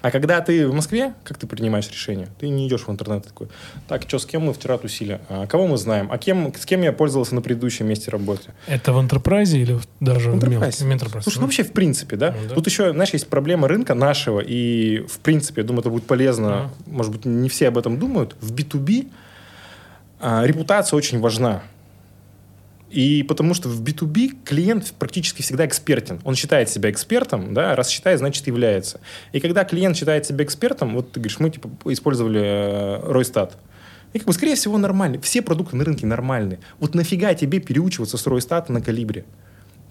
А 0.02 0.10
когда 0.10 0.40
ты 0.40 0.66
в 0.66 0.74
Москве, 0.74 1.14
как 1.24 1.38
ты 1.38 1.46
принимаешь 1.46 1.88
решение? 1.88 2.28
Ты 2.38 2.48
не 2.48 2.66
идешь 2.66 2.82
в 2.82 2.90
интернет 2.90 3.24
такой. 3.24 3.48
Так, 3.88 4.02
что, 4.06 4.18
с 4.18 4.26
кем 4.26 4.42
мы 4.42 4.52
вчера 4.52 4.76
тусили? 4.76 5.20
А 5.28 5.46
кого 5.46 5.68
мы 5.68 5.76
знаем? 5.76 6.10
А 6.10 6.18
кем, 6.18 6.52
с 6.54 6.66
кем 6.66 6.82
я 6.82 6.92
пользовался 6.92 7.34
на 7.34 7.40
предыдущем 7.40 7.86
месте 7.86 8.10
работы? 8.10 8.52
Это 8.66 8.92
в 8.92 8.98
Enterprise 8.98 9.56
или 9.56 9.78
даже 10.00 10.30
в 10.30 10.34
Enterprise. 10.34 10.84
В 10.84 10.90
Enterprise. 10.90 11.22
Слушай, 11.22 11.38
ну 11.38 11.44
вообще 11.44 11.62
в 11.62 11.72
принципе, 11.72 12.16
да? 12.16 12.32
Ну, 12.32 12.48
да. 12.48 12.54
Тут 12.56 12.66
еще, 12.66 12.92
знаешь, 12.92 13.10
есть 13.10 13.28
проблема 13.28 13.68
рынка 13.68 13.94
нашего, 13.94 14.40
и 14.40 15.06
в 15.08 15.20
принципе, 15.20 15.60
я 15.62 15.66
думаю, 15.66 15.80
это 15.80 15.90
будет 15.90 16.04
полезно, 16.04 16.70
может 16.86 17.12
быть, 17.12 17.24
не 17.24 17.48
все 17.48 17.68
об 17.68 17.78
этом 17.78 17.98
думают, 17.98 18.34
в 18.40 18.52
B2B 18.52 19.08
а, 20.20 20.44
репутация 20.44 20.96
очень 20.96 21.20
важна. 21.20 21.62
И 22.92 23.22
потому 23.22 23.55
что 23.55 23.70
в 23.70 23.83
B2B 23.83 24.44
клиент 24.44 24.92
практически 24.98 25.40
всегда 25.40 25.64
экспертен. 25.64 26.20
Он 26.24 26.35
считает 26.35 26.68
себя 26.68 26.90
экспертом, 26.90 27.55
да, 27.55 27.74
раз 27.74 27.88
считает, 27.88 28.18
значит 28.18 28.46
является. 28.46 29.00
И 29.33 29.40
когда 29.40 29.64
клиент 29.64 29.96
считает 29.96 30.26
себя 30.26 30.44
экспертом, 30.44 30.94
вот 30.94 31.11
ты 31.11 31.18
говоришь, 31.20 31.40
мы 31.40 31.48
типа 31.48 31.70
использовали 31.87 32.40
э, 32.42 33.11
Ройстат. 33.11 33.57
И 34.12 34.18
как 34.18 34.26
бы, 34.26 34.35
скорее 34.35 34.57
всего, 34.57 34.76
нормально. 34.76 35.18
Все 35.22 35.40
продукты 35.40 35.74
на 35.74 35.85
рынке 35.85 36.07
нормальные. 36.07 36.59
Вот 36.81 36.94
нафига 36.94 37.33
тебе 37.33 37.61
переучиваться 37.61 38.18
с 38.18 38.26
Ройстата 38.26 38.70
на 38.70 38.83
калибре? 38.83 39.24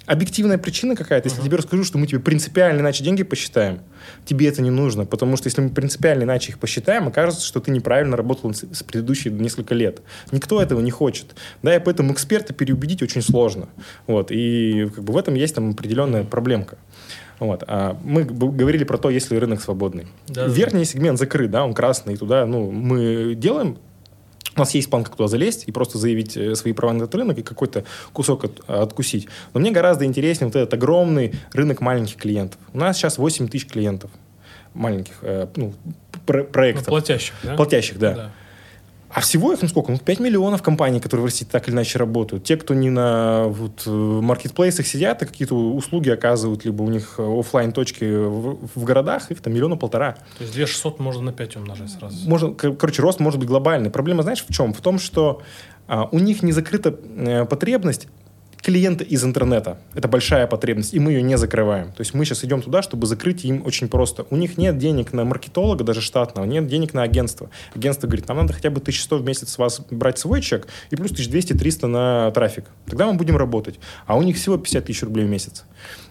Объективная 0.07 0.57
причина 0.57 0.95
какая-то, 0.95 1.29
если 1.29 1.41
я 1.41 1.45
тебе 1.45 1.57
расскажу, 1.57 1.83
что 1.83 1.97
мы 1.97 2.07
тебе 2.07 2.19
принципиально 2.19 2.81
иначе 2.81 3.03
деньги 3.03 3.23
посчитаем, 3.23 3.81
тебе 4.25 4.47
это 4.47 4.61
не 4.61 4.71
нужно, 4.71 5.05
потому 5.05 5.37
что 5.37 5.47
если 5.47 5.61
мы 5.61 5.69
принципиально 5.69 6.23
иначе 6.23 6.51
их 6.51 6.59
посчитаем, 6.59 7.07
окажется, 7.07 7.45
что 7.45 7.59
ты 7.59 7.71
неправильно 7.71 8.17
работал 8.17 8.51
с, 8.53 8.83
предыдущие 8.83 9.31
несколько 9.31 9.75
лет. 9.75 10.01
Никто 10.31 10.61
этого 10.61 10.81
не 10.81 10.91
хочет. 10.91 11.35
Да, 11.61 11.75
и 11.75 11.79
поэтому 11.79 12.13
эксперта 12.13 12.53
переубедить 12.53 13.03
очень 13.03 13.21
сложно. 13.21 13.69
Вот, 14.07 14.31
и 14.31 14.89
как 14.93 15.03
бы 15.03 15.13
в 15.13 15.17
этом 15.17 15.35
есть 15.35 15.53
там 15.55 15.71
определенная 15.71 16.23
проблемка. 16.23 16.77
Вот. 17.39 17.63
А 17.67 17.97
мы 18.03 18.23
говорили 18.23 18.83
про 18.83 18.97
то, 18.97 19.09
есть 19.09 19.31
ли 19.31 19.37
рынок 19.39 19.61
свободный. 19.61 20.07
Да, 20.27 20.47
да. 20.47 20.53
Верхний 20.53 20.85
сегмент 20.85 21.17
закрыт, 21.17 21.49
да, 21.49 21.63
он 21.63 21.73
красный, 21.73 22.15
туда, 22.17 22.45
ну, 22.45 22.69
мы 22.71 23.33
делаем 23.35 23.77
у 24.55 24.59
нас 24.59 24.73
есть 24.75 24.89
план, 24.89 25.03
как 25.03 25.15
туда 25.15 25.27
залезть 25.27 25.63
и 25.67 25.71
просто 25.71 25.97
заявить 25.97 26.35
э, 26.35 26.55
свои 26.55 26.73
права 26.73 26.93
на 26.93 26.97
этот 27.03 27.15
рынок 27.15 27.37
и 27.37 27.41
какой-то 27.41 27.83
кусок 28.13 28.43
от- 28.45 28.69
откусить. 28.69 29.27
Но 29.53 29.59
мне 29.61 29.71
гораздо 29.71 30.05
интереснее 30.05 30.47
вот 30.47 30.55
этот 30.55 30.73
огромный 30.73 31.33
рынок 31.53 31.79
маленьких 31.81 32.17
клиентов. 32.17 32.59
У 32.73 32.77
нас 32.77 32.97
сейчас 32.97 33.17
8 33.17 33.47
тысяч 33.47 33.67
клиентов 33.67 34.11
маленьких, 34.73 35.15
э, 35.21 35.47
ну, 35.55 35.73
про- 36.25 36.39
Ну, 36.43 36.45
проектов. 36.49 36.85
платящих, 36.87 37.33
да? 37.43 37.55
Платящих, 37.55 37.99
да. 37.99 38.31
А 39.13 39.19
всего 39.19 39.51
их, 39.53 39.61
ну 39.61 39.67
сколько? 39.67 39.91
Ну, 39.91 39.97
5 39.97 40.19
миллионов 40.19 40.61
компаний, 40.61 40.99
которые 40.99 41.23
в 41.23 41.25
России 41.25 41.45
так 41.45 41.67
или 41.67 41.75
иначе 41.75 41.99
работают. 41.99 42.43
Те, 42.43 42.57
кто 42.57 42.73
не 42.73 42.89
на 42.89 43.45
вот, 43.47 43.83
э, 43.85 43.89
маркетплейсах 43.89 44.87
сидят 44.87 45.21
и 45.21 45.25
какие-то 45.25 45.55
услуги 45.55 46.09
оказывают, 46.09 46.65
либо 46.65 46.83
у 46.83 46.89
них 46.89 47.19
офлайн 47.19 47.71
точки 47.71 48.05
в, 48.05 48.67
в 48.75 48.83
городах, 48.83 49.31
их 49.31 49.41
там 49.41 49.53
миллиона 49.53 49.75
полтора. 49.75 50.13
То 50.37 50.43
есть 50.43 50.53
2600 50.53 50.99
можно 50.99 51.23
на 51.23 51.33
5 51.33 51.57
умножать 51.57 51.89
сразу? 51.91 52.29
Можно, 52.29 52.53
короче, 52.53 53.01
рост 53.01 53.19
может 53.19 53.39
быть 53.39 53.49
глобальный. 53.49 53.89
Проблема, 53.89 54.23
знаешь, 54.23 54.45
в 54.47 54.53
чем? 54.53 54.73
В 54.73 54.81
том, 54.81 54.99
что 54.99 55.41
а, 55.87 56.07
у 56.11 56.19
них 56.19 56.41
не 56.41 56.53
закрыта 56.53 56.97
э, 57.17 57.45
потребность 57.45 58.07
клиента 58.61 59.03
из 59.03 59.23
интернета. 59.23 59.77
Это 59.95 60.07
большая 60.07 60.47
потребность, 60.47 60.93
и 60.93 60.99
мы 60.99 61.11
ее 61.11 61.21
не 61.21 61.37
закрываем. 61.37 61.87
То 61.91 62.01
есть 62.01 62.13
мы 62.13 62.25
сейчас 62.25 62.43
идем 62.43 62.61
туда, 62.61 62.81
чтобы 62.81 63.07
закрыть 63.07 63.43
им 63.43 63.65
очень 63.65 63.87
просто. 63.87 64.25
У 64.29 64.35
них 64.35 64.57
нет 64.57 64.77
денег 64.77 65.13
на 65.13 65.25
маркетолога, 65.25 65.83
даже 65.83 66.01
штатного, 66.01 66.45
нет 66.45 66.67
денег 66.67 66.93
на 66.93 67.03
агентство. 67.03 67.49
Агентство 67.75 68.07
говорит, 68.07 68.27
нам 68.27 68.37
надо 68.37 68.53
хотя 68.53 68.69
бы 68.69 68.79
1100 68.79 69.17
в 69.17 69.25
месяц 69.25 69.49
с 69.49 69.57
вас 69.57 69.81
брать 69.89 70.19
свой 70.19 70.41
чек 70.41 70.67
и 70.89 70.95
плюс 70.95 71.11
1200-300 71.11 71.87
на 71.87 72.31
трафик. 72.31 72.65
Тогда 72.85 73.07
мы 73.07 73.13
будем 73.13 73.37
работать. 73.37 73.79
А 74.05 74.17
у 74.17 74.21
них 74.21 74.37
всего 74.37 74.57
50 74.57 74.85
тысяч 74.85 75.03
рублей 75.03 75.25
в 75.25 75.29
месяц. 75.29 75.65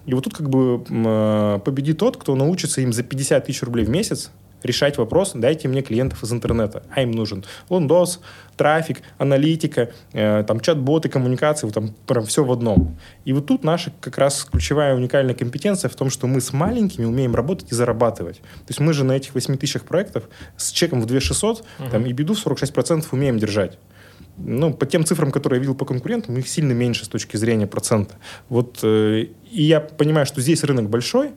И 0.06 0.14
вот 0.14 0.24
тут 0.24 0.34
как 0.34 0.48
бы 0.48 0.84
э, 0.88 1.60
победит 1.64 1.98
тот, 1.98 2.16
кто 2.16 2.34
научится 2.34 2.80
им 2.80 2.92
за 2.92 3.02
50 3.02 3.46
тысяч 3.46 3.62
рублей 3.62 3.84
в 3.84 3.90
месяц 3.90 4.30
решать 4.62 4.98
вопрос, 4.98 5.32
дайте 5.34 5.68
мне 5.68 5.82
клиентов 5.82 6.22
из 6.22 6.32
интернета. 6.32 6.82
А 6.90 7.02
им 7.02 7.10
нужен 7.10 7.44
лондос, 7.68 8.20
трафик, 8.56 9.02
аналитика, 9.18 9.90
э, 10.12 10.44
там 10.46 10.60
чат-боты, 10.60 11.08
коммуникации, 11.08 11.66
вот 11.66 11.74
там 11.74 11.94
прям 12.06 12.24
все 12.24 12.44
в 12.44 12.52
одном. 12.52 12.98
И 13.24 13.32
вот 13.32 13.46
тут 13.46 13.64
наша 13.64 13.92
как 14.00 14.18
раз 14.18 14.46
ключевая 14.50 14.94
уникальная 14.94 15.34
компетенция 15.34 15.88
в 15.88 15.94
том, 15.94 16.10
что 16.10 16.26
мы 16.26 16.40
с 16.40 16.52
маленькими 16.52 17.04
умеем 17.04 17.34
работать 17.34 17.72
и 17.72 17.74
зарабатывать. 17.74 18.36
То 18.38 18.68
есть 18.68 18.80
мы 18.80 18.92
же 18.92 19.04
на 19.04 19.12
этих 19.12 19.34
8 19.34 19.56
тысячах 19.56 19.84
проектов 19.84 20.24
с 20.56 20.70
чеком 20.70 21.00
в 21.00 21.06
2600 21.06 21.60
uh-huh. 21.60 21.90
там, 21.90 22.06
и 22.06 22.12
беду 22.12 22.34
в 22.34 22.46
46% 22.46 23.06
умеем 23.12 23.38
держать 23.38 23.78
ну, 24.36 24.72
по 24.72 24.86
тем 24.86 25.04
цифрам, 25.04 25.30
которые 25.30 25.58
я 25.58 25.60
видел 25.60 25.74
по 25.74 25.84
конкурентам, 25.84 26.36
их 26.36 26.48
сильно 26.48 26.72
меньше 26.72 27.04
с 27.04 27.08
точки 27.08 27.36
зрения 27.36 27.66
процента. 27.66 28.14
Вот, 28.48 28.78
э, 28.82 29.26
и 29.50 29.62
я 29.62 29.80
понимаю, 29.80 30.26
что 30.26 30.40
здесь 30.40 30.64
рынок 30.64 30.88
большой, 30.88 31.32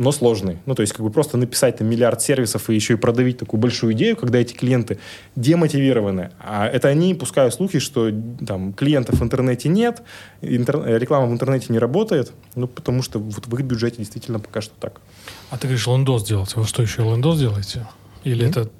но 0.00 0.12
сложный. 0.12 0.56
Ну, 0.64 0.74
то 0.74 0.80
есть, 0.80 0.94
как 0.94 1.04
бы 1.04 1.10
просто 1.12 1.36
написать 1.36 1.76
там 1.76 1.86
миллиард 1.86 2.22
сервисов 2.22 2.70
и 2.70 2.74
еще 2.74 2.94
и 2.94 2.96
продавить 2.96 3.36
такую 3.36 3.60
большую 3.60 3.92
идею, 3.92 4.16
когда 4.16 4.38
эти 4.38 4.54
клиенты 4.54 4.98
демотивированы. 5.36 6.30
А 6.38 6.66
это 6.66 6.88
они 6.88 7.14
пускают 7.14 7.52
слухи, 7.52 7.80
что 7.80 8.10
там 8.46 8.72
клиентов 8.72 9.20
в 9.20 9.22
интернете 9.22 9.68
нет, 9.68 10.02
интер... 10.40 10.82
реклама 10.98 11.26
в 11.26 11.32
интернете 11.32 11.66
не 11.68 11.78
работает, 11.78 12.32
ну, 12.54 12.66
потому 12.66 13.02
что 13.02 13.18
вот 13.18 13.46
в 13.46 13.54
их 13.54 13.60
бюджете 13.60 13.98
действительно 13.98 14.40
пока 14.40 14.62
что 14.62 14.72
так. 14.80 15.02
А 15.50 15.58
ты 15.58 15.66
говоришь, 15.66 15.86
лендос 15.86 16.26
делать. 16.26 16.56
Вы 16.56 16.64
что, 16.64 16.80
еще 16.80 17.02
лендос 17.02 17.38
делаете? 17.38 17.86
Или 18.24 18.46
mm-hmm. 18.46 18.50
это 18.50 18.70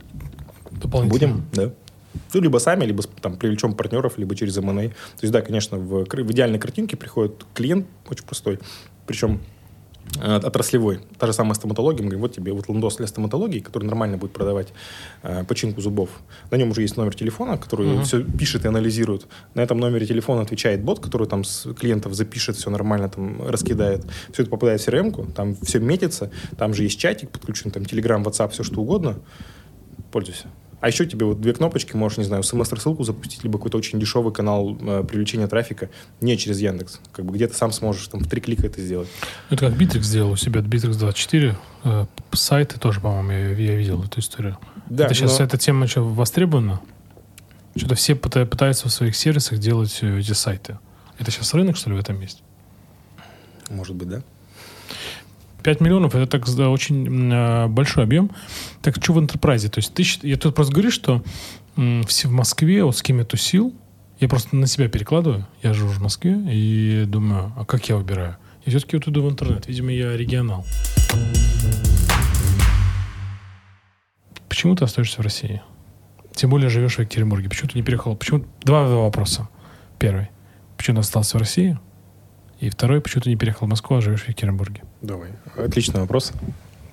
дополнительно? 0.71 1.35
Будем, 1.35 1.45
да. 1.53 1.71
Ну, 2.33 2.41
либо 2.41 2.57
сами, 2.57 2.87
либо 2.87 3.03
там 3.21 3.37
привлечем 3.37 3.75
партнеров, 3.75 4.17
либо 4.17 4.35
через 4.35 4.57
M&A. 4.57 4.89
То 4.89 4.95
есть, 5.21 5.33
да, 5.33 5.43
конечно, 5.43 5.77
в, 5.77 6.07
в 6.07 6.33
идеальной 6.33 6.59
картинке 6.59 6.97
приходит 6.97 7.45
клиент 7.53 7.87
очень 8.09 8.25
простой, 8.25 8.59
причем 9.07 9.43
отраслевой. 10.19 11.01
Та 11.19 11.27
же 11.27 11.33
самая 11.33 11.55
стоматология. 11.55 12.03
Мы 12.03 12.11
говорим, 12.11 12.21
вот 12.23 12.35
тебе 12.35 12.53
вот 12.53 12.69
лендос 12.69 12.97
для 12.97 13.07
стоматологии, 13.07 13.61
который 13.61 13.85
нормально 13.85 14.17
будет 14.17 14.33
продавать 14.33 14.69
э, 15.23 15.45
починку 15.45 15.81
зубов. 15.81 16.11
На 16.51 16.57
нем 16.57 16.71
уже 16.71 16.83
есть 16.83 16.97
номер 16.97 17.15
телефона, 17.15 17.57
который 17.57 17.87
uh-huh. 17.87 18.03
все 18.03 18.25
пишет 18.25 18.65
и 18.65 18.69
анализирует. 18.69 19.27
На 19.55 19.61
этом 19.61 19.79
номере 19.79 20.07
телефона 20.07 20.43
отвечает 20.43 20.83
бот, 20.83 21.01
который 21.01 21.27
там 21.27 21.45
с 21.45 21.73
клиентов 21.75 22.15
запишет, 22.15 22.57
все 22.57 22.71
нормально 22.71 23.09
там 23.09 23.49
раскидает. 23.49 24.05
Все 24.33 24.43
это 24.43 24.51
попадает 24.51 24.81
в 24.81 24.89
crm 24.89 25.11
там 25.33 25.57
все 25.57 25.81
метится, 25.81 26.31
там 26.57 26.75
же 26.75 26.85
есть 26.85 26.99
чатик 26.99 27.31
подключен, 27.31 27.71
там 27.71 27.83
Telegram, 27.83 28.23
WhatsApp, 28.23 28.51
все 28.51 28.63
что 28.63 28.81
угодно. 28.81 29.19
Пользуйся. 30.11 30.47
А 30.81 30.89
еще 30.89 31.05
тебе 31.05 31.27
вот 31.27 31.41
две 31.41 31.53
кнопочки, 31.53 31.95
можешь, 31.95 32.19
не 32.19 32.25
знаю, 32.25 32.43
смс-рассылку 32.43 33.05
запустить, 33.05 33.45
либо 33.45 33.59
какой-то 33.59 33.77
очень 33.77 34.01
дешевый 34.01 34.33
канал 34.33 34.77
э, 34.81 35.05
привлечения 35.05 35.47
трафика 35.47 35.91
не 36.21 36.39
через 36.39 36.59
Яндекс. 36.61 37.01
Как 37.13 37.27
бы 37.27 37.35
где 37.35 37.47
ты 37.47 37.55
сам 37.55 37.71
сможешь 37.71 38.09
там 38.09 38.21
в 38.21 38.29
три 38.29 38.41
клика 38.41 38.67
это 38.67 38.81
сделать. 38.81 39.09
Ну, 39.51 39.57
это 39.57 39.69
как 39.69 39.79
Bittrex 39.79 40.03
сделал 40.03 40.33
у 40.33 40.37
себя, 40.37 40.61
Bittrex 40.61 40.99
24. 40.99 41.57
Э, 41.85 42.07
сайты 42.33 42.81
тоже, 42.81 43.01
по-моему, 43.01 43.31
я, 43.31 43.73
я 43.73 43.77
видел 43.77 44.03
эту 44.03 44.21
историю. 44.21 44.57
Да, 44.89 45.05
это 45.05 45.15
сейчас 45.15 45.39
но... 45.39 45.45
эта 45.45 45.59
тема 45.59 45.87
что, 45.87 46.03
востребована? 46.03 46.81
Что-то 47.77 47.95
все 47.95 48.15
пытаются 48.15 48.89
в 48.89 48.93
своих 48.93 49.15
сервисах 49.15 49.59
делать 49.59 49.99
э, 50.01 50.19
эти 50.19 50.33
сайты. 50.33 50.79
Это 51.19 51.31
сейчас 51.31 51.53
рынок, 51.53 51.77
что 51.77 51.91
ли, 51.91 51.97
в 51.97 52.01
этом 52.01 52.19
есть? 52.21 52.43
Может 53.69 53.97
быть, 53.97 54.09
да. 54.09 54.23
5 55.63 55.81
миллионов 55.81 56.15
это 56.15 56.27
так 56.27 56.49
очень 56.49 57.33
э, 57.33 57.67
большой 57.69 58.05
объем. 58.05 58.31
Так 58.83 58.97
что 58.97 59.13
в 59.13 59.21
интерпрайзе? 59.21 59.69
То 59.69 59.79
есть 59.79 59.95
ты, 59.95 60.05
я 60.27 60.37
тут 60.37 60.55
просто 60.55 60.73
говорю, 60.73 60.91
что 60.91 61.23
м, 61.77 62.03
все 62.05 62.29
в 62.29 62.33
Москве, 62.33 62.85
вот 62.85 62.97
с 62.97 63.03
кем 63.03 63.19
я 63.19 63.25
тусил, 63.25 63.75
я 64.19 64.29
просто 64.29 64.55
на 64.55 64.67
себя 64.67 64.89
перекладываю. 64.89 65.47
Я 65.63 65.73
живу 65.73 65.91
в 65.91 66.01
Москве 66.01 66.39
и 66.51 67.05
думаю, 67.07 67.53
а 67.57 67.65
как 67.65 67.89
я 67.89 67.97
выбираю? 67.97 68.37
И 68.65 68.71
все-таки 68.71 68.97
вот 68.97 69.09
иду 69.09 69.23
в 69.23 69.31
интернет. 69.31 69.67
Видимо, 69.67 69.91
я 69.91 70.17
регионал. 70.17 70.67
Почему 74.49 74.77
ты 74.77 74.85
остаешься 74.85 75.23
в 75.23 75.25
России? 75.25 75.63
Тем 76.35 76.51
более 76.51 76.69
живешь 76.69 76.97
в 76.97 76.99
Екатеринбурге. 76.99 77.49
Почему 77.49 77.71
ты 77.71 77.79
не 77.79 77.83
переехал? 77.83 78.15
Почему? 78.15 78.45
Два 78.63 78.85
вопроса. 78.85 79.49
Первый. 79.99 80.29
Почему 80.77 80.97
ты 80.97 81.01
остался 81.01 81.39
в 81.39 81.41
России? 81.41 81.79
И 82.61 82.69
второй, 82.69 83.01
почему 83.01 83.23
ты 83.23 83.31
не 83.31 83.37
переехал 83.37 83.67
в 83.67 83.71
Москву, 83.71 83.97
а 83.97 84.01
живешь 84.01 84.23
в 84.23 84.29
Екатеринбурге? 84.29 84.83
Давай. 85.01 85.31
Отличный 85.57 86.01
вопрос. 86.01 86.33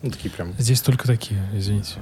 Ну, 0.02 0.12
такие 0.12 0.32
прям. 0.32 0.54
Здесь 0.58 0.82
только 0.82 1.06
такие, 1.08 1.40
извините. 1.54 1.96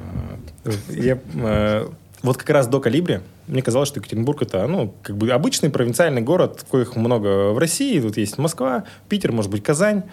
А, 0.66 0.72
я, 0.91 1.18
э, 1.34 1.89
вот 2.22 2.38
как 2.38 2.49
раз 2.51 2.68
до 2.68 2.80
Калибри 2.80 3.22
мне 3.47 3.61
казалось, 3.63 3.89
что 3.89 3.99
Екатеринбург 3.99 4.43
это, 4.43 4.68
ну, 4.68 4.93
как 5.01 5.18
бы 5.18 5.32
обычный 5.32 5.72
провинциальный 5.72 6.22
город, 6.22 6.66
коих 6.70 6.95
много 6.95 7.51
в 7.53 7.57
России. 7.57 7.99
Тут 7.99 8.18
есть 8.18 8.38
Москва, 8.38 8.84
Питер, 9.09 9.32
может 9.32 9.49
быть, 9.49 9.63
Казань. 9.63 10.03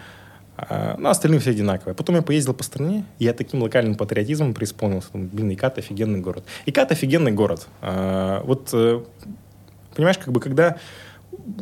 А, 0.57 0.95
ну, 0.97 1.09
остальные 1.09 1.39
все 1.39 1.51
одинаковые. 1.51 1.93
Потом 1.93 2.15
я 2.15 2.21
поездил 2.23 2.53
по 2.55 2.63
стране, 2.63 3.05
и 3.19 3.25
я 3.25 3.33
таким 3.33 3.61
локальным 3.61 3.95
патриотизмом 3.95 4.55
преисполнился. 4.55 5.09
Думаю, 5.11 5.29
блин, 5.31 5.53
Икат 5.53 5.77
офигенный 5.77 6.21
город. 6.21 6.43
Икат 6.65 6.91
офигенный 6.91 7.31
город. 7.31 7.67
А, 7.81 8.41
вот, 8.45 8.69
э, 8.73 9.03
понимаешь, 9.95 10.17
как 10.17 10.31
бы, 10.31 10.39
когда 10.39 10.77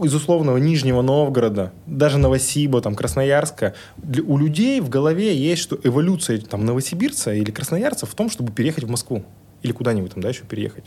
из 0.03 0.13
условного 0.13 0.57
Нижнего 0.57 1.01
Новгорода, 1.01 1.71
даже 1.85 2.17
Новосиба, 2.17 2.81
там, 2.81 2.95
Красноярска, 2.95 3.73
для, 3.97 4.23
у 4.23 4.37
людей 4.37 4.79
в 4.79 4.89
голове 4.89 5.35
есть, 5.35 5.61
что 5.61 5.77
эволюция 5.83 6.39
там, 6.39 6.65
новосибирца 6.65 7.33
или 7.33 7.51
красноярца 7.51 8.05
в 8.05 8.13
том, 8.13 8.29
чтобы 8.29 8.51
переехать 8.51 8.83
в 8.83 8.89
Москву. 8.89 9.23
Или 9.63 9.73
куда-нибудь 9.73 10.13
там, 10.13 10.23
да, 10.23 10.29
еще 10.29 10.43
переехать. 10.43 10.85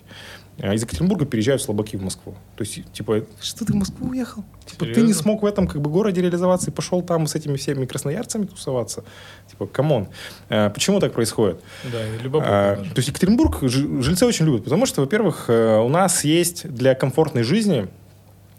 А 0.58 0.74
из 0.74 0.82
Екатеринбурга 0.82 1.26
переезжают 1.26 1.62
слабаки 1.62 1.96
в 1.96 2.02
Москву. 2.02 2.34
То 2.56 2.64
есть, 2.64 2.92
типа, 2.92 3.24
что 3.40 3.64
ты 3.64 3.72
в 3.72 3.76
Москву 3.76 4.08
уехал? 4.08 4.44
Типа, 4.66 4.86
ты 4.86 5.02
не 5.02 5.12
смог 5.12 5.42
в 5.42 5.46
этом 5.46 5.68
как 5.68 5.80
бы 5.80 5.90
городе 5.90 6.22
реализоваться 6.22 6.70
и 6.70 6.72
пошел 6.72 7.02
там 7.02 7.26
с 7.28 7.36
этими 7.36 7.56
всеми 7.56 7.86
красноярцами 7.86 8.46
тусоваться? 8.46 9.04
Типа, 9.48 9.66
come 9.66 9.90
on. 9.90 10.08
А, 10.48 10.70
почему 10.70 10.98
так 10.98 11.12
происходит? 11.12 11.60
Да, 11.84 11.98
любопытно. 12.20 12.72
А, 12.72 12.76
то 12.76 12.96
есть, 12.96 13.08
Екатеринбург 13.08 13.62
жильцы 13.62 14.26
очень 14.26 14.46
любят, 14.46 14.64
потому 14.64 14.86
что, 14.86 15.02
во-первых, 15.02 15.46
э, 15.48 15.78
у 15.78 15.88
нас 15.88 16.24
есть 16.24 16.68
для 16.68 16.94
комфортной 16.96 17.44
жизни 17.44 17.88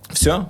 все, 0.10 0.50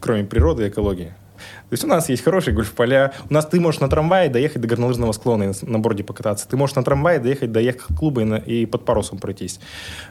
кроме 0.00 0.24
природы 0.24 0.66
и 0.66 0.68
экологии. 0.68 1.14
То 1.38 1.74
есть 1.74 1.84
у 1.84 1.86
нас 1.86 2.08
есть 2.08 2.24
хорошие 2.24 2.54
гольф-поля. 2.54 3.12
У 3.28 3.34
нас 3.34 3.46
ты 3.46 3.60
можешь 3.60 3.80
на 3.80 3.88
трамвае 3.88 4.28
доехать 4.30 4.60
до 4.60 4.68
горнолыжного 4.68 5.12
склона 5.12 5.44
и 5.44 5.52
на 5.62 5.78
борде 5.78 6.02
покататься. 6.02 6.48
Ты 6.48 6.56
можешь 6.56 6.76
на 6.76 6.82
трамвае 6.82 7.18
доехать 7.20 7.52
до 7.52 7.60
яхт-клуба 7.60 8.22
и, 8.22 8.24
на, 8.24 8.36
и 8.36 8.66
под 8.66 8.84
парусом 8.84 9.18
пройтись. 9.18 9.60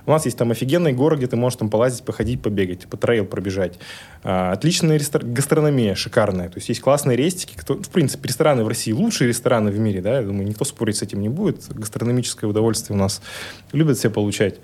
У 0.05 0.11
нас 0.11 0.25
есть 0.25 0.37
там 0.37 0.51
офигенный 0.51 0.93
город, 0.93 1.19
где 1.19 1.27
ты 1.27 1.35
можешь 1.35 1.57
там 1.57 1.69
полазить, 1.69 2.03
походить, 2.03 2.41
побегать, 2.41 2.87
по 2.87 2.95
трейл 2.95 3.25
пробежать. 3.25 3.79
А, 4.23 4.51
отличная 4.51 4.97
рестор... 4.97 5.25
гастрономия, 5.25 5.95
шикарная. 5.95 6.49
То 6.49 6.57
есть 6.57 6.69
есть 6.69 6.81
классные 6.81 7.17
рестики. 7.17 7.55
Кто... 7.57 7.75
В 7.75 7.89
принципе, 7.89 8.27
рестораны 8.27 8.63
в 8.63 8.67
России 8.67 8.91
лучшие 8.91 9.27
рестораны 9.27 9.71
в 9.71 9.79
мире. 9.79 10.01
Да? 10.01 10.19
Я 10.19 10.21
думаю, 10.21 10.47
никто 10.47 10.63
спорить 10.63 10.97
с 10.97 11.01
этим 11.01 11.21
не 11.21 11.29
будет. 11.29 11.67
Гастрономическое 11.69 12.49
удовольствие 12.49 12.95
у 12.95 12.99
нас 12.99 13.21
любят 13.71 13.97
все 13.97 14.09
получать. 14.09 14.59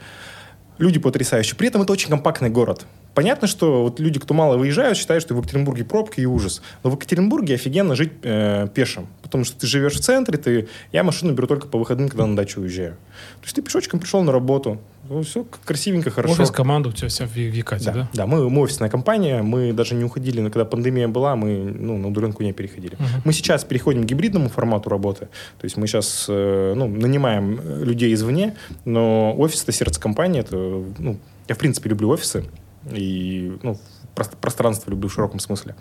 Люди 0.77 0.99
потрясающие. 0.99 1.55
При 1.55 1.67
этом 1.67 1.81
это 1.81 1.91
очень 1.91 2.09
компактный 2.09 2.49
город. 2.49 2.85
Понятно, 3.13 3.47
что 3.47 3.83
вот 3.83 3.99
люди, 3.99 4.19
кто 4.19 4.33
мало 4.33 4.57
выезжают, 4.57 4.97
считают, 4.97 5.23
что 5.23 5.35
в 5.35 5.37
Екатеринбурге 5.37 5.83
пробки 5.83 6.19
и 6.19 6.25
ужас. 6.25 6.61
Но 6.83 6.89
в 6.89 6.95
Екатеринбурге 6.95 7.55
офигенно 7.55 7.95
жить 7.95 8.11
э, 8.23 8.67
пешим. 8.73 9.07
Потому 9.21 9.43
что 9.43 9.59
ты 9.59 9.67
живешь 9.67 9.93
в 9.93 9.99
центре, 9.99 10.37
ты... 10.37 10.67
я 10.91 11.03
машину 11.03 11.33
беру 11.33 11.47
только 11.47 11.67
по 11.67 11.77
выходным, 11.77 12.09
когда 12.09 12.25
на 12.25 12.35
дачу 12.35 12.61
уезжаю. 12.61 12.93
То 13.39 13.43
есть 13.43 13.55
ты 13.55 13.61
пешочком 13.61 13.99
пришел 13.99 14.23
на 14.23 14.31
работу. 14.31 14.79
Ну, 15.09 15.21
все 15.21 15.45
красивенько, 15.65 16.09
хорошо. 16.09 16.33
Офис 16.33 16.51
команда 16.51 16.89
у 16.89 16.91
тебя 16.91 17.09
вся 17.09 17.25
в 17.25 17.35
Якате, 17.35 17.85
да? 17.85 17.93
Да, 17.93 18.09
да 18.13 18.25
мы, 18.25 18.49
мы 18.49 18.61
офисная 18.61 18.89
компания. 18.89 19.41
Мы 19.41 19.73
даже 19.73 19.95
не 19.95 20.05
уходили, 20.05 20.41
когда 20.43 20.65
пандемия 20.65 21.07
была, 21.07 21.35
мы 21.35 21.57
ну, 21.57 21.97
на 21.97 22.07
удаленку 22.07 22.41
не 22.41 22.53
переходили. 22.53 22.95
Uh-huh. 22.95 23.21
Мы 23.25 23.33
сейчас 23.33 23.63
переходим 23.63 24.03
к 24.03 24.05
гибридному 24.05 24.49
формату 24.49 24.89
работы. 24.89 25.27
То 25.59 25.65
есть 25.65 25.77
мы 25.77 25.87
сейчас 25.87 26.25
э, 26.29 26.73
ну, 26.75 26.87
нанимаем 26.87 27.59
людей 27.83 28.13
извне, 28.13 28.55
но 28.85 29.35
офис— 29.37 29.63
это 29.63 29.71
сердце 29.71 29.99
компании. 29.99 30.39
Это, 30.39 30.55
ну, 30.55 31.17
я, 31.47 31.55
в 31.55 31.57
принципе, 31.57 31.89
люблю 31.89 32.09
офисы 32.09 32.45
и 32.91 33.57
ну, 33.63 33.77
пространство 34.15 34.89
люблю 34.89 35.09
в 35.09 35.13
широком 35.13 35.39
смысле. 35.39 35.75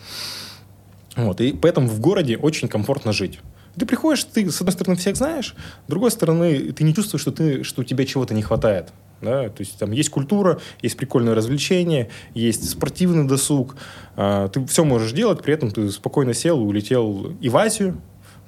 Вот, 1.16 1.40
и 1.40 1.52
поэтому 1.52 1.88
в 1.88 2.00
городе 2.00 2.36
очень 2.36 2.68
комфортно 2.68 3.12
жить. 3.12 3.40
Ты 3.76 3.86
приходишь, 3.86 4.24
ты, 4.24 4.50
с 4.50 4.60
одной 4.60 4.72
стороны, 4.72 4.96
всех 4.96 5.16
знаешь, 5.16 5.54
с 5.86 5.90
другой 5.90 6.10
стороны, 6.10 6.72
ты 6.72 6.84
не 6.84 6.94
чувствуешь, 6.94 7.22
что, 7.22 7.32
ты, 7.32 7.64
что 7.64 7.80
у 7.82 7.84
тебя 7.84 8.04
чего-то 8.04 8.34
не 8.34 8.42
хватает. 8.42 8.92
Да? 9.22 9.48
То 9.48 9.60
есть 9.60 9.78
там 9.78 9.92
есть 9.92 10.10
культура, 10.10 10.60
есть 10.82 10.96
прикольное 10.96 11.34
развлечение, 11.34 12.10
есть 12.34 12.68
спортивный 12.68 13.26
досуг. 13.26 13.76
А, 14.16 14.48
ты 14.48 14.64
все 14.66 14.84
можешь 14.84 15.12
делать, 15.12 15.42
при 15.42 15.54
этом 15.54 15.70
ты 15.70 15.90
спокойно 15.90 16.34
сел 16.34 16.60
улетел 16.62 17.34
и 17.40 17.48
в 17.48 17.56
Азию, 17.56 18.00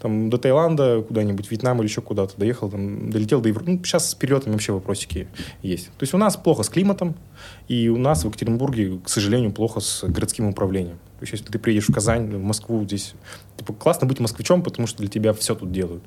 там, 0.04 0.28
до 0.28 0.36
Таиланда, 0.36 1.00
куда-нибудь, 1.00 1.50
Вьетнам 1.50 1.78
или 1.78 1.88
еще 1.88 2.02
куда-то, 2.02 2.34
доехал, 2.36 2.68
там, 2.68 3.08
долетел 3.10 3.40
до 3.40 3.48
Европы. 3.48 3.70
Ну, 3.70 3.84
сейчас 3.84 4.10
с 4.10 4.14
перелетами 4.14 4.52
вообще 4.52 4.72
вопросики 4.72 5.28
есть. 5.62 5.86
То 5.86 6.02
есть 6.02 6.12
у 6.12 6.18
нас 6.18 6.36
плохо 6.36 6.62
с 6.62 6.68
климатом, 6.68 7.14
и 7.68 7.88
у 7.88 7.96
нас 7.96 8.22
в 8.22 8.26
Екатеринбурге, 8.26 8.98
к 9.02 9.08
сожалению, 9.08 9.50
плохо 9.50 9.80
с 9.80 10.04
городским 10.04 10.46
управлением. 10.46 10.98
То 11.20 11.22
есть 11.22 11.32
если 11.32 11.46
ты 11.46 11.58
приедешь 11.58 11.88
в 11.88 11.94
Казань, 11.94 12.28
в 12.28 12.42
Москву, 12.42 12.84
здесь 12.84 13.14
типа, 13.56 13.72
классно 13.72 14.06
быть 14.06 14.20
москвичом, 14.20 14.62
потому 14.62 14.86
что 14.86 14.98
для 14.98 15.08
тебя 15.08 15.32
все 15.32 15.54
тут 15.54 15.72
делают. 15.72 16.02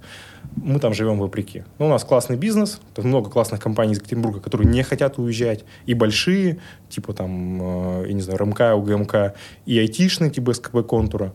Мы 0.55 0.79
там 0.79 0.93
живем 0.93 1.17
вопреки. 1.17 1.63
Но 1.79 1.87
у 1.87 1.89
нас 1.89 2.03
классный 2.03 2.37
бизнес, 2.37 2.79
тут 2.93 3.03
много 3.03 3.31
классных 3.31 3.59
компаний 3.59 3.93
из 3.93 3.97
Екатеринбурга, 3.97 4.41
которые 4.41 4.69
не 4.69 4.83
хотят 4.83 5.17
уезжать, 5.17 5.65
и 5.87 5.95
большие, 5.95 6.59
типа 6.89 7.13
там, 7.13 8.03
э, 8.03 8.05
я 8.09 8.13
не 8.13 8.21
знаю, 8.21 8.37
РМК, 8.37 8.75
УГМК, 8.75 9.33
и 9.65 9.79
айтишные, 9.79 10.29
типа 10.29 10.53
СКБ 10.53 10.85
Контура. 10.85 11.33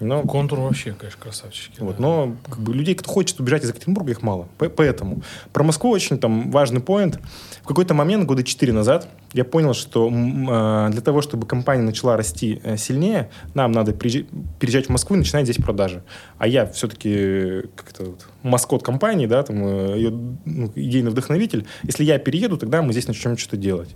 Но, 0.00 0.22
Контур 0.22 0.60
вообще, 0.60 0.92
конечно, 0.92 1.20
красавчики. 1.20 1.80
Вот, 1.80 1.96
да. 1.96 2.02
Но 2.02 2.36
как 2.48 2.58
бы, 2.60 2.74
людей, 2.74 2.94
кто 2.94 3.10
хочет 3.10 3.40
убежать 3.40 3.64
из 3.64 3.68
Екатеринбурга, 3.70 4.12
их 4.12 4.22
мало. 4.22 4.48
Поэтому 4.58 5.22
про 5.52 5.62
Москву 5.62 5.90
очень 5.90 6.18
там 6.18 6.50
важный 6.50 6.80
поинт. 6.80 7.18
В 7.62 7.66
какой-то 7.66 7.94
момент, 7.94 8.26
года 8.26 8.42
четыре 8.42 8.72
назад, 8.72 9.08
я 9.32 9.44
понял, 9.44 9.74
что 9.74 10.08
э, 10.08 10.90
для 10.90 11.00
того, 11.00 11.22
чтобы 11.22 11.46
компания 11.46 11.82
начала 11.82 12.16
расти 12.16 12.60
э, 12.62 12.76
сильнее, 12.76 13.30
нам 13.54 13.72
надо 13.72 13.92
переезжать 13.92 14.86
в 14.86 14.90
Москву 14.90 15.16
и 15.16 15.18
начинать 15.18 15.44
здесь 15.44 15.56
продажи. 15.56 16.02
А 16.38 16.46
я 16.46 16.66
все-таки 16.66 17.62
как-то 17.74 18.04
вот, 18.04 18.26
маскот 18.42 18.82
компании, 18.82 19.26
да, 19.26 19.42
там, 19.42 19.64
э, 19.64 19.96
ее 19.96 20.10
ну, 20.10 20.72
идейный 20.74 21.10
вдохновитель. 21.10 21.66
Если 21.82 22.04
я 22.04 22.18
перееду, 22.18 22.56
тогда 22.56 22.82
мы 22.82 22.92
здесь 22.92 23.08
начнем 23.08 23.36
что-то 23.36 23.56
делать. 23.56 23.94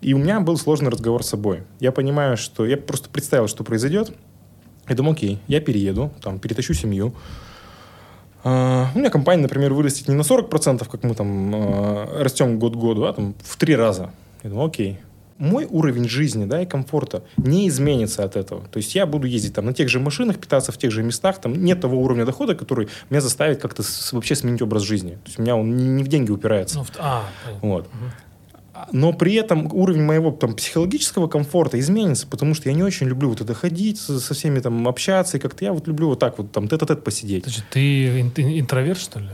И 0.00 0.14
у 0.14 0.18
меня 0.18 0.40
был 0.40 0.56
сложный 0.56 0.90
разговор 0.90 1.22
с 1.22 1.28
собой. 1.28 1.62
Я 1.78 1.92
понимаю, 1.92 2.36
что 2.36 2.66
я 2.66 2.76
просто 2.76 3.08
представил, 3.08 3.48
что 3.48 3.64
произойдет, 3.64 4.12
я 4.88 4.94
думаю, 4.94 5.12
окей, 5.12 5.38
я 5.48 5.60
перееду, 5.60 6.10
там, 6.20 6.38
перетащу 6.38 6.74
семью. 6.74 7.14
Uh, 8.44 8.88
у 8.94 8.98
меня 8.98 9.08
компания, 9.08 9.42
например, 9.42 9.72
вырастет 9.72 10.08
не 10.08 10.16
на 10.16 10.22
40%, 10.22 10.88
как 10.90 11.04
мы 11.04 11.14
там 11.14 11.54
uh, 11.54 12.22
растем 12.22 12.58
год 12.58 12.74
к 12.74 12.76
году, 12.76 13.04
а 13.04 13.12
там 13.12 13.34
в 13.40 13.56
три 13.56 13.76
раза. 13.76 14.10
Я 14.42 14.50
думаю, 14.50 14.66
окей. 14.66 14.98
Мой 15.38 15.66
уровень 15.70 16.08
жизни 16.08 16.44
да, 16.44 16.60
и 16.60 16.66
комфорта 16.66 17.22
не 17.36 17.68
изменится 17.68 18.24
от 18.24 18.36
этого. 18.36 18.62
То 18.68 18.78
есть 18.78 18.94
я 18.94 19.06
буду 19.06 19.26
ездить 19.26 19.54
там 19.54 19.66
на 19.66 19.72
тех 19.72 19.88
же 19.88 20.00
машинах, 20.00 20.38
питаться 20.38 20.72
в 20.72 20.78
тех 20.78 20.90
же 20.90 21.02
местах. 21.02 21.40
Там 21.40 21.64
нет 21.64 21.80
того 21.80 22.00
уровня 22.00 22.24
дохода, 22.24 22.54
который 22.54 22.88
меня 23.10 23.20
заставит 23.20 23.60
как-то 23.60 23.82
вообще 24.12 24.34
сменить 24.34 24.62
образ 24.62 24.82
жизни. 24.82 25.12
То 25.12 25.26
есть 25.26 25.38
у 25.38 25.42
меня 25.42 25.56
он 25.56 25.76
не, 25.96 26.04
в 26.04 26.08
деньги 26.08 26.30
упирается. 26.30 26.78
Ну, 26.78 26.84
а, 26.98 27.24
вот. 27.60 27.86
Угу 27.86 28.10
но 28.90 29.12
при 29.12 29.34
этом 29.34 29.72
уровень 29.72 30.02
моего 30.02 30.30
там, 30.30 30.54
психологического 30.54 31.28
комфорта 31.28 31.78
изменится, 31.78 32.26
потому 32.26 32.54
что 32.54 32.68
я 32.68 32.74
не 32.74 32.82
очень 32.82 33.06
люблю 33.06 33.28
вот 33.28 33.40
это 33.40 33.54
ходить, 33.54 33.98
со 33.98 34.34
всеми 34.34 34.60
там 34.60 34.88
общаться, 34.88 35.36
и 35.36 35.40
как-то 35.40 35.64
я 35.64 35.72
вот 35.72 35.86
люблю 35.86 36.08
вот 36.08 36.18
так 36.18 36.38
вот 36.38 36.52
там 36.52 36.68
тет-а-тет 36.68 37.04
посидеть. 37.04 37.44
Значит, 37.44 37.64
ты 37.70 38.20
интроверт, 38.20 39.00
что 39.00 39.20
ли? 39.20 39.28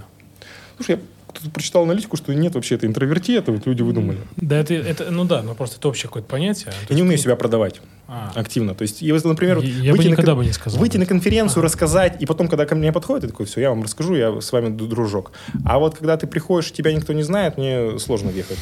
Слушай, 0.77 0.97
я 0.97 0.99
кто-то 1.29 1.51
прочитал 1.51 1.83
аналитику, 1.83 2.17
что 2.17 2.35
нет 2.35 2.55
вообще 2.55 2.75
это 2.75 2.87
интроверти, 2.87 3.33
это 3.33 3.53
вот 3.53 3.67
люди 3.67 3.83
выдумали. 3.83 4.19
Да, 4.37 4.57
это, 4.57 4.75
это 4.75 5.11
ну 5.11 5.25
да, 5.25 5.43
но 5.43 5.55
просто 5.55 5.77
это 5.79 5.89
общее 5.89 6.09
какое-то 6.09 6.29
понятие. 6.29 6.73
Я 6.89 6.97
не 6.97 7.03
умею 7.03 7.19
себя 7.19 7.37
продавать 7.37 7.81
а. 8.09 8.33
активно. 8.35 8.75
То 8.75 8.83
есть, 8.83 9.03
если, 9.03 9.29
например, 9.29 9.59
я 9.61 9.93
выйти, 9.93 10.05
бы 10.05 10.11
никогда 10.13 10.33
на, 10.33 10.39
бы 10.39 10.45
не 10.47 10.53
сказал, 10.53 10.81
выйти 10.81 10.97
на 10.97 11.05
конференцию, 11.05 11.61
а. 11.61 11.65
рассказать, 11.65 12.21
и 12.21 12.27
потом, 12.27 12.49
когда 12.49 12.65
ко 12.65 12.75
мне 12.75 12.91
подходит, 12.91 13.25
я 13.25 13.29
такой, 13.29 13.45
все, 13.45 13.61
я 13.61 13.69
вам 13.69 13.83
расскажу, 13.83 14.15
я 14.15 14.41
с 14.41 14.51
вами 14.51 14.71
дружок. 14.71 15.33
А 15.65 15.79
вот 15.79 15.97
когда 15.97 16.17
ты 16.17 16.27
приходишь, 16.27 16.73
тебя 16.73 16.93
никто 16.93 17.13
не 17.13 17.23
знает, 17.23 17.59
мне 17.59 17.99
сложно 17.99 18.31
въехать. 18.31 18.59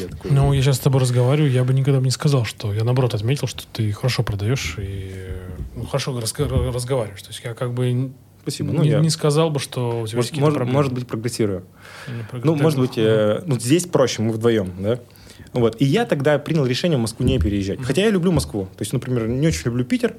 Я 0.00 0.08
такой, 0.08 0.30
ну, 0.32 0.52
я 0.52 0.60
сейчас 0.60 0.76
с 0.76 0.80
тобой 0.80 1.00
разговариваю, 1.00 1.50
я 1.50 1.62
бы 1.62 1.72
никогда 1.72 2.00
бы 2.00 2.04
не 2.04 2.10
сказал, 2.10 2.44
что 2.44 2.74
я, 2.74 2.82
наоборот, 2.82 3.14
отметил, 3.14 3.46
что 3.46 3.64
ты 3.72 3.92
хорошо 3.92 4.24
продаешь 4.24 4.74
и 4.78 5.12
ну, 5.76 5.86
хорошо 5.86 6.18
разговариваешь. 6.18 7.22
То 7.22 7.28
есть 7.28 7.40
я 7.44 7.54
как 7.54 7.72
бы 7.72 8.10
Спасибо. 8.42 8.72
Ну, 8.72 8.82
не, 8.82 8.90
я... 8.90 9.00
не 9.00 9.10
сказал 9.10 9.50
бы, 9.50 9.60
что 9.60 10.00
у 10.00 10.06
тебя 10.06 10.18
может, 10.18 10.36
может, 10.38 10.68
может 10.68 10.92
быть, 10.94 11.06
прогрессирую. 11.06 11.64
Ну, 12.32 12.54
может 12.54 12.78
быть, 12.78 12.96
э, 12.96 13.42
ну, 13.44 13.58
здесь 13.58 13.84
проще, 13.84 14.22
мы 14.22 14.32
вдвоем, 14.32 14.72
да? 14.78 15.00
Вот. 15.52 15.80
И 15.80 15.84
я 15.84 16.04
тогда 16.04 16.38
принял 16.38 16.66
решение 16.66 16.98
в 16.98 17.00
Москву 17.00 17.24
не 17.24 17.38
переезжать. 17.38 17.80
Хотя 17.82 18.02
я 18.02 18.10
люблю 18.10 18.32
Москву. 18.32 18.68
То 18.76 18.82
есть, 18.82 18.92
например, 18.92 19.28
не 19.28 19.46
очень 19.46 19.64
люблю 19.66 19.84
Питер. 19.84 20.16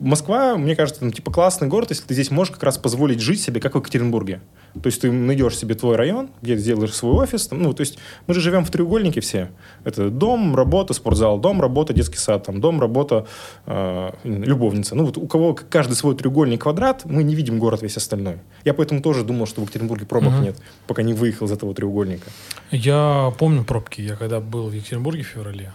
Москва, 0.00 0.56
мне 0.56 0.76
кажется, 0.76 1.04
ну, 1.04 1.10
типа 1.10 1.30
классный 1.30 1.68
город, 1.68 1.90
если 1.90 2.04
ты 2.04 2.14
здесь 2.14 2.30
можешь 2.30 2.52
как 2.52 2.62
раз 2.62 2.78
позволить 2.78 3.20
жить 3.20 3.40
себе, 3.40 3.60
как 3.60 3.74
в 3.74 3.78
Екатеринбурге. 3.78 4.40
То 4.82 4.88
есть 4.88 5.00
ты 5.00 5.12
найдешь 5.12 5.56
себе 5.56 5.74
твой 5.74 5.96
район, 5.96 6.30
где 6.42 6.56
сделаешь 6.56 6.92
свой 6.94 7.14
офис. 7.14 7.46
Там, 7.46 7.62
ну, 7.62 7.72
то 7.72 7.82
есть 7.82 7.98
мы 8.26 8.34
же 8.34 8.40
живем 8.40 8.64
в 8.64 8.70
треугольнике 8.70 9.20
все. 9.20 9.50
Это 9.84 10.10
дом, 10.10 10.56
работа, 10.56 10.94
спортзал, 10.94 11.38
дом, 11.38 11.60
работа, 11.60 11.92
детский 11.92 12.18
сад, 12.18 12.44
там, 12.44 12.60
дом, 12.60 12.80
работа, 12.80 13.26
э, 13.66 14.10
любовница. 14.24 14.96
Ну, 14.96 15.06
вот 15.06 15.16
у 15.16 15.26
кого 15.26 15.54
каждый 15.54 15.94
свой 15.94 16.16
треугольник 16.16 16.62
квадрат, 16.62 17.04
мы 17.04 17.22
не 17.22 17.34
видим 17.34 17.58
город 17.58 17.82
весь 17.82 17.96
остальной. 17.96 18.38
Я 18.64 18.74
поэтому 18.74 19.00
тоже 19.00 19.22
думал, 19.22 19.46
что 19.46 19.60
в 19.60 19.64
Екатеринбурге 19.64 20.06
пробок 20.06 20.34
угу. 20.34 20.42
нет, 20.42 20.56
пока 20.86 21.02
не 21.02 21.14
выехал 21.14 21.46
из 21.46 21.52
этого 21.52 21.72
треугольника. 21.72 22.30
Я 22.70 23.32
помню 23.38 23.64
пробки. 23.64 24.00
Я 24.00 24.16
когда 24.16 24.40
был 24.40 24.68
в 24.74 24.76
Екатеринбурге 24.78 25.22
в 25.22 25.26
феврале, 25.26 25.72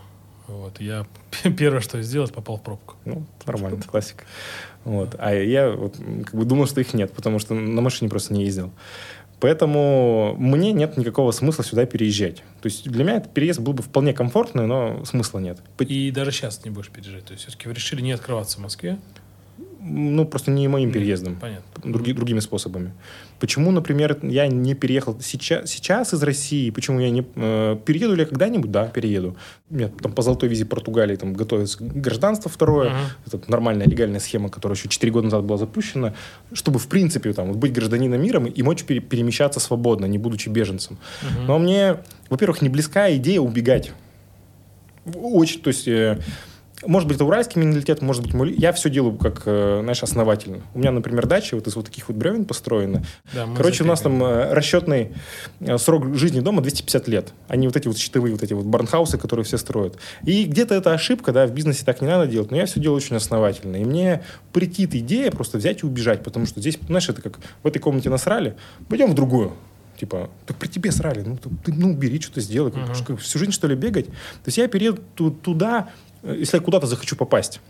вот, 0.47 0.81
я 0.81 1.05
первое, 1.57 1.79
что 1.79 2.01
сделал, 2.01 2.27
попал 2.27 2.57
в 2.57 2.63
пробку. 2.63 2.95
Ну, 3.05 3.25
нормально, 3.45 3.81
классика. 3.81 4.25
Вот. 4.83 5.15
А 5.19 5.33
я 5.33 5.71
вот, 5.71 5.95
как 5.97 6.35
бы 6.35 6.45
думал, 6.45 6.67
что 6.67 6.81
их 6.81 6.93
нет, 6.93 7.13
потому 7.13 7.39
что 7.39 7.53
на 7.53 7.81
машине 7.81 8.09
просто 8.09 8.33
не 8.33 8.43
ездил. 8.43 8.71
Поэтому 9.39 10.35
мне 10.37 10.73
нет 10.73 10.97
никакого 10.97 11.31
смысла 11.31 11.63
сюда 11.63 11.85
переезжать. 11.85 12.37
То 12.61 12.65
есть 12.65 12.89
для 12.89 13.03
меня 13.05 13.17
этот 13.17 13.33
переезд 13.33 13.61
был 13.61 13.71
бы 13.71 13.83
вполне 13.83 14.13
комфортный, 14.13 14.67
но 14.67 15.05
смысла 15.05 15.39
нет. 15.39 15.59
И 15.79 16.11
даже 16.11 16.31
сейчас 16.31 16.65
не 16.65 16.71
будешь 16.71 16.89
переезжать? 16.89 17.25
То 17.25 17.31
есть 17.31 17.43
все-таки 17.43 17.69
вы 17.69 17.73
решили 17.73 18.01
не 18.01 18.11
открываться 18.11 18.57
в 18.57 18.61
Москве? 18.61 18.99
Ну, 19.81 20.25
просто 20.25 20.51
не 20.51 20.67
моим 20.67 20.91
переездом. 20.91 21.35
Понятно. 21.35 21.91
Други, 21.91 22.11
другими 22.11 22.39
способами. 22.39 22.91
Почему, 23.39 23.71
например, 23.71 24.17
я 24.23 24.47
не 24.47 24.73
переехал 24.73 25.17
сейчас, 25.21 25.69
сейчас 25.69 26.13
из 26.13 26.21
России? 26.21 26.69
Почему 26.69 26.99
я 26.99 27.09
не... 27.09 27.25
Э, 27.35 27.77
перееду 27.85 28.13
ли 28.13 28.21
я 28.21 28.25
когда-нибудь? 28.25 28.71
Да, 28.71 28.87
перееду. 28.87 29.37
У 29.69 29.75
меня 29.75 29.87
там 29.87 30.11
по 30.11 30.21
золотой 30.21 30.49
визе 30.49 30.65
Португалии 30.65 31.15
там 31.15 31.33
готовится 31.33 31.77
гражданство 31.81 32.51
второе. 32.51 32.89
Uh-huh. 32.89 33.39
Это 33.39 33.51
нормальная 33.51 33.87
легальная 33.87 34.19
схема, 34.19 34.49
которая 34.49 34.75
еще 34.75 34.89
4 34.89 35.11
года 35.13 35.25
назад 35.25 35.45
была 35.45 35.57
запущена. 35.57 36.13
Чтобы, 36.51 36.79
в 36.79 36.87
принципе, 36.87 37.31
там, 37.31 37.47
вот, 37.47 37.57
быть 37.57 37.71
гражданином 37.71 38.21
мира 38.21 38.43
и 38.43 38.61
мочь 38.63 38.83
пере- 38.83 38.99
перемещаться 38.99 39.61
свободно, 39.61 40.05
не 40.05 40.17
будучи 40.17 40.49
беженцем. 40.49 40.97
Uh-huh. 41.21 41.45
Но 41.47 41.59
мне, 41.59 41.99
во-первых, 42.29 42.61
не 42.61 42.67
близка 42.67 43.15
идея 43.15 43.39
убегать. 43.39 43.93
Очень, 45.05 45.61
то 45.61 45.69
есть... 45.69 45.87
Э, 45.87 46.19
может 46.85 47.07
быть, 47.07 47.17
это 47.17 47.25
уральский 47.25 47.61
менталитет, 47.61 48.01
может 48.01 48.23
быть, 48.23 48.33
мой... 48.33 48.53
Я 48.53 48.71
все 48.71 48.89
делаю 48.89 49.17
как, 49.17 49.43
э, 49.45 49.79
знаешь, 49.83 50.01
основательно. 50.01 50.61
У 50.73 50.79
меня, 50.79 50.91
например, 50.91 51.27
дача 51.27 51.55
вот 51.55 51.67
из 51.67 51.75
вот 51.75 51.85
таких 51.85 52.07
вот 52.07 52.17
бревен 52.17 52.45
построена. 52.45 53.03
Да, 53.33 53.47
Короче, 53.55 53.83
у 53.83 53.87
нас 53.87 54.01
там 54.01 54.23
э, 54.23 54.53
расчетный 54.53 55.11
э, 55.59 55.77
срок 55.77 56.15
жизни 56.15 56.39
дома 56.39 56.61
250 56.61 57.07
лет. 57.09 57.33
Они 57.47 57.67
вот 57.67 57.75
эти 57.75 57.87
вот 57.87 57.97
щитовые, 57.97 58.33
вот 58.33 58.43
эти 58.43 58.53
вот 58.53 58.65
барнхаусы, 58.65 59.17
которые 59.17 59.43
все 59.43 59.57
строят. 59.57 59.97
И 60.23 60.45
где-то 60.45 60.73
это 60.73 60.93
ошибка, 60.93 61.33
да, 61.33 61.47
в 61.47 61.51
бизнесе 61.51 61.83
так 61.83 62.01
не 62.01 62.07
надо 62.07 62.27
делать, 62.27 62.51
но 62.51 62.57
я 62.57 62.65
все 62.65 62.79
делаю 62.79 62.97
очень 62.97 63.17
основательно. 63.17 63.75
И 63.75 63.83
мне 63.83 64.23
претит 64.53 64.95
идея 64.95 65.31
просто 65.31 65.57
взять 65.57 65.83
и 65.83 65.85
убежать, 65.85 66.23
потому 66.23 66.45
что 66.45 66.61
здесь, 66.61 66.79
знаешь, 66.87 67.09
это 67.09 67.21
как 67.21 67.39
в 67.61 67.67
этой 67.67 67.79
комнате 67.79 68.09
насрали, 68.09 68.55
пойдем 68.87 69.11
в 69.11 69.15
другую 69.15 69.53
типа, 69.99 70.29
так 70.45 70.57
при 70.57 70.67
тебе 70.67 70.91
срали, 70.91 71.21
ну 71.21 71.37
ты, 71.37 71.73
ну 71.73 71.91
убери, 71.91 72.21
что-то 72.21 72.39
сделай, 72.39 72.71
uh-huh. 72.71 73.17
всю 73.17 73.37
жизнь 73.39 73.51
что 73.51 73.67
ли 73.67 73.75
бегать. 73.75 74.05
То 74.05 74.45
есть 74.45 74.57
я 74.57 74.67
перееду 74.67 75.01
туда, 75.31 75.89
если 76.23 76.57
я 76.57 76.63
куда-то 76.63 76.87
захочу 76.87 77.15
попасть, 77.15 77.61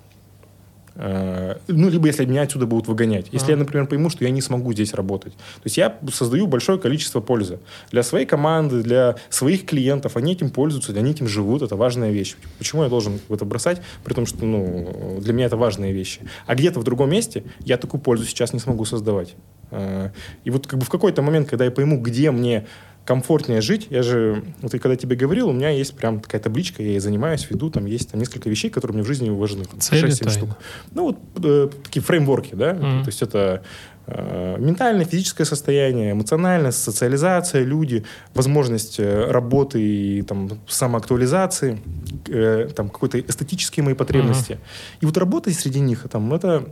э, 0.96 1.56
ну, 1.68 1.90
либо 1.90 2.08
если 2.08 2.26
меня 2.26 2.44
отсюда 2.44 2.66
будут 2.66 2.88
выгонять. 2.88 3.28
Если 3.32 3.48
а. 3.48 3.52
я, 3.52 3.58
например, 3.58 3.88
пойму, 3.88 4.10
что 4.10 4.24
я 4.24 4.32
не 4.32 4.42
смогу 4.42 4.74
здесь 4.74 4.94
работать. 4.94 5.34
То 5.34 5.66
есть 5.66 5.78
я 5.78 5.98
создаю 6.12 6.48
большое 6.48 6.80
количество 6.80 7.22
пользы. 7.22 7.60
Для 7.92 8.04
своей 8.04 8.26
команды, 8.26 8.84
для 8.84 9.16
своих 9.30 9.66
клиентов. 9.66 10.18
Они 10.18 10.34
этим 10.34 10.50
пользуются, 10.50 10.92
они 10.92 11.12
этим 11.12 11.28
живут. 11.28 11.62
Это 11.62 11.76
важная 11.76 12.12
вещь. 12.12 12.36
Почему 12.58 12.84
я 12.84 12.90
должен 12.90 13.20
это 13.30 13.46
бросать? 13.46 13.82
При 14.04 14.14
том, 14.14 14.26
что 14.26 14.46
ну, 14.46 15.20
для 15.22 15.34
меня 15.34 15.46
это 15.46 15.58
важные 15.58 15.94
вещи. 15.94 16.22
А 16.46 16.56
где-то 16.56 16.80
в 16.80 16.84
другом 16.84 17.10
месте 17.12 17.44
я 17.60 17.78
такую 17.78 18.02
пользу 18.02 18.26
сейчас 18.26 18.54
не 18.54 18.60
смогу 18.60 18.86
создавать. 18.86 19.36
Э, 19.72 20.10
и 20.44 20.50
вот 20.50 20.68
как 20.68 20.80
бы 20.80 20.86
в 20.86 20.90
какой-то 20.90 21.22
момент, 21.22 21.50
когда 21.50 21.66
я 21.66 21.72
пойму, 21.72 22.00
где 22.00 22.32
мне 22.32 22.66
комфортнее 23.10 23.60
жить. 23.60 23.88
Я 23.90 24.04
же, 24.04 24.44
вот 24.62 24.72
когда 24.72 24.96
тебе 24.96 25.16
говорил, 25.16 25.50
у 25.50 25.52
меня 25.52 25.72
есть 25.72 25.98
прям 25.98 26.20
такая 26.20 26.40
табличка, 26.40 26.84
я 26.84 26.90
ей 26.90 27.00
занимаюсь, 27.00 27.50
веду, 27.50 27.72
там 27.72 27.88
есть 27.88 28.12
там 28.12 28.20
несколько 28.20 28.52
вещей, 28.52 28.70
которые 28.70 28.94
мне 28.94 29.04
в 29.04 29.08
жизни 29.08 29.32
важны. 29.32 29.64
Цели 29.80 30.12
6 30.12 30.30
штук. 30.30 30.50
Ну, 30.92 31.06
вот 31.06 31.18
э, 31.44 31.70
такие 31.84 32.04
фреймворки, 32.04 32.54
да, 32.54 32.74
mm-hmm. 32.74 33.02
то 33.02 33.08
есть 33.08 33.24
это 33.24 33.64
э, 34.06 34.58
ментальное, 34.60 35.06
физическое 35.06 35.46
состояние, 35.46 36.12
эмоциональная 36.12 36.70
социализация, 36.72 37.64
люди, 37.64 38.06
возможность 38.36 39.00
э, 39.00 39.32
работы 39.32 39.82
и 39.82 40.22
там, 40.22 40.60
самоактуализации, 40.68 41.82
э, 42.28 42.70
там, 42.76 42.90
какой-то 42.90 43.20
эстетические 43.20 43.86
мои 43.86 43.96
потребности. 43.96 44.52
Mm-hmm. 44.52 45.02
И 45.02 45.06
вот 45.08 45.18
работать 45.18 45.56
среди 45.56 45.80
них, 45.80 46.06
там, 46.12 46.32
это 46.32 46.72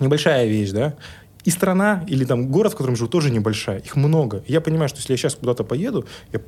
небольшая 0.00 0.46
вещь, 0.46 0.70
да, 0.70 0.94
и 1.44 1.50
страна, 1.50 2.04
или 2.08 2.24
там 2.24 2.48
город, 2.48 2.72
в 2.74 2.76
котором 2.76 2.96
живу, 2.96 3.08
тоже 3.08 3.30
небольшая. 3.30 3.78
Их 3.78 3.96
много. 3.96 4.42
Я 4.46 4.60
понимаю, 4.60 4.88
что 4.88 4.98
если 4.98 5.12
я 5.12 5.16
сейчас 5.16 5.34
куда-то 5.34 5.64
поеду, 5.64 6.06
я 6.32 6.40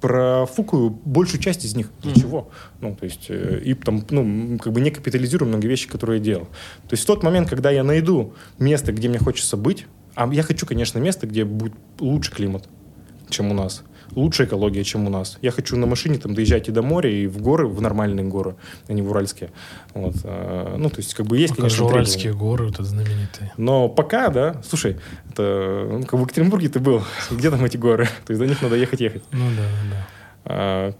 профукаю 0.00 0.90
большую 0.90 1.40
часть 1.40 1.64
из 1.64 1.76
них. 1.76 1.90
Для 2.02 2.10
Мгм. 2.10 2.20
чего? 2.20 2.48
Ну, 2.80 2.96
то 2.96 3.04
есть, 3.04 3.26
э, 3.28 3.62
и 3.64 3.74
там, 3.74 4.04
ну, 4.10 4.58
как 4.58 4.72
бы 4.72 4.80
не 4.80 4.90
капитализирую 4.90 5.48
многие 5.48 5.68
вещи, 5.68 5.88
которые 5.88 6.18
я 6.18 6.24
делал. 6.24 6.44
То 6.88 6.92
есть 6.92 7.04
в 7.04 7.06
тот 7.06 7.22
момент, 7.22 7.48
когда 7.48 7.70
я 7.70 7.84
найду 7.84 8.34
место, 8.58 8.92
где 8.92 9.08
мне 9.08 9.18
хочется 9.20 9.56
быть, 9.56 9.86
а 10.16 10.28
я 10.34 10.42
хочу, 10.42 10.66
конечно, 10.66 10.98
место, 10.98 11.26
где 11.28 11.44
будет 11.44 11.74
лучше 12.00 12.32
климат, 12.32 12.68
чем 13.30 13.50
у 13.52 13.54
нас, 13.54 13.84
лучше 14.14 14.44
экология, 14.44 14.84
чем 14.84 15.06
у 15.06 15.10
нас. 15.10 15.38
Я 15.42 15.50
хочу 15.50 15.76
на 15.76 15.86
машине 15.86 16.18
там 16.18 16.34
доезжать 16.34 16.68
и 16.68 16.72
до 16.72 16.82
моря, 16.82 17.10
и 17.10 17.26
в 17.26 17.40
горы, 17.40 17.66
в 17.66 17.80
нормальные 17.80 18.26
горы, 18.26 18.56
а 18.88 18.92
не 18.92 19.02
в 19.02 19.10
уральские. 19.10 19.50
Вот. 19.94 20.14
э, 20.24 20.76
Ну, 20.78 20.90
то 20.90 20.96
есть, 20.98 21.14
как 21.14 21.26
бы 21.26 21.36
есть, 21.38 21.54
как 21.54 21.58
конечно, 21.58 21.76
же 21.76 21.76
требования. 21.78 21.94
Уральские 22.02 22.34
горы, 22.34 22.64
вот 22.66 22.74
это 22.74 22.84
знаменитые. 22.84 23.52
Но 23.56 23.88
пока, 23.88 24.28
да, 24.28 24.62
слушай, 24.68 24.98
это, 25.30 25.86
ну, 25.90 26.02
как 26.02 26.14
в 26.14 26.22
Екатеринбурге 26.22 26.68
ты 26.68 26.80
был, 26.80 27.02
где 27.30 27.50
там 27.50 27.64
эти 27.64 27.76
горы? 27.76 28.08
То 28.26 28.32
есть 28.32 28.40
до 28.40 28.46
них 28.46 28.60
надо 28.62 28.76
ехать-ехать. 28.76 29.22
Ну 29.32 29.46
да, 29.56 29.62
да. 29.90 30.06
А, 30.44 30.94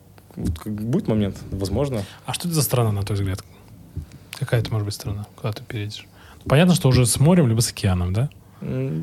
будет 0.65 1.09
момент, 1.09 1.37
возможно. 1.51 2.03
А 2.27 2.33
что 2.33 2.49
это 2.49 2.55
за 2.55 2.63
страна, 2.63 2.93
на 2.93 3.03
твой 3.03 3.19
взгляд? 3.19 3.45
Какая 4.39 4.61
это 4.61 4.71
может 4.73 4.87
быть 4.87 4.95
страна, 4.95 5.27
куда 5.37 5.53
ты 5.53 5.63
переедешь? 5.63 6.07
Понятно, 6.47 6.75
что 6.75 6.89
уже 6.89 7.07
с 7.07 7.21
морем, 7.21 7.47
либо 7.49 7.61
с 7.61 7.71
океаном, 7.71 8.13
да? 8.13 8.29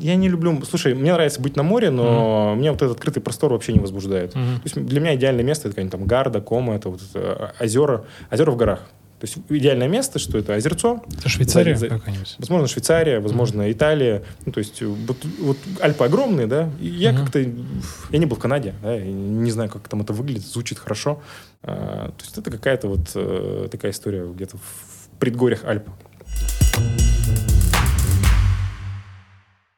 Я 0.00 0.16
не 0.16 0.28
люблю... 0.28 0.62
Слушай, 0.64 0.94
мне 0.94 1.12
нравится 1.12 1.40
быть 1.40 1.56
на 1.56 1.62
море, 1.62 1.90
но 1.90 2.54
меня 2.56 2.72
вот 2.72 2.80
этот 2.82 2.96
открытый 2.96 3.22
простор 3.22 3.52
вообще 3.52 3.72
не 3.72 3.80
возбуждает. 3.80 4.34
Мгм. 4.34 4.56
То 4.56 4.62
есть 4.64 4.76
для 4.86 5.00
меня 5.00 5.14
идеальное 5.14 5.44
место 5.44 5.68
это 5.68 5.74
какая-нибудь 5.74 5.92
там 5.98 6.06
Гарда, 6.06 6.40
Кома, 6.40 6.74
это 6.76 6.88
вот 6.88 7.00
это, 7.02 7.52
а, 7.58 7.64
озера, 7.64 8.04
озера 8.30 8.50
в 8.50 8.56
горах. 8.56 8.80
То 9.20 9.26
есть 9.26 9.36
идеальное 9.50 9.86
место, 9.86 10.18
что 10.18 10.38
это 10.38 10.54
озерцо, 10.54 11.02
Это 11.18 11.28
Швейцария 11.28 11.76
За- 11.76 11.88
какая-нибудь? 11.88 12.36
возможно, 12.38 12.66
Швейцария, 12.68 13.20
возможно, 13.20 13.70
Италия. 13.70 14.22
Ну, 14.46 14.52
то 14.52 14.60
есть 14.60 14.80
вот, 14.80 15.18
вот 15.38 15.58
Альпы 15.82 16.04
огромные, 16.06 16.46
да. 16.46 16.70
И 16.80 16.86
я 16.86 17.12
Мгм. 17.12 17.20
как-то... 17.24 17.38
Я 17.40 18.18
не 18.18 18.24
был 18.24 18.36
в 18.36 18.40
Канаде, 18.40 18.72
да, 18.82 18.96
и 18.98 19.12
не 19.12 19.50
знаю, 19.50 19.68
как 19.68 19.86
там 19.88 20.00
это 20.00 20.14
выглядит, 20.14 20.42
звучит 20.46 20.78
хорошо. 20.78 21.20
А, 21.62 22.12
то 22.16 22.24
есть 22.24 22.38
это 22.38 22.50
какая-то 22.50 22.88
вот 22.88 23.10
э, 23.14 23.68
такая 23.70 23.92
история 23.92 24.24
где-то 24.26 24.56
в 24.56 25.18
предгорьях 25.18 25.66
Альп. 25.66 25.84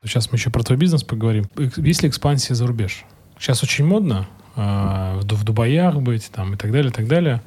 Сейчас 0.05 0.33
мы 0.33 0.37
еще 0.37 0.51
про 0.51 0.63
твой 0.63 0.79
бизнес 0.79 1.05
поговорим. 1.05 1.47
Есть 1.77 2.03
ли 2.03 2.09
экспансия 2.09 2.55
за 2.55 2.67
рубеж? 2.67 3.05
Сейчас 3.39 3.63
очень 3.63 3.85
модно 3.85 4.27
а, 4.57 5.19
в, 5.21 5.25
Ду- 5.25 5.37
в 5.37 5.45
Дубаях 5.45 5.97
быть 6.01 6.31
там, 6.33 6.55
и 6.55 6.57
так 6.57 6.73
далее, 6.73 6.91
и 6.91 6.95
так 6.95 7.07
далее. 7.07 7.41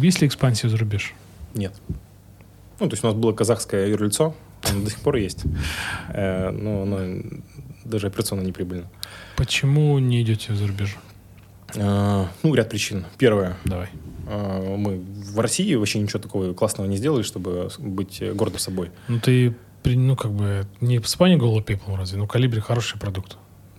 Есть 0.00 0.20
ли 0.20 0.26
экспансия 0.28 0.68
за 0.68 0.76
рубеж? 0.76 1.14
Нет. 1.54 1.74
Ну, 2.80 2.88
то 2.88 2.92
есть 2.92 3.02
у 3.02 3.06
нас 3.06 3.16
было 3.16 3.32
казахское 3.32 3.88
юрлицо, 3.88 4.34
оно 4.62 4.84
до 4.84 4.90
сих 4.90 5.00
пор 5.00 5.16
есть. 5.16 5.44
Э, 6.10 6.50
но 6.50 6.82
оно 6.82 7.22
даже 7.84 8.06
операционно 8.08 8.42
неприбыльно. 8.42 8.86
Почему 9.36 9.98
не 9.98 10.20
идете 10.22 10.54
за 10.54 10.66
рубеж? 10.66 10.96
Э, 11.74 12.26
ну, 12.42 12.54
ряд 12.54 12.68
причин. 12.68 13.06
Первое. 13.16 13.56
Давай. 13.64 13.88
э, 14.28 14.76
мы 14.76 14.98
в 14.98 15.40
России 15.40 15.74
вообще 15.74 15.98
ничего 15.98 16.18
такого 16.20 16.52
классного 16.52 16.86
не 16.86 16.98
сделали, 16.98 17.22
чтобы 17.22 17.70
быть 17.78 18.20
э, 18.20 18.32
гордым 18.34 18.58
собой. 18.58 18.90
Ну 19.08 19.18
ты, 19.18 19.54
ну 19.94 20.16
как 20.16 20.32
бы, 20.32 20.66
не 20.80 21.00
спани 21.02 21.36
голый 21.36 21.62
пеплом 21.62 21.96
разве? 21.96 22.18
Ну 22.18 22.26
калибри 22.26 22.60
хороший 22.60 22.98
продукт. 22.98 23.36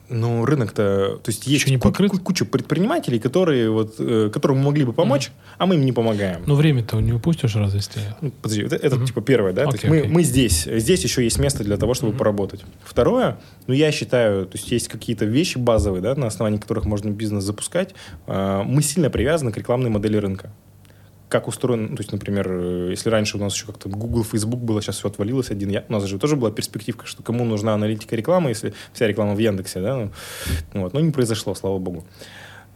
Ну, 0.10 0.46
рынок-то... 0.46 1.18
То 1.22 1.30
есть 1.30 1.46
есть 1.48 1.64
Еще 1.64 1.70
не 1.70 1.78
покрыт? 1.78 2.10
ку- 2.10 2.20
куча 2.20 2.46
предпринимателей, 2.46 3.20
которые 3.20 3.70
вот, 3.70 3.96
э, 4.00 4.30
которым 4.32 4.60
мы 4.60 4.64
могли 4.68 4.86
бы 4.86 4.94
помочь, 4.94 5.32
а 5.58 5.66
мы 5.66 5.76
им 5.76 5.84
не 5.86 5.92
помогаем. 5.92 6.44
Ну 6.46 6.56
время-то 6.56 7.02
не 7.02 7.12
упустишь 7.12 7.58
разве 7.58 7.80
если... 7.80 8.00
Ну, 8.22 8.32
подожди, 8.32 8.64
это, 8.64 8.78
это, 8.78 8.96
Мгм. 8.96 9.06
типа 9.06 9.20
первое, 9.22 9.52
да? 9.52 9.64
то 9.64 9.70
Окей, 9.72 9.80
есть 9.82 9.90
мы, 9.90 9.98
окей. 10.00 10.10
мы 10.10 10.24
здесь. 10.24 10.64
Здесь 10.64 11.04
еще 11.04 11.26
есть 11.26 11.40
место 11.40 11.66
для 11.66 11.76
того, 11.76 11.94
чтобы 11.94 12.12
Мгм. 12.14 12.20
поработать. 12.20 12.62
Второе, 12.86 13.38
ну, 13.68 13.74
я 13.74 13.92
считаю, 13.92 14.46
то 14.46 14.58
есть 14.58 14.72
есть 14.72 14.88
какие-то 14.88 15.26
вещи 15.26 15.58
базовые, 15.58 16.02
да, 16.02 16.16
на 16.16 16.28
основании 16.28 16.58
которых 16.60 16.86
можно 16.86 17.10
бизнес 17.10 17.44
запускать. 17.44 17.94
А, 18.28 18.64
Мы 18.64 18.84
сильно 18.84 19.10
привязаны 19.10 19.52
к 19.52 19.58
рекламной 19.58 19.90
модели 19.90 20.16
рынка. 20.16 20.54
Как 21.30 21.48
устроен, 21.48 21.88
ну, 21.92 21.96
то 21.98 22.02
есть, 22.02 22.12
например, 22.12 22.48
э, 22.50 22.88
если 22.92 23.10
раньше 23.10 23.38
у 23.38 23.40
нас 23.40 23.54
еще 23.54 23.66
как-то 23.66 23.90
Google, 23.90 24.24
Facebook 24.24 24.62
было, 24.62 24.82
сейчас 24.82 24.98
все 24.98 25.10
отвалилось 25.10 25.52
один. 25.52 25.70
Я, 25.70 25.84
у 25.90 25.94
нас 25.94 26.06
же 26.06 26.20
тоже 26.20 26.36
была 26.36 26.52
перспективка, 26.52 27.06
что 27.06 27.22
кому 27.24 27.44
нужна 27.44 27.74
аналитика 27.74 28.16
рекламы, 28.16 28.50
если 28.50 28.74
вся 28.94 29.08
реклама 29.08 29.36
в 29.36 29.40
Яндексе, 29.40 29.82
да? 29.82 30.10
Ну, 30.74 30.82
вот, 30.82 30.94
но 30.94 31.00
не 31.02 31.12
произошло, 31.12 31.54
слава 31.54 31.80
богу. 31.80 32.06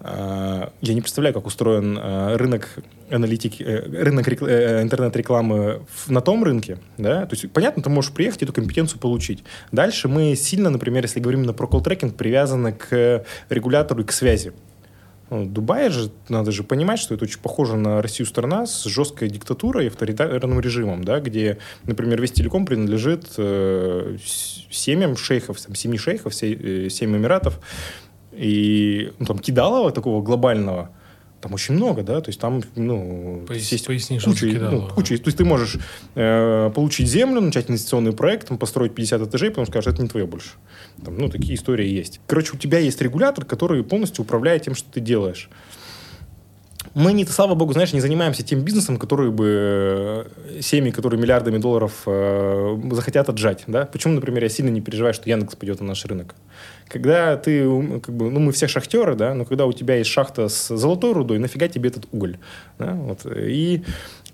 А, 0.03 0.73
Я 0.81 0.93
не 0.93 1.01
представляю, 1.01 1.33
как 1.33 1.45
устроен 1.45 1.97
а, 2.01 2.35
рынок 2.37 2.69
аналитики, 3.09 3.61
э, 3.61 4.03
рынок 4.03 4.27
рекл- 4.27 4.47
э, 4.47 4.81
интернет-рекламы 4.81 5.81
на 6.07 6.21
том 6.21 6.43
рынке, 6.43 6.79
да, 6.97 7.25
то 7.25 7.35
есть, 7.35 7.51
понятно, 7.51 7.83
ты 7.83 7.89
можешь 7.89 8.11
приехать 8.11 8.41
и 8.41 8.45
эту 8.45 8.53
компетенцию 8.53 8.99
получить. 8.99 9.43
Дальше 9.71 10.07
мы 10.07 10.35
сильно, 10.35 10.69
например, 10.69 11.03
если 11.03 11.19
говорим 11.19 11.43
на 11.43 11.53
про 11.53 11.67
колл-трекинг, 11.67 12.13
привязаны 12.13 12.73
к 12.73 13.25
регулятору 13.49 14.01
и 14.01 14.05
к 14.05 14.11
связи. 14.11 14.53
Ну, 15.31 15.45
Дубай 15.45 15.89
же, 15.89 16.11
надо 16.27 16.51
же 16.51 16.61
понимать, 16.61 16.99
что 16.99 17.15
это 17.15 17.23
очень 17.23 17.39
похоже 17.39 17.77
на 17.77 18.01
Россию 18.01 18.27
страна 18.27 18.65
с 18.65 18.83
жесткой 18.83 19.29
диктатурой 19.29 19.85
и 19.85 19.87
авторитарным 19.87 20.59
режимом, 20.59 21.05
да, 21.05 21.21
где, 21.21 21.57
например, 21.85 22.21
весь 22.21 22.33
телеком 22.33 22.65
принадлежит 22.65 23.27
э, 23.37 24.17
семьям 24.69 25.15
шейхов, 25.15 25.61
там, 25.61 25.73
семи 25.73 25.97
шейхов, 25.97 26.33
э, 26.43 26.89
семь 26.89 27.15
эмиратов, 27.15 27.61
и 28.33 29.13
ну, 29.19 29.25
там 29.25 29.39
кидалова 29.39 29.93
такого 29.93 30.21
глобального, 30.21 30.89
там 31.41 31.53
очень 31.53 31.73
много, 31.75 32.03
да, 32.03 32.21
то 32.21 32.29
есть 32.29 32.39
там, 32.39 32.61
ну, 32.75 33.43
Пояс- 33.47 33.71
есть 33.71 33.87
поясни, 33.87 34.19
куча, 34.19 34.45
ты 34.45 34.59
ну, 34.59 34.87
куча- 34.87 35.17
то 35.17 35.27
есть 35.27 35.37
ты 35.37 35.43
можешь 35.43 35.77
э, 36.15 36.71
получить 36.73 37.07
землю, 37.07 37.41
начать 37.41 37.69
инвестиционный 37.69 38.13
проект, 38.13 38.47
там, 38.47 38.57
построить 38.57 38.93
50 38.93 39.21
этажей, 39.23 39.49
потом 39.49 39.65
скажешь, 39.65 39.93
это 39.93 40.01
не 40.01 40.07
твое 40.07 40.25
больше. 40.27 40.51
Там, 41.03 41.17
ну, 41.17 41.29
такие 41.29 41.55
истории 41.55 41.87
есть. 41.87 42.21
Короче, 42.27 42.53
у 42.53 42.57
тебя 42.57 42.77
есть 42.79 43.01
регулятор, 43.01 43.43
который 43.45 43.83
полностью 43.83 44.23
управляет 44.23 44.63
тем, 44.63 44.75
что 44.75 44.89
ты 44.91 44.99
делаешь. 44.99 45.49
Мы, 46.93 47.13
не, 47.13 47.25
слава 47.25 47.55
богу, 47.55 47.71
знаешь, 47.73 47.93
не 47.93 48.01
занимаемся 48.01 48.43
тем 48.43 48.61
бизнесом, 48.61 48.97
который 48.97 49.31
бы 49.31 50.25
э, 50.47 50.61
семьи, 50.61 50.91
которые 50.91 51.19
миллиардами 51.21 51.57
долларов 51.57 52.03
э, 52.05 52.77
захотят 52.91 53.29
отжать. 53.29 53.63
Да? 53.67 53.85
Почему, 53.85 54.15
например, 54.15 54.43
я 54.43 54.49
сильно 54.49 54.69
не 54.69 54.81
переживаю, 54.81 55.13
что 55.13 55.29
Яндекс 55.29 55.55
пойдет 55.55 55.79
на 55.79 55.87
наш 55.87 56.03
рынок? 56.05 56.35
Когда 56.91 57.37
ты, 57.37 57.63
как 58.01 58.13
бы, 58.13 58.29
ну, 58.29 58.39
мы 58.39 58.51
все 58.51 58.67
шахтеры, 58.67 59.15
да, 59.15 59.33
но 59.33 59.45
когда 59.45 59.65
у 59.65 59.71
тебя 59.71 59.95
есть 59.95 60.09
шахта 60.09 60.49
с 60.49 60.75
золотой 60.75 61.13
рудой, 61.13 61.39
нафига 61.39 61.67
тебе 61.67 61.89
этот 61.89 62.05
уголь? 62.11 62.37
Да? 62.79 62.93
Вот. 62.93 63.25
И, 63.25 63.83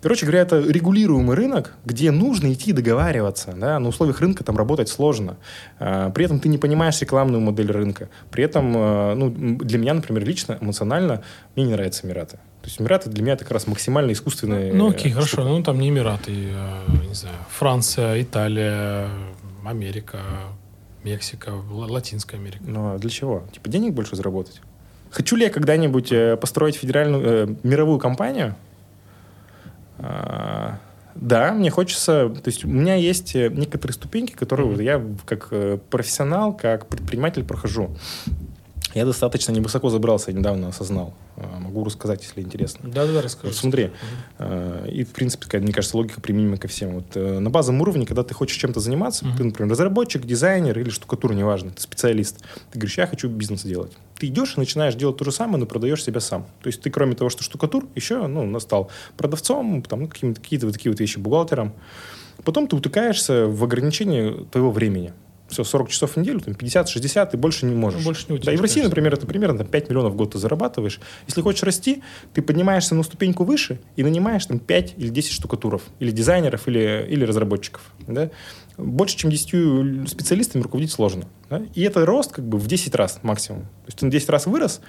короче 0.01 0.25
говоря, 0.25 0.41
это 0.41 0.59
регулируемый 0.59 1.35
рынок, 1.35 1.73
где 1.85 2.09
нужно 2.11 2.51
идти 2.51 2.73
договариваться. 2.73 3.53
Да? 3.55 3.79
На 3.79 3.89
условиях 3.89 4.19
рынка 4.21 4.43
там 4.43 4.57
работать 4.57 4.89
сложно. 4.89 5.37
А, 5.79 6.09
При 6.09 6.25
этом 6.25 6.39
ты 6.39 6.49
не 6.49 6.57
понимаешь 6.57 6.99
рекламную 6.99 7.41
модель 7.41 7.71
рынка. 7.71 8.09
При 8.31 8.43
этом, 8.43 8.75
э, 8.75 9.13
ну, 9.13 9.29
для 9.29 9.77
меня, 9.77 9.93
например, 9.93 10.25
лично, 10.25 10.57
эмоционально, 10.59 11.21
мне 11.55 11.65
не 11.65 11.73
нравятся 11.73 12.07
Эмираты. 12.07 12.37
То 12.61 12.69
есть 12.69 12.81
Эмираты 12.81 13.09
для 13.09 13.21
меня 13.23 13.33
это 13.33 13.43
как 13.43 13.53
раз 13.53 13.67
максимально 13.67 14.11
искусственные... 14.13 14.73
Ну 14.73 14.89
окей, 14.89 15.11
э, 15.11 15.13
хорошо. 15.13 15.27
штука. 15.27 15.47
Ну 15.47 15.63
там 15.63 15.79
не 15.79 15.89
Эмираты, 15.89 16.31
э, 16.31 17.07
не 17.07 17.13
знаю, 17.13 17.35
Франция, 17.49 18.21
Италия, 18.21 19.07
Америка, 19.63 20.17
Мексика, 21.07 21.51
Ла- 21.71 21.87
Латинская 21.87 22.37
Америка. 22.37 22.63
Ну, 22.67 22.93
а 22.93 22.97
для 22.97 23.09
чего? 23.09 23.43
Типа 23.53 23.69
денег 23.69 23.93
больше 23.93 24.15
заработать? 24.15 24.61
Хочу 25.09 25.37
ли 25.37 25.45
я 25.45 25.49
когда-нибудь 25.49 26.11
э, 26.11 26.35
построить 26.35 26.75
федеральную, 26.75 27.23
э, 27.23 27.55
мировую 27.63 27.97
компанию? 27.97 28.55
А, 29.99 30.79
да, 31.15 31.53
мне 31.53 31.69
хочется... 31.69 32.29
То 32.29 32.49
есть 32.49 32.65
у 32.65 32.67
меня 32.67 32.95
есть 32.95 33.35
э, 33.35 33.47
некоторые 33.49 33.93
ступеньки, 33.93 34.33
которые 34.33 34.67
вот 34.67 34.81
я 34.81 35.01
как 35.25 35.47
э, 35.51 35.79
профессионал, 35.89 36.53
как 36.53 36.87
предприниматель 36.87 37.45
прохожу. 37.45 37.95
Я 38.97 39.05
достаточно 39.05 39.51
невысоко 39.51 39.89
забрался, 39.91 40.31
я 40.31 40.37
недавно 40.39 40.69
осознал. 40.69 41.13
А, 41.35 41.59
Могу 41.59 41.83
рассказать, 41.83 42.23
если 42.23 42.41
интересно. 42.41 42.89
Да-да, 42.89 43.13
Вот 43.13 43.23
расскажи. 43.23 43.53
смотри, 43.53 43.91
э, 44.39 44.89
и 44.91 45.03
в 45.03 45.09
принципе, 45.09 45.45
такая, 45.45 45.61
мне 45.61 45.71
кажется, 45.71 45.95
логика 45.97 46.19
применима 46.19 46.57
ко 46.57 46.67
всем. 46.67 46.95
Вот, 46.95 47.05
э, 47.15 47.37
на 47.37 47.51
базовом 47.51 47.79
уровне, 47.81 48.07
когда 48.07 48.23
ты 48.23 48.33
хочешь 48.33 48.57
чем-то 48.57 48.79
заниматься, 48.79 49.23
Мгм. 49.23 49.37
ты, 49.37 49.43
например, 49.43 49.71
разработчик, 49.71 50.25
дизайнер 50.25 50.79
или 50.79 50.89
штукатур, 50.89 51.35
неважно, 51.35 51.69
ты 51.69 51.79
специалист, 51.79 52.39
ты 52.71 52.79
говоришь, 52.79 52.97
я 52.97 53.05
хочу 53.05 53.29
бизнес 53.29 53.61
делать. 53.61 53.91
Ты 54.17 54.25
идешь 54.27 54.55
и 54.57 54.59
начинаешь 54.59 54.95
делать 54.95 55.17
то 55.17 55.25
же 55.25 55.31
самое, 55.31 55.59
но 55.59 55.67
продаешь 55.67 56.03
себя 56.03 56.19
сам. 56.19 56.47
То 56.63 56.67
есть 56.67 56.81
ты, 56.81 56.89
кроме 56.89 57.13
того, 57.13 57.29
что 57.29 57.43
штукатур, 57.43 57.85
еще 57.93 58.25
ну, 58.25 58.59
стал 58.59 58.89
продавцом, 59.15 59.83
там, 59.83 60.01
ну, 60.01 60.07
какие-то 60.07 60.65
вот 60.65 60.73
такие 60.73 60.89
вот 60.91 60.99
вещи, 60.99 61.19
бухгалтером. 61.19 61.73
Потом 62.43 62.67
ты 62.67 62.75
утыкаешься 62.75 63.45
в 63.45 63.63
ограничение 63.63 64.45
твоего 64.51 64.71
времени. 64.71 65.13
Все, 65.47 65.63
40 65.63 65.89
часов 65.89 66.13
в 66.13 66.17
неделю, 66.17 66.41
там 66.41 66.53
50-60, 66.53 67.31
ты 67.31 67.37
больше 67.37 67.65
не 67.65 67.75
можешь. 67.75 67.99
Ну, 67.99 68.05
больше 68.05 68.25
не 68.29 68.37
Да, 68.39 68.51
и 68.51 68.57
в 68.57 68.61
России, 68.61 68.75
конечно. 68.75 68.89
например, 68.89 69.13
это 69.13 69.25
примерно 69.25 69.59
там, 69.59 69.67
5 69.67 69.89
миллионов 69.89 70.13
в 70.13 70.15
год 70.15 70.33
ты 70.33 70.39
зарабатываешь. 70.39 70.99
Если 71.25 71.41
хочешь 71.41 71.63
расти, 71.63 72.03
ты 72.33 72.41
поднимаешься 72.41 72.95
на 72.95 73.03
ступеньку 73.03 73.45
выше 73.45 73.79
и 73.95 74.03
нанимаешь 74.03 74.45
там 74.45 74.59
5 74.59 74.95
или 74.97 75.09
10 75.09 75.31
штукатуров, 75.31 75.83
или 75.99 76.11
дизайнеров, 76.11 76.67
или, 76.67 77.07
или 77.09 77.23
разработчиков. 77.23 77.81
Да? 78.07 78.29
Больше, 78.77 79.17
чем 79.17 79.31
10 79.31 80.09
специалистами 80.09 80.61
руководить 80.61 80.91
сложно. 80.91 81.25
Да? 81.49 81.61
И 81.73 81.81
это 81.81 82.05
рост 82.05 82.33
как 82.33 82.45
бы 82.45 82.57
в 82.57 82.67
10 82.67 82.93
раз 82.95 83.19
максимум. 83.23 83.61
То 83.61 83.87
есть 83.87 83.99
ты 83.99 84.05
на 84.05 84.11
10 84.11 84.29
раз 84.29 84.47
вырос, 84.47 84.81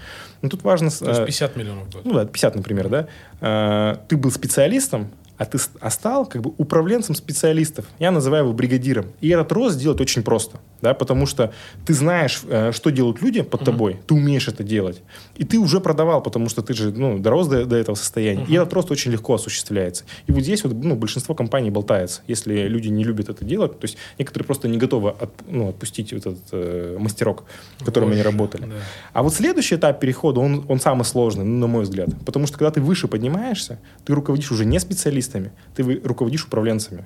но 0.43 0.49
тут 0.49 0.65
важно... 0.65 0.91
То 0.91 1.09
есть 1.09 1.21
э, 1.21 1.27
50 1.27 1.57
миллионов 1.57 1.87
в 1.87 1.93
год. 1.93 2.05
ну 2.05 2.15
да, 2.15 2.27
50, 2.27 2.57
например, 2.57 2.89
да, 2.89 3.09
э, 3.41 3.97
ты 4.09 4.17
был 4.17 4.33
специалистом, 4.33 5.11
а 5.39 5.45
ты 5.45 5.59
а 5.81 5.91
стал 5.91 6.27
как 6.27 6.43
бы 6.43 6.53
управленцем 6.59 7.15
специалистов. 7.15 7.87
Я 7.99 8.11
называю 8.11 8.45
его 8.45 8.53
бригадиром. 8.53 9.07
И 9.21 9.29
этот 9.29 9.53
рост 9.53 9.77
сделать 9.77 10.01
очень 10.01 10.23
просто, 10.23 10.59
да, 10.83 10.95
потому 10.95 11.27
что 11.27 11.53
ты 11.87 11.95
знаешь, 11.95 12.43
э, 12.49 12.73
что 12.73 12.91
делают 12.91 13.23
люди 13.23 13.43
под 13.43 13.63
uh-huh. 13.63 13.65
тобой, 13.65 14.01
ты 14.07 14.15
умеешь 14.15 14.49
это 14.49 14.65
делать. 14.65 15.01
И 15.37 15.45
ты 15.45 15.59
уже 15.59 15.81
продавал, 15.81 16.23
потому 16.23 16.49
что 16.49 16.63
ты 16.63 16.75
же 16.75 16.93
ну, 16.93 17.19
дорос 17.19 17.47
до, 17.47 17.65
до 17.65 17.77
этого 17.77 17.95
состояния. 17.95 18.43
Uh-huh. 18.43 18.51
И 18.51 18.55
этот 18.55 18.73
рост 18.73 18.91
очень 18.91 19.13
легко 19.13 19.35
осуществляется. 19.35 20.05
И 20.27 20.33
вот 20.33 20.43
здесь 20.43 20.65
вот, 20.65 20.75
ну, 20.75 20.97
большинство 20.97 21.35
компаний 21.35 21.71
болтается. 21.71 22.23
Если 22.27 22.67
люди 22.67 22.89
не 22.89 23.05
любят 23.05 23.29
это 23.29 23.45
делать, 23.45 23.79
то 23.79 23.85
есть 23.85 23.97
некоторые 24.19 24.45
просто 24.45 24.67
не 24.67 24.77
готовы 24.77 25.11
от, 25.11 25.31
ну, 25.47 25.69
отпустить 25.69 26.13
вот 26.13 26.27
этот 26.27 26.45
э, 26.51 26.97
мастерок, 26.99 27.45
в 27.79 27.85
котором 27.85 28.09
Ой, 28.09 28.15
они 28.15 28.23
работали. 28.23 28.63
Да. 28.63 28.75
А 29.13 29.23
вот 29.23 29.33
следующий 29.35 29.77
этап 29.77 30.01
перехода, 30.01 30.41
он, 30.41 30.65
он 30.69 30.81
самый 30.81 31.05
сложный, 31.05 31.45
ну, 31.45 31.59
на 31.59 31.67
мой 31.69 31.85
взгляд. 31.85 32.09
Потому 32.27 32.47
что 32.49 32.59
когда 32.59 32.73
ты 32.73 32.81
выше 32.81 33.07
поднимаешься, 33.07 33.79
ты 34.05 34.15
руководишь 34.15 34.51
уже 34.51 34.65
не 34.65 34.81
специалистом, 34.81 35.28
специалистами, 35.29 35.53
ты 35.75 36.01
руководишь 36.05 36.45
управленцами. 36.45 37.05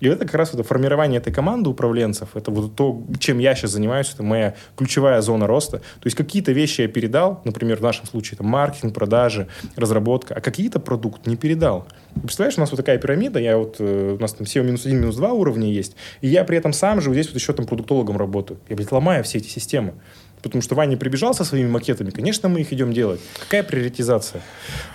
И 0.00 0.08
это 0.08 0.24
как 0.24 0.34
раз 0.34 0.52
это 0.52 0.64
формирование 0.64 1.20
этой 1.20 1.32
команды 1.32 1.70
управленцев, 1.70 2.30
это 2.34 2.50
вот 2.50 2.74
то, 2.74 3.04
чем 3.20 3.38
я 3.38 3.54
сейчас 3.54 3.70
занимаюсь, 3.70 4.10
это 4.12 4.24
моя 4.24 4.54
ключевая 4.76 5.20
зона 5.20 5.46
роста. 5.46 5.78
То 5.78 6.06
есть 6.06 6.16
какие-то 6.16 6.50
вещи 6.50 6.80
я 6.80 6.88
передал, 6.88 7.40
например, 7.44 7.76
в 7.76 7.82
нашем 7.82 8.06
случае 8.06 8.34
это 8.34 8.42
маркетинг, 8.42 8.94
продажи, 8.94 9.46
разработка, 9.76 10.34
а 10.34 10.40
какие-то 10.40 10.80
продукты 10.80 11.30
не 11.30 11.36
передал. 11.36 11.86
Представляешь, 12.20 12.58
у 12.58 12.60
нас 12.60 12.72
вот 12.72 12.78
такая 12.78 12.98
пирамида, 12.98 13.38
я 13.38 13.56
вот, 13.56 13.76
э, 13.78 14.16
у 14.18 14.20
нас 14.20 14.32
там 14.32 14.44
SEO 14.44 14.64
минус 14.64 14.86
один, 14.86 14.98
минус 15.02 15.14
два 15.14 15.32
уровня 15.32 15.72
есть, 15.72 15.94
и 16.20 16.26
я 16.26 16.42
при 16.42 16.58
этом 16.58 16.72
сам 16.72 17.00
же 17.00 17.08
вот 17.08 17.14
здесь 17.14 17.28
вот 17.28 17.36
еще 17.36 17.52
там 17.52 17.66
продуктологом 17.66 18.16
работаю. 18.16 18.58
Я, 18.68 18.74
блядь, 18.74 18.90
ломаю 18.90 19.22
все 19.22 19.38
эти 19.38 19.48
системы. 19.48 19.94
Потому 20.42 20.60
что 20.60 20.74
Ваня 20.74 20.96
прибежал 20.96 21.34
со 21.34 21.44
своими 21.44 21.68
макетами, 21.68 22.10
конечно, 22.10 22.48
мы 22.48 22.62
их 22.62 22.72
идем 22.72 22.92
делать. 22.92 23.20
Какая 23.38 23.62
приоритизация? 23.62 24.42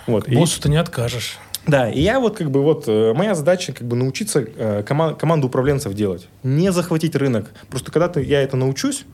Вот. 0.06 0.28
Боссу 0.28 0.60
ты 0.60 0.68
не 0.68 0.76
откажешь. 0.76 1.38
Да, 1.68 1.90
и 1.90 2.00
я 2.00 2.18
вот 2.18 2.38
как 2.38 2.50
бы 2.50 2.62
вот, 2.62 2.84
э, 2.86 3.12
моя 3.12 3.34
задача 3.34 3.74
как 3.74 3.86
бы 3.86 3.94
научиться 3.94 4.40
э, 4.40 4.82
кома- 4.88 5.14
команду 5.14 5.48
управленцев 5.48 5.92
делать. 5.92 6.26
Не 6.42 6.72
захватить 6.72 7.14
рынок. 7.14 7.50
Просто 7.68 7.92
когда 7.92 8.08
ты, 8.08 8.24
я 8.24 8.40
это 8.40 8.56
научусь, 8.56 9.04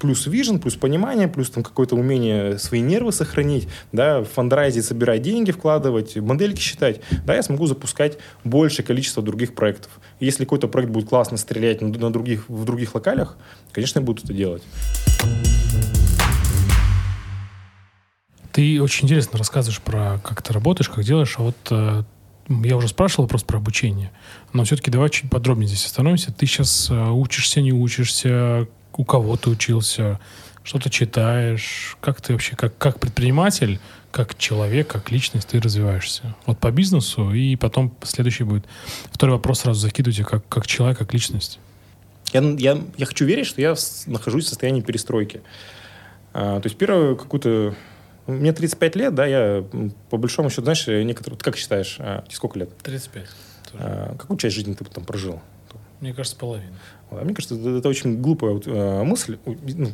плюс 0.00 0.26
вижен, 0.26 0.58
плюс 0.58 0.74
понимание, 0.74 1.28
плюс 1.28 1.50
там 1.50 1.62
какое-то 1.62 1.94
умение 1.94 2.58
свои 2.58 2.80
нервы 2.80 3.12
сохранить, 3.12 3.68
да, 3.92 4.22
в 4.22 4.24
фандрайзе 4.24 4.82
собирать 4.82 5.22
деньги, 5.22 5.52
вкладывать, 5.52 6.16
модельки 6.16 6.60
считать, 6.60 7.00
да, 7.24 7.36
я 7.36 7.44
смогу 7.44 7.66
запускать 7.66 8.18
большее 8.42 8.84
количество 8.84 9.22
других 9.22 9.54
проектов. 9.54 10.00
И 10.18 10.24
если 10.24 10.42
какой-то 10.44 10.66
проект 10.66 10.90
будет 10.90 11.08
классно 11.08 11.36
стрелять 11.36 11.80
на, 11.80 11.88
на 11.90 12.12
других, 12.12 12.48
в 12.48 12.64
других 12.64 12.92
локалях, 12.92 13.36
конечно, 13.70 14.00
я 14.00 14.04
буду 14.04 14.22
это 14.24 14.34
делать. 14.34 14.64
Ты 18.52 18.82
очень 18.82 19.06
интересно 19.06 19.38
рассказываешь 19.38 19.80
про 19.80 20.20
как 20.24 20.42
ты 20.42 20.52
работаешь, 20.52 20.88
как 20.88 21.04
делаешь, 21.04 21.34
а 21.38 21.42
вот 21.42 21.56
э, 21.70 22.02
я 22.48 22.76
уже 22.76 22.88
спрашивал 22.88 23.24
вопрос 23.24 23.44
про 23.44 23.58
обучение, 23.58 24.10
но 24.52 24.64
все-таки 24.64 24.90
давай 24.90 25.10
чуть 25.10 25.30
подробнее 25.30 25.68
здесь 25.68 25.86
остановимся. 25.86 26.32
Ты 26.32 26.46
сейчас 26.46 26.90
э, 26.90 27.10
учишься, 27.10 27.60
не 27.60 27.72
учишься, 27.72 28.66
у 28.94 29.04
кого 29.04 29.36
ты 29.36 29.50
учился, 29.50 30.18
что 30.64 30.78
ты 30.78 30.90
читаешь, 30.90 31.96
как 32.00 32.20
ты 32.20 32.32
вообще, 32.32 32.56
как, 32.56 32.76
как 32.76 32.98
предприниматель, 32.98 33.78
как 34.10 34.36
человек, 34.36 34.88
как 34.88 35.10
личность 35.10 35.48
ты 35.48 35.60
развиваешься. 35.60 36.34
Вот 36.46 36.58
по 36.58 36.70
бизнесу, 36.70 37.32
и 37.32 37.56
потом 37.56 37.94
следующий 38.02 38.44
будет. 38.44 38.66
Второй 39.12 39.36
вопрос 39.36 39.60
сразу 39.60 39.80
закидывайте, 39.80 40.24
как, 40.24 40.46
как 40.48 40.66
человек, 40.66 40.98
как 40.98 41.14
личность. 41.14 41.60
Я, 42.32 42.40
я, 42.58 42.80
я 42.96 43.06
хочу 43.06 43.24
верить, 43.24 43.46
что 43.46 43.60
я 43.60 43.74
нахожусь 44.06 44.46
в 44.46 44.48
состоянии 44.48 44.80
перестройки. 44.80 45.40
А, 46.32 46.60
то 46.60 46.66
есть 46.66 46.76
первую 46.76 47.16
какую-то 47.16 47.74
мне 48.30 48.52
35 48.52 48.96
лет, 48.96 49.14
да, 49.14 49.26
я 49.26 49.64
по 50.10 50.16
большому 50.16 50.50
счету, 50.50 50.62
знаешь, 50.62 50.86
некоторые... 50.86 51.38
Ты 51.38 51.44
как 51.44 51.56
считаешь, 51.56 51.96
а, 51.98 52.24
сколько 52.30 52.58
лет? 52.58 52.70
35. 52.82 53.24
А, 53.74 54.16
какую 54.16 54.38
часть 54.38 54.56
жизни 54.56 54.74
ты 54.74 54.84
там 54.84 55.04
прожил? 55.04 55.40
Мне 56.00 56.14
кажется, 56.14 56.36
половину. 56.36 56.72
А 57.10 57.24
мне 57.24 57.34
кажется, 57.34 57.56
это, 57.56 57.70
это 57.70 57.88
очень 57.88 58.20
глупая 58.20 58.52
вот, 58.52 58.64
а, 58.66 59.04
мысль. 59.04 59.38
Ну, 59.44 59.90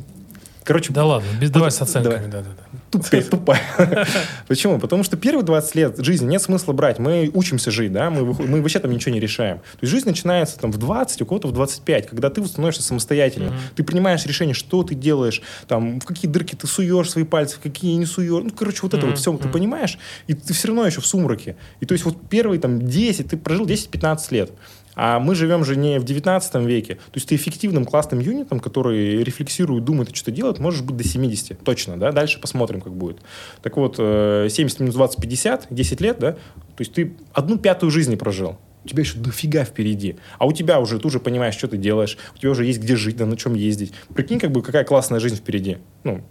Короче, 0.67 0.91
да 0.91 1.05
ладно, 1.05 1.27
без 1.39 1.49
давай 1.49 1.71
с 1.71 1.81
оценками. 1.81 2.29
Да, 2.29 2.41
да, 2.41 2.49
да. 2.49 2.79
Тупая, 2.91 3.23
тупая. 3.23 4.07
Почему? 4.49 4.79
Потому 4.79 5.05
что 5.05 5.15
первые 5.15 5.45
20 5.45 5.75
лет 5.75 6.05
жизни 6.05 6.25
нет 6.27 6.41
смысла 6.41 6.73
брать. 6.73 6.99
Мы 6.99 7.31
учимся 7.33 7.71
жить, 7.71 7.93
да, 7.93 8.09
мы, 8.09 8.33
мы 8.33 8.61
вообще 8.61 8.79
там 8.79 8.91
ничего 8.91 9.13
не 9.13 9.21
решаем. 9.21 9.59
То 9.59 9.77
есть 9.83 9.93
жизнь 9.93 10.09
начинается 10.09 10.59
там 10.59 10.73
в 10.73 10.77
20, 10.77 11.21
у 11.21 11.25
кого-то 11.25 11.47
в 11.47 11.53
25, 11.53 12.07
когда 12.07 12.29
ты 12.29 12.45
становишься 12.45 12.83
самостоятельным. 12.83 13.53
Mm-hmm. 13.53 13.75
Ты 13.75 13.83
принимаешь 13.85 14.25
решение, 14.25 14.53
что 14.53 14.83
ты 14.83 14.93
делаешь, 14.93 15.41
там, 15.69 16.01
в 16.01 16.05
какие 16.05 16.29
дырки 16.29 16.55
ты 16.55 16.67
суешь 16.67 17.11
свои 17.11 17.23
пальцы, 17.23 17.55
в 17.55 17.59
какие 17.61 17.95
не 17.95 18.05
суешь. 18.05 18.43
Ну, 18.43 18.49
короче, 18.49 18.79
вот 18.81 18.93
mm-hmm. 18.93 18.97
это 18.97 19.07
вот 19.07 19.17
все 19.19 19.31
mm-hmm. 19.31 19.43
ты 19.43 19.47
понимаешь, 19.47 19.97
и 20.27 20.33
ты 20.33 20.53
все 20.53 20.67
равно 20.67 20.85
еще 20.85 20.99
в 20.99 21.05
сумраке. 21.07 21.55
И 21.79 21.85
то 21.85 21.93
есть 21.93 22.03
вот 22.03 22.17
первые 22.29 22.59
там 22.59 22.81
10, 22.81 23.29
ты 23.29 23.37
прожил 23.37 23.65
10-15 23.65 24.19
лет. 24.31 24.51
А 24.99 25.19
мы 25.19 25.35
живем 25.35 25.63
же 25.63 25.75
не 25.75 25.99
в 25.99 26.03
19 26.03 26.55
веке. 26.65 26.95
То 26.95 27.11
есть 27.13 27.29
ты 27.29 27.35
эффективным 27.35 27.85
классным 27.85 28.19
юнитом, 28.19 28.59
который 28.59 29.23
рефлексирует, 29.23 29.85
думает 29.85 30.09
и 30.09 30.15
что-то 30.15 30.31
делает, 30.31 30.57
можешь 30.57 30.81
быть 30.81 30.97
до 30.97 31.03
70. 31.03 31.59
Точно, 31.63 31.97
да? 31.97 32.11
Дальше 32.11 32.41
посмотрим, 32.41 32.81
как 32.81 32.93
будет. 32.93 33.19
Так 33.61 33.77
вот, 33.77 33.97
70 33.97 34.59
э, 34.59 34.83
минус 34.83 34.95
20, 34.95 35.21
50, 35.21 35.67
10 35.69 36.01
лет, 36.01 36.17
да? 36.17 36.31
То 36.31 36.39
есть 36.79 36.93
ты 36.93 37.13
одну 37.31 37.59
пятую 37.59 37.91
жизни 37.91 38.15
прожил. 38.15 38.57
У 38.85 38.87
тебя 38.87 39.01
еще 39.01 39.19
дофига 39.19 39.65
впереди. 39.65 40.15
А 40.39 40.47
у 40.47 40.51
тебя 40.51 40.79
уже, 40.79 40.97
ты 40.97 41.05
уже 41.05 41.19
понимаешь, 41.19 41.53
что 41.53 41.67
ты 41.67 41.77
делаешь. 41.77 42.17
У 42.35 42.39
тебя 42.39 42.49
уже 42.49 42.65
есть 42.65 42.79
где 42.79 42.95
жить, 42.95 43.17
да 43.17 43.27
на 43.27 43.37
чем 43.37 43.53
ездить. 43.53 43.93
Прикинь, 44.15 44.39
как 44.39 44.51
бы, 44.51 44.63
какая 44.63 44.83
классная 44.83 45.19
жизнь 45.19 45.35
впереди. 45.35 45.77
Ну, 46.05 46.23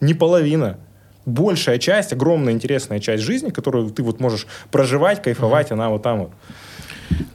не 0.00 0.14
половина 0.14 0.78
большая 1.26 1.78
часть, 1.78 2.12
огромная 2.12 2.52
интересная 2.52 3.00
часть 3.00 3.24
жизни, 3.24 3.50
которую 3.50 3.90
ты 3.90 4.04
вот 4.04 4.20
можешь 4.20 4.46
проживать, 4.70 5.22
кайфовать, 5.22 5.70
mm-hmm. 5.70 5.74
она 5.74 5.88
вот 5.88 6.02
там 6.02 6.18
вот. 6.20 6.30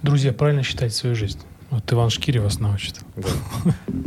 Друзья, 0.01 0.33
правильно 0.33 0.63
считать 0.63 0.93
свою 0.93 1.15
жизнь. 1.15 1.39
Вот 1.69 1.91
Иван 1.93 2.09
Шкири 2.09 2.39
вас 2.39 2.59
научит. 2.59 2.95
Да. 3.15 3.29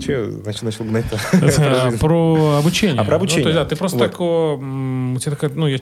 Че, 0.05 0.31
значит, 0.31 0.63
начал 0.63 0.85
гнать 0.85 1.05
Про 2.01 2.59
обучение. 2.59 3.01
А 3.01 3.05
про 3.05 3.17
обучение. 3.17 3.45
Ну, 3.45 3.51
есть, 3.51 3.61
да, 3.61 3.65
ты 3.65 3.77
просто 3.77 3.99
вот. 3.99 4.11
такое, 4.11 4.57
у 4.57 5.19
тебя 5.19 5.31
такая, 5.31 5.51
ну, 5.51 5.69
я, 5.69 5.79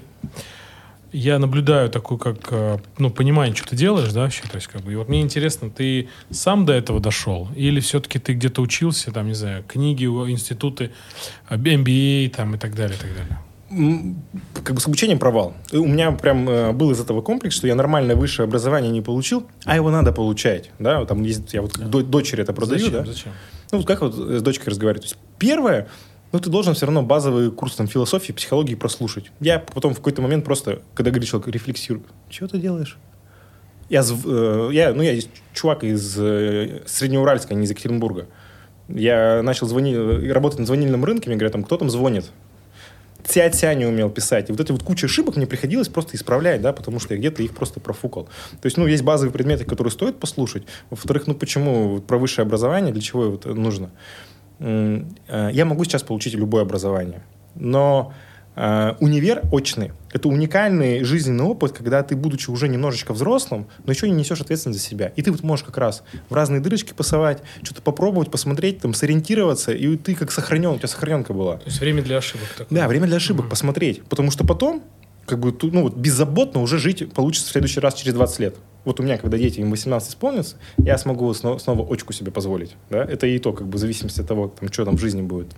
я 1.12 1.38
наблюдаю 1.38 1.88
такую, 1.88 2.18
как, 2.18 2.36
э, 2.50 2.78
ну, 2.98 3.10
понимание, 3.10 3.56
что 3.56 3.68
ты 3.68 3.76
делаешь, 3.76 4.12
да, 4.12 4.22
вообще, 4.22 4.42
то 4.42 4.56
есть, 4.56 4.66
как 4.66 4.82
бы, 4.82 4.92
и 4.92 4.96
вот 4.96 5.08
мне 5.08 5.22
интересно, 5.22 5.70
ты 5.70 6.08
сам 6.30 6.66
до 6.66 6.74
этого 6.74 7.00
дошел, 7.00 7.48
или 7.56 7.80
все-таки 7.80 8.18
ты 8.18 8.34
где-то 8.34 8.60
учился, 8.60 9.10
там, 9.10 9.26
не 9.28 9.34
знаю, 9.34 9.64
книги, 9.66 10.04
институты, 10.04 10.90
MBA, 11.48 12.28
там, 12.30 12.56
и 12.56 12.58
так 12.58 12.74
далее, 12.74 12.96
и 12.96 13.00
так 13.00 13.14
далее? 13.14 13.38
Как 13.70 14.74
бы 14.74 14.80
с 14.80 14.86
обучением 14.86 15.18
провал. 15.18 15.54
У 15.72 15.86
меня 15.86 16.10
прям 16.10 16.48
э, 16.48 16.72
был 16.72 16.90
из 16.90 17.00
этого 17.00 17.22
комплекс, 17.22 17.54
что 17.54 17.68
я 17.68 17.76
нормальное 17.76 18.16
высшее 18.16 18.44
образование 18.44 18.90
не 18.90 19.00
получил, 19.00 19.46
а 19.64 19.76
его 19.76 19.90
надо 19.90 20.12
получать. 20.12 20.70
Да, 20.80 21.04
там 21.04 21.22
есть, 21.22 21.54
я 21.54 21.62
вот 21.62 21.78
да. 21.78 22.02
дочери 22.02 22.42
это 22.42 22.52
продаю, 22.52 22.80
Зачем? 22.80 22.92
да. 22.92 23.04
Зачем? 23.04 23.32
Ну, 23.70 23.78
вот 23.78 23.86
как 23.86 24.00
вот 24.00 24.14
с 24.14 24.42
дочкой 24.42 24.70
разговаривать. 24.70 25.02
То 25.02 25.06
есть, 25.06 25.18
первое, 25.38 25.88
ну, 26.32 26.40
ты 26.40 26.50
должен 26.50 26.74
все 26.74 26.86
равно 26.86 27.02
базовый 27.02 27.50
курс 27.52 27.76
там, 27.76 27.86
философии, 27.86 28.32
психологии 28.32 28.74
прослушать. 28.74 29.30
Я 29.40 29.60
потом 29.60 29.94
в 29.94 29.98
какой-то 29.98 30.20
момент 30.20 30.44
просто, 30.44 30.82
когда 30.94 31.10
говорит 31.10 31.28
человек, 31.28 31.48
рефлексирую. 31.48 32.04
Чего 32.28 32.48
ты 32.48 32.58
делаешь? 32.58 32.98
Я, 33.88 34.02
э, 34.02 34.70
я, 34.72 34.94
ну, 34.94 35.02
я 35.02 35.20
чувак 35.52 35.84
из 35.84 36.16
э, 36.18 36.82
Среднеуральска, 36.86 37.54
а 37.54 37.56
не 37.56 37.64
из 37.64 37.70
Екатеринбурга. 37.70 38.26
Я 38.88 39.42
начал 39.42 39.66
звонить, 39.66 39.96
э, 39.96 40.32
работать 40.32 40.60
на 40.60 40.66
звонильном 40.66 41.04
рынке, 41.04 41.28
мне 41.28 41.36
говорят, 41.36 41.52
там, 41.52 41.64
кто 41.64 41.76
там 41.76 41.90
звонит? 41.90 42.30
Тя-тя 43.26 43.74
не 43.74 43.86
умел 43.86 44.10
писать. 44.10 44.48
И 44.48 44.52
вот 44.52 44.60
эти 44.60 44.72
вот 44.72 44.82
куча 44.82 45.06
ошибок 45.06 45.36
мне 45.36 45.46
приходилось 45.46 45.88
просто 45.88 46.16
исправлять, 46.16 46.60
да, 46.60 46.72
потому 46.72 47.00
что 47.00 47.14
я 47.14 47.20
где-то 47.20 47.42
их 47.42 47.54
просто 47.54 47.80
профукал. 47.80 48.24
То 48.60 48.66
есть, 48.66 48.76
ну, 48.76 48.86
есть 48.86 49.02
базовые 49.02 49.32
предметы, 49.32 49.64
которые 49.64 49.90
стоит 49.90 50.18
послушать. 50.18 50.64
Во-вторых, 50.90 51.26
ну, 51.26 51.34
почему 51.34 52.00
про 52.00 52.18
высшее 52.18 52.44
образование, 52.44 52.92
для 52.92 53.02
чего 53.02 53.34
это 53.34 53.54
нужно? 53.54 53.90
Э, 54.58 55.50
я 55.52 55.64
могу 55.64 55.84
сейчас 55.84 56.02
получить 56.02 56.34
любое 56.34 56.62
образование, 56.62 57.22
но 57.54 58.12
Uh, 58.56 58.96
универ 58.98 59.42
очный. 59.52 59.92
Это 60.12 60.28
уникальный 60.28 61.04
жизненный 61.04 61.44
опыт, 61.44 61.72
когда 61.72 62.02
ты, 62.02 62.16
будучи 62.16 62.50
уже 62.50 62.68
немножечко 62.68 63.12
взрослым, 63.12 63.68
но 63.84 63.92
еще 63.92 64.08
не 64.08 64.14
несешь 64.14 64.40
ответственность 64.40 64.82
за 64.82 64.86
себя. 64.86 65.12
И 65.14 65.22
ты 65.22 65.30
вот 65.30 65.44
можешь 65.44 65.64
как 65.64 65.78
раз 65.78 66.02
в 66.28 66.34
разные 66.34 66.60
дырочки 66.60 66.92
пасовать, 66.92 67.42
что-то 67.62 67.80
попробовать, 67.80 68.30
посмотреть, 68.30 68.80
там, 68.80 68.92
сориентироваться, 68.92 69.72
и 69.72 69.96
ты 69.96 70.16
как 70.16 70.32
сохранен, 70.32 70.70
у 70.70 70.78
тебя 70.78 70.88
сохраненка 70.88 71.32
была. 71.32 71.58
То 71.58 71.66
есть 71.66 71.80
время 71.80 72.02
для 72.02 72.18
ошибок. 72.18 72.48
Такое. 72.58 72.78
Да, 72.78 72.88
время 72.88 73.06
для 73.06 73.16
ошибок, 73.16 73.46
mm-hmm. 73.46 73.50
посмотреть. 73.50 74.02
Потому 74.04 74.32
что 74.32 74.44
потом 74.44 74.82
как 75.26 75.38
бы, 75.38 75.56
ну, 75.62 75.82
вот 75.82 75.96
беззаботно 75.96 76.60
уже 76.60 76.78
жить 76.78 77.12
получится 77.12 77.48
в 77.48 77.52
следующий 77.52 77.80
раз 77.80 77.94
через 77.94 78.14
20 78.14 78.40
лет. 78.40 78.56
Вот 78.84 78.98
у 78.98 79.02
меня, 79.02 79.16
когда 79.18 79.38
дети 79.38 79.60
им 79.60 79.70
18 79.70 80.10
исполнится, 80.10 80.56
я 80.78 80.98
смогу 80.98 81.32
снова, 81.34 81.58
снова 81.58 81.90
очку 81.92 82.12
себе 82.12 82.32
позволить. 82.32 82.74
Да? 82.88 83.04
Это 83.04 83.26
и 83.26 83.38
то, 83.38 83.52
как 83.52 83.68
бы, 83.68 83.76
в 83.76 83.80
зависимости 83.80 84.20
от 84.20 84.26
того, 84.26 84.48
там, 84.48 84.72
что 84.72 84.84
там 84.84 84.96
в 84.96 85.00
жизни 85.00 85.22
будет. 85.22 85.48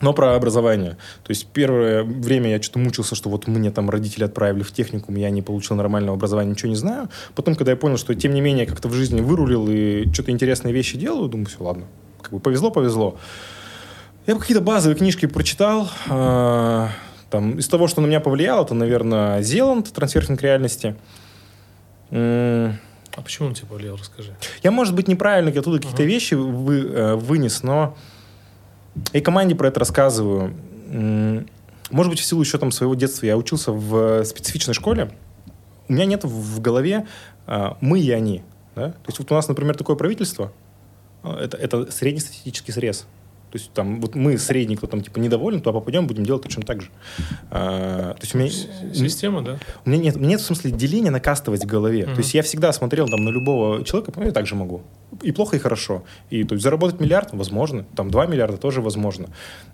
Но 0.00 0.12
про 0.12 0.34
образование. 0.34 0.96
То 1.24 1.30
есть 1.30 1.46
первое 1.46 2.02
время 2.02 2.50
я 2.50 2.62
что-то 2.62 2.78
мучился, 2.78 3.14
что 3.14 3.30
вот 3.30 3.46
мне 3.46 3.70
там 3.70 3.88
родители 3.88 4.24
отправили 4.24 4.62
в 4.62 4.72
техникум, 4.72 5.16
я 5.16 5.30
не 5.30 5.42
получил 5.42 5.76
нормального 5.76 6.16
образования, 6.16 6.50
ничего 6.50 6.68
не 6.68 6.76
знаю. 6.76 7.08
Потом, 7.34 7.54
когда 7.54 7.72
я 7.72 7.76
понял, 7.76 7.96
что 7.96 8.14
тем 8.14 8.34
не 8.34 8.40
менее 8.40 8.66
как-то 8.66 8.88
в 8.88 8.92
жизни 8.92 9.20
вырулил 9.20 9.66
и 9.68 10.06
что-то 10.12 10.30
интересные 10.32 10.74
вещи 10.74 10.98
делаю, 10.98 11.28
думаю, 11.28 11.46
все, 11.46 11.62
ладно. 11.62 11.86
Как 12.20 12.32
бы 12.32 12.40
повезло, 12.40 12.70
повезло. 12.70 13.18
Я 14.26 14.34
какие-то 14.36 14.62
базовые 14.62 14.96
книжки 14.96 15.26
прочитал. 15.26 15.88
Э, 16.10 16.88
там, 17.30 17.58
из 17.58 17.68
того, 17.68 17.86
что 17.86 18.00
на 18.00 18.06
меня 18.06 18.20
повлияло, 18.20 18.64
это, 18.64 18.74
наверное, 18.74 19.40
Зеланд, 19.42 19.92
трансферфинг 19.92 20.42
реальности. 20.42 20.96
А 22.10 23.22
почему 23.22 23.48
он 23.48 23.54
тебе 23.54 23.66
повлиял, 23.68 23.96
расскажи. 23.96 24.36
Я, 24.62 24.70
может 24.70 24.94
быть, 24.94 25.08
неправильно 25.08 25.50
оттуда 25.50 25.78
какие-то 25.78 26.02
Ага. 26.02 26.10
вещи 26.10 26.34
вы, 26.34 26.80
э, 26.80 27.14
вынес, 27.14 27.62
но 27.62 27.96
и 29.12 29.20
команде 29.20 29.54
про 29.54 29.68
это 29.68 29.80
рассказываю. 29.80 30.54
Может 31.90 32.10
быть, 32.10 32.20
в 32.20 32.24
силу 32.24 32.40
еще 32.40 32.58
там 32.58 32.70
своего 32.72 32.94
детства 32.94 33.26
я 33.26 33.36
учился 33.36 33.72
в 33.72 34.24
специфичной 34.24 34.74
школе. 34.74 35.10
У 35.88 35.92
меня 35.92 36.04
нет 36.04 36.24
в 36.24 36.60
голове 36.60 37.06
а, 37.46 37.76
мы 37.80 38.00
и 38.00 38.10
они. 38.10 38.42
Да? 38.74 38.90
То 38.90 39.06
есть 39.06 39.18
вот 39.18 39.30
у 39.30 39.34
нас, 39.34 39.48
например, 39.48 39.76
такое 39.76 39.96
правительство, 39.96 40.52
а, 41.22 41.38
это, 41.40 41.56
это 41.56 41.90
среднестатистический 41.90 42.72
срез. 42.72 43.06
То 43.56 43.60
есть 43.60 43.72
там 43.72 44.02
вот 44.02 44.14
мы 44.14 44.36
средний, 44.36 44.76
кто 44.76 44.86
там 44.86 45.00
типа 45.00 45.18
недоволен, 45.18 45.60
туда 45.62 45.72
попадем, 45.72 46.06
будем 46.06 46.26
делать 46.26 46.42
точно 46.42 46.62
так 46.62 46.82
же. 46.82 46.90
А, 47.50 48.12
то 48.12 48.20
есть 48.20 48.34
у 48.34 48.38
меня, 48.38 48.50
Система, 48.50 49.40
да? 49.40 49.58
у 49.86 49.88
меня 49.88 50.02
нет, 50.02 50.16
у 50.16 50.18
меня 50.18 50.32
нет 50.32 50.42
в 50.42 50.44
смысле 50.44 50.72
деления 50.72 51.10
на 51.10 51.20
кастовость 51.20 51.64
в 51.64 51.66
голове. 51.66 52.04
Мгм. 52.04 52.16
То 52.16 52.20
есть 52.20 52.34
я 52.34 52.42
всегда 52.42 52.70
смотрел 52.74 53.08
там 53.08 53.24
на 53.24 53.30
любого 53.30 53.82
человека, 53.82 54.12
ну, 54.14 54.24
я 54.26 54.32
так 54.32 54.46
же 54.46 54.56
могу. 54.56 54.82
И 55.22 55.32
плохо, 55.32 55.56
и 55.56 55.58
хорошо. 55.58 56.04
И 56.28 56.44
то 56.44 56.54
есть 56.54 56.62
заработать 56.64 57.00
миллиард 57.00 57.32
возможно, 57.32 57.86
там 57.96 58.10
2 58.10 58.26
миллиарда 58.26 58.58
тоже 58.58 58.82
возможно. 58.82 59.28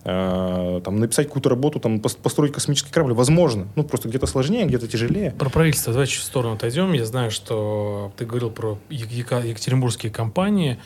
А, 0.05 0.81
там 0.83 1.01
написать 1.01 1.27
какую-то 1.27 1.49
работу, 1.49 1.81
там 1.81 1.97
пос- 1.97 2.17
построить 2.23 2.53
космический 2.53 2.93
корабль 2.93 3.15
возможно. 3.15 3.67
Ну 3.75 3.83
просто 3.83 4.09
где-то 4.09 4.29
сложнее, 4.29 4.65
где-то 4.67 4.87
тяжелее. 4.87 5.33
Про 5.33 5.51
правительство 5.51 5.93
давай 5.93 6.07
чуть 6.07 6.21
в 6.21 6.25
сторону 6.25 6.55
отойдем. 6.55 6.93
Я 6.93 7.05
знаю, 7.05 7.33
что 7.33 8.13
ты 8.17 8.27
говорил 8.27 8.51
про 8.51 8.79
екатеринбургские 8.91 10.13
компании. 10.13 10.79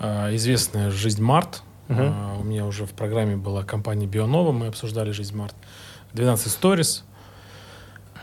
А, 0.00 0.34
Известная 0.34 0.90
«Жизнь 0.90 1.22
Март». 1.22 1.62
Мгм. 1.90 2.00
А, 2.02 2.36
У 2.40 2.44
меня 2.44 2.64
уже 2.66 2.86
в 2.86 2.92
программе 2.92 3.36
была 3.36 3.64
компания 3.64 4.06
«Бионова», 4.06 4.52
мы 4.52 4.68
обсуждали 4.68 5.10
«Жизнь 5.10 5.36
Март». 5.36 5.54
12 6.12 6.50
сторис. 6.50 7.04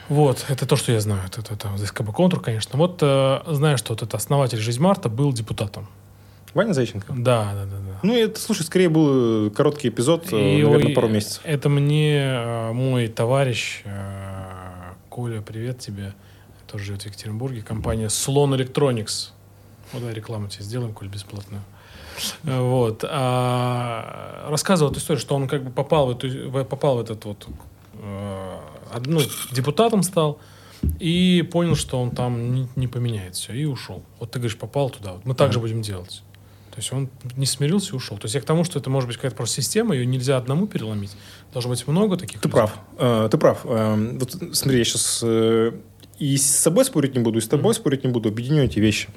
Вот, 0.08 0.46
это 0.48 0.66
то, 0.66 0.78
что 0.78 0.94
я 0.94 1.02
знаю. 1.02 1.22
Это, 1.28 1.42
это, 1.42 1.54
это 1.54 1.86
СКБ 1.86 2.14
Контур, 2.14 2.40
конечно. 2.40 2.80
Вот 2.80 3.00
э, 3.02 3.42
знаю, 3.48 3.78
что 3.78 3.92
вот 3.92 4.02
этот 4.02 4.16
основатель 4.16 4.58
«Жизнь 4.58 4.82
Марта» 4.82 5.10
был 5.10 5.34
депутатом. 5.34 5.88
Ваня 6.54 6.72
Зайченко. 6.72 7.14
Да, 7.14 7.54
да, 7.54 7.66
да. 7.66 7.78
да. 7.78 8.00
Ну, 8.04 8.16
это, 8.16 8.40
слушай, 8.40 8.64
скорее 8.64 8.88
был 8.88 9.52
короткий 9.52 9.90
эпизод, 9.90 10.32
э, 10.32 10.60
И, 10.60 10.64
наверное, 10.64 10.96
пару 10.96 11.10
месяцев. 11.10 11.42
Это 11.44 11.68
мне 11.68 12.20
э, 12.20 12.72
мой 12.72 13.10
товарищ 13.10 13.82
э, 13.84 14.94
Коля, 15.10 15.42
привет 15.42 15.80
тебе, 15.80 16.14
тоже 16.68 16.86
живет 16.86 17.02
в 17.02 17.06
Екатеринбурге, 17.06 17.62
компания 17.62 18.10
Слон 18.10 18.54
Electronics. 18.54 19.32
Вот 19.92 20.00
давай 20.00 20.14
рекламу 20.14 20.48
тебе 20.48 20.64
сделаем, 20.64 20.94
Коль, 20.94 21.10
бесплатную. 21.10 21.64
Э, 22.44 22.60
Вот. 22.62 23.04
А, 23.08 24.48
рассказывал 24.50 24.92
эту 24.92 25.00
историю, 25.00 25.22
что 25.22 25.36
он 25.36 25.48
как 25.48 25.64
бы 25.64 25.72
попал 25.72 26.08
в, 26.08 26.12
эту, 26.12 26.66
попал 26.66 26.98
в 26.98 27.02
этот 27.02 27.26
вот 27.26 27.48
э, 28.02 28.58
ну, 29.06 29.22
депутатом 29.52 30.04
стал 30.04 30.40
и 31.00 31.48
понял, 31.52 31.76
что 31.76 32.02
он 32.02 32.12
там 32.12 32.54
не, 32.54 32.68
не 32.76 32.88
поменяет 32.88 33.36
все, 33.36 33.54
и 33.54 33.66
ушел. 33.66 34.04
Вот 34.20 34.32
ты 34.32 34.40
говоришь, 34.40 34.58
попал 34.58 34.90
туда, 34.90 35.14
вот 35.14 35.26
мы 35.26 35.36
так 35.36 35.54
же 35.54 35.60
будем 35.60 35.82
делать. 35.82 36.24
То 36.72 36.82
есть 36.82 36.94
он 36.94 37.10
не 37.36 37.48
смирился 37.48 37.94
и 37.94 37.96
ушел. 37.96 38.18
То 38.18 38.26
есть 38.26 38.36
я 38.36 38.42
к 38.42 38.46
тому, 38.46 38.64
что 38.64 38.78
это 38.78 38.92
может 38.92 39.08
быть 39.08 39.18
какая-то 39.18 39.36
просто 39.36 39.62
система, 39.62 39.96
ее 39.96 40.06
нельзя 40.06 40.38
одному 40.38 40.68
переломить. 40.68 41.12
Должно 41.52 41.72
быть 41.72 41.88
много 41.88 42.18
таких. 42.18 42.40
Ты 42.40 42.48
людей. 42.48 42.60
прав. 42.60 42.80
Э, 43.00 43.30
Ты 43.32 43.38
прав. 43.40 43.62
Э, 43.66 44.18
Вот 44.20 44.32
смотри, 44.56 44.78
я 44.78 44.86
сейчас 44.86 45.24
и 46.20 46.36
с 46.38 46.46
собой 46.46 46.86
спорить 46.86 47.16
не 47.16 47.20
буду, 47.22 47.38
и 47.40 47.42
с 47.42 47.48
тобой 47.48 47.74
спорить 47.74 48.04
не 48.04 48.10
буду, 48.12 48.30
объединю 48.30 48.64
эти 48.64 48.80
вещи. 48.80 49.10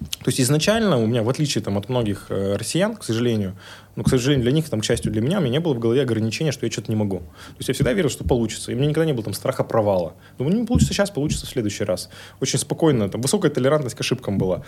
То 0.00 0.28
есть 0.28 0.40
изначально 0.40 0.96
у 0.98 1.06
меня, 1.06 1.22
в 1.22 1.28
отличие 1.28 1.62
там, 1.62 1.76
от 1.76 1.90
многих 1.90 2.26
э, 2.30 2.56
россиян, 2.56 2.96
к 2.96 3.04
сожалению, 3.04 3.54
ну, 3.96 4.02
к 4.02 4.08
сожалению, 4.08 4.44
для 4.44 4.52
них, 4.52 4.68
там, 4.70 4.80
к 4.80 4.84
счастью, 4.84 5.12
для 5.12 5.20
меня, 5.20 5.38
у 5.38 5.40
меня 5.42 5.52
не 5.52 5.60
было 5.60 5.74
в 5.74 5.78
голове 5.78 6.00
ограничения, 6.00 6.52
что 6.52 6.64
я 6.64 6.72
что-то 6.72 6.90
не 6.90 6.96
могу. 6.96 7.18
То 7.18 7.56
есть 7.58 7.68
я 7.68 7.74
всегда 7.74 7.92
верил, 7.92 8.08
что 8.08 8.24
получится. 8.24 8.72
И 8.72 8.74
у 8.74 8.78
меня 8.78 8.88
никогда 8.88 9.04
не 9.04 9.12
было 9.12 9.24
там 9.24 9.34
страха 9.34 9.62
провала. 9.62 10.14
Думаю, 10.38 10.56
не 10.56 10.64
получится 10.64 10.94
сейчас, 10.94 11.10
получится 11.10 11.46
в 11.46 11.50
следующий 11.50 11.84
раз. 11.84 12.08
Очень 12.40 12.58
спокойно, 12.58 13.10
там, 13.10 13.20
высокая 13.20 13.50
толерантность 13.50 13.96
к 13.96 14.00
ошибкам 14.00 14.38
была. 14.38 14.62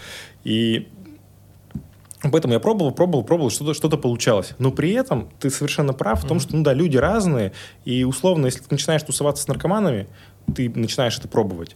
И 0.45 0.89
Поэтому 2.31 2.55
я 2.55 2.61
пробовал, 2.61 2.93
пробовал, 2.93 3.25
пробовал, 3.25 3.51
что-то 3.51 3.75
что 3.75 3.89
получалось. 3.97 4.53
Но 4.59 4.71
при 4.71 4.93
этом 4.93 5.29
ты 5.41 5.51
совершенно 5.51 5.93
прав 5.93 6.23
в 6.23 6.29
том, 6.29 6.39
что, 6.39 6.57
ну 6.57 6.63
да, 6.63 6.73
люди 6.73 6.97
разные, 6.97 7.53
и 7.85 8.05
условно, 8.05 8.47
если 8.47 8.61
ты 8.61 8.67
начинаешь 8.71 9.03
тусоваться 9.03 9.43
с 9.43 9.49
наркоманами, 9.49 10.07
ты 10.55 10.71
начинаешь 10.71 11.19
это 11.19 11.27
пробовать. 11.27 11.75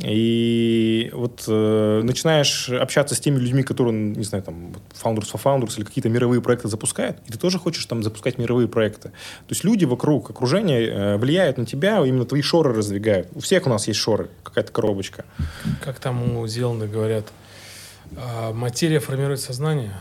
И 0.00 1.10
вот 1.12 1.44
э, 1.46 2.00
начинаешь 2.02 2.70
общаться 2.70 3.14
с 3.14 3.20
теми 3.20 3.38
людьми, 3.38 3.62
которые, 3.62 3.92
не 3.92 4.24
знаю, 4.24 4.42
там, 4.42 4.72
Founders 5.02 5.30
for 5.30 5.40
Founders 5.42 5.76
или 5.76 5.84
какие-то 5.84 6.08
мировые 6.08 6.40
проекты 6.40 6.68
запускают, 6.68 7.18
и 7.26 7.32
ты 7.32 7.38
тоже 7.38 7.58
хочешь 7.58 7.84
там 7.84 8.02
запускать 8.02 8.38
мировые 8.38 8.68
проекты. 8.68 9.10
То 9.10 9.50
есть 9.50 9.64
люди 9.64 9.84
вокруг, 9.84 10.30
окружение 10.30 10.86
э, 10.86 11.16
влияют 11.18 11.58
на 11.58 11.66
тебя, 11.66 12.04
именно 12.06 12.24
твои 12.24 12.40
шоры 12.40 12.72
раздвигают. 12.72 13.28
У 13.34 13.40
всех 13.40 13.66
у 13.66 13.70
нас 13.70 13.86
есть 13.86 14.00
шоры, 14.00 14.30
какая-то 14.42 14.72
коробочка. 14.72 15.26
Как 15.84 16.00
там 16.00 16.38
у 16.38 16.46
Зеланда 16.46 16.86
говорят, 16.86 17.26
а, 18.16 18.52
материя 18.52 18.98
формирует 18.98 19.40
сознание. 19.40 19.92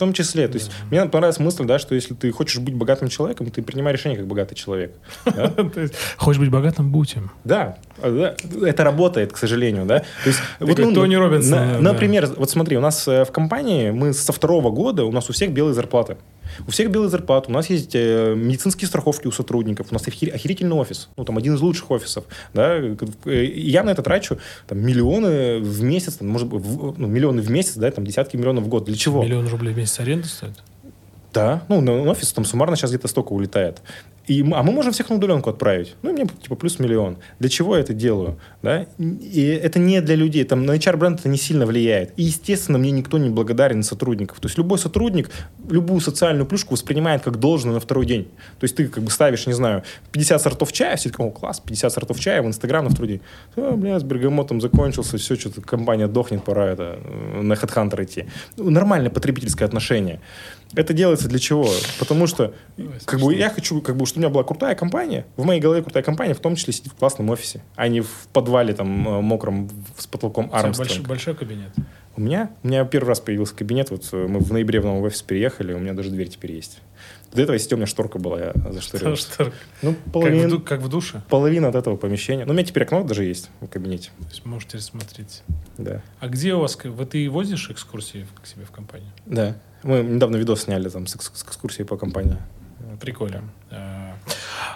В 0.00 0.02
том 0.02 0.14
числе. 0.14 0.48
То 0.48 0.56
есть 0.56 0.70
мне 0.90 1.04
понравилась 1.04 1.38
мысль, 1.38 1.66
да, 1.66 1.78
что 1.78 1.94
если 1.94 2.14
ты 2.14 2.32
хочешь 2.32 2.58
быть 2.58 2.74
богатым 2.74 3.10
человеком, 3.10 3.50
ты 3.50 3.60
принимай 3.60 3.92
решение 3.92 4.18
как 4.18 4.26
богатый 4.26 4.54
человек. 4.54 4.94
Хочешь 6.16 6.40
быть 6.40 6.50
богатым, 6.50 6.90
будь 6.90 7.16
им. 7.16 7.30
Да, 7.44 7.76
а, 7.98 8.34
да, 8.40 8.66
это 8.66 8.82
работает, 8.82 9.34
к 9.34 9.36
сожалению, 9.36 9.84
да. 9.84 9.98
То 9.98 10.06
есть, 10.30 10.40
как 10.58 10.94
Тони 10.94 11.16
Робинсон. 11.16 11.82
Например, 11.82 12.30
вот 12.34 12.48
смотри, 12.48 12.78
у 12.78 12.80
нас 12.80 13.06
э, 13.08 13.26
в 13.26 13.30
компании 13.30 13.90
мы 13.90 14.14
со 14.14 14.32
второго 14.32 14.70
года 14.70 15.04
у 15.04 15.12
нас 15.12 15.28
у 15.28 15.34
всех 15.34 15.52
белые 15.52 15.74
зарплаты. 15.74 16.16
У 16.66 16.70
всех 16.70 16.90
белые 16.90 17.08
зарплаты, 17.10 17.50
у 17.50 17.54
нас 17.54 17.70
есть 17.70 17.94
э, 17.94 18.34
медицинские 18.36 18.88
страховки 18.88 19.26
у 19.26 19.32
сотрудников, 19.32 19.88
у 19.90 19.94
нас 19.94 20.06
охер- 20.06 20.30
охерительный 20.30 20.76
офис, 20.76 21.08
ну 21.16 21.24
там 21.24 21.36
один 21.38 21.54
из 21.54 21.60
лучших 21.60 21.90
офисов, 21.90 22.24
да. 22.54 22.76
Э, 22.76 23.44
Я 23.44 23.82
на 23.82 23.90
это 23.90 24.02
трачу 24.02 24.38
там 24.68 24.78
миллионы 24.78 25.58
в 25.60 25.82
месяц, 25.82 26.14
там, 26.14 26.28
может 26.28 26.48
в- 26.48 26.94
ну, 26.98 27.06
миллионы 27.06 27.42
в 27.42 27.50
месяц, 27.50 27.74
да, 27.76 27.90
там 27.90 28.04
десятки 28.06 28.36
миллионов 28.36 28.64
в 28.64 28.68
год. 28.68 28.84
Для 28.84 28.96
чего? 28.96 29.22
Миллион 29.22 29.48
рублей 29.48 29.72
в 29.74 29.76
месяц 29.76 30.00
аренды 30.00 30.28
стоит. 30.28 30.54
Да, 31.32 31.62
ну, 31.68 31.80
на 31.80 32.10
офис 32.10 32.32
там 32.32 32.44
суммарно 32.44 32.76
сейчас 32.76 32.90
где-то 32.90 33.08
столько 33.08 33.32
улетает. 33.32 33.80
И, 34.26 34.42
а 34.42 34.62
мы 34.62 34.70
можем 34.70 34.92
всех 34.92 35.10
на 35.10 35.16
удаленку 35.16 35.50
отправить. 35.50 35.96
Ну, 36.02 36.12
мне 36.12 36.24
типа 36.24 36.54
плюс 36.54 36.78
миллион. 36.78 37.16
Для 37.40 37.48
чего 37.48 37.74
я 37.74 37.82
это 37.82 37.94
делаю? 37.94 38.38
Да? 38.62 38.86
И 38.98 39.60
это 39.62 39.80
не 39.80 40.00
для 40.00 40.14
людей. 40.14 40.44
Там 40.44 40.66
на 40.66 40.76
HR-бренд 40.76 41.20
это 41.20 41.28
не 41.28 41.38
сильно 41.38 41.66
влияет. 41.66 42.12
И, 42.16 42.22
естественно, 42.22 42.78
мне 42.78 42.92
никто 42.92 43.18
не 43.18 43.28
благодарен 43.28 43.82
сотрудников. 43.82 44.38
То 44.38 44.46
есть 44.46 44.56
любой 44.56 44.78
сотрудник 44.78 45.30
любую 45.68 46.00
социальную 46.00 46.46
плюшку 46.46 46.74
воспринимает 46.74 47.22
как 47.22 47.38
должное 47.38 47.74
на 47.74 47.80
второй 47.80 48.06
день. 48.06 48.28
То 48.58 48.64
есть 48.64 48.76
ты 48.76 48.88
как 48.88 49.02
бы 49.02 49.10
ставишь, 49.10 49.46
не 49.46 49.52
знаю, 49.52 49.82
50 50.12 50.42
сортов 50.42 50.72
чая, 50.72 50.96
все 50.96 51.10
такие, 51.10 51.26
о, 51.26 51.30
класс, 51.30 51.60
50 51.60 51.92
сортов 51.92 52.20
чая 52.20 52.42
в 52.42 52.46
Инстаграм 52.46 52.84
на 52.84 52.90
второй 52.90 53.08
день. 53.08 53.20
А, 53.56 53.72
бля, 53.76 53.98
с 53.98 54.02
бергамотом 54.02 54.60
закончился, 54.60 55.18
все, 55.18 55.36
что-то 55.36 55.60
компания 55.60 56.06
дохнет, 56.06 56.44
пора 56.44 56.66
это, 56.66 56.98
э, 57.02 57.42
на 57.42 57.54
HeadHunter 57.54 58.04
идти. 58.04 58.26
Нормальное 58.56 59.10
потребительское 59.10 59.66
отношение. 59.66 60.20
Это 60.74 60.92
делается 60.92 61.28
для 61.28 61.38
чего? 61.38 61.68
Потому 61.98 62.26
что 62.26 62.54
как 63.04 63.20
бы, 63.20 63.34
я 63.34 63.50
хочу, 63.50 63.80
как 63.80 63.96
бы, 63.96 64.06
чтобы 64.06 64.20
у 64.20 64.22
меня 64.26 64.32
была 64.32 64.44
крутая 64.44 64.74
компания. 64.74 65.26
В 65.36 65.44
моей 65.44 65.60
голове 65.60 65.82
крутая 65.82 66.02
компания, 66.02 66.34
в 66.34 66.38
том 66.40 66.54
числе 66.56 66.72
сидит 66.72 66.92
в 66.92 66.96
классном 66.96 67.28
офисе, 67.30 67.62
а 67.74 67.88
не 67.88 68.00
в 68.02 68.28
подвале 68.32 68.72
там 68.72 69.08
э, 69.08 69.20
мокром 69.20 69.68
с 69.98 70.06
потолком 70.06 70.48
Армстронг. 70.52 70.78
большой, 70.88 71.04
большой 71.04 71.34
кабинет. 71.34 71.70
У 72.16 72.20
меня, 72.20 72.50
у 72.62 72.68
меня 72.68 72.84
первый 72.84 73.08
раз 73.08 73.20
появился 73.20 73.54
кабинет, 73.54 73.90
вот 73.90 74.08
э, 74.12 74.26
мы 74.28 74.40
в 74.40 74.52
ноябре 74.52 74.80
в 74.80 74.84
новый 74.84 75.08
офис 75.08 75.22
переехали, 75.22 75.72
у 75.72 75.78
меня 75.78 75.92
даже 75.92 76.10
дверь 76.10 76.28
теперь 76.28 76.52
есть. 76.52 76.78
До 77.32 77.40
этого, 77.42 77.54
если 77.54 77.74
у 77.74 77.78
меня 77.78 77.86
шторка 77.86 78.18
была, 78.18 78.38
я 78.40 78.52
зашторил. 78.72 79.14
Что- 79.16 79.52
Ну, 79.82 79.94
Как 79.94 80.06
в, 80.06 80.10
половина, 80.12 80.60
как 80.60 80.80
в 80.80 80.88
душе. 80.88 81.22
половина 81.28 81.68
от 81.68 81.76
этого 81.76 81.96
помещения. 81.96 82.44
Ну, 82.44 82.50
у 82.52 82.54
меня 82.54 82.64
теперь 82.64 82.82
окно 82.82 83.04
даже 83.04 83.24
есть 83.24 83.50
в 83.60 83.68
кабинете. 83.68 84.10
То 84.18 84.24
есть 84.30 84.44
можете 84.44 84.78
рассмотреть. 84.78 85.42
Да. 85.78 86.02
А 86.18 86.26
где 86.28 86.54
у 86.54 86.60
вас... 86.60 86.76
Вы 86.82 87.06
ты 87.06 87.30
возишь 87.30 87.70
экскурсии 87.70 88.26
к 88.42 88.46
себе 88.48 88.64
в 88.64 88.72
компанию? 88.72 89.10
Да. 89.26 89.56
Мы 89.82 90.00
недавно 90.02 90.36
видос 90.36 90.62
сняли 90.62 90.88
там 90.88 91.06
с, 91.06 91.14
экс- 91.16 91.30
с 91.34 91.42
экскурсией 91.42 91.86
по 91.86 91.96
компании. 91.96 92.36
Прикольно. 93.00 93.42
А, 93.70 94.14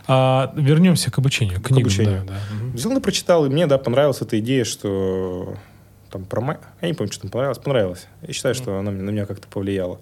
а, 0.06 0.52
вернемся 0.56 1.10
к 1.10 1.18
обучению. 1.18 1.60
К 1.60 1.64
книгам, 1.66 1.82
обучению. 1.84 2.24
да, 2.26 2.32
да. 2.34 2.40
Взял 2.72 2.96
и 2.96 3.00
прочитал, 3.00 3.44
и 3.46 3.48
мне, 3.50 3.66
да, 3.66 3.76
понравилась 3.78 4.20
эта 4.22 4.38
идея, 4.38 4.64
что 4.64 5.56
там 6.10 6.24
про 6.24 6.40
ма- 6.40 6.60
Я 6.80 6.88
не 6.88 6.94
помню, 6.94 7.12
что 7.12 7.22
там 7.22 7.30
понравилось. 7.30 7.58
Понравилось. 7.58 8.06
Я 8.26 8.32
считаю, 8.32 8.54
что 8.54 8.78
она 8.78 8.90
на 8.90 9.10
меня 9.10 9.26
как-то 9.26 9.46
повлияла. 9.48 9.98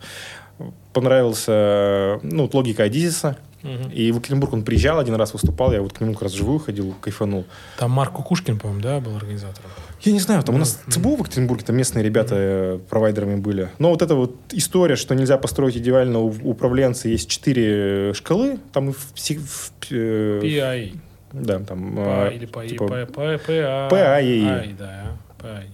Понравился, 0.92 2.20
ну, 2.22 2.42
вот 2.42 2.54
логика 2.54 2.84
Адизиса. 2.84 3.36
И 3.62 4.10
в 4.10 4.16
Екатеринбург 4.16 4.52
он 4.52 4.64
приезжал 4.64 4.98
один 4.98 5.14
раз, 5.14 5.32
выступал, 5.32 5.72
я 5.72 5.80
вот 5.82 5.92
к 5.92 6.00
нему 6.00 6.14
как 6.14 6.22
раз 6.22 6.32
вживую 6.32 6.58
ходил, 6.58 6.94
кайфанул. 7.00 7.44
Там 7.78 7.90
Марк 7.92 8.12
Кукушкин, 8.12 8.58
по-моему, 8.58 8.82
да, 8.82 8.98
был 9.00 9.16
организатором? 9.16 9.70
Я 10.00 10.12
не 10.12 10.18
знаю, 10.20 10.42
там 10.42 10.56
у 10.56 10.58
нас. 10.58 10.80
ЦБУ 10.88 11.16
в 11.16 11.20
Екатеринбурге, 11.20 11.64
там 11.64 11.76
местные 11.76 12.04
ребята 12.04 12.34
э, 12.36 12.78
провайдерами 12.90 13.36
были. 13.36 13.68
Но 13.78 13.90
вот 13.90 14.02
эта 14.02 14.16
вот 14.16 14.34
история, 14.50 14.96
что 14.96 15.14
нельзя 15.14 15.38
построить 15.38 15.76
идеального 15.76 16.24
у- 16.24 16.50
управленца, 16.50 17.08
есть 17.08 17.30
четыре 17.30 18.12
шкалы, 18.14 18.58
там 18.72 18.90
и 18.90 18.92
в, 18.92 19.12
пси- 19.14 19.38
в, 19.38 19.72
э, 19.92 20.40
PAEI. 20.42 20.96
да, 21.32 21.60
там... 21.60 21.94
Па- 21.94 22.30
э, 22.30 22.34
Или 22.34 22.46
ПАИ. 22.46 22.68
типа 22.68 22.88
П- 22.88 23.06
П- 23.06 23.38
ПА. 23.38 23.88
ПАИ. 23.90 24.44
Ай, 24.44 24.74
да. 24.76 25.04
ПАИ. 25.38 25.66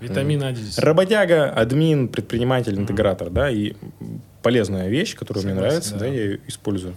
Витамин 0.00 0.42
А 0.42 0.52
здесь. 0.52 0.78
Работяга, 0.78 1.50
админ, 1.50 2.08
предприниматель, 2.08 2.76
интегратор, 2.78 3.30
да, 3.30 3.50
и 3.50 3.74
полезная 4.42 4.88
вещь, 4.88 5.14
которая 5.16 5.44
мне 5.44 5.54
Согласен, 5.54 5.68
нравится, 5.76 5.92
да. 5.94 5.98
да, 6.00 6.06
я 6.06 6.22
ее 6.24 6.40
использую. 6.48 6.94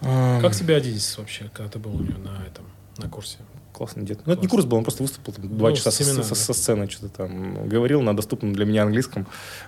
Как 0.00 0.54
тебе 0.54 0.76
Адидис 0.76 1.18
вообще, 1.18 1.50
когда 1.52 1.70
ты 1.70 1.78
был 1.78 1.94
у 1.96 2.00
него 2.00 2.18
на 2.18 2.44
этом, 2.46 2.64
на 2.98 3.08
курсе? 3.08 3.38
Классный 3.72 4.04
дед. 4.04 4.20
Ну, 4.26 4.32
это 4.32 4.42
не 4.42 4.48
курс 4.48 4.64
был, 4.64 4.78
он 4.78 4.84
просто 4.84 5.02
выступил 5.02 5.32
там, 5.32 5.56
два 5.56 5.70
Ну, 5.70 5.76
часа 5.76 5.90
со, 5.92 6.02
семинар, 6.04 6.24
со- 6.24 6.30
да. 6.30 6.34
со 6.36 6.52
сцены, 6.52 6.88
что-то 6.90 7.08
там 7.10 7.68
говорил 7.68 8.00
на 8.02 8.16
доступном 8.16 8.52
для 8.52 8.64
меня 8.64 8.82
английском. 8.82 9.26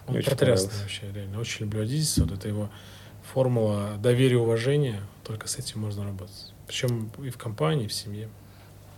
Он 0.08 0.14
Мне 0.14 0.22
потрясный 0.24 0.72
вообще, 0.80 1.02
реально. 1.12 1.38
Очень 1.40 1.66
люблю 1.66 1.80
водительство. 1.80 2.22
Вот 2.24 2.32
это 2.32 2.48
его 2.48 2.70
формула 3.32 3.90
доверия, 4.02 4.38
уважения. 4.38 5.00
Только 5.24 5.46
с 5.46 5.56
этим 5.58 5.80
можно 5.80 6.04
работать. 6.04 6.52
Причем 6.66 7.10
и 7.22 7.30
в 7.30 7.36
компании, 7.38 7.84
и 7.84 7.88
в 7.88 7.92
семье. 7.92 8.28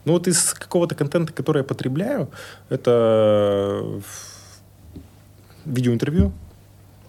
Ну, 0.06 0.12
вот 0.14 0.26
из 0.28 0.54
какого-то 0.54 0.94
контента, 0.94 1.32
который 1.32 1.58
я 1.58 1.64
потребляю, 1.64 2.30
это 2.70 3.80
э, 3.82 4.00
видеоинтервью. 5.66 6.32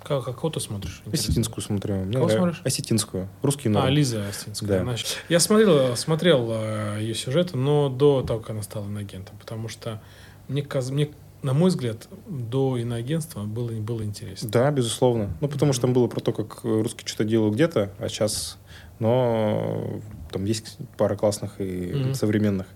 Как, 0.04 0.24
какого 0.26 0.52
ты 0.54 0.60
смотришь? 0.60 1.02
Интересно. 1.06 1.30
Осетинскую 1.30 1.64
смотрю. 1.64 1.96
Мне 1.96 2.14
Кого 2.18 2.30
смотришь? 2.30 2.62
Осетинскую. 2.66 3.30
Русский 3.42 3.70
А, 3.70 3.72
народ. 3.72 3.90
Лиза 3.92 4.28
Остинская. 4.28 4.84
Да. 4.84 4.96
Я 5.30 5.40
смотрел, 5.40 5.96
смотрел 5.96 6.48
э, 6.52 6.98
ее 7.00 7.16
сюжеты, 7.16 7.58
но 7.58 7.90
до 7.90 8.22
того, 8.22 8.40
как 8.42 8.50
она 8.52 8.62
стала 8.64 8.86
иноагентом. 8.86 9.38
Потому 9.40 9.70
что 9.70 10.02
мне, 10.48 10.62
каз- 10.62 10.92
мне 10.92 11.10
на 11.42 11.54
мой 11.54 11.70
взгляд, 11.70 12.08
до 12.28 12.78
иноагентства 12.78 13.44
было, 13.44 13.70
было 13.72 14.04
интересно. 14.04 14.50
Да, 14.50 14.72
безусловно. 14.72 15.36
Ну, 15.42 15.48
потому 15.50 15.74
что 15.74 15.82
там 15.84 15.94
было 15.94 16.08
про 16.08 16.20
то, 16.22 16.32
как 16.32 16.64
русские 16.64 17.08
что-то 17.08 17.26
делают 17.26 17.56
где-то, 17.56 17.92
а 18.00 18.08
сейчас... 18.10 18.58
Но 19.00 20.00
там 20.32 20.46
есть 20.46 20.78
пара 20.98 21.16
классных 21.16 21.60
и 21.60 21.92
Мгм. 21.94 22.14
современных. 22.14 22.68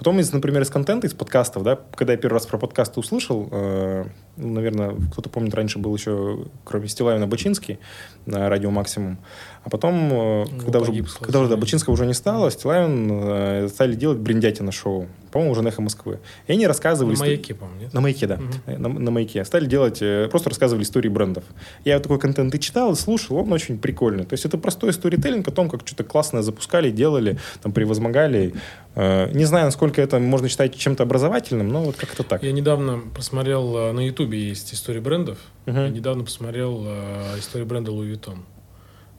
Потом, 0.00 0.18
из, 0.18 0.32
например, 0.32 0.62
из 0.62 0.70
контента, 0.70 1.06
из 1.06 1.12
подкастов, 1.12 1.62
да, 1.62 1.78
когда 1.94 2.14
я 2.14 2.18
первый 2.18 2.36
раз 2.36 2.46
про 2.46 2.56
подкасты 2.56 2.98
услышал, 2.98 3.46
э, 3.52 4.06
ну, 4.38 4.48
наверное, 4.54 4.94
кто-то 5.12 5.28
помнит, 5.28 5.54
раньше 5.54 5.78
был 5.78 5.94
еще, 5.94 6.46
кроме 6.64 6.88
Стилавина, 6.88 7.26
Бачинский 7.26 7.78
на 8.24 8.48
радио 8.48 8.70
«Максимум». 8.70 9.18
А 9.62 9.68
потом, 9.68 9.94
э, 10.10 10.44
Ну, 10.50 10.58
когда, 10.58 10.80
уже, 10.80 10.90
погиб, 10.90 11.06
к 11.06 11.18
когда 11.18 11.40
уже 11.40 11.50
да. 11.50 11.58
Бачинского 11.58 11.92
уже 11.92 12.06
не 12.06 12.14
стало, 12.14 12.50
Стилавин 12.50 13.10
э, 13.12 13.68
стали 13.68 13.94
делать 13.94 14.16
Бриндятина 14.16 14.72
шоу. 14.72 15.06
По-моему, 15.32 15.52
уже 15.52 15.60
на 15.60 15.68
«Эхо 15.68 15.82
Москвы». 15.82 16.18
И 16.46 16.52
они 16.52 16.66
рассказывали... 16.66 17.14
На 17.16 17.20
маяке, 17.20 17.54
по-моему, 17.54 17.82
нет? 17.82 17.92
на 17.92 18.00
маяке, 18.00 18.26
да. 18.26 18.38
Э, 18.64 18.78
На, 18.78 18.88
на 18.88 19.10
маяке. 19.10 19.44
Стали 19.44 19.66
делать, 19.66 19.98
э, 20.00 20.28
просто 20.30 20.48
рассказывали 20.48 20.82
истории 20.82 21.10
брендов. 21.10 21.44
Я 21.84 21.96
вот 21.96 22.04
такой 22.04 22.18
контент 22.18 22.54
и 22.54 22.58
читал, 22.58 22.92
и 22.92 22.96
слушал, 22.96 23.36
он 23.36 23.52
очень 23.52 23.78
прикольный. 23.78 24.24
То 24.24 24.32
есть 24.32 24.46
это 24.46 24.56
простой 24.56 24.94
сторителлинг 24.94 25.46
о 25.46 25.50
том, 25.50 25.68
как 25.68 25.86
что-то 25.86 26.04
классное 26.04 26.40
запускали, 26.40 26.90
делали, 26.90 27.38
там, 27.62 27.72
превозмогали. 27.72 28.54
Э, 28.94 29.30
Не 29.32 29.44
знаю, 29.44 29.66
насколько 29.66 30.00
это 30.02 30.18
можно 30.18 30.48
считать 30.48 30.76
чем-то 30.76 31.04
образовательным, 31.04 31.68
но 31.68 31.82
вот 31.84 31.96
как-то 31.96 32.22
так. 32.22 32.42
Я 32.42 32.52
недавно 32.52 33.00
посмотрел, 33.14 33.76
э, 33.76 33.92
на 33.92 34.00
Ютубе 34.06 34.48
есть 34.48 34.74
истории 34.74 35.00
брендов. 35.00 35.38
Мгм. 35.66 35.78
Я 35.84 35.88
недавно 35.90 36.24
посмотрел 36.24 36.82
э, 36.86 37.38
историю 37.38 37.66
бренда 37.66 37.92
Louis 37.92 38.12
Vuitton. 38.12 38.38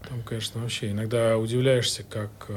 Там, 0.10 0.24
конечно, 0.24 0.62
вообще 0.62 0.92
иногда 0.92 1.38
удивляешься, 1.38 2.04
как 2.04 2.50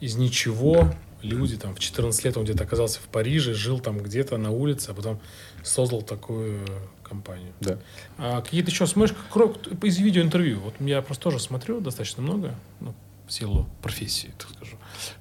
из 0.00 0.16
ничего 0.16 0.90
люди 1.22 1.56
там 1.56 1.74
в 1.74 1.78
14 1.78 2.24
лет 2.24 2.36
он 2.36 2.44
где-то 2.44 2.64
оказался 2.64 2.98
в 3.00 3.04
Париже, 3.08 3.54
жил 3.54 3.78
там 3.78 3.98
где-то 3.98 4.36
на 4.36 4.50
улице, 4.50 4.90
а 4.90 4.94
потом 4.94 5.20
создал 5.62 6.02
такую 6.02 6.60
компанию. 7.02 7.52
Да. 7.60 7.78
А 8.18 8.40
какие-то 8.40 8.70
еще 8.70 8.86
смотришь, 8.86 9.14
кро- 9.32 9.86
из 9.86 9.98
видеоинтервью? 9.98 10.60
Вот 10.60 10.74
я 10.80 11.02
просто 11.02 11.24
тоже 11.24 11.38
смотрю 11.38 11.80
достаточно 11.80 12.22
много, 12.22 12.54
ну, 12.80 12.94
в 13.26 13.32
силу 13.32 13.68
профессии, 13.82 14.32
так 14.38 14.48
скажу. 14.50 14.73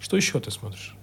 Что 0.04 0.18
еще 0.18 0.40
ты 0.42 0.52
смотришь? 0.52 0.96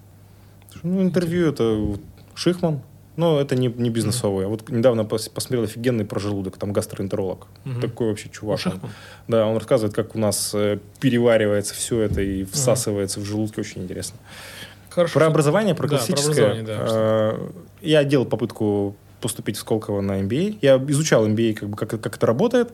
Ну, 0.82 1.02
интервью 1.02 1.48
это 1.48 1.98
Шихман. 2.34 2.82
Но 3.16 3.40
это 3.40 3.56
не, 3.56 3.68
не 3.68 3.88
бизнесовое. 3.90 4.46
Вот 4.46 4.68
недавно 4.68 5.00
пос- 5.02 5.30
посмотрел 5.32 5.64
офигенный 5.64 6.04
про 6.04 6.20
желудок, 6.20 6.58
там 6.58 6.72
гастроэнтеролог. 6.72 7.46
Мгм. 7.64 7.80
Такой 7.80 8.08
вообще 8.10 8.28
чувак. 8.28 8.60
Шихман? 8.60 8.90
Да, 9.26 9.46
он 9.46 9.56
рассказывает, 9.56 9.94
как 9.94 10.14
у 10.14 10.18
нас 10.18 10.52
э, 10.54 10.78
переваривается 11.00 11.74
все 11.74 12.00
это 12.02 12.20
и 12.20 12.44
всасывается 12.44 13.20
в 13.20 13.24
желудке. 13.24 13.62
Очень 13.62 13.82
интересно. 13.84 14.18
Хорошо. 14.90 15.14
Про 15.14 15.26
образование, 15.26 15.74
про 15.74 15.88
Да, 15.88 15.96
про 15.96 16.06
классическое. 16.06 16.52
образование, 16.52 16.62
да. 16.62 16.86
Э, 16.88 17.50
Я 17.80 18.04
делал 18.04 18.26
попытку 18.26 18.96
поступить 19.20 19.56
в 19.56 19.60
Сколково 19.60 20.00
на 20.00 20.20
MBA. 20.20 20.58
Я 20.62 20.76
изучал 20.88 21.26
MBA, 21.28 21.54
как, 21.54 21.68
бы, 21.68 21.76
как, 21.76 22.00
как 22.00 22.16
это 22.16 22.26
работает. 22.26 22.72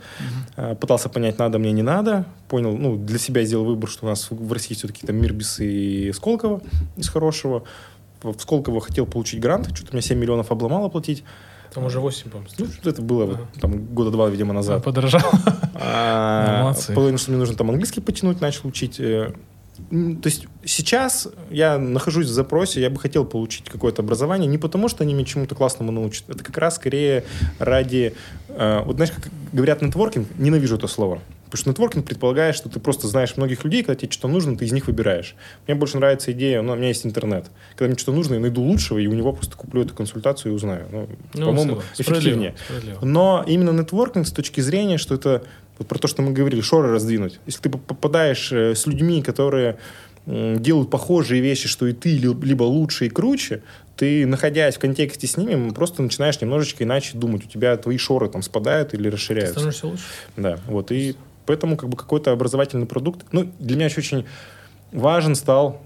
Э, 0.57 0.75
Пытался 0.75 1.09
понять, 1.09 1.39
надо 1.39 1.59
мне, 1.59 1.73
не 1.73 1.83
надо. 1.83 2.25
Понял, 2.49 2.77
ну, 2.77 2.97
для 2.97 3.19
себя 3.19 3.45
сделал 3.45 3.65
выбор, 3.65 3.91
что 3.91 4.07
у 4.07 4.09
нас 4.09 4.29
в 4.31 4.53
России 4.53 4.75
все-таки 4.75 5.07
там 5.07 5.17
Мирбис 5.17 5.61
и 5.61 6.13
Сколково 6.13 6.61
из 6.97 7.09
хорошего. 7.09 7.65
В 8.23 8.39
Сколково 8.39 8.81
хотел 8.81 9.07
получить 9.07 9.41
грант. 9.41 9.69
Что-то 9.75 9.93
мне 9.93 10.03
7 10.03 10.19
миллионов 10.19 10.51
обломало 10.51 10.89
платить. 10.89 11.23
Там 11.75 11.85
уже 11.85 12.01
8, 12.01 12.31
по-моему, 12.31 12.51
Ну, 12.59 12.91
это 12.91 13.03
было 13.03 13.27
вот, 13.27 13.35
Ага. 13.37 13.47
там, 13.61 13.85
года 13.95 14.11
два, 14.11 14.29
видимо, 14.31 14.55
назад. 14.55 14.83
Подорожал. 14.83 15.21
А. 15.75 16.73
Половину, 16.95 17.19
что 17.19 17.31
мне 17.31 17.39
нужно 17.39 17.57
там 17.57 17.69
английский 17.71 18.01
потянуть, 18.01 18.41
начал 18.41 18.69
учить. 18.69 19.01
То 19.91 20.27
есть 20.29 20.47
сейчас 20.65 21.29
я 21.51 21.79
нахожусь 21.79 22.27
в 22.27 22.31
запросе, 22.31 22.81
я 22.81 22.91
бы 22.91 22.99
хотел 22.99 23.25
получить 23.25 23.65
какое-то 23.69 24.03
образование, 24.03 24.47
не 24.49 24.59
потому, 24.59 24.89
что 24.89 25.05
они 25.05 25.15
меня 25.15 25.25
чему-то 25.27 25.55
классному 25.55 25.93
научат. 25.93 26.29
Это 26.29 26.43
как 26.43 26.57
раз 26.59 26.77
скорее 26.77 27.25
ради... 27.59 28.15
э, 28.49 28.83
Вот 28.85 28.97
знаешь, 28.97 29.13
как 29.13 29.29
говорят 29.53 29.83
нетворкинг, 29.83 30.29
ненавижу 30.39 30.77
это 30.77 30.87
слово. 30.87 31.21
Потому 31.47 31.61
что 31.61 31.71
нетворкинг 31.71 32.05
предполагает, 32.07 32.57
что 32.57 32.69
ты 32.69 32.81
просто 32.81 33.07
знаешь 33.07 33.37
многих 33.37 33.63
людей, 33.65 33.85
когда 33.85 33.95
тебе 34.01 34.11
что-то 34.11 34.27
нужно, 34.29 34.57
ты 34.59 34.65
из 34.65 34.73
них 34.73 34.89
выбираешь. 34.89 35.37
Мне 35.69 35.77
больше 35.77 35.97
нравится 35.97 36.33
идея, 36.33 36.61
ну, 36.61 36.73
у 36.73 36.77
меня 36.77 36.89
есть 36.89 37.07
интернет. 37.07 37.47
Когда 37.77 37.87
мне 37.87 37.97
что-то 37.97 38.17
нужно, 38.17 38.35
я 38.35 38.41
найду 38.41 38.63
лучшего, 38.63 38.99
и 38.99 39.07
у 39.07 39.13
него 39.13 39.33
просто 39.33 39.57
куплю 39.57 39.83
эту 39.83 39.95
консультацию 39.95 40.53
и 40.53 40.55
узнаю. 40.57 40.87
Ну, 40.91 41.09
Ну, 41.35 41.47
по-моему, 41.47 41.83
эффективнее. 41.97 42.55
справедливо. 42.65 42.99
Но 43.05 43.45
именно 43.47 43.71
нетворкинг 43.71 44.27
с 44.27 44.33
точки 44.33 44.61
зрения, 44.61 44.99
что 44.99 45.15
это 45.15 45.45
вот 45.79 45.89
про 45.89 45.99
то, 45.99 46.09
что 46.09 46.23
мы 46.23 46.33
говорили, 46.33 46.61
шоры 46.61 46.91
раздвинуть. 46.93 47.39
Если 47.47 47.63
ты 47.63 47.71
поп- 47.71 47.85
попадаешь 47.85 48.51
э, 48.53 48.75
с 48.75 48.87
людьми, 48.87 49.23
которые 49.23 49.79
делают 50.27 50.91
похожие 50.91 51.41
вещи, 51.41 51.69
что 51.69 51.87
и 51.87 51.93
ты, 51.93 52.09
ли- 52.19 52.35
либо 52.43 52.65
лучше 52.65 53.07
и 53.07 53.09
круче, 53.09 53.63
ты, 53.97 54.27
находясь 54.27 54.75
в 54.75 54.81
контексте 54.81 55.29
с 55.29 55.37
ними, 55.37 55.71
просто 55.71 56.03
начинаешь 56.03 56.41
немножечко 56.41 56.83
иначе 56.83 57.17
думать. 57.17 57.45
У 57.45 57.49
тебя 57.49 57.77
твои 57.77 57.97
шоры 57.97 58.29
там 58.29 58.43
спадают 58.43 58.93
или 58.93 59.05
Ты 59.05 59.11
расширяются. 59.11 59.53
становишься 59.53 59.87
лучше? 59.87 60.03
Да, 60.37 60.59
вот. 60.67 60.91
И 60.91 61.15
поэтому 61.47 61.77
как 61.77 61.89
бы 61.91 61.97
какой-то 61.97 62.33
образовательный 62.33 62.87
продукт. 62.87 63.25
Ну, 63.31 63.49
для 63.61 63.77
меня 63.77 63.87
еще 63.87 64.01
очень 64.01 64.25
важен 64.91 65.37
стал 65.37 65.81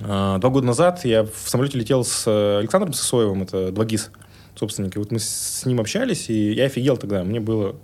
а, 0.00 0.38
Два 0.38 0.48
года 0.48 0.66
назад 0.66 1.04
я 1.04 1.24
в 1.24 1.30
самолете 1.44 1.76
летел 1.78 2.04
с 2.04 2.24
э, 2.26 2.58
Александром 2.60 2.94
Сосоевым, 2.94 3.42
это 3.42 3.68
2GIS, 3.68 4.08
собственник. 4.54 4.96
И 4.96 4.98
вот 4.98 5.10
мы 5.12 5.18
с 5.18 5.62
ним 5.66 5.78
общались, 5.78 6.30
и 6.30 6.52
я 6.54 6.64
офигел 6.64 6.96
тогда. 6.96 7.22
Мне 7.22 7.38
было 7.40 7.76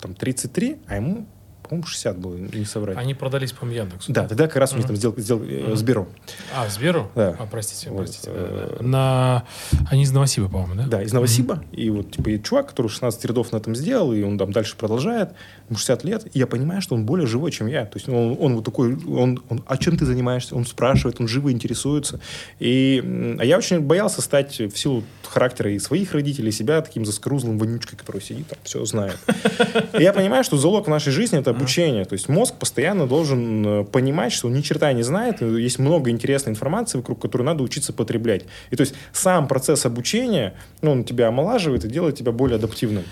там 0.00 0.14
33, 0.14 0.82
а 0.86 0.96
ему, 0.96 1.26
по-моему, 1.68 1.86
60 1.86 2.18
было, 2.18 2.34
не 2.36 2.64
соврать. 2.64 2.96
Они 2.96 3.14
продались, 3.14 3.52
по-моему, 3.52 3.82
Яндексу. 3.84 4.12
Да, 4.12 4.28
тогда 4.28 4.46
как 4.46 4.56
раз 4.56 4.72
у 4.72 4.76
них 4.76 4.86
там 4.86 4.96
сделал, 4.96 5.14
сделал 5.18 5.42
э, 5.42 5.64
Мгм. 5.66 5.76
Сберу. 5.76 6.08
А, 6.54 6.68
Сберу? 6.68 7.10
Да. 7.14 7.36
А, 7.38 7.46
простите, 7.50 7.90
Вот, 7.90 7.98
простите. 8.04 8.30
э, 8.32 8.68
да, 8.70 8.76
да. 8.78 8.84
На... 8.84 9.44
Они 9.90 10.02
из 10.02 10.12
Новосиба, 10.12 10.48
по-моему, 10.48 10.74
да? 10.74 10.86
Да, 10.86 11.02
из 11.02 11.12
Новосиба. 11.12 11.64
И 11.72 11.90
вот, 11.90 12.12
типа, 12.12 12.28
и 12.30 12.42
чувак, 12.42 12.68
который 12.68 12.88
16 12.88 13.24
рядов 13.24 13.52
на 13.52 13.56
этом 13.56 13.74
сделал, 13.74 14.12
и 14.12 14.22
он 14.22 14.38
там 14.38 14.52
дальше 14.52 14.76
продолжает. 14.76 15.30
Ему 15.68 15.78
60 15.78 16.04
лет. 16.04 16.26
И 16.34 16.38
я 16.38 16.46
понимаю, 16.46 16.82
что 16.82 16.94
он 16.94 17.06
более 17.06 17.26
живой, 17.26 17.50
чем 17.50 17.66
я. 17.66 17.84
То 17.86 17.96
есть 17.96 18.08
он, 18.08 18.36
он 18.38 18.56
вот 18.56 18.64
такой, 18.64 18.96
он, 19.06 19.42
он, 19.48 19.62
а 19.66 19.76
чем 19.76 19.96
ты 19.96 20.04
занимаешься? 20.04 20.54
Он 20.54 20.64
спрашивает, 20.66 21.20
он 21.20 21.28
живо 21.28 21.50
интересуется. 21.50 22.20
И, 22.58 23.36
а 23.38 23.44
я 23.44 23.56
очень 23.58 23.80
боялся 23.80 24.20
стать 24.20 24.58
в 24.60 24.76
силу 24.76 25.02
характера 25.22 25.70
и 25.72 25.78
своих 25.78 26.12
родителей, 26.12 26.50
и 26.50 26.52
себя 26.52 26.80
таким 26.80 27.04
заскорузлым 27.04 27.58
вонючкой, 27.58 27.98
который 27.98 28.20
сидит 28.20 28.48
там, 28.48 28.58
все 28.62 28.84
знает. 28.84 29.16
И 29.98 30.02
я 30.02 30.12
понимаю, 30.12 30.44
что 30.44 30.56
залог 30.56 30.86
в 30.86 30.90
нашей 30.90 31.12
жизни– 31.12 31.38
это 31.40 31.53
обучение. 31.56 32.04
То 32.04 32.14
есть 32.14 32.28
мозг 32.28 32.54
постоянно 32.54 33.06
должен 33.06 33.66
э, 33.66 33.84
понимать, 33.84 34.32
что 34.32 34.48
он 34.48 34.54
ни 34.54 34.60
черта 34.60 34.92
не 34.92 35.02
знает, 35.02 35.42
и 35.42 35.46
есть 35.60 35.78
много 35.78 36.10
интересной 36.10 36.52
информации, 36.52 36.98
вокруг 36.98 37.20
которой 37.20 37.42
надо 37.42 37.62
учиться 37.62 37.92
потреблять. 37.92 38.44
И 38.70 38.76
то 38.76 38.82
есть 38.82 38.94
сам 39.12 39.48
процесс 39.48 39.86
обучения, 39.86 40.54
ну, 40.82 40.92
он 40.92 41.04
тебя 41.04 41.28
омолаживает 41.28 41.84
и 41.84 41.88
делает 41.88 42.16
тебя 42.16 42.32
более 42.32 42.56
адаптивным. 42.56 43.04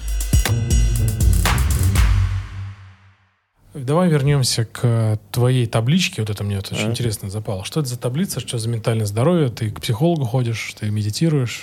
Давай 3.74 4.11
вернемся 4.11 4.66
к 4.66 5.18
твоей 5.30 5.66
табличке. 5.66 6.20
Вот 6.20 6.28
это 6.28 6.45
мне 6.45 6.57
вот 6.57 6.70
очень 6.72 6.88
А. 6.88 6.90
интересно 6.90 7.30
запало. 7.30 7.64
Что 7.64 7.80
это 7.80 7.88
за 7.88 7.99
таблица? 7.99 8.38
Что 8.40 8.59
за 8.59 8.68
ментальное 8.68 9.07
здоровье? 9.07 9.49
Ты 9.49 9.70
к 9.70 9.80
психологу 9.80 10.26
ходишь, 10.26 10.74
ты 10.78 10.90
медитируешь? 10.90 11.62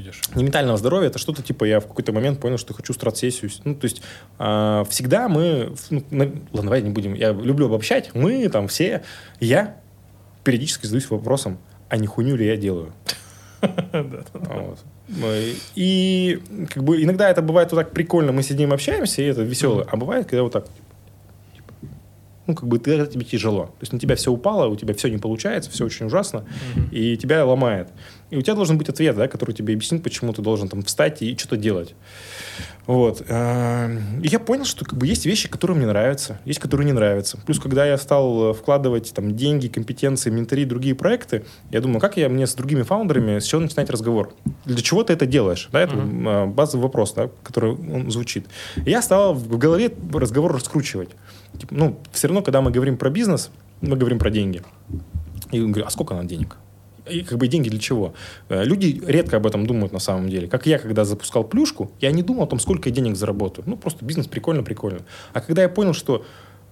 Видишь? 0.00 0.22
Не 0.34 0.44
ментального 0.44 0.78
здоровья, 0.78 1.08
это 1.08 1.18
что-то 1.18 1.42
типа 1.42 1.64
я 1.64 1.78
в 1.78 1.86
какой-то 1.86 2.12
момент 2.12 2.40
понял, 2.40 2.56
что 2.56 2.72
хочу 2.72 2.94
стратсессию. 2.94 3.50
Ну, 3.64 3.74
то 3.74 3.84
есть 3.84 4.00
а, 4.38 4.84
всегда 4.88 5.28
мы... 5.28 5.74
ну, 5.90 6.02
на- 6.10 6.24
ладно, 6.24 6.62
давай 6.62 6.80
не 6.80 6.88
будем. 6.88 7.12
Я 7.12 7.32
люблю 7.32 7.66
обобщать. 7.66 8.14
Мы 8.14 8.48
там 8.48 8.66
все... 8.68 9.02
Я 9.40 9.76
периодически 10.42 10.86
задаюсь 10.86 11.10
вопросом, 11.10 11.58
а 11.90 11.98
не 11.98 12.06
хуйню 12.06 12.34
ли 12.36 12.46
я 12.46 12.56
делаю? 12.56 12.94
Ну, 13.60 15.26
и- 15.74 16.38
как 16.72 16.82
бы 16.82 17.02
иногда 17.02 17.28
это 17.28 17.42
бывает 17.42 17.70
вот 17.72 17.78
так 17.78 17.90
прикольно, 17.92 18.32
мы 18.32 18.42
сидим, 18.42 18.72
общаемся, 18.72 19.20
и 19.20 19.26
это 19.26 19.42
весело. 19.42 19.86
А 19.90 19.98
бывает, 19.98 20.26
когда 20.26 20.44
вот 20.44 20.52
так, 20.52 20.64
ну, 22.46 22.54
как 22.54 22.68
бы 22.68 22.78
ты, 22.78 23.06
тебе 23.06 23.24
тяжело. 23.24 23.66
То 23.66 23.82
есть 23.82 23.92
на 23.92 23.98
тебя 23.98 24.16
все 24.16 24.32
упало, 24.32 24.66
у 24.66 24.76
тебя 24.76 24.94
все 24.94 25.08
не 25.08 25.18
получается, 25.18 25.70
все 25.70 25.84
очень 25.84 26.06
ужасно, 26.06 26.44
и 26.90 27.16
тебя 27.16 27.44
ломает. 27.44 27.88
И 28.30 28.36
у 28.36 28.42
тебя 28.42 28.54
должен 28.54 28.78
быть 28.78 28.88
ответ, 28.88 29.16
да, 29.16 29.28
который 29.28 29.54
тебе 29.54 29.74
объяснит, 29.74 30.02
почему 30.02 30.32
ты 30.32 30.42
должен 30.42 30.68
там 30.68 30.82
встать 30.82 31.22
и 31.22 31.36
что-то 31.36 31.56
делать. 31.56 31.94
Вот. 32.86 33.22
А, 33.28 33.90
и 34.22 34.28
я 34.28 34.38
понял, 34.38 34.64
что 34.64 34.84
как 34.84 34.98
бы 34.98 35.06
есть 35.06 35.26
вещи, 35.26 35.48
которые 35.48 35.76
мне 35.76 35.86
нравятся, 35.86 36.40
есть, 36.44 36.58
которые 36.58 36.86
не 36.86 36.92
нравятся. 36.92 37.38
Плюс, 37.46 37.58
когда 37.58 37.86
я 37.86 37.96
стал 37.98 38.52
вкладывать 38.52 39.12
там 39.14 39.36
деньги, 39.36 39.68
компетенции, 39.68 40.30
ментори, 40.30 40.64
другие 40.64 40.94
проекты, 40.94 41.44
я 41.70 41.80
думаю, 41.80 42.00
как 42.00 42.16
я 42.16 42.28
мне 42.28 42.46
с 42.46 42.54
другими 42.54 42.82
фаундерами, 42.82 43.38
с 43.38 43.44
чего 43.44 43.60
начинать 43.60 43.90
разговор? 43.90 44.32
Для 44.64 44.82
чего 44.82 45.04
ты 45.04 45.12
это 45.12 45.26
делаешь? 45.26 45.68
Да, 45.72 45.80
это 45.80 45.94
uh-huh. 45.94 46.46
базовый 46.46 46.84
вопрос, 46.84 47.12
да, 47.12 47.30
который 47.42 47.72
он 47.72 48.10
звучит. 48.10 48.46
И 48.84 48.90
я 48.90 49.02
стал 49.02 49.34
в 49.34 49.58
голове 49.58 49.90
разговор 50.12 50.52
раскручивать. 50.52 51.10
Типа, 51.58 51.74
ну, 51.74 51.98
все 52.12 52.28
равно, 52.28 52.42
когда 52.42 52.60
мы 52.60 52.70
говорим 52.70 52.96
про 52.96 53.10
бизнес, 53.10 53.50
мы 53.80 53.96
говорим 53.96 54.18
про 54.18 54.30
деньги. 54.30 54.62
И 55.50 55.60
говорю, 55.60 55.84
а 55.86 55.90
сколько 55.90 56.14
надо 56.14 56.28
денег? 56.28 56.56
И 57.10 57.22
как 57.22 57.38
бы 57.38 57.48
деньги 57.48 57.68
для 57.68 57.78
чего? 57.78 58.14
Э, 58.48 58.64
люди 58.64 59.02
редко 59.06 59.36
об 59.36 59.46
этом 59.46 59.66
думают 59.66 59.92
на 59.92 59.98
самом 59.98 60.28
деле. 60.28 60.48
Как 60.48 60.66
я, 60.66 60.78
когда 60.78 61.04
запускал 61.04 61.44
плюшку, 61.44 61.90
я 62.00 62.10
не 62.10 62.22
думал 62.22 62.44
о 62.44 62.46
том, 62.46 62.60
сколько 62.60 62.88
я 62.88 62.94
денег 62.94 63.16
заработаю. 63.16 63.64
Ну, 63.66 63.76
просто 63.76 64.04
бизнес 64.04 64.26
прикольно-прикольно. 64.26 65.00
А 65.32 65.40
когда 65.40 65.62
я 65.62 65.68
понял, 65.68 65.92
что 65.92 66.24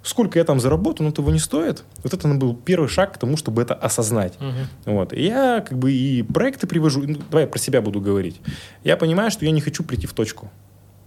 сколько 0.03 0.39
я 0.39 0.45
там 0.45 0.61
заработаю, 0.61 1.07
но 1.07 1.12
этого 1.12 1.30
не 1.30 1.39
стоит. 1.39 1.84
Вот 2.03 2.14
это 2.14 2.28
был 2.28 2.55
первый 2.55 2.89
шаг 2.89 3.14
к 3.14 3.18
тому, 3.18 3.36
чтобы 3.36 3.62
это 3.62 3.74
осознать. 3.74 4.34
Uh-huh. 4.39 4.93
Вот. 4.93 5.12
И 5.12 5.22
я 5.22 5.64
как 5.66 5.78
бы 5.78 5.93
и 5.93 6.22
проекты 6.22 6.66
привожу, 6.66 7.03
ну, 7.07 7.18
давай 7.30 7.45
я 7.45 7.49
про 7.49 7.59
себя 7.59 7.82
буду 7.82 8.01
говорить. 8.01 8.41
Я 8.84 8.97
понимаю, 8.97 9.30
что 9.30 9.45
я 9.45 9.51
не 9.51 9.61
хочу 9.61 9.84
прийти 9.84 10.07
в 10.07 10.12
точку. 10.12 10.51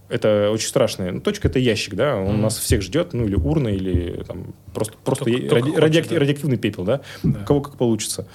Это 0.08 0.50
очень 0.50 0.68
страшно. 0.68 1.10
Ну, 1.10 1.20
точка 1.20 1.48
это 1.48 1.58
ящик, 1.58 1.94
да, 1.94 2.16
он 2.16 2.36
mm. 2.36 2.40
нас 2.40 2.58
всех 2.58 2.82
ждет, 2.82 3.14
ну 3.14 3.24
или 3.24 3.34
урна, 3.34 3.68
или 3.68 4.22
там 4.28 4.54
просто, 4.74 4.94
просто 5.02 5.24
только, 5.24 5.54
ради, 5.54 5.64
только 5.64 5.80
радиоактив, 5.80 6.02
хочет, 6.02 6.10
да. 6.10 6.20
радиоактивный 6.20 6.56
пепел, 6.58 6.84
да? 6.84 7.00
да, 7.22 7.40
у 7.40 7.44
кого 7.46 7.60
как 7.62 7.78
получится. 7.78 8.26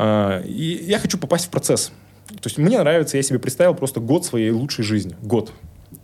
А, 0.00 0.40
и 0.42 0.84
я 0.84 1.00
хочу 1.00 1.18
попасть 1.18 1.46
в 1.46 1.50
процесс. 1.50 1.90
То 2.28 2.46
есть 2.46 2.56
мне 2.56 2.78
нравится, 2.78 3.16
я 3.16 3.22
себе 3.24 3.40
представил 3.40 3.74
просто 3.74 3.98
год 3.98 4.24
своей 4.24 4.52
лучшей 4.52 4.84
жизни. 4.84 5.16
Год. 5.22 5.52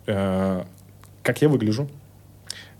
А, 0.05 0.67
как 1.23 1.41
я 1.41 1.47
выгляжу, 1.47 1.89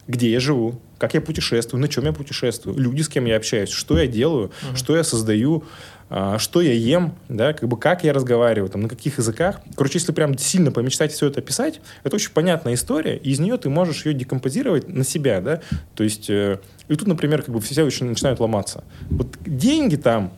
где 0.09 0.29
я 0.29 0.41
живу, 0.41 0.81
как 0.97 1.13
я 1.13 1.21
путешествую, 1.21 1.79
на 1.79 1.87
чем 1.87 2.03
я 2.03 2.11
путешествую, 2.11 2.77
люди, 2.77 3.01
с 3.01 3.07
кем 3.07 3.25
я 3.25 3.37
общаюсь, 3.37 3.69
что 3.69 3.97
я 3.97 4.07
делаю, 4.07 4.47
uh-huh. 4.49 4.75
что 4.75 4.97
я 4.97 5.05
создаю, 5.05 5.63
а, 6.09 6.37
что 6.37 6.59
я 6.59 6.73
ем, 6.73 7.15
да, 7.29 7.53
как 7.53 7.69
бы 7.69 7.77
как 7.77 8.03
я 8.03 8.11
разговариваю, 8.11 8.69
там, 8.69 8.81
на 8.81 8.89
каких 8.89 9.17
языках. 9.17 9.61
Короче, 9.77 9.99
если 9.99 10.11
прям 10.11 10.37
сильно 10.37 10.73
помечтать 10.73 11.13
все 11.13 11.27
это 11.27 11.39
описать, 11.39 11.79
это 12.03 12.17
очень 12.17 12.31
понятная 12.31 12.73
история, 12.73 13.15
и 13.15 13.31
из 13.31 13.39
нее 13.39 13.57
ты 13.57 13.69
можешь 13.69 14.05
ее 14.05 14.13
декомпозировать 14.13 14.89
на 14.89 15.05
себя, 15.05 15.39
да, 15.39 15.61
то 15.95 16.03
есть, 16.03 16.29
э, 16.29 16.59
и 16.89 16.95
тут, 16.95 17.07
например, 17.07 17.41
как 17.41 17.55
бы 17.55 17.61
все 17.61 17.83
очень 17.83 18.07
начинают 18.07 18.41
ломаться. 18.41 18.83
Вот 19.09 19.37
деньги 19.45 19.95
там, 19.95 20.33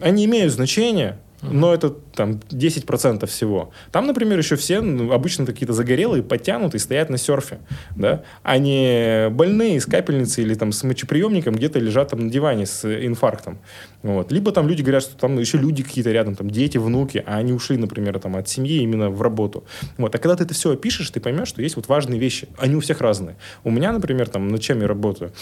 они 0.00 0.24
имеют 0.24 0.52
значение, 0.52 1.18
но 1.42 1.74
это 1.74 1.90
там 1.90 2.40
10% 2.50 3.26
всего. 3.26 3.70
Там, 3.92 4.06
например, 4.06 4.38
еще 4.38 4.56
все 4.56 4.80
ну, 4.80 5.12
обычно 5.12 5.46
какие-то 5.46 5.72
загорелые, 5.72 6.22
подтянутые, 6.22 6.80
стоят 6.80 7.10
на 7.10 7.18
серфе, 7.18 7.58
да, 7.94 8.22
а 8.42 8.58
не 8.58 9.28
больные 9.30 9.80
с 9.80 9.86
капельницей 9.86 10.44
или 10.44 10.54
там 10.54 10.72
с 10.72 10.82
мочеприемником 10.82 11.54
где-то 11.54 11.78
лежат 11.78 12.10
там 12.10 12.26
на 12.26 12.30
диване 12.30 12.66
с 12.66 12.84
инфарктом. 12.84 13.58
Вот. 14.02 14.32
Либо 14.32 14.52
там 14.52 14.68
люди 14.68 14.82
говорят, 14.82 15.02
что 15.02 15.16
там 15.16 15.38
еще 15.38 15.58
люди 15.58 15.82
какие-то 15.82 16.10
рядом, 16.10 16.34
там 16.36 16.50
дети, 16.50 16.78
внуки, 16.78 17.22
а 17.26 17.36
они 17.36 17.52
ушли, 17.52 17.76
например, 17.76 18.18
там 18.18 18.36
от 18.36 18.48
семьи 18.48 18.80
именно 18.82 19.10
в 19.10 19.20
работу. 19.22 19.64
Вот. 19.98 20.14
А 20.14 20.18
когда 20.18 20.36
ты 20.36 20.44
это 20.44 20.54
все 20.54 20.72
опишешь, 20.72 21.10
ты 21.10 21.20
поймешь, 21.20 21.48
что 21.48 21.62
есть 21.62 21.76
вот 21.76 21.88
важные 21.88 22.18
вещи. 22.18 22.48
Они 22.58 22.76
у 22.76 22.80
всех 22.80 23.00
разные. 23.00 23.36
У 23.64 23.70
меня, 23.70 23.92
например, 23.92 24.28
там, 24.28 24.48
над 24.48 24.60
чем 24.60 24.80
я 24.80 24.86
работаю, 24.86 25.32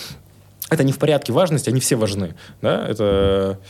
это 0.71 0.83
не 0.83 0.93
в 0.93 0.99
порядке 0.99 1.33
важности, 1.33 1.69
они 1.71 1.81
все 1.81 1.97
важны. 1.97 2.35
Да? 2.63 2.87
Это 2.89 3.61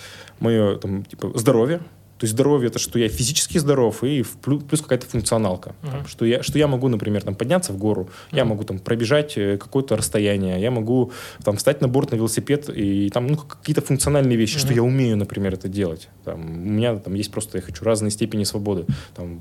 мое 0.41 0.77
там, 0.77 1.05
типа, 1.05 1.33
здоровье. 1.35 1.81
То 2.19 2.27
есть 2.27 2.35
здоровье 2.35 2.69
это 2.69 2.79
что 2.79 2.99
я 2.99 3.09
физически 3.09 3.59
здоров 3.59 4.05
и 4.05 4.25
плюс, 4.41 4.63
плюс 4.63 4.81
какая-то 4.81 5.07
функционалка. 5.07 5.75
Uh-huh. 5.83 5.91
Там, 5.91 6.07
что, 6.07 6.25
я, 6.25 6.43
что 6.43 6.59
я 6.59 6.69
могу, 6.69 6.89
например, 6.89 7.23
там, 7.23 7.35
подняться 7.35 7.73
в 7.73 7.77
гору, 7.77 8.09
uh-huh. 8.31 8.37
я 8.37 8.45
могу 8.45 8.63
там, 8.63 8.79
пробежать 8.79 9.37
э, 9.37 9.59
какое-то 9.59 9.97
расстояние, 9.97 10.61
я 10.61 10.71
могу 10.71 11.13
там, 11.45 11.57
встать 11.57 11.81
на 11.81 11.89
борт 11.89 12.13
на 12.13 12.17
велосипед 12.17 12.71
и 12.71 13.11
там 13.11 13.27
ну, 13.27 13.37
какие-то 13.37 13.83
функциональные 13.83 14.39
вещи, 14.39 14.57
uh-huh. 14.57 14.61
что 14.61 14.73
я 14.73 14.83
умею, 14.83 15.17
например, 15.17 15.55
это 15.55 15.69
делать. 15.69 16.09
Там, 16.25 16.41
у 16.41 16.71
меня 16.71 16.97
там 16.97 17.15
есть 17.15 17.33
просто, 17.33 17.59
я 17.59 17.63
хочу 17.63 17.85
разные 17.85 18.13
степени 18.13 18.45
свободы. 18.45 18.87
Там, 19.17 19.41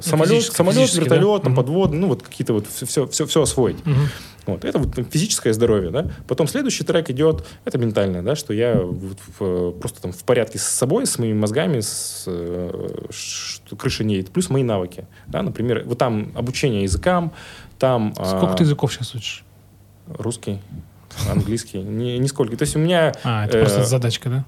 самолет, 0.00 0.44
самолет 0.44 0.94
вертолет, 0.94 1.38
да? 1.38 1.44
там, 1.44 1.52
uh-huh. 1.52 1.56
подводный, 1.56 1.98
ну 1.98 2.06
вот 2.06 2.22
какие-то 2.22 2.52
вот 2.52 2.66
все, 2.68 3.06
все, 3.08 3.26
все 3.26 3.42
освоить. 3.42 3.78
Uh-huh. 3.78 4.06
Вот. 4.48 4.64
Это 4.64 4.78
вот 4.78 4.94
физическое 5.10 5.52
здоровье, 5.52 5.90
да. 5.90 6.10
Потом 6.26 6.48
следующий 6.48 6.82
трек 6.82 7.10
идет, 7.10 7.44
это 7.66 7.76
ментальное, 7.76 8.22
да, 8.22 8.34
что 8.34 8.54
я 8.54 8.76
вот 8.80 9.18
в, 9.38 9.72
просто 9.72 10.00
там 10.00 10.12
в 10.12 10.24
порядке 10.24 10.58
с 10.58 10.62
собой, 10.62 11.06
с 11.06 11.18
моими 11.18 11.38
мозгами, 11.38 11.80
с, 11.80 12.22
что 13.10 13.76
крыша 13.76 14.04
не 14.04 14.14
едет, 14.14 14.30
плюс 14.30 14.48
мои 14.48 14.62
навыки, 14.62 15.06
да, 15.26 15.42
например, 15.42 15.82
вот 15.84 15.98
там 15.98 16.32
обучение 16.34 16.84
языкам, 16.84 17.34
там... 17.78 18.14
Сколько 18.14 18.52
а, 18.52 18.54
ты 18.54 18.64
языков 18.64 18.90
сейчас 18.90 19.14
учишь? 19.14 19.44
Русский, 20.06 20.60
английский, 21.30 21.82
не, 21.82 22.18
нисколько. 22.18 22.56
То 22.56 22.62
есть 22.62 22.74
у 22.74 22.78
меня... 22.78 23.12
А, 23.22 23.44
это 23.44 23.58
э, 23.58 23.60
просто 23.60 23.84
задачка, 23.84 24.30
да? 24.30 24.44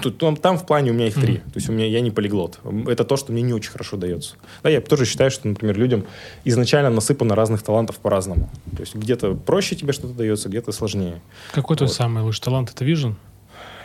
Тут, 0.00 0.18
там, 0.18 0.36
там 0.36 0.58
в 0.58 0.66
плане 0.66 0.90
у 0.90 0.94
меня 0.94 1.08
их 1.08 1.14
три. 1.14 1.34
Mm-hmm. 1.34 1.52
То 1.52 1.56
есть 1.56 1.68
у 1.68 1.72
меня 1.72 1.86
я 1.86 2.00
не 2.00 2.10
полиглот. 2.10 2.60
Это 2.86 3.04
то, 3.04 3.16
что 3.16 3.32
мне 3.32 3.42
не 3.42 3.52
очень 3.52 3.70
хорошо 3.70 3.96
дается. 3.96 4.36
Да, 4.62 4.70
я 4.70 4.80
тоже 4.80 5.04
считаю, 5.04 5.30
что, 5.30 5.48
например, 5.48 5.76
людям 5.76 6.04
изначально 6.44 6.90
насыпано 6.90 7.34
разных 7.34 7.62
талантов 7.62 7.98
по-разному. 7.98 8.50
То 8.76 8.80
есть 8.80 8.94
где-то 8.94 9.34
проще 9.34 9.76
тебе 9.76 9.92
что-то 9.92 10.14
дается, 10.14 10.48
где-то 10.48 10.72
сложнее. 10.72 11.20
Какой 11.52 11.74
вот. 11.74 11.78
твой 11.78 11.88
самый 11.88 12.22
лучший 12.22 12.42
талант? 12.42 12.70
Это 12.70 12.84
Vision? 12.84 13.14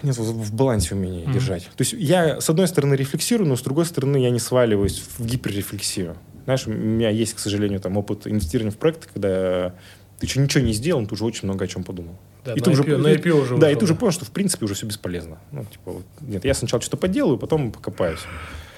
Нет, 0.02 0.18
в, 0.18 0.22
в 0.22 0.54
балансе 0.54 0.96
умение 0.96 1.26
mm-hmm. 1.26 1.34
держать. 1.34 1.64
То 1.76 1.82
есть 1.82 1.94
я, 1.94 2.40
с 2.40 2.50
одной 2.50 2.68
стороны, 2.68 2.94
рефлексирую, 2.96 3.48
но 3.48 3.56
с 3.56 3.62
другой 3.62 3.86
стороны, 3.86 4.18
я 4.18 4.30
не 4.30 4.40
сваливаюсь 4.40 5.04
в 5.18 5.26
гиперрефлексию. 5.26 6.16
Знаешь, 6.46 6.66
у 6.68 6.72
меня 6.72 7.10
есть, 7.10 7.34
к 7.34 7.40
сожалению, 7.40 7.80
там 7.80 7.98
опыт 7.98 8.26
инвестирования 8.26 8.72
в 8.72 8.78
проекты, 8.78 9.08
когда 9.14 9.76
ты 10.20 10.26
еще 10.26 10.40
ничего 10.40 10.64
не 10.64 10.74
сделал, 10.74 11.02
но 11.02 11.08
ты 11.08 11.16
уже 11.16 11.26
очень 11.26 11.46
много 11.46 11.66
о 11.66 11.68
чем 11.68 11.84
подумал. 11.84 12.18
Да, 12.46 12.54
и 12.54 12.60
ты 12.60 12.72
уже, 12.72 12.84
на 12.84 13.08
IPO 13.08 13.32
уже 13.32 13.50
Да, 13.50 13.68
вышел, 13.68 13.70
и 13.70 13.76
ты 13.76 13.86
уже 13.86 13.96
понял, 13.96 14.12
что 14.12 14.26
в 14.26 14.32
принципе 14.32 14.66
уже 14.66 14.74
все 14.74 14.86
бесполезно. 14.86 15.40
Ну, 15.52 15.66
типа, 15.66 15.92
вот, 15.92 16.06
нет, 16.22 16.46
я 16.46 16.54
сначала 16.54 16.82
что-то 16.82 16.98
поделаю, 16.98 17.38
потом 17.38 17.72
покопаюсь. 17.72 18.22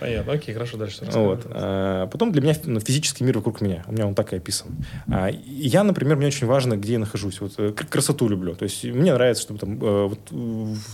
Понятно, 0.01 0.33
окей, 0.33 0.51
хорошо, 0.55 0.77
дальше 0.77 1.05
вот. 1.13 1.45
а, 1.51 2.07
Потом 2.07 2.31
для 2.31 2.41
меня 2.41 2.55
ну, 2.63 2.79
физический 2.79 3.23
мир 3.23 3.37
вокруг 3.37 3.61
меня, 3.61 3.83
у 3.85 3.91
меня 3.91 4.07
он 4.07 4.15
так 4.15 4.33
и 4.33 4.35
описан. 4.35 4.69
А, 5.07 5.29
я, 5.45 5.83
например, 5.83 6.17
мне 6.17 6.25
очень 6.25 6.47
важно, 6.47 6.75
где 6.75 6.93
я 6.93 6.99
нахожусь. 6.99 7.39
Вот, 7.39 7.53
э, 7.59 7.71
красоту 7.71 8.27
люблю. 8.27 8.55
То 8.55 8.63
есть 8.63 8.83
мне 8.83 9.13
нравится, 9.13 9.43
чтобы 9.43 9.59
там, 9.59 9.79
э, 9.79 10.07
вот, 10.07 10.19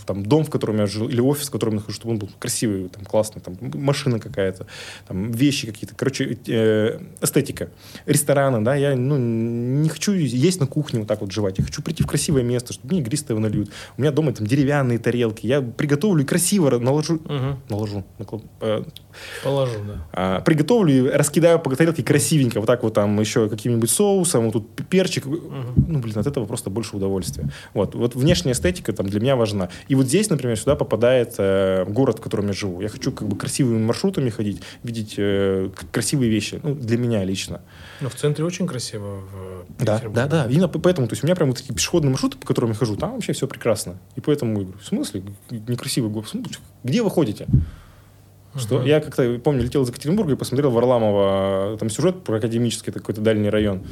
там 0.04 0.26
дом, 0.26 0.44
в 0.44 0.50
котором 0.50 0.76
я 0.76 0.86
жил, 0.86 1.08
или 1.08 1.22
офис, 1.22 1.48
в 1.48 1.50
котором 1.50 1.72
я 1.72 1.76
нахожусь, 1.76 1.96
чтобы 1.96 2.12
он 2.12 2.18
был 2.18 2.28
красивый, 2.38 2.90
там, 2.90 3.06
классный, 3.06 3.40
там, 3.40 3.56
машина 3.80 4.20
какая-то, 4.20 4.66
там, 5.06 5.32
вещи 5.32 5.66
какие-то. 5.66 5.94
Короче, 5.94 6.36
э, 6.46 7.00
эстетика. 7.22 7.70
Рестораны, 8.04 8.62
да, 8.62 8.74
я 8.74 8.94
ну, 8.94 9.16
не 9.16 9.88
хочу 9.88 10.12
есть 10.12 10.60
на 10.60 10.66
кухне 10.66 10.98
вот 10.98 11.08
так 11.08 11.22
вот 11.22 11.32
жевать. 11.32 11.56
Я 11.56 11.64
хочу 11.64 11.80
прийти 11.80 12.02
в 12.02 12.06
красивое 12.06 12.42
место, 12.42 12.74
чтобы 12.74 12.92
мне 12.92 13.00
игристое 13.00 13.38
нальют. 13.38 13.70
У 13.96 14.02
меня 14.02 14.12
дома 14.12 14.34
там 14.34 14.46
деревянные 14.46 14.98
тарелки. 14.98 15.46
Я 15.46 15.62
приготовлю 15.62 16.24
и 16.24 16.26
красиво 16.26 16.78
наложу. 16.78 17.14
Угу. 17.14 17.58
Наложу. 17.70 18.04
Э, 18.60 18.82
Положу, 19.42 19.78
да. 19.86 19.94
А, 20.12 20.40
приготовлю 20.40 20.92
и 20.92 21.08
раскидаю 21.10 21.58
по 21.58 21.74
тарелке 21.74 22.02
красивенько. 22.02 22.60
Вот 22.60 22.66
так 22.66 22.82
вот 22.82 22.94
там 22.94 23.18
еще 23.20 23.48
каким-нибудь 23.48 23.90
соусом, 23.90 24.44
вот 24.50 24.52
тут 24.52 24.88
перчик. 24.88 25.26
Угу. 25.26 25.40
Ну, 25.88 25.98
блин, 26.00 26.18
от 26.18 26.26
этого 26.26 26.46
просто 26.46 26.70
больше 26.70 26.96
удовольствия. 26.96 27.48
Вот, 27.74 27.94
вот 27.94 28.14
внешняя 28.14 28.52
эстетика 28.52 28.92
там 28.92 29.06
для 29.06 29.20
меня 29.20 29.36
важна. 29.36 29.68
И 29.88 29.94
вот 29.94 30.06
здесь, 30.06 30.30
например, 30.30 30.58
сюда 30.58 30.76
попадает 30.76 31.34
э, 31.38 31.84
город, 31.86 32.18
в 32.18 32.22
котором 32.22 32.48
я 32.48 32.52
живу. 32.52 32.80
Я 32.80 32.88
хочу 32.88 33.12
как 33.12 33.28
бы 33.28 33.36
красивыми 33.36 33.84
маршрутами 33.84 34.30
ходить, 34.30 34.62
видеть 34.82 35.14
э, 35.18 35.70
красивые 35.92 36.30
вещи. 36.30 36.60
Ну, 36.62 36.74
для 36.74 36.98
меня 36.98 37.24
лично. 37.24 37.60
Ну, 38.00 38.08
в 38.08 38.14
центре 38.14 38.44
очень 38.44 38.66
красиво. 38.66 39.20
В 39.78 39.84
да, 39.84 40.00
да, 40.08 40.26
да. 40.26 40.46
Именно 40.48 40.68
поэтому, 40.68 41.08
то 41.08 41.12
есть 41.12 41.24
у 41.24 41.26
меня 41.26 41.34
прям 41.34 41.48
вот 41.48 41.58
такие 41.58 41.74
пешеходные 41.74 42.10
маршруты, 42.10 42.38
по 42.38 42.46
которым 42.46 42.70
я 42.70 42.76
хожу, 42.76 42.96
там 42.96 43.14
вообще 43.14 43.32
все 43.32 43.46
прекрасно. 43.46 43.98
И 44.16 44.20
поэтому, 44.20 44.54
говорю, 44.54 44.72
в 44.80 44.84
смысле, 44.84 45.22
некрасивый 45.50 46.10
город? 46.10 46.28
Где 46.84 47.02
вы 47.02 47.10
ходите? 47.10 47.46
Что 48.58 48.82
я 48.82 49.00
как-то, 49.00 49.38
помню, 49.38 49.62
летел 49.62 49.82
из 49.82 49.88
Екатеринбурга 49.88 50.32
и 50.32 50.36
посмотрел 50.36 50.70
Варламова, 50.70 51.76
там 51.78 51.90
сюжет 51.90 52.24
про 52.24 52.36
академический 52.36 52.92
какой-то 52.92 53.20
дальний 53.20 53.50
район. 53.50 53.82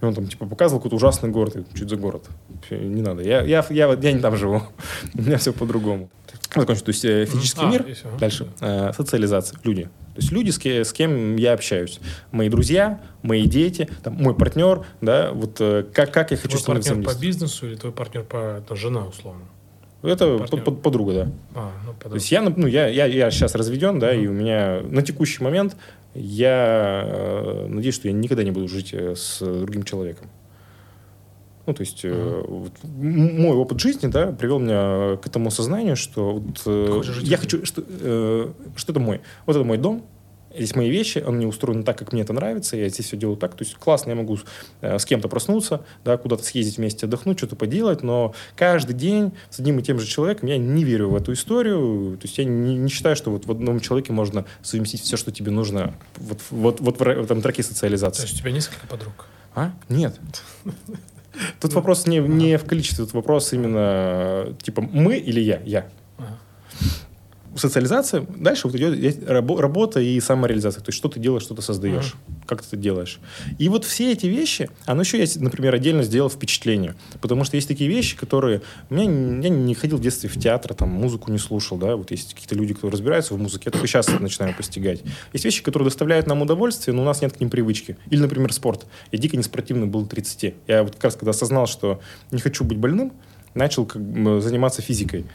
И 0.00 0.04
он 0.04 0.14
там, 0.14 0.26
типа, 0.26 0.46
показывал 0.46 0.80
какой-то 0.80 0.96
ужасный 0.96 1.30
город. 1.30 1.56
Я, 1.56 1.64
Чуть 1.78 1.88
за 1.88 1.96
город. 1.96 2.28
Не 2.70 3.02
надо. 3.02 3.22
Я, 3.22 3.42
я, 3.42 3.64
я, 3.70 3.92
я 3.92 4.12
не 4.12 4.20
там 4.20 4.36
живу. 4.36 4.62
У 5.14 5.22
меня 5.22 5.38
все 5.38 5.52
по-другому. 5.52 6.10
Закончу. 6.54 6.84
То 6.84 6.90
есть 6.90 7.04
э, 7.04 7.26
физический 7.26 7.64
а, 7.64 7.70
мир. 7.70 7.86
Дальше. 8.18 8.48
Э, 8.60 8.92
социализация. 8.96 9.58
Люди. 9.64 9.84
То 10.14 10.20
есть 10.20 10.30
люди, 10.30 10.50
с, 10.50 10.58
кем, 10.58 10.84
с 10.84 10.92
кем 10.92 11.36
я 11.36 11.52
общаюсь. 11.52 12.00
Мои 12.30 12.48
друзья, 12.48 13.00
мои 13.22 13.46
дети, 13.46 13.88
там, 14.02 14.14
мой 14.14 14.34
партнер, 14.34 14.84
да, 15.00 15.32
вот 15.32 15.56
э, 15.60 15.84
как, 15.92 16.12
как 16.12 16.30
я 16.30 16.36
хочу 16.36 16.50
твой 16.50 16.60
становиться 16.60 16.94
партнер 16.94 17.12
по 17.12 17.20
бизнесу 17.20 17.66
или 17.66 17.74
твой 17.74 17.92
партнер 17.92 18.22
по 18.22 18.62
там, 18.66 18.76
жена, 18.76 19.04
условно? 19.06 19.42
Это 20.04 20.38
под, 20.38 20.64
под, 20.64 20.82
подруга, 20.82 21.12
да. 21.12 21.32
А, 21.54 21.72
ну, 21.86 21.92
подруга. 21.94 22.10
То 22.10 22.14
есть 22.16 22.30
я, 22.30 22.42
ну, 22.42 22.66
я, 22.66 22.88
я, 22.88 23.06
я 23.06 23.30
сейчас 23.30 23.54
разведен, 23.54 23.98
да, 23.98 24.14
mm-hmm. 24.14 24.22
и 24.22 24.26
у 24.26 24.32
меня 24.32 24.80
на 24.82 25.02
текущий 25.02 25.42
момент 25.42 25.76
я 26.14 27.04
э, 27.06 27.66
надеюсь, 27.68 27.94
что 27.94 28.08
я 28.08 28.14
никогда 28.14 28.44
не 28.44 28.50
буду 28.50 28.68
жить 28.68 28.90
э, 28.92 29.14
с 29.16 29.40
другим 29.40 29.82
человеком. 29.82 30.28
Ну, 31.66 31.72
то 31.72 31.80
есть 31.80 32.04
uh-huh. 32.04 32.46
вот, 32.46 32.72
мой 32.84 33.56
опыт 33.56 33.80
жизни, 33.80 34.08
да, 34.08 34.32
привел 34.32 34.58
меня 34.58 35.16
к 35.16 35.26
этому 35.26 35.48
осознанию, 35.48 35.96
что 35.96 36.34
вот, 36.34 36.62
э, 36.66 37.02
я 37.22 37.38
хочу, 37.38 37.64
что, 37.64 37.82
э, 37.86 38.52
что 38.76 38.92
это 38.92 39.00
мой. 39.00 39.22
Вот 39.46 39.56
это 39.56 39.64
мой 39.64 39.78
дом, 39.78 40.04
здесь 40.54 40.74
мои 40.74 40.90
вещи, 40.90 41.22
он 41.26 41.38
не 41.38 41.46
устроен 41.46 41.84
так, 41.84 41.98
как 41.98 42.12
мне 42.12 42.22
это 42.22 42.32
нравится, 42.32 42.76
я 42.76 42.88
здесь 42.88 43.06
все 43.06 43.16
делаю 43.16 43.36
так. 43.36 43.54
То 43.54 43.64
есть 43.64 43.74
классно, 43.76 44.10
я 44.10 44.16
могу 44.16 44.38
э, 44.80 44.98
с 44.98 45.04
кем-то 45.04 45.28
проснуться, 45.28 45.84
да, 46.04 46.16
куда-то 46.16 46.44
съездить 46.44 46.78
вместе, 46.78 47.06
отдохнуть, 47.06 47.38
что-то 47.38 47.56
поделать, 47.56 48.02
но 48.02 48.34
каждый 48.56 48.94
день 48.94 49.32
с 49.50 49.58
одним 49.60 49.78
и 49.78 49.82
тем 49.82 49.98
же 49.98 50.06
человеком 50.06 50.48
я 50.48 50.58
не 50.58 50.84
верю 50.84 51.10
в 51.10 51.16
эту 51.16 51.32
историю. 51.32 52.16
То 52.20 52.26
есть 52.26 52.38
я 52.38 52.44
не, 52.44 52.76
не 52.76 52.88
считаю, 52.88 53.16
что 53.16 53.30
вот 53.30 53.46
в 53.46 53.50
одном 53.50 53.80
человеке 53.80 54.12
можно 54.12 54.44
совместить 54.62 55.02
все, 55.02 55.16
что 55.16 55.32
тебе 55.32 55.50
нужно 55.50 55.94
вот, 56.16 56.40
вот, 56.50 56.80
вот 56.80 56.98
в, 56.98 57.00
в 57.00 57.24
этом 57.24 57.42
траке 57.42 57.62
социализации. 57.62 58.22
То 58.22 58.28
есть 58.28 58.36
у 58.36 58.40
тебя 58.40 58.52
несколько 58.52 58.86
подруг? 58.86 59.26
А? 59.54 59.72
Нет. 59.88 60.18
Тут 61.60 61.72
вопрос 61.72 62.06
не, 62.06 62.18
не 62.18 62.58
в 62.58 62.64
количестве, 62.64 63.04
тут 63.04 63.14
вопрос 63.14 63.52
именно, 63.52 64.54
типа, 64.62 64.82
мы 64.82 65.16
или 65.16 65.40
я? 65.40 65.60
Я 65.64 65.88
социализация, 67.56 68.26
дальше 68.36 68.68
вот 68.68 68.76
идет 68.76 69.28
работа 69.28 70.00
и 70.00 70.18
самореализация. 70.20 70.82
То 70.82 70.88
есть, 70.88 70.98
что 70.98 71.08
ты 71.08 71.20
делаешь, 71.20 71.42
что 71.42 71.54
ты 71.54 71.62
создаешь, 71.62 72.14
uh-huh. 72.14 72.46
как 72.46 72.62
ты 72.62 72.68
это 72.68 72.76
делаешь. 72.76 73.18
И 73.58 73.68
вот 73.68 73.84
все 73.84 74.12
эти 74.12 74.26
вещи, 74.26 74.70
оно 74.86 75.02
еще, 75.02 75.18
я, 75.18 75.26
например, 75.36 75.74
отдельно 75.74 76.02
сделал 76.02 76.30
впечатление. 76.30 76.94
Потому 77.20 77.44
что 77.44 77.56
есть 77.56 77.68
такие 77.68 77.88
вещи, 77.88 78.16
которые... 78.16 78.62
У 78.90 78.94
меня, 78.94 79.04
я 79.04 79.48
не 79.48 79.74
ходил 79.74 79.98
в 79.98 80.00
детстве 80.00 80.28
в 80.28 80.38
театр, 80.38 80.74
там, 80.74 80.90
музыку 80.90 81.30
не 81.30 81.38
слушал, 81.38 81.78
да, 81.78 81.96
вот 81.96 82.10
есть 82.10 82.34
какие-то 82.34 82.54
люди, 82.54 82.74
которые 82.74 82.92
разбираются 82.92 83.34
в 83.34 83.38
музыке, 83.38 83.64
я 83.66 83.72
только 83.72 83.86
сейчас 83.86 84.08
это 84.08 84.22
начинаю 84.22 84.54
постигать. 84.54 85.02
Есть 85.32 85.44
вещи, 85.44 85.62
которые 85.62 85.86
доставляют 85.86 86.26
нам 86.26 86.42
удовольствие, 86.42 86.94
но 86.94 87.02
у 87.02 87.04
нас 87.04 87.22
нет 87.22 87.32
к 87.32 87.40
ним 87.40 87.50
привычки. 87.50 87.96
Или, 88.10 88.20
например, 88.20 88.52
спорт. 88.52 88.86
Я 89.12 89.18
дико 89.18 89.36
неспортивный 89.36 89.86
был 89.86 90.06
30. 90.06 90.54
Я 90.66 90.82
вот 90.82 90.94
как 90.94 91.04
раз, 91.04 91.16
когда 91.16 91.30
осознал, 91.30 91.66
что 91.66 92.00
не 92.30 92.40
хочу 92.40 92.64
быть 92.64 92.78
больным, 92.78 93.12
начал 93.54 93.86
как 93.86 94.02
бы, 94.02 94.40
заниматься 94.40 94.82
физикой. 94.82 95.26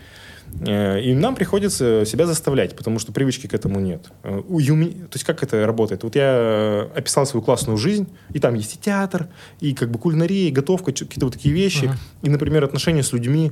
Э, 0.62 1.00
и 1.02 1.14
нам 1.14 1.36
приходится 1.36 2.06
себя 2.06 2.26
заставлять, 2.26 2.76
потому 2.76 3.00
что 3.00 3.12
привычки 3.12 3.48
к 3.48 3.54
этому 3.54 3.80
нет. 3.80 4.12
Э, 4.24 4.42
то 4.42 5.16
есть 5.16 5.24
как 5.24 5.44
это 5.44 5.66
работает? 5.66 6.04
Вот 6.04 6.16
я 6.16 6.90
описал 6.96 7.26
свою 7.26 7.44
классную 7.44 7.78
жизнь, 7.78 8.08
и 8.34 8.40
там 8.40 8.56
есть 8.56 8.76
и 8.76 8.80
театр, 8.80 9.28
и 9.60 9.74
как 9.74 9.92
бы 9.92 10.00
кулинария, 10.00 10.50
и 10.50 10.52
готовка, 10.52 10.92
какие-то 10.92 11.26
вот 11.26 11.34
такие 11.34 11.54
вещи, 11.54 11.86
uh-huh. 11.86 11.98
и, 12.24 12.30
например, 12.30 12.64
отношения 12.64 13.04
с 13.04 13.14
людьми. 13.14 13.52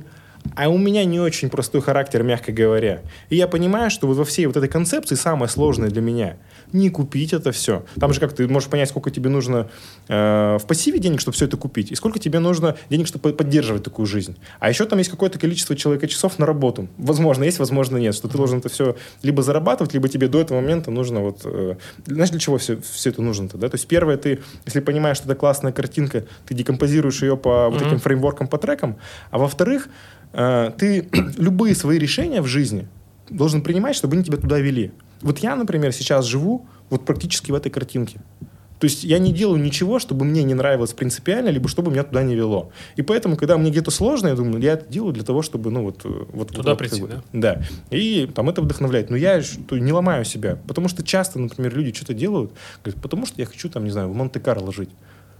А 0.54 0.68
у 0.68 0.78
меня 0.78 1.04
не 1.04 1.20
очень 1.20 1.50
простой 1.50 1.80
характер, 1.80 2.22
мягко 2.22 2.52
говоря. 2.52 3.02
И 3.28 3.36
я 3.36 3.46
понимаю, 3.48 3.90
что 3.90 4.06
вот 4.06 4.16
во 4.16 4.24
всей 4.24 4.46
вот 4.46 4.56
этой 4.56 4.68
концепции 4.68 5.14
самое 5.14 5.48
сложное 5.48 5.90
для 5.90 6.02
меня– 6.02 6.36
не 6.72 6.90
купить 6.90 7.32
это 7.32 7.52
все. 7.52 7.84
Там 7.98 8.12
же 8.12 8.20
как 8.20 8.32
ты 8.32 8.46
можешь 8.46 8.68
понять, 8.68 8.88
сколько 8.88 9.10
тебе 9.10 9.30
нужно 9.30 9.68
э, 10.08 10.58
в 10.60 10.66
пассиве 10.66 10.98
денег, 10.98 11.20
чтобы 11.20 11.34
все 11.34 11.46
это 11.46 11.56
купить, 11.56 11.90
и 11.90 11.94
сколько 11.94 12.18
тебе 12.18 12.38
нужно 12.38 12.76
денег, 12.90 13.06
чтобы 13.06 13.32
поддерживать 13.32 13.82
такую 13.82 14.06
жизнь. 14.06 14.36
А 14.58 14.68
еще 14.68 14.84
там 14.84 14.98
есть 14.98 15.10
какое-то 15.10 15.38
количество 15.38 15.76
человека 15.76 16.06
часов 16.08 16.38
на 16.38 16.46
работу. 16.46 16.88
Возможно, 16.98 17.44
есть, 17.44 17.58
возможно, 17.58 17.96
нет. 17.96 18.14
Что 18.14 18.28
ты 18.28 18.36
должен 18.36 18.58
это 18.58 18.68
все 18.68 18.96
либо 19.22 19.42
зарабатывать, 19.42 19.94
либо 19.94 20.08
тебе 20.08 20.28
до 20.28 20.40
этого 20.40 20.60
момента 20.60 20.90
нужно 20.90 21.20
вот... 21.20 21.40
Э, 21.44 21.76
знаешь, 22.06 22.30
для 22.30 22.40
чего 22.40 22.58
все, 22.58 22.78
все 22.80 23.10
это 23.10 23.22
нужно-то, 23.22 23.56
да? 23.56 23.68
То 23.68 23.76
есть 23.76 23.86
первое, 23.86 24.16
ты, 24.16 24.40
если 24.66 24.80
понимаешь, 24.80 25.16
что 25.16 25.26
это 25.26 25.34
классная 25.34 25.72
картинка, 25.72 26.24
ты 26.46 26.54
декомпозируешь 26.54 27.22
ее 27.22 27.36
по 27.36 27.48
mm-hmm. 27.48 27.70
вот 27.70 27.82
этим 27.82 27.98
фреймворкам, 27.98 28.48
по 28.48 28.58
трекам, 28.58 28.96
а 29.30 29.38
во-вторых, 29.38 29.88
ты 30.32 31.08
любые 31.36 31.74
свои 31.74 31.98
решения 31.98 32.42
в 32.42 32.46
жизни 32.46 32.88
должен 33.30 33.62
принимать, 33.62 33.96
чтобы 33.96 34.14
они 34.14 34.24
тебя 34.24 34.38
туда 34.38 34.58
вели. 34.58 34.92
Вот 35.22 35.38
я, 35.38 35.56
например, 35.56 35.92
сейчас 35.92 36.24
живу 36.24 36.66
вот 36.90 37.04
практически 37.04 37.50
в 37.50 37.54
этой 37.54 37.70
картинке. 37.70 38.20
То 38.78 38.84
есть 38.84 39.02
я 39.02 39.18
не 39.18 39.32
делаю 39.32 39.60
ничего, 39.60 39.98
чтобы 39.98 40.24
мне 40.24 40.44
не 40.44 40.54
нравилось 40.54 40.92
принципиально, 40.92 41.48
либо 41.48 41.68
чтобы 41.68 41.90
меня 41.90 42.04
туда 42.04 42.22
не 42.22 42.36
вело. 42.36 42.70
И 42.94 43.02
поэтому, 43.02 43.36
когда 43.36 43.58
мне 43.58 43.70
где-то 43.70 43.90
сложно, 43.90 44.28
я 44.28 44.34
думаю, 44.34 44.62
я 44.62 44.74
это 44.74 44.88
делаю 44.88 45.12
для 45.12 45.24
того, 45.24 45.42
чтобы, 45.42 45.70
ну, 45.70 45.82
вот... 45.82 46.04
вот 46.04 46.48
туда 46.50 46.70
вот, 46.70 46.78
прийти, 46.78 47.02
да? 47.04 47.22
Да. 47.32 47.62
И 47.90 48.30
там 48.32 48.48
это 48.48 48.62
вдохновляет. 48.62 49.10
Но 49.10 49.16
я 49.16 49.42
не 49.70 49.92
ломаю 49.92 50.24
себя. 50.24 50.58
Потому 50.68 50.88
что 50.88 51.02
часто, 51.02 51.40
например, 51.40 51.76
люди 51.76 51.92
что-то 51.92 52.14
делают, 52.14 52.52
говорят, 52.84 53.02
потому 53.02 53.26
что 53.26 53.40
я 53.40 53.46
хочу, 53.46 53.68
там, 53.68 53.84
не 53.84 53.90
знаю, 53.90 54.10
в 54.10 54.14
Монте-Карло 54.14 54.72
жить 54.72 54.90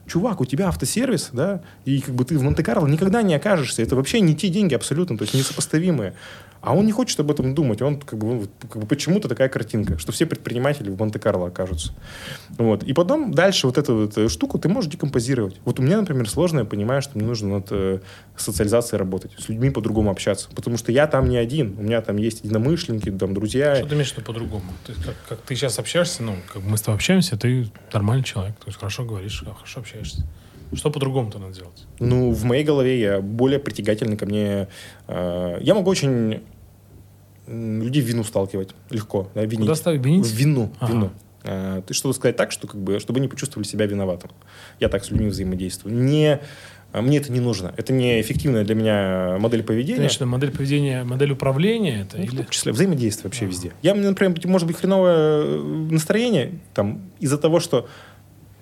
чувак, 0.09 0.41
у 0.41 0.45
тебя 0.45 0.69
автосервис, 0.69 1.31
да, 1.33 1.63
и 1.85 2.01
как 2.01 2.15
бы 2.15 2.25
ты 2.25 2.37
в 2.39 2.43
Монте-Карло 2.43 2.87
никогда 2.87 3.23
не 3.23 3.35
окажешься. 3.35 3.83
Это 3.83 3.95
вообще 3.95 4.21
не 4.21 4.35
те 4.35 4.49
деньги 4.49 4.75
абсолютно, 4.75 5.17
то 5.17 5.23
есть 5.23 5.35
несопоставимые. 5.35 6.15
А 6.61 6.75
он 6.75 6.87
не 6.87 6.93
хочет 6.93 7.19
об 7.21 7.31
этом 7.31 7.55
думать. 7.55 7.83
Он 7.83 8.01
как 8.01 8.19
бы, 8.19 8.49
как 8.61 8.83
бы 8.83 8.87
почему-то 8.87 9.29
такая 9.29 9.49
картинка, 9.49 9.99
что 9.99 10.13
все 10.13 10.27
предприниматели 10.27 10.91
в 10.91 10.99
Монте-Карло 10.99 11.49
окажутся. 11.49 11.93
Вот. 12.51 12.83
И 12.83 12.93
потом 12.93 13.33
дальше 13.33 13.67
вот 13.67 13.79
эту 13.79 13.95
вот 13.97 14.19
э, 14.19 14.29
штуку 14.29 14.59
ты 14.59 14.69
можешь 14.69 14.91
декомпозировать. 14.91 15.57
Вот 15.65 15.79
у 15.79 15.83
меня, 15.83 16.01
например, 16.01 16.29
сложно, 16.29 16.61
я 16.61 16.65
понимаю, 16.65 17.03
что 17.03 17.17
мне 17.17 17.27
нужно 17.27 17.57
над 17.57 17.69
э, 17.71 18.01
социализацией 18.37 18.99
работать, 18.99 19.33
с 19.39 19.49
людьми 19.49 19.71
по-другому 19.71 20.11
общаться. 20.11 20.49
Потому 20.55 20.77
что 20.77 20.93
я 20.93 21.07
там 21.07 21.29
не 21.29 21.37
один. 21.37 21.77
У 21.79 21.83
меня 21.83 22.01
там 22.01 22.17
есть 22.17 22.45
единомышленники, 22.45 23.11
там 23.11 23.35
друзья. 23.35 23.77
Что 23.77 23.87
ты 23.87 23.95
имеешь 23.95 24.13
виду 24.13 24.23
по-другому? 24.23 24.65
Есть, 24.89 25.05
как, 25.05 25.15
как 25.29 25.39
ты 25.41 25.55
сейчас 25.55 25.79
общаешься, 25.79 26.23
ну, 26.23 26.37
как 26.53 26.63
мы 26.63 26.77
с 26.77 26.83
тобой 26.83 26.97
общаемся, 26.97 27.37
ты 27.37 27.71
нормальный 27.93 28.25
человек. 28.25 28.57
То 28.57 28.67
есть 28.67 28.79
хорошо 28.79 29.05
говоришь, 29.05 29.45
хорошо 29.45 29.81
общаешься. 29.81 30.27
Что 30.73 30.91
по-другому-то 30.91 31.39
надо 31.39 31.55
делать? 31.55 31.87
Ну, 31.99 32.31
в 32.31 32.45
моей 32.45 32.65
голове 32.65 33.01
я 33.01 33.21
более 33.21 33.59
притягательный 33.59 34.17
ко 34.17 34.27
мне. 34.27 34.69
Э, 35.07 35.59
я 35.61 35.75
могу 35.75 35.91
очень 35.91 36.43
людей 37.49 38.03
в 38.03 38.07
вину 38.07 38.25
сталкивать 38.25 38.71
легко. 38.91 39.31
Да, 39.35 39.43
винить. 39.45 39.61
Куда 39.61 39.75
ставить? 39.75 40.05
Винить? 40.05 40.27
В 40.27 40.35
вину. 40.35 40.73
Ага. 40.81 40.93
вину. 40.93 41.11
Э, 41.45 41.83
ты 41.87 41.95
что 41.95 42.13
сказать 42.13 42.37
так, 42.37 42.53
что 42.53 42.67
как 42.67 42.81
бы, 42.81 43.01
чтобы 43.01 43.19
они 43.19 43.29
почувствовали 43.29 43.67
себя 43.67 43.87
виноватым. 43.87 44.31
Я 44.81 44.89
так 44.89 45.05
с 45.05 45.11
людьми 45.11 45.29
взаимодействую. 45.29 45.95
Не 45.95 46.41
э, 46.93 47.01
мне 47.01 47.19
это 47.19 47.33
не 47.33 47.41
нужно. 47.41 47.73
Это 47.77 47.93
не 47.93 48.21
эффективная 48.21 48.65
для 48.65 48.75
меня 48.75 49.39
модель 49.39 49.63
поведения. 49.63 49.97
Конечно, 49.97 50.27
модель 50.27 50.51
поведения, 50.51 51.05
модель 51.05 51.33
управления. 51.33 52.03
Это 52.03 52.19
ну, 52.19 52.25
или... 52.25 52.31
В 52.31 52.37
том 52.37 52.49
числе 52.51 52.73
взаимодействие 52.73 53.25
вообще 53.25 53.45
ага. 53.45 53.53
везде. 53.53 53.73
Я, 53.83 53.95
например, 53.95 54.37
может 54.45 54.67
быть, 54.67 54.77
хреновое 54.77 55.63
настроение 55.91 56.59
там, 56.75 57.03
из-за 57.21 57.39
того, 57.39 57.61
что 57.61 57.89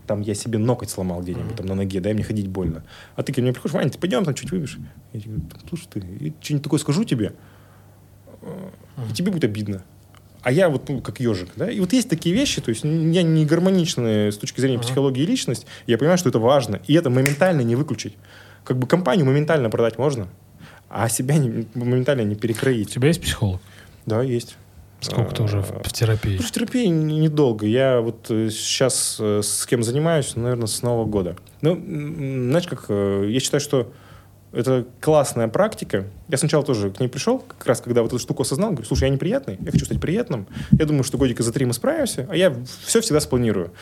там 0.06 0.20
я 0.22 0.34
себе 0.34 0.58
ноготь 0.58 0.90
сломал 0.90 1.20
где-нибудь 1.22 1.52
mm-hmm. 1.52 1.56
там 1.56 1.66
на 1.66 1.74
ноге, 1.74 2.00
дай 2.00 2.14
мне 2.14 2.22
ходить 2.22 2.48
больно. 2.48 2.84
А 3.14 3.22
ты 3.22 3.32
ко 3.32 3.40
мне 3.40 3.52
приходишь, 3.52 3.74
Ваня, 3.74 3.90
ты 3.90 3.98
пойдем 3.98 4.24
там 4.24 4.34
чуть 4.34 4.50
выпьешь. 4.50 4.78
Я 5.12 5.20
тебе 5.20 5.34
говорю, 5.34 5.48
слушай, 5.68 5.88
ты, 5.92 6.00
что-нибудь 6.40 6.62
такое 6.62 6.80
скажу 6.80 7.04
тебе, 7.04 7.32
и 8.42 9.12
тебе 9.12 9.32
будет 9.32 9.44
обидно. 9.44 9.84
А 10.42 10.52
я 10.52 10.68
вот 10.68 10.88
ну, 10.88 11.00
как 11.00 11.18
ежик, 11.18 11.50
да? 11.56 11.68
И 11.68 11.80
вот 11.80 11.92
есть 11.92 12.08
такие 12.08 12.32
вещи, 12.34 12.60
то 12.60 12.68
есть 12.68 12.84
я 12.84 13.22
не 13.22 13.44
гармоничная 13.44 14.30
с 14.30 14.36
точки 14.36 14.60
зрения 14.60 14.78
психологии 14.78 15.24
и 15.24 15.26
личность, 15.26 15.66
я 15.88 15.98
понимаю, 15.98 16.18
что 16.18 16.28
это 16.28 16.38
важно, 16.38 16.80
и 16.86 16.94
это 16.94 17.10
моментально 17.10 17.62
не 17.62 17.74
выключить. 17.74 18.14
Как 18.62 18.78
бы 18.78 18.86
компанию 18.86 19.26
моментально 19.26 19.70
продать 19.70 19.98
можно, 19.98 20.28
а 20.88 21.08
себя 21.08 21.36
не, 21.38 21.66
моментально 21.74 22.20
не 22.20 22.36
перекроить. 22.36 22.90
У 22.90 22.90
тебя 22.92 23.08
есть 23.08 23.20
психолог? 23.20 23.60
Да, 24.06 24.22
есть. 24.22 24.56
Сколько 25.00 25.34
ты 25.34 25.42
уже 25.42 25.60
в, 25.60 25.92
терапии? 25.92 26.38
В 26.38 26.50
терапии 26.50 26.86
недолго. 26.86 27.66
Я 27.66 28.00
вот 28.00 28.26
сейчас 28.28 29.18
э, 29.20 29.40
с 29.42 29.66
кем 29.66 29.82
занимаюсь, 29.82 30.34
наверное, 30.36 30.66
с 30.66 30.82
Нового 30.82 31.04
года. 31.04 31.36
Ну, 31.60 31.74
знаешь, 31.76 32.66
как 32.66 32.86
э, 32.88 33.26
я 33.28 33.40
считаю, 33.40 33.60
что 33.60 33.92
это 34.52 34.86
классная 35.00 35.48
практика. 35.48 36.06
Я 36.28 36.38
сначала 36.38 36.64
тоже 36.64 36.90
к 36.90 36.98
ней 36.98 37.08
пришел, 37.08 37.40
как 37.40 37.66
раз 37.66 37.80
когда 37.80 38.00
вот 38.00 38.08
эту 38.08 38.18
штуку 38.18 38.42
осознал, 38.42 38.70
говорю, 38.70 38.86
слушай, 38.86 39.04
я 39.04 39.10
не 39.10 39.18
приятный, 39.18 39.58
я 39.60 39.70
хочу 39.70 39.84
стать 39.84 40.00
приятным. 40.00 40.46
Я 40.72 40.86
думаю, 40.86 41.04
что 41.04 41.18
годика 41.18 41.42
за 41.42 41.52
три 41.52 41.66
мы 41.66 41.74
справимся, 41.74 42.26
а 42.30 42.36
я 42.36 42.54
все 42.84 43.02
всегда 43.02 43.20
спланирую. 43.20 43.72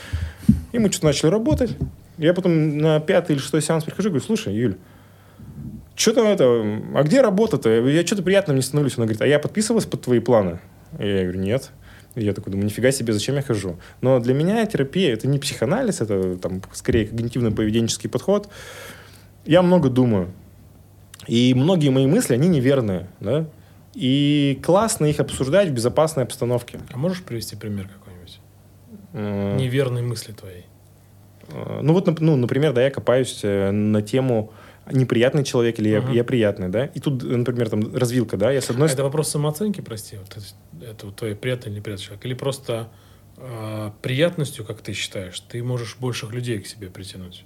И 0.72 0.78
мы 0.78 0.90
что-то 0.90 1.06
начали 1.06 1.30
работать. 1.30 1.76
Я 2.18 2.34
потом 2.34 2.78
на 2.78 2.98
пятый 2.98 3.32
или 3.32 3.40
шестой 3.40 3.62
сеанс 3.62 3.84
прихожу 3.84 4.08
говорю, 4.08 4.24
слушай, 4.24 4.54
Юль, 4.54 4.76
что 5.94 6.12
там 6.12 6.26
это, 6.26 6.44
а 6.44 7.02
где 7.04 7.20
работа-то? 7.20 7.70
Я 7.70 8.04
что-то 8.04 8.22
приятным 8.22 8.56
не 8.56 8.62
становлюсь. 8.62 8.96
Она 8.96 9.06
говорит, 9.06 9.22
а 9.22 9.26
я 9.26 9.38
подписывалась 9.38 9.86
под 9.86 10.02
твои 10.02 10.18
планы? 10.18 10.58
И 10.98 11.06
я 11.06 11.22
говорю, 11.22 11.40
нет. 11.40 11.70
И 12.14 12.24
я 12.24 12.32
такой 12.32 12.52
думаю, 12.52 12.66
нифига 12.66 12.92
себе, 12.92 13.12
зачем 13.12 13.34
я 13.36 13.42
хожу? 13.42 13.76
Но 14.00 14.20
для 14.20 14.34
меня 14.34 14.64
терапия 14.66 15.12
это 15.12 15.26
не 15.26 15.38
психоанализ, 15.38 16.00
это 16.00 16.36
там 16.36 16.62
скорее 16.72 17.06
когнитивно-поведенческий 17.06 18.08
подход. 18.08 18.48
Я 19.44 19.62
много 19.62 19.90
думаю. 19.90 20.30
И 21.26 21.54
многие 21.54 21.88
мои 21.88 22.06
мысли, 22.06 22.34
они 22.34 22.48
неверные, 22.48 23.08
да? 23.20 23.46
И 23.94 24.60
классно 24.62 25.06
их 25.06 25.20
обсуждать 25.20 25.68
в 25.68 25.72
безопасной 25.72 26.24
обстановке. 26.24 26.80
А 26.92 26.98
можешь 26.98 27.22
привести 27.22 27.56
пример 27.56 27.88
какой-нибудь? 27.88 28.40
Неверной 29.60 30.02
мысли 30.02 30.32
твоей. 30.32 30.66
Э, 31.48 31.80
ну 31.82 31.92
вот, 31.92 32.20
ну, 32.20 32.36
например, 32.36 32.72
да, 32.72 32.82
я 32.82 32.90
копаюсь 32.90 33.40
э, 33.42 33.70
на 33.70 34.02
тему 34.02 34.52
неприятный 34.90 35.44
человек 35.44 35.78
или 35.78 35.90
uh-huh. 35.90 36.08
я, 36.08 36.14
я 36.14 36.24
приятный, 36.24 36.68
да? 36.68 36.86
И 36.86 37.00
тут, 37.00 37.22
например, 37.22 37.68
там 37.70 37.94
развилка, 37.96 38.36
да? 38.36 38.50
Я 38.50 38.60
с 38.60 38.70
одной... 38.70 38.88
А 38.88 38.92
это 38.92 39.02
вопрос 39.02 39.28
самооценки, 39.28 39.80
прости, 39.80 40.16
вот 40.16 40.36
это, 40.36 40.90
это 40.90 41.10
твой 41.10 41.34
приятный 41.34 41.70
или 41.70 41.78
неприятный 41.78 42.04
человек? 42.04 42.24
Или 42.26 42.34
просто 42.34 42.88
э, 43.36 43.90
приятностью, 44.02 44.64
как 44.64 44.80
ты 44.80 44.92
считаешь, 44.92 45.38
ты 45.40 45.62
можешь 45.62 45.96
больших 45.98 46.32
людей 46.32 46.58
к 46.58 46.66
себе 46.66 46.88
притянуть? 46.88 47.44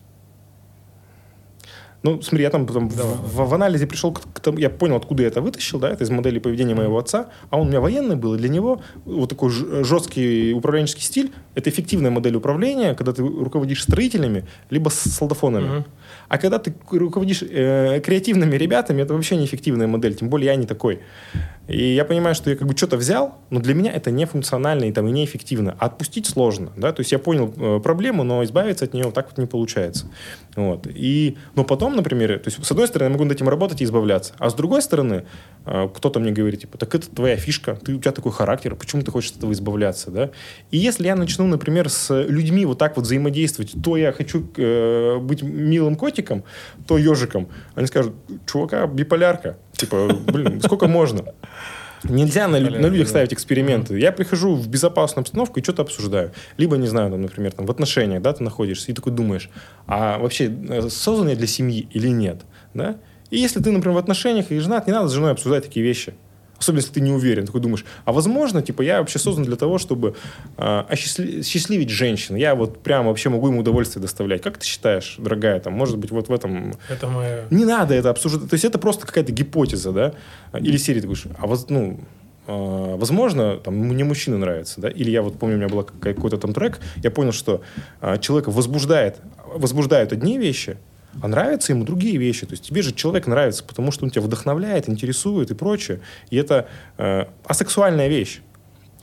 Ну, 2.04 2.22
смотри, 2.22 2.44
я 2.44 2.50
там 2.50 2.64
потом 2.66 2.88
Давай. 2.88 3.16
в, 3.16 3.48
в 3.48 3.54
анализе 3.54 3.86
пришел 3.86 4.12
к, 4.12 4.20
к 4.32 4.40
тому, 4.40 4.58
я 4.58 4.70
понял, 4.70 4.96
откуда 4.96 5.24
я 5.24 5.28
это 5.28 5.40
вытащил, 5.40 5.80
да, 5.80 5.90
это 5.90 6.04
из 6.04 6.10
модели 6.10 6.38
поведения 6.38 6.74
моего 6.74 6.96
отца, 6.96 7.30
а 7.50 7.58
он 7.58 7.66
у 7.66 7.70
меня 7.70 7.80
военный 7.80 8.14
был, 8.14 8.34
и 8.34 8.38
для 8.38 8.48
него 8.48 8.80
вот 9.04 9.30
такой 9.30 9.50
жесткий 9.50 10.52
управленческий 10.52 11.02
стиль– 11.02 11.32
это 11.56 11.70
эффективная 11.70 12.12
модель 12.12 12.36
управления, 12.36 12.94
когда 12.94 13.12
ты 13.12 13.22
руководишь 13.22 13.82
строителями, 13.82 14.46
либо 14.70 14.90
с 14.90 14.94
солдафонами. 14.94 15.68
Мгм. 15.68 15.84
А 16.28 16.38
когда 16.38 16.58
ты 16.58 16.74
руководишь 16.90 17.42
э, 17.42 18.00
креативными 18.04 18.56
ребятами, 18.56 19.02
это 19.02 19.14
вообще 19.14 19.36
неэффективная 19.36 19.86
модель, 19.86 20.14
тем 20.14 20.28
более 20.28 20.46
я 20.46 20.56
не 20.56 20.66
такой. 20.66 21.00
И 21.68 21.94
я 21.94 22.06
понимаю, 22.06 22.34
что 22.34 22.48
я 22.48 22.56
как 22.56 22.66
бы 22.66 22.74
что-то 22.74 22.96
взял, 22.96 23.36
но 23.50 23.60
для 23.60 23.74
меня 23.74 23.92
это 23.92 24.10
не 24.10 24.24
функционально 24.24 24.84
и, 24.84 24.92
там, 24.92 25.06
и 25.06 25.12
неэффективно. 25.12 25.76
Отпустить 25.78 26.26
сложно, 26.26 26.72
да, 26.76 26.92
то 26.92 27.00
есть 27.00 27.12
я 27.12 27.18
понял 27.18 27.52
э, 27.56 27.80
проблему, 27.80 28.24
но 28.24 28.42
избавиться 28.42 28.86
от 28.86 28.94
нее 28.94 29.04
вот 29.04 29.14
так 29.14 29.28
вот 29.28 29.38
не 29.38 29.46
получается. 29.46 30.06
Вот. 30.56 30.86
И, 30.86 31.36
но 31.54 31.64
потом, 31.64 31.94
например, 31.94 32.38
то 32.38 32.48
есть 32.48 32.64
с 32.64 32.70
одной 32.70 32.88
стороны 32.88 33.10
я 33.10 33.12
могу 33.12 33.24
над 33.24 33.34
этим 33.34 33.48
работать 33.50 33.82
и 33.82 33.84
избавляться, 33.84 34.32
а 34.38 34.48
с 34.48 34.54
другой 34.54 34.80
стороны 34.80 35.26
э, 35.66 35.88
кто-то 35.94 36.20
мне 36.20 36.32
говорит, 36.32 36.62
типа, 36.62 36.78
так 36.78 36.94
это 36.94 37.10
твоя 37.10 37.36
фишка, 37.36 37.74
ты, 37.74 37.94
у 37.94 38.00
тебя 38.00 38.12
такой 38.12 38.32
характер, 38.32 38.74
почему 38.74 39.02
ты 39.02 39.10
хочешь 39.10 39.32
от 39.32 39.36
этого 39.36 39.52
избавляться, 39.52 40.10
да? 40.10 40.30
И 40.70 40.78
если 40.78 41.06
я 41.06 41.16
начну, 41.16 41.46
например, 41.46 41.90
с 41.90 42.22
людьми 42.24 42.64
вот 42.64 42.78
так 42.78 42.96
вот 42.96 43.04
взаимодействовать, 43.04 43.74
то 43.84 43.98
я 43.98 44.12
хочу 44.12 44.50
э, 44.56 45.18
быть 45.18 45.42
милым 45.42 45.96
котиком, 45.96 46.44
то 46.86 46.96
ежиком, 46.96 47.48
они 47.74 47.86
скажут, 47.86 48.14
чувака, 48.46 48.86
биполярка, 48.86 49.58
типа, 49.78 50.08
блин, 50.32 50.60
сколько 50.60 50.86
можно? 50.88 51.22
Нельзя 52.04 52.46
на, 52.46 52.56
лю- 52.60 52.70
на 52.78 52.86
людях 52.86 53.08
ставить 53.08 53.32
эксперименты. 53.32 53.98
Я 53.98 54.12
прихожу 54.12 54.54
в 54.54 54.68
безопасную 54.68 55.22
обстановку 55.22 55.58
и 55.58 55.62
что-то 55.64 55.82
обсуждаю. 55.82 56.30
Либо, 56.56 56.76
не 56.76 56.86
знаю, 56.86 57.10
там, 57.10 57.22
например, 57.22 57.52
там, 57.52 57.66
в 57.66 57.70
отношениях, 57.70 58.22
да, 58.22 58.32
ты 58.32 58.44
находишься, 58.44 58.92
и 58.92 58.94
такой 58.94 59.12
думаешь, 59.12 59.50
а 59.86 60.18
вообще 60.18 60.44
э, 60.68 60.88
создан 60.90 61.28
я 61.28 61.34
для 61.36 61.46
семьи 61.48 61.88
или 61.92 62.08
нет, 62.08 62.42
да? 62.74 62.96
И 63.30 63.38
если 63.38 63.60
ты, 63.60 63.70
например, 63.72 63.96
в 63.96 63.98
отношениях 63.98 64.50
и 64.52 64.58
женат, 64.60 64.86
не 64.86 64.92
надо 64.92 65.08
с 65.08 65.12
женой 65.12 65.32
обсуждать 65.32 65.64
такие 65.64 65.84
вещи. 65.84 66.14
Особенно, 66.58 66.80
если 66.80 66.92
ты 66.94 67.00
не 67.00 67.12
уверен. 67.12 67.46
Такой 67.46 67.60
думаешь, 67.60 67.84
а 68.04 68.12
возможно, 68.12 68.62
типа, 68.62 68.82
я 68.82 68.98
вообще 68.98 69.18
создан 69.18 69.44
для 69.44 69.56
того, 69.56 69.78
чтобы 69.78 70.16
э, 70.56 70.84
осчастли- 70.88 71.42
счастливить 71.44 71.90
женщин. 71.90 72.34
Я 72.34 72.54
вот 72.54 72.82
прям 72.82 73.06
вообще 73.06 73.28
могу 73.28 73.48
им 73.48 73.58
удовольствие 73.58 74.00
доставлять. 74.02 74.42
Как 74.42 74.58
ты 74.58 74.66
считаешь, 74.66 75.16
дорогая, 75.18 75.60
там, 75.60 75.74
может 75.74 75.98
быть, 75.98 76.10
вот 76.10 76.28
в 76.28 76.32
этом 76.32 76.74
Это 76.88 77.06
мы... 77.06 77.44
не 77.50 77.64
надо 77.64 77.94
это 77.94 78.10
обсуждать. 78.10 78.50
То 78.50 78.54
есть 78.54 78.64
это 78.64 78.78
просто 78.78 79.06
какая-то 79.06 79.30
гипотеза, 79.32 79.92
да? 79.92 80.12
Или 80.58 80.76
серия, 80.78 81.00
ты 81.00 81.06
говоришь, 81.06 81.26
а 81.38 81.46
воз- 81.46 81.68
ну, 81.68 82.00
э, 82.48 82.94
возможно, 82.96 83.56
там, 83.58 83.74
мне 83.76 84.02
мужчина 84.02 84.38
нравится, 84.38 84.80
да? 84.80 84.88
Или 84.88 85.10
я 85.10 85.22
вот 85.22 85.38
помню, 85.38 85.54
у 85.54 85.58
меня 85.58 85.68
был 85.68 85.84
какой-то 85.84 86.38
там 86.38 86.52
трек, 86.52 86.80
я 86.96 87.10
понял, 87.12 87.32
что 87.32 87.60
э, 88.00 88.18
человека 88.18 88.50
возбуждает, 88.50 89.18
возбуждают 89.54 90.12
одни 90.12 90.38
вещи, 90.38 90.76
а 91.22 91.28
нравятся 91.28 91.72
ему 91.72 91.84
другие 91.84 92.16
вещи. 92.16 92.46
То 92.46 92.52
есть 92.52 92.64
тебе 92.64 92.82
же 92.82 92.92
человек 92.92 93.26
нравится, 93.26 93.64
потому 93.64 93.90
что 93.92 94.04
он 94.04 94.10
тебя 94.10 94.22
вдохновляет, 94.22 94.88
интересует 94.88 95.50
и 95.50 95.54
прочее. 95.54 96.00
И 96.30 96.36
это 96.36 96.68
э, 96.96 97.26
асексуальная 97.44 98.08
вещь. 98.08 98.40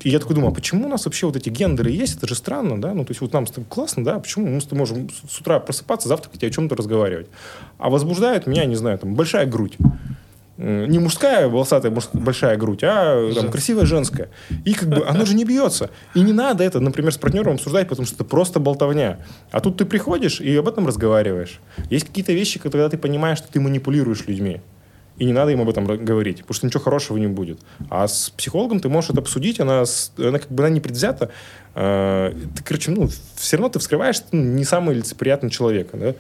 И 0.02 0.10
я 0.10 0.20
такой 0.20 0.36
думаю, 0.36 0.52
а 0.52 0.56
почему 0.56 0.86
у 0.86 0.90
нас 0.90 1.06
вообще 1.06 1.26
вот 1.26 1.36
эти 1.36 1.50
гендеры 1.50 1.90
есть? 1.90 2.18
Это 2.18 2.28
же 2.28 2.36
странно, 2.36 2.80
да? 2.80 2.94
Ну, 2.94 3.06
то 3.06 3.12
есть 3.12 3.22
вот 3.22 3.34
нам 3.34 3.46
классно, 3.70 4.04
да? 4.04 4.20
Почему 4.20 4.48
мы 4.48 4.62
можем 4.72 5.10
с 5.10 5.40
утра 5.40 5.60
просыпаться, 5.60 6.10
завтракать 6.10 6.44
и 6.44 6.46
о 6.48 6.50
чем-то 6.50 6.76
разговаривать? 6.76 7.28
А 7.78 7.90
возбуждает 7.90 8.46
меня, 8.46 8.66
не 8.66 8.76
знаю, 8.76 9.00
там, 9.00 9.16
большая 9.16 9.46
грудь. 9.46 9.78
М, 10.58 10.90
Не 10.90 11.00
мужская 11.00 11.48
волосатая 11.50 11.92
муж- 11.92 12.10
большая 12.14 12.56
грудь, 12.58 12.80
а 12.84 13.32
там, 13.34 13.52
красивая 13.52 13.86
женская. 13.86 14.30
И 14.64 14.74
как 14.74 14.90
бы 14.90 15.06
она 15.06 15.26
же 15.26 15.36
не 15.36 15.44
бьется. 15.44 15.90
И 16.14 16.22
не 16.22 16.32
надо 16.34 16.64
это, 16.64 16.80
например, 16.80 17.12
с 17.12 17.18
партнером 17.18 17.56
обсуждать, 17.56 17.90
потому 17.90 18.06
что 18.06 18.16
это 18.16 18.24
просто 18.24 18.60
болтовня. 18.60 19.20
А 19.52 19.60
тут 19.60 19.78
ты 19.78 19.86
приходишь 19.86 20.40
и 20.40 20.56
об 20.56 20.68
этом 20.68 20.88
разговариваешь. 20.88 21.60
Есть 21.90 22.08
какие-то 22.08 22.32
вещи, 22.34 22.60
когда 22.60 22.88
ты 22.90 22.98
понимаешь, 22.98 23.38
что 23.40 23.52
ты 23.52 23.60
манипулируешь 23.60 24.26
людьми. 24.28 24.62
И 25.18 25.24
не 25.26 25.32
надо 25.32 25.52
им 25.52 25.62
об 25.62 25.70
этом 25.70 25.86
говорить, 25.86 26.40
потому 26.40 26.54
что 26.56 26.68
ничего 26.68 26.84
хорошего 26.84 27.18
не 27.18 27.28
будет. 27.28 27.60
А 27.90 28.06
с 28.08 28.30
психологом 28.32 28.82
ты 28.82 28.90
можешь 28.90 29.12
это 29.12 29.20
обсудить, 29.22 29.62
она, 29.62 29.84
она 30.18 30.40
как 30.40 30.52
бы 30.52 30.64
она 30.64 30.70
не 30.70 30.82
предвзята. 30.82 31.32
Э, 31.74 32.34
ты, 32.56 32.64
короче, 32.64 32.92
ну, 32.92 33.10
все 33.36 33.56
равно 33.58 33.70
ты 33.70 33.80
вскрываешь, 33.80 34.20
ты 34.20 34.36
не 34.36 34.66
самый 34.66 34.96
лицеприятный 34.96 35.50
человек, 35.50 35.90
да? 35.94 36.16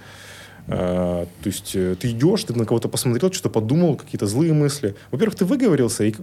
Э, 0.67 1.25
то 1.41 1.47
есть 1.47 1.75
э, 1.75 1.95
ты 1.99 2.11
идешь, 2.11 2.43
ты 2.43 2.53
на 2.53 2.65
кого-то 2.65 2.87
посмотрел, 2.87 3.31
что-то 3.31 3.49
подумал, 3.49 3.95
какие-то 3.95 4.27
злые 4.27 4.53
мысли. 4.53 4.95
Во-первых, 5.11 5.35
ты 5.35 5.45
выговорился, 5.45 6.03
и 6.03 6.13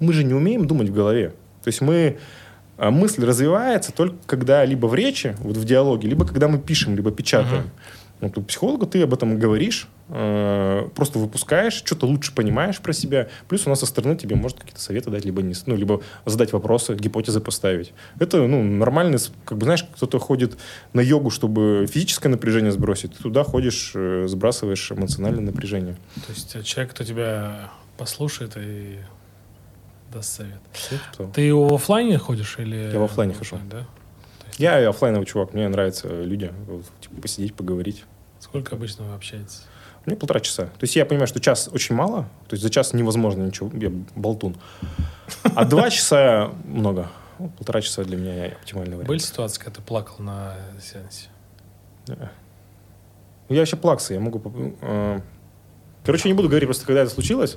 мы 0.00 0.12
же 0.12 0.24
не 0.24 0.34
умеем 0.34 0.66
думать 0.66 0.88
в 0.88 0.94
голове. 0.94 1.30
То 1.62 1.68
есть 1.68 1.80
мы 1.80 2.18
а 2.78 2.92
мысль 2.92 3.24
развивается 3.24 3.92
только 3.92 4.16
когда 4.26 4.64
либо 4.64 4.86
в 4.86 4.94
речи, 4.94 5.36
вот 5.40 5.56
в 5.56 5.64
диалоге, 5.64 6.08
либо 6.08 6.24
когда 6.24 6.46
мы 6.46 6.58
пишем, 6.58 6.94
либо 6.94 7.10
печатаем. 7.10 7.62
Мгм. 7.62 7.70
Вот 8.20 8.36
у 8.36 8.42
психолога 8.42 8.86
ты 8.86 9.02
об 9.02 9.14
этом 9.14 9.38
говоришь, 9.38 9.86
э, 10.08 10.88
просто 10.96 11.18
выпускаешь, 11.20 11.74
что-то 11.74 12.06
лучше 12.06 12.34
понимаешь 12.34 12.78
про 12.80 12.92
себя. 12.92 13.28
Плюс 13.48 13.66
у 13.66 13.70
нас 13.70 13.80
со 13.80 13.86
стороны 13.86 14.16
тебе 14.16 14.34
может 14.34 14.58
какие-то 14.58 14.80
советы 14.80 15.10
дать, 15.10 15.24
либо 15.24 15.40
не, 15.42 15.54
ну, 15.66 15.76
либо 15.76 16.02
задать 16.26 16.52
вопросы, 16.52 16.94
гипотезы 16.94 17.40
поставить. 17.40 17.92
Это 18.18 18.38
ну 18.46 18.62
нормальный, 18.62 19.18
с- 19.18 19.30
как 19.44 19.58
бы 19.58 19.64
знаешь, 19.64 19.84
кто-то 19.94 20.18
ходит 20.18 20.58
на 20.92 21.00
йогу, 21.00 21.30
чтобы 21.30 21.86
физическое 21.88 22.28
напряжение 22.28 22.72
сбросить, 22.72 23.14
ты 23.16 23.22
туда 23.22 23.44
ходишь, 23.44 23.92
э, 23.94 24.26
сбрасываешь 24.26 24.90
эмоциональное 24.90 25.44
напряжение. 25.44 25.94
То 26.26 26.32
есть 26.32 26.56
э, 26.56 26.62
человек, 26.62 26.92
кто 26.94 27.04
тебя 27.04 27.70
послушает 27.98 28.56
и 28.56 28.98
даст 30.12 30.32
совет. 30.36 30.60
Ты 31.34 31.54
в 31.54 31.72
офлайне 31.74 32.18
ходишь 32.18 32.56
или... 32.58 32.90
Я 32.92 32.98
в 32.98 33.04
оффлайне 33.04 33.34
хожу. 33.34 33.58
да? 33.70 33.86
Я 34.58 34.80
и 34.80 34.84
оффлайновый 34.84 35.26
чувак, 35.26 35.54
мне 35.54 35.68
нравятся 35.68 36.08
люди, 36.22 36.52
типа, 37.00 37.20
посидеть, 37.22 37.54
поговорить. 37.54 38.04
Сколько 38.40 38.76
обычно 38.76 39.04
вы 39.04 39.14
общаетесь? 39.14 39.64
Мне 40.06 40.16
полтора 40.16 40.40
часа. 40.40 40.66
То 40.66 40.82
есть 40.82 40.96
я 40.96 41.04
понимаю, 41.06 41.26
что 41.26 41.40
час 41.40 41.68
очень 41.72 41.94
мало, 41.94 42.22
то 42.48 42.54
есть 42.54 42.62
за 42.62 42.70
час 42.70 42.92
невозможно 42.92 43.42
ничего, 43.44 43.70
я 43.74 43.90
болтун. 44.14 44.56
А 45.54 45.64
два 45.64 45.90
часа 45.90 46.50
много. 46.64 47.08
Полтора 47.56 47.80
часа 47.82 48.02
для 48.04 48.16
меня 48.16 48.46
оптимальный 48.60 48.94
вариант. 48.96 49.08
Были 49.08 49.18
ситуации, 49.18 49.60
когда 49.60 49.76
ты 49.76 49.82
плакал 49.82 50.16
на 50.18 50.56
сеансе? 50.80 51.28
Ну, 52.08 52.16
Я 53.54 53.60
вообще 53.60 53.76
плакса, 53.76 54.14
я 54.14 54.20
могу... 54.20 54.42
э, 54.82 55.20
Короче, 56.04 56.28
не 56.28 56.34
буду 56.34 56.48
говорить 56.48 56.66
просто, 56.66 56.84
когда 56.86 57.02
это 57.02 57.10
случилось. 57.10 57.56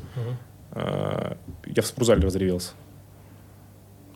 Э, 0.74 1.36
Я 1.66 1.82
в 1.82 1.88
спортзале 1.88 2.22
разревелся. 2.24 2.72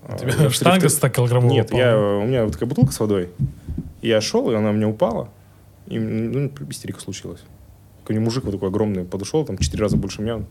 У 0.08 0.18
тебя 0.18 0.34
я 0.40 0.50
в 0.50 0.54
штанга 0.54 0.82
тридцать- 0.82 0.98
100 0.98 1.10
килограммовая 1.10 1.54
Нет, 1.56 1.68
упала? 1.68 1.82
я, 1.82 1.98
у 1.98 2.26
меня 2.26 2.44
вот 2.44 2.54
такая 2.54 2.70
бутылка 2.70 2.92
с 2.92 3.00
водой. 3.00 3.30
И 4.02 4.08
я 4.08 4.22
шел, 4.22 4.52
и 4.52 4.56
она 4.56 4.70
у 4.70 4.74
меня 4.74 4.88
упала. 4.88 5.30
И 5.88 5.98
ну, 6.00 6.52
истерика 6.70 7.00
случилась. 7.00 7.42
Ко 8.06 8.14
мне 8.14 8.20
мужик 8.22 8.44
вот 8.44 8.52
такой 8.52 8.70
огромный 8.70 9.04
подошел, 9.04 9.44
там 9.46 9.58
четыре 9.58 9.82
раза 9.82 9.98
больше 9.98 10.22
меня, 10.22 10.36
он 10.36 10.46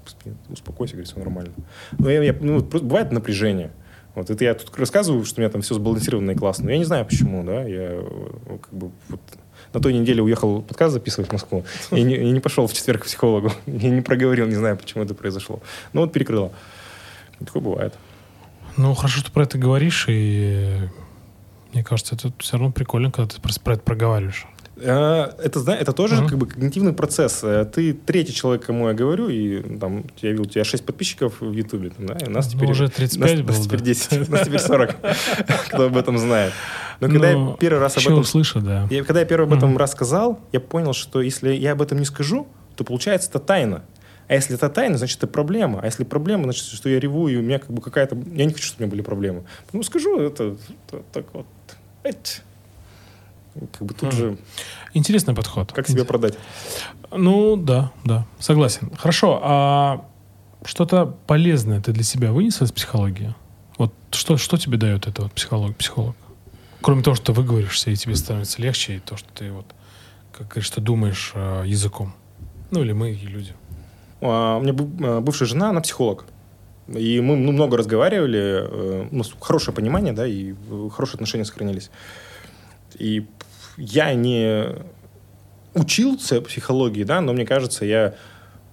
успокойся, 0.49 0.95
говорит, 0.95 1.09
все 1.11 1.21
нормально. 1.21 1.53
Ну, 1.99 2.09
я, 2.09 2.23
я- 2.23 2.37
ну, 2.41 2.63
просто 2.63 2.87
бывает 2.87 3.13
напряжение. 3.13 3.71
Вот 4.17 4.31
это 4.31 4.45
я 4.45 4.55
тут 4.55 4.77
рассказываю, 4.77 5.25
что 5.25 5.41
у 5.41 5.43
меня 5.43 5.51
там 5.51 5.63
все 5.63 5.75
сбалансировано 5.75 6.33
и 6.33 6.35
классно. 6.35 6.67
Но 6.67 6.71
я 6.73 6.79
не 6.79 6.85
знаю 6.85 7.05
почему, 7.05 7.43
да. 7.45 7.63
Я 7.63 7.91
э, 7.91 8.59
как 8.63 8.73
бы 8.73 8.91
вот 9.09 9.21
на 9.73 9.81
той 9.81 9.93
неделе 9.93 10.23
уехал 10.23 10.63
подкаст 10.63 10.95
записывать 10.95 11.29
в 11.29 11.33
Москву 11.33 11.65
и 11.91 12.03
не, 12.03 12.17
и 12.17 12.31
не 12.31 12.39
пошел 12.41 12.67
в 12.69 12.73
четверг 12.73 13.03
к 13.03 13.05
психологу. 13.07 13.53
Я 13.67 13.91
не 13.91 14.03
проговорил, 14.03 14.47
не 14.47 14.55
знаю, 14.55 14.77
почему 14.77 15.03
это 15.05 15.15
произошло. 15.15 15.61
Но 15.93 16.03
вот 16.03 16.13
перекрыло. 16.13 16.53
Такое 17.45 17.63
бывает. 17.63 17.95
Ну, 18.77 18.95
хорошо, 18.95 19.21
что 19.21 19.31
про 19.31 19.45
это 19.45 19.59
говоришь, 19.59 20.07
и 20.09 20.89
мне 21.73 21.85
кажется, 21.85 22.15
это 22.15 22.33
все 22.39 22.53
равно 22.57 22.73
прикольно, 22.73 23.11
когда 23.11 23.35
ты 23.35 23.41
про 23.41 23.73
это 23.75 23.83
проговариваешь. 23.83 24.47
Э, 24.77 25.31
Это, 25.43 25.61
это 25.73 25.93
тоже 25.93 26.17
Мгм. 26.17 26.29
как 26.29 26.39
бы 26.39 26.47
когнитивный 26.47 26.93
процесс. 26.93 27.45
Э, 27.45 27.65
Ты 27.65 27.93
третий 27.95 28.35
человек, 28.35 28.67
кому 28.67 28.89
я 28.89 28.95
говорю, 28.95 29.29
и 29.29 29.63
там 29.79 30.05
я 30.21 30.31
видел, 30.31 30.43
у 30.43 30.47
тебя 30.47 30.65
6 30.65 30.85
подписчиков 30.85 31.41
в 31.41 31.53
Ютубе, 31.53 31.93
да, 31.99 32.15
и 32.27 32.29
нас 32.29 32.47
Ну, 32.47 32.59
теперь... 32.59 32.71
уже 32.71 32.85
нас, 32.85 32.93
35 32.93 33.37
нас 33.37 33.41
было, 33.57 33.65
теперь 33.65 33.79
да. 33.79 33.85
10, 33.85 34.29
нас 34.29 34.41
теперь 34.47 34.59
40, 34.59 34.97
кто 35.69 35.85
об 35.87 35.97
этом 35.97 36.19
знает. 36.19 36.53
Но 37.01 37.09
когда 37.09 37.33
Ну, 37.33 37.51
я 37.53 37.57
первый 37.57 37.79
раз 37.79 37.97
об 37.97 38.03
этом... 38.03 38.19
услышат, 38.19 38.65
да. 38.65 38.89
я- 38.91 39.05
когда 39.05 39.21
я 39.21 39.27
первый 39.27 39.45
об 39.47 39.53
этом 39.53 39.71
Мгм. 39.71 39.79
рассказал, 39.79 40.41
я 40.53 40.59
понял, 40.59 40.93
что 40.93 41.21
если 41.23 41.53
я 41.53 41.73
об 41.73 41.83
этом 41.83 41.99
не 42.01 42.05
скажу, 42.05 42.49
то 42.75 42.83
получается 42.83 43.29
это 43.31 43.39
тайна. 43.39 43.85
А 44.27 44.35
если 44.35 44.55
это 44.57 44.69
тайна, 44.71 44.97
значит, 44.97 45.19
это 45.19 45.27
проблема. 45.27 45.81
А 45.81 45.87
если 45.87 46.05
проблема, 46.05 46.45
значит, 46.45 46.65
что 46.65 46.89
я 46.89 46.99
реву, 46.99 47.29
и 47.29 47.37
у 47.37 47.43
меня 47.43 47.59
как 47.59 47.71
бы 47.71 47.83
какая-то... 47.83 48.17
Я 48.33 48.45
не 48.47 48.53
хочу, 48.53 48.67
чтобы 48.67 48.81
у 48.81 48.83
меня 48.85 48.91
были 48.91 49.03
проблемы. 49.03 49.45
Ну, 49.73 49.83
скажу, 49.83 50.19
это, 50.21 50.57
это 50.89 51.03
так 51.13 51.27
вот... 51.35 51.47
Эть. 52.03 52.43
Как 53.55 53.83
бы 53.83 53.95
тут 53.95 54.03
Мгм. 54.03 54.13
же... 54.13 54.39
Интересный 54.95 55.35
подход. 55.35 55.73
Как 55.73 55.89
себя 55.89 56.05
продать? 56.05 56.35
Ну, 57.11 57.57
да, 57.57 57.93
да, 58.05 58.27
согласен. 58.39 58.91
Хорошо, 58.97 59.41
а 59.43 60.05
что-то 60.65 61.07
полезное 61.27 61.81
ты 61.81 61.93
для 61.93 62.03
себя 62.03 62.33
вынес 62.33 62.61
из 62.63 62.73
психологии? 62.73 63.35
Вот 63.79 63.93
что, 64.11 64.37
что 64.37 64.57
тебе 64.57 64.79
дает 64.79 65.07
это 65.07 65.23
вот 65.23 65.33
психолог, 65.33 65.77
психолог? 65.77 66.17
Кроме 66.81 67.03
того, 67.03 67.15
что 67.15 67.27
ты 67.27 67.33
выговоришься, 67.33 67.91
и 67.91 67.97
тебе 67.97 68.15
становится 68.17 68.61
легче, 68.61 68.97
и 68.97 68.99
то, 69.01 69.17
что 69.17 69.29
ты 69.33 69.51
вот, 69.51 69.67
как 70.37 70.49
говоришь, 70.49 70.71
ты 70.71 70.81
думаешь 70.81 71.33
э, 71.35 71.65
языком. 71.67 72.15
Ну, 72.71 72.83
или 72.83 72.93
мы, 72.93 73.13
и 73.13 73.27
люди. 73.27 73.55
А, 74.25 74.59
У 74.59 74.63
меня 74.63 74.75
а, 75.03 75.21
бывшая 75.21 75.47
жена, 75.47 75.71
она 75.71 75.81
психолог. 75.81 76.25
И 76.89 77.21
мы 77.21 77.37
ну, 77.37 77.53
много 77.53 77.79
разговаривали, 77.79 78.41
э, 78.41 79.09
у 79.11 79.17
нас 79.17 79.33
хорошее 79.41 79.75
понимание, 79.75 80.13
да, 80.13 80.27
и 80.27 80.53
э, 80.53 80.89
хорошие 80.93 81.15
отношения 81.15 81.47
сохранились. 81.47 81.91
И 82.99 83.27
я 83.79 84.13
не, 84.13 84.67
учился 85.73 86.43
психологии, 86.43 87.05
да, 87.05 87.23
но 87.23 87.33
мне 87.33 87.47
кажется, 87.47 87.87
я... 87.87 88.15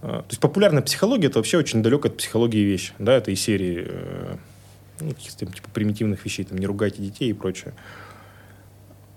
э, 0.01 0.07
То 0.07 0.25
есть 0.27 0.41
популярная 0.41 0.81
психология 0.81 1.27
это 1.27 1.39
вообще 1.39 1.57
очень 1.57 1.81
далеко 1.81 2.09
от 2.09 2.17
психологии 2.17 2.63
вещь. 2.63 2.91
Да, 2.99 3.13
это 3.13 3.31
из 3.31 3.41
серии 3.41 3.89
ну, 4.99 5.11
каких-то 5.11 5.45
типа 5.45 5.69
примитивных 5.73 6.25
вещей, 6.25 6.43
там, 6.43 6.57
не 6.57 6.65
ругайте 6.65 7.01
детей 7.01 7.29
и 7.29 7.33
прочее. 7.33 7.73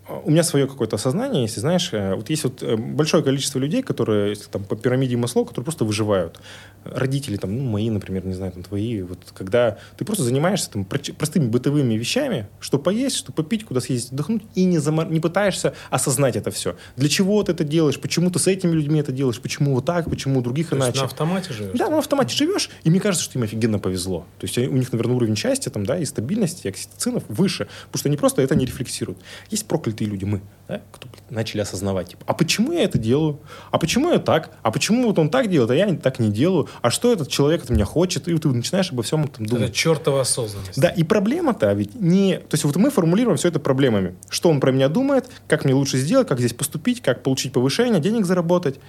У 0.06 0.30
меня 0.30 0.42
свое 0.42 0.66
какое-то 0.66 0.96
осознание, 0.96 1.42
если 1.42 1.60
знаешь, 1.60 1.88
э, 1.92 2.14
вот 2.14 2.28
есть 2.28 2.44
вот 2.44 2.62
э, 2.62 2.76
большое 2.76 3.22
количество 3.22 3.58
людей, 3.58 3.82
которые 3.82 4.30
если 4.30 4.50
там 4.50 4.64
по 4.64 4.76
пирамиде 4.76 5.16
Маслоу, 5.16 5.46
которые 5.46 5.64
просто 5.64 5.86
выживают. 5.86 6.40
Родители 6.84 7.36
там, 7.36 7.56
ну, 7.56 7.64
мои, 7.64 7.88
например, 7.88 8.26
не 8.26 8.34
знаю, 8.34 8.52
там 8.52 8.62
твои, 8.62 9.00
вот 9.00 9.18
когда 9.34 9.78
ты 9.96 10.04
просто 10.04 10.22
занимаешься 10.22 10.70
там 10.70 10.84
простыми 10.84 11.46
бытовыми 11.46 11.94
вещами, 11.94 12.48
что 12.60 12.78
поесть, 12.78 13.16
что 13.16 13.32
попить, 13.32 13.64
куда 13.64 13.80
съездить, 13.80 14.12
отдохнуть, 14.12 14.42
и 14.54 14.64
не, 14.64 14.76
замор- 14.76 15.10
не 15.10 15.20
пытаешься 15.20 15.72
осознать 15.88 16.36
это 16.36 16.50
все. 16.50 16.76
Для 16.96 17.08
чего 17.08 17.42
ты 17.42 17.52
это 17.52 17.64
делаешь, 17.64 17.98
почему 17.98 18.30
ты 18.30 18.38
с 18.38 18.46
этими 18.46 18.72
людьми 18.72 19.00
это 19.00 19.12
делаешь, 19.12 19.40
почему 19.40 19.74
вот 19.74 19.86
так, 19.86 20.10
почему 20.10 20.40
у 20.40 20.42
других 20.42 20.68
То 20.68 20.76
есть 20.76 20.88
иначе. 20.88 20.98
на 21.00 21.06
автомате 21.06 21.54
живешь? 21.54 21.78
Да, 21.78 21.88
на 21.88 21.98
автомате 21.98 22.36
живешь, 22.36 22.68
и 22.82 22.90
мне 22.90 23.00
кажется, 23.00 23.24
что 23.24 23.38
им 23.38 23.44
офигенно 23.44 23.78
повезло. 23.78 24.26
То 24.38 24.44
есть 24.44 24.58
у 24.58 24.76
них, 24.76 24.92
наверное, 24.92 25.16
уровень 25.16 25.36
счастья 25.36 25.70
там, 25.70 25.86
да, 25.86 25.96
и 25.96 26.04
стабильности, 26.04 26.66
и 26.66 26.68
окситоцинов 26.68 27.22
выше, 27.28 27.68
потому 27.86 28.00
что 28.00 28.08
они 28.10 28.18
просто 28.18 28.42
это 28.42 28.54
не 28.54 28.66
рефлексируют. 28.66 29.18
Есть 29.48 29.66
проклятые 29.66 29.93
люди, 30.02 30.24
мы, 30.24 30.40
да, 30.66 30.80
кто 30.90 31.08
начали 31.30 31.60
осознавать, 31.60 32.08
типа, 32.10 32.24
а 32.26 32.34
почему 32.34 32.72
я 32.72 32.82
это 32.82 32.98
делаю? 32.98 33.38
А 33.70 33.78
почему 33.78 34.10
я 34.10 34.18
так? 34.18 34.50
А 34.62 34.70
почему 34.70 35.06
вот 35.06 35.18
он 35.18 35.28
так 35.28 35.48
делает, 35.48 35.70
а 35.70 35.74
я 35.74 35.94
так 35.96 36.18
не 36.18 36.30
делаю? 36.30 36.68
А 36.82 36.90
что 36.90 37.12
этот 37.12 37.28
человек 37.28 37.64
от 37.64 37.70
меня 37.70 37.84
хочет? 37.84 38.26
И 38.28 38.32
вот 38.32 38.42
ты 38.42 38.48
начинаешь 38.48 38.90
обо 38.90 39.02
всем 39.02 39.24
этом 39.24 39.44
Это 39.44 39.54
думать. 39.54 39.74
чертова 39.74 40.22
осознанность. 40.22 40.80
Да, 40.80 40.88
и 40.88 41.04
проблема-то 41.04 41.72
ведь 41.72 41.94
не... 41.94 42.38
То 42.38 42.54
есть 42.54 42.64
вот 42.64 42.76
мы 42.76 42.90
формулируем 42.90 43.36
все 43.36 43.48
это 43.48 43.60
проблемами. 43.60 44.16
Что 44.28 44.50
он 44.50 44.60
про 44.60 44.72
меня 44.72 44.88
думает, 44.88 45.30
как 45.46 45.64
мне 45.64 45.74
лучше 45.74 45.98
сделать, 45.98 46.26
как 46.26 46.38
здесь 46.38 46.54
поступить, 46.54 47.00
как 47.00 47.22
получить 47.22 47.52
повышение, 47.52 48.00
денег 48.00 48.26
заработать. 48.26 48.80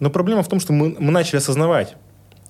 Но 0.00 0.10
проблема 0.10 0.42
в 0.42 0.48
том, 0.48 0.60
что 0.60 0.72
мы, 0.72 0.96
мы 0.98 1.10
начали 1.12 1.36
осознавать. 1.36 1.96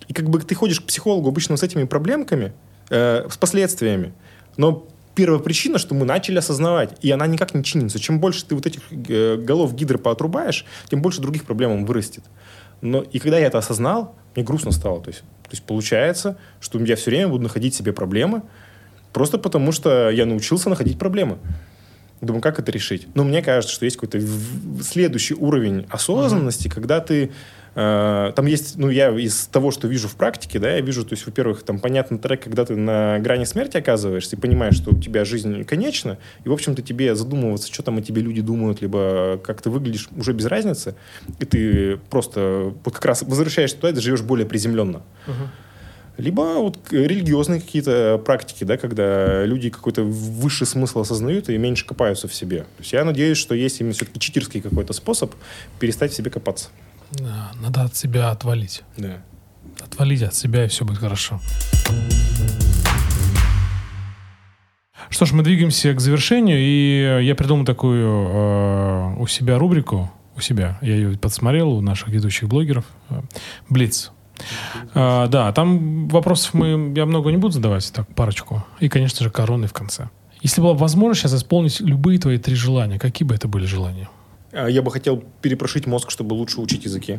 И 0.08 0.12
как 0.12 0.28
бы 0.28 0.40
ты 0.40 0.54
ходишь 0.54 0.80
к 0.80 0.84
психологу 0.84 1.28
обычно 1.28 1.56
с 1.56 1.62
этими 1.62 1.84
проблемками, 1.84 2.52
э, 2.90 3.26
с 3.30 3.36
последствиями. 3.36 4.12
Но 4.56 4.86
первая 5.15 5.41
причина, 5.41 5.78
что 5.78 5.95
мы 5.95 6.05
начали 6.05 6.39
осознавать, 6.39 6.97
и 7.03 7.11
она 7.11 7.27
никак 7.27 7.55
не 7.55 7.62
чинится. 7.62 7.99
Чем 7.99 8.20
больше 8.20 8.45
ты 8.45 8.55
вот 8.55 8.66
этих 8.66 8.82
э, 8.91 9.36
голов 9.36 9.74
гидры 9.74 9.99
поотрубаешь, 9.99 10.65
тем 10.89 11.03
больше 11.03 11.20
других 11.20 11.45
проблем 11.45 11.85
вырастет. 11.85 12.24
Но 12.81 13.03
и 13.03 13.19
когда 13.19 13.39
я 13.39 13.47
это 13.47 13.59
осознал, 13.59 14.15
мне 14.35 14.45
грустно 14.45 14.73
стало. 14.73 15.01
То 15.01 15.11
есть, 15.11 15.20
то 15.20 15.51
есть 15.51 15.62
получается, 15.62 16.36
что 16.61 16.78
я 16.81 16.97
все 16.97 17.11
время 17.11 17.28
буду 17.28 17.45
находить 17.45 17.74
себе 17.74 17.93
проблемы, 17.93 18.43
просто 19.12 19.39
потому 19.39 19.73
что 19.73 20.11
я 20.11 20.27
научился 20.27 20.69
находить 20.69 20.99
проблемы. 20.99 21.39
Думаю, 22.20 22.43
как 22.43 22.59
это 22.59 22.73
решить? 22.73 23.09
Но 23.15 23.24
мне 23.24 23.43
кажется, 23.43 23.74
что 23.74 23.85
есть 23.85 23.97
какой-то 23.97 24.20
следующий 24.82 25.35
уровень 25.35 25.86
осознанности, 25.91 26.69
когда 26.69 27.01
ты 27.01 27.32
э, 27.74 28.32
там 28.34 28.46
есть, 28.46 28.76
ну, 28.76 28.90
я 28.90 29.10
из 29.10 29.46
того, 29.46 29.70
что 29.70 29.88
вижу 29.88 30.09
в 30.09 30.16
практике, 30.16 30.59
да, 30.59 30.70
я 30.72 30.80
вижу, 30.80 31.05
то 31.05 31.14
есть, 31.14 31.26
во-первых, 31.26 31.62
там 31.62 31.78
понятный 31.78 32.18
трек, 32.18 32.42
когда 32.44 32.64
ты 32.64 32.76
на 32.76 33.18
грани 33.18 33.44
смерти 33.44 33.76
оказываешься 33.76 34.36
и 34.36 34.38
понимаешь, 34.38 34.76
что 34.76 34.90
у 34.90 34.98
тебя 34.98 35.24
жизнь 35.24 35.64
конечна, 35.64 36.18
и, 36.44 36.48
в 36.48 36.52
общем-то, 36.52 36.82
тебе 36.82 37.14
задумываться, 37.14 37.72
что 37.72 37.82
там 37.82 37.98
о 37.98 38.02
тебе 38.02 38.22
люди 38.22 38.40
думают, 38.40 38.82
либо 38.82 39.40
как 39.42 39.62
ты 39.62 39.70
выглядишь, 39.70 40.09
уже 40.16 40.32
без 40.32 40.46
разницы, 40.46 40.94
и 41.38 41.44
ты 41.44 41.96
просто 42.10 42.74
вот 42.84 42.94
как 42.94 43.05
раз 43.05 43.22
возвращаешься 43.22 43.76
туда 43.76 43.90
и 43.90 44.01
живешь 44.01 44.22
более 44.22 44.46
приземленно. 44.46 45.02
Мгм. 45.26 45.51
Либо 46.16 46.59
вот 46.59 46.78
религиозные 46.92 47.60
какие-то 47.60 48.22
практики, 48.24 48.62
да, 48.62 48.76
когда 48.76 49.44
люди 49.44 49.68
какой-то 49.68 50.05
высший 50.05 50.66
смысл 50.66 51.01
осознают 51.01 51.48
и 51.48 51.59
меньше 51.59 51.84
копаются 51.86 52.28
в 52.28 52.34
себе. 52.34 52.60
То 52.60 52.80
есть 52.80 52.92
я 52.92 53.05
надеюсь, 53.05 53.36
что 53.36 53.55
есть 53.55 53.80
именно 53.80 53.94
все-таки 53.94 54.20
читерский 54.20 54.60
какой-то 54.60 54.92
способ 54.92 55.34
перестать 55.80 56.12
в 56.12 56.14
себе 56.14 56.30
копаться. 56.30 56.68
Да, 57.19 57.53
надо 57.61 57.82
от 57.82 57.97
себя 57.97 58.31
отвалить. 58.31 58.82
Да. 58.97 59.23
Отвалить 59.81 60.23
от 60.23 60.35
себя, 60.35 60.65
и 60.65 60.69
все 60.69 60.85
будет 60.85 60.99
хорошо. 60.99 61.41
Что 65.11 65.27
ж, 65.27 65.32
мы 65.32 65.43
двигаемся 65.43 65.93
к 65.93 66.01
завершению, 66.01 66.59
и 66.59 67.24
я 67.24 67.35
придумал 67.35 67.65
такую 67.65 68.07
э, 68.07 69.15
у 69.19 69.27
себя 69.27 69.59
рубрику, 69.59 70.11
у 70.36 70.41
себя, 70.41 70.78
я 70.82 70.95
ее 70.95 71.19
подсмотрел 71.19 71.70
у 71.73 71.81
наших 71.81 72.09
ведущих 72.09 72.49
блогеров, 72.49 72.85
э, 73.11 73.20
Блиц. 73.69 74.11
А, 74.95 75.28
да, 75.28 75.53
там 75.53 76.09
вопросов 76.09 76.55
мы, 76.55 76.93
я 76.97 77.07
много 77.07 77.31
не 77.31 77.36
буду 77.36 77.53
задавать, 77.53 77.93
так, 77.93 78.12
парочку. 78.15 78.65
И, 78.81 78.89
конечно 78.89 79.23
же, 79.23 79.31
короны 79.31 79.66
в 79.66 79.73
конце. 79.73 80.09
Если 80.41 80.61
была 80.61 80.74
возможность 80.74 81.23
сейчас 81.23 81.35
исполнить 81.35 81.81
любые 81.81 82.19
твои 82.19 82.39
три 82.39 82.55
желания, 82.55 82.99
какие 82.99 83.27
бы 83.27 83.35
это 83.35 83.47
были 83.47 83.66
желания? 83.66 84.09
А 84.55 84.68
Я 84.68 84.82
бы 84.82 84.90
хотел 84.90 85.22
перепрошить 85.43 85.86
мозг, 85.86 86.10
чтобы 86.10 86.35
лучше 86.35 86.60
учить 86.60 86.85
языки. 86.85 87.18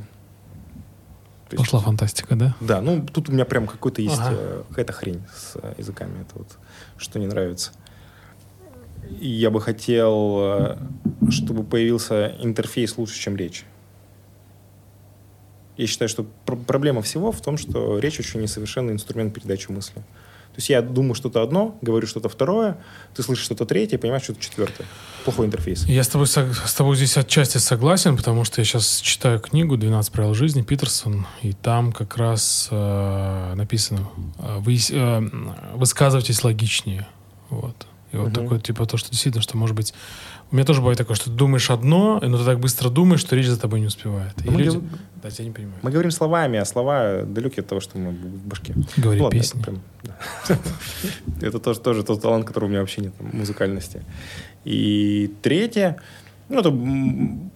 То 1.50 1.56
есть- 1.58 1.58
Пошла 1.58 1.80
фантастика, 1.80 2.36
да? 2.36 2.56
Да, 2.60 2.82
ну 2.82 3.06
тут 3.06 3.30
у 3.30 3.32
меня 3.32 3.46
прям 3.46 3.68
какой-то 3.68 4.02
есть 4.02 4.18
Ага. 4.20 4.36
э, 4.38 4.64
какая-то 4.70 4.94
хрень 4.94 5.22
с 5.36 5.56
э, 5.62 5.74
языками. 5.78 6.22
Это 6.22 6.40
вот 6.40 6.58
что 6.98 7.20
не 7.20 7.28
нравится. 7.28 7.72
И 9.20 9.28
я 9.28 9.52
бы 9.52 9.62
хотел, 9.62 10.38
э, 10.40 10.78
чтобы 11.30 11.64
появился 11.64 12.36
интерфейс 12.42 12.98
лучше, 12.98 13.20
чем 13.20 13.36
речь. 13.36 13.66
Я 15.78 15.88
считаю, 15.88 16.08
что 16.10 16.26
пр- 16.46 16.58
проблема 16.58 17.02
всего 17.02 17.32
в 17.32 17.42
том, 17.42 17.58
что 17.58 18.00
речь 18.00 18.20
очень 18.20 18.42
несовершенный 18.42 18.94
инструмент 18.94 19.34
передачи 19.34 19.70
мысли. 19.70 20.02
То 20.56 20.60
есть 20.60 20.70
я 20.70 20.82
думаю 20.82 21.16
что-то 21.16 21.42
одно, 21.44 21.78
говорю 21.82 22.08
что-то 22.08 22.30
второе, 22.30 22.78
ты 23.14 23.24
слышишь 23.24 23.44
что-то 23.44 23.66
третье, 23.66 23.98
понимаешь 23.98 24.24
что-то 24.24 24.40
четвертое. 24.40 24.88
Плохой 25.26 25.48
интерфейс. 25.48 25.86
Я 25.86 26.02
с 26.02 26.08
тобой, 26.08 26.28
с 26.28 26.74
тобой 26.74 26.96
здесь 26.96 27.18
отчасти 27.18 27.58
согласен, 27.58 28.16
потому 28.16 28.46
что 28.46 28.62
я 28.62 28.66
сейчас 28.66 29.02
читаю 29.02 29.42
книгу 29.42 29.76
«12 29.76 30.12
правил 30.14 30.34
жизни» 30.34 30.62
Питерсон, 30.62 31.28
и 31.42 31.52
там 31.52 31.92
как 31.92 32.16
раз 32.16 32.70
э, 32.72 33.54
написано 33.56 34.08
э, 34.40 34.60
вы, 34.60 34.78
э, 34.90 35.22
«высказывайтесь 35.74 36.42
логичнее». 36.42 37.06
Вот. 37.50 37.86
И 38.14 38.18
вот 38.18 38.28
Мгм. 38.32 38.44
такое, 38.44 38.60
типа, 38.62 38.86
то, 38.86 38.96
что 38.96 39.10
действительно, 39.12 39.42
что, 39.42 39.58
может 39.58 39.76
быть, 39.76 39.94
у 40.52 40.56
меня 40.56 40.66
тоже 40.66 40.80
бывает 40.80 40.98
такое, 40.98 41.16
что 41.16 41.26
ты 41.26 41.32
думаешь 41.32 41.70
одно, 41.70 42.20
но 42.22 42.38
ты 42.38 42.46
так 42.46 42.60
быстро 42.60 42.90
думаешь, 42.90 43.20
что 43.20 43.36
речь 43.36 43.48
за 43.48 43.60
тобой 43.60 43.80
не 43.80 43.88
успевает. 43.88 44.34
И 44.46 44.50
Мы, 44.50 44.62
люди... 44.62 44.80
Да, 45.22 45.30
тебя 45.32 45.46
не 45.46 45.52
понимают. 45.52 45.84
мы 45.84 45.92
говорим 45.92 46.12
словами, 46.12 46.60
а 46.60 46.66
слова 46.66 47.24
далеки 47.24 47.62
от 47.62 47.68
того, 47.68 47.82
что 47.82 47.98
мы 47.98 48.12
в 48.12 48.48
башке. 48.48 48.76
Говори 48.96 49.22
Ладно, 49.22 49.40
песни. 49.40 49.60
это 49.60 49.72
прям, 49.72 49.82
да. 50.04 50.58
Это 51.48 51.60
тоже, 51.60 51.80
тоже 51.80 52.04
тот 52.04 52.22
талант, 52.22 52.46
которого 52.46 52.68
у 52.68 52.70
меня 52.70 52.82
вообще 52.82 53.02
нет, 53.02 53.14
музыкальности. 53.20 54.04
И 54.66 55.34
третье, 55.42 55.98
ну, 56.48 56.60
это, 56.60 56.72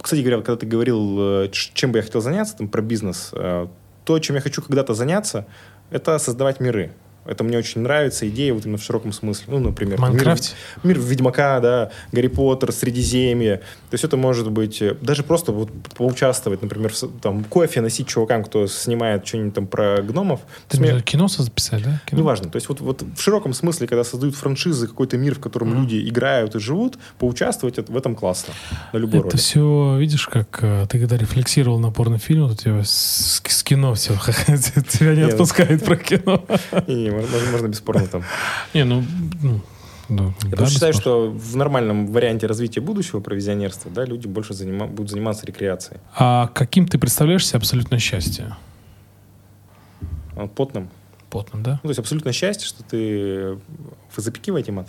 кстати 0.02 0.22
говоря, 0.22 0.38
когда 0.38 0.56
ты 0.56 0.66
говорил, 0.66 1.44
э, 1.44 1.50
чем 1.52 1.92
бы 1.92 2.00
я 2.00 2.04
хотел 2.04 2.22
заняться, 2.22 2.58
там, 2.58 2.68
про 2.68 2.82
бизнес, 2.82 3.30
э, 3.34 3.68
то, 4.04 4.20
чем 4.20 4.36
я 4.36 4.42
хочу 4.42 4.64
когда-то 4.64 4.96
заняться, 4.96 5.46
это 5.92 6.18
создавать 6.18 6.60
миры. 6.60 6.92
Это 7.30 7.44
мне 7.44 7.58
очень 7.58 7.82
нравится, 7.82 8.28
идея 8.28 8.54
вот 8.54 8.66
именно 8.66 8.78
в 8.80 8.84
широком 8.84 9.14
смысле. 9.14 9.46
Ну, 9.50 9.60
например, 9.60 9.98
В 10.02 10.14
мир-? 10.14 10.36
Мир, 10.84 11.00
Ведьмака, 11.00 11.60
да, 11.60 11.92
Гарри 12.12 12.28
Поттер, 12.28 12.72
Средиземье. 12.72 13.58
То 13.58 13.94
есть 13.94 14.04
это 14.04 14.18
может 14.18 14.50
быть 14.52 14.82
э, 14.82 14.96
даже 15.02 15.24
просто 15.24 15.52
вот 15.52 15.70
поучаствовать, 15.96 16.62
например, 16.62 16.92
в 16.92 17.20
там 17.22 17.44
кофе 17.44 17.82
носить 17.82 18.08
чувакам, 18.08 18.44
кто 18.44 18.66
снимает 18.68 19.28
что-нибудь 19.28 19.54
там 19.54 19.68
про 19.68 20.02
гномов. 20.02 20.40
Ты 20.68 20.80
мне- 20.80 20.94
мне 20.94 21.02
кино 21.02 21.28
записать, 21.28 21.84
да? 21.84 22.02
Кино? 22.06 22.22
Неважно. 22.22 22.50
То 22.50 22.56
есть 22.56 22.68
вот, 22.70 22.82
вот 22.82 23.04
в 23.16 23.22
широком 23.22 23.54
смысле, 23.54 23.88
когда 23.88 24.04
создают 24.04 24.36
франшизы, 24.36 24.88
какой-то 24.88 25.18
мир, 25.18 25.36
в 25.36 25.40
котором 25.40 25.70
Мгм. 25.70 25.82
люди 25.82 26.10
играют 26.10 26.56
и 26.56 26.60
живут, 26.60 26.98
поучаствовать 27.20 27.78
в 27.90 27.96
этом 27.96 28.16
классно. 28.16 28.54
На 28.94 28.98
любой 28.98 29.20
Это 29.20 29.30
роли. 29.30 29.38
все, 29.38 29.98
видишь, 30.00 30.28
как 30.28 30.60
э, 30.64 30.88
ты 30.90 31.00
когда 31.00 31.16
рефлексировал 31.18 31.80
на 31.80 31.92
порнофильм, 31.92 32.50
то 32.50 32.56
тебя 32.56 32.84
с, 32.84 33.42
с 33.48 33.64
кино 33.64 33.94
все, 33.94 34.14
тебя 34.90 35.14
не 35.16 35.22
Нет. 35.22 35.34
отпускает 35.34 35.84
про 35.86 35.96
кино. 35.96 36.44
можно, 37.22 37.52
можно 37.52 37.68
бесспорно 37.68 38.08
там. 38.08 38.24
Не, 38.74 38.84
ну, 38.86 39.04
ну, 39.42 39.62
да, 40.10 40.34
Я 40.44 40.58
да, 40.58 40.66
считаю, 40.66 40.94
что 40.94 41.30
в 41.30 41.56
нормальном 41.56 42.08
варианте 42.08 42.48
развития 42.48 42.82
будущего 42.82 43.20
провизионерства 43.20 43.92
да, 43.92 44.06
люди 44.06 44.28
больше 44.28 44.54
занима- 44.54 44.88
будут 44.88 45.12
заниматься 45.12 45.46
рекреацией. 45.46 46.00
А 46.16 46.48
каким 46.48 46.88
ты 46.88 46.98
представляешь 46.98 47.46
себе 47.48 47.58
абсолютное 47.58 48.00
счастье? 48.00 48.56
А 50.36 50.48
Потным. 50.48 50.90
Потным, 51.30 51.62
да? 51.62 51.74
Ну, 51.84 51.88
то 51.88 51.90
есть 51.90 52.00
абсолютное 52.00 52.34
счастье, 52.34 52.68
что 52.68 52.84
ты... 52.84 53.60
Вы 54.16 54.22
запикиваете 54.22 54.72
мат? 54.72 54.88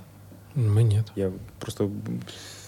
Мы 0.55 0.83
нет. 0.83 1.07
Я 1.17 1.33
просто 1.61 1.91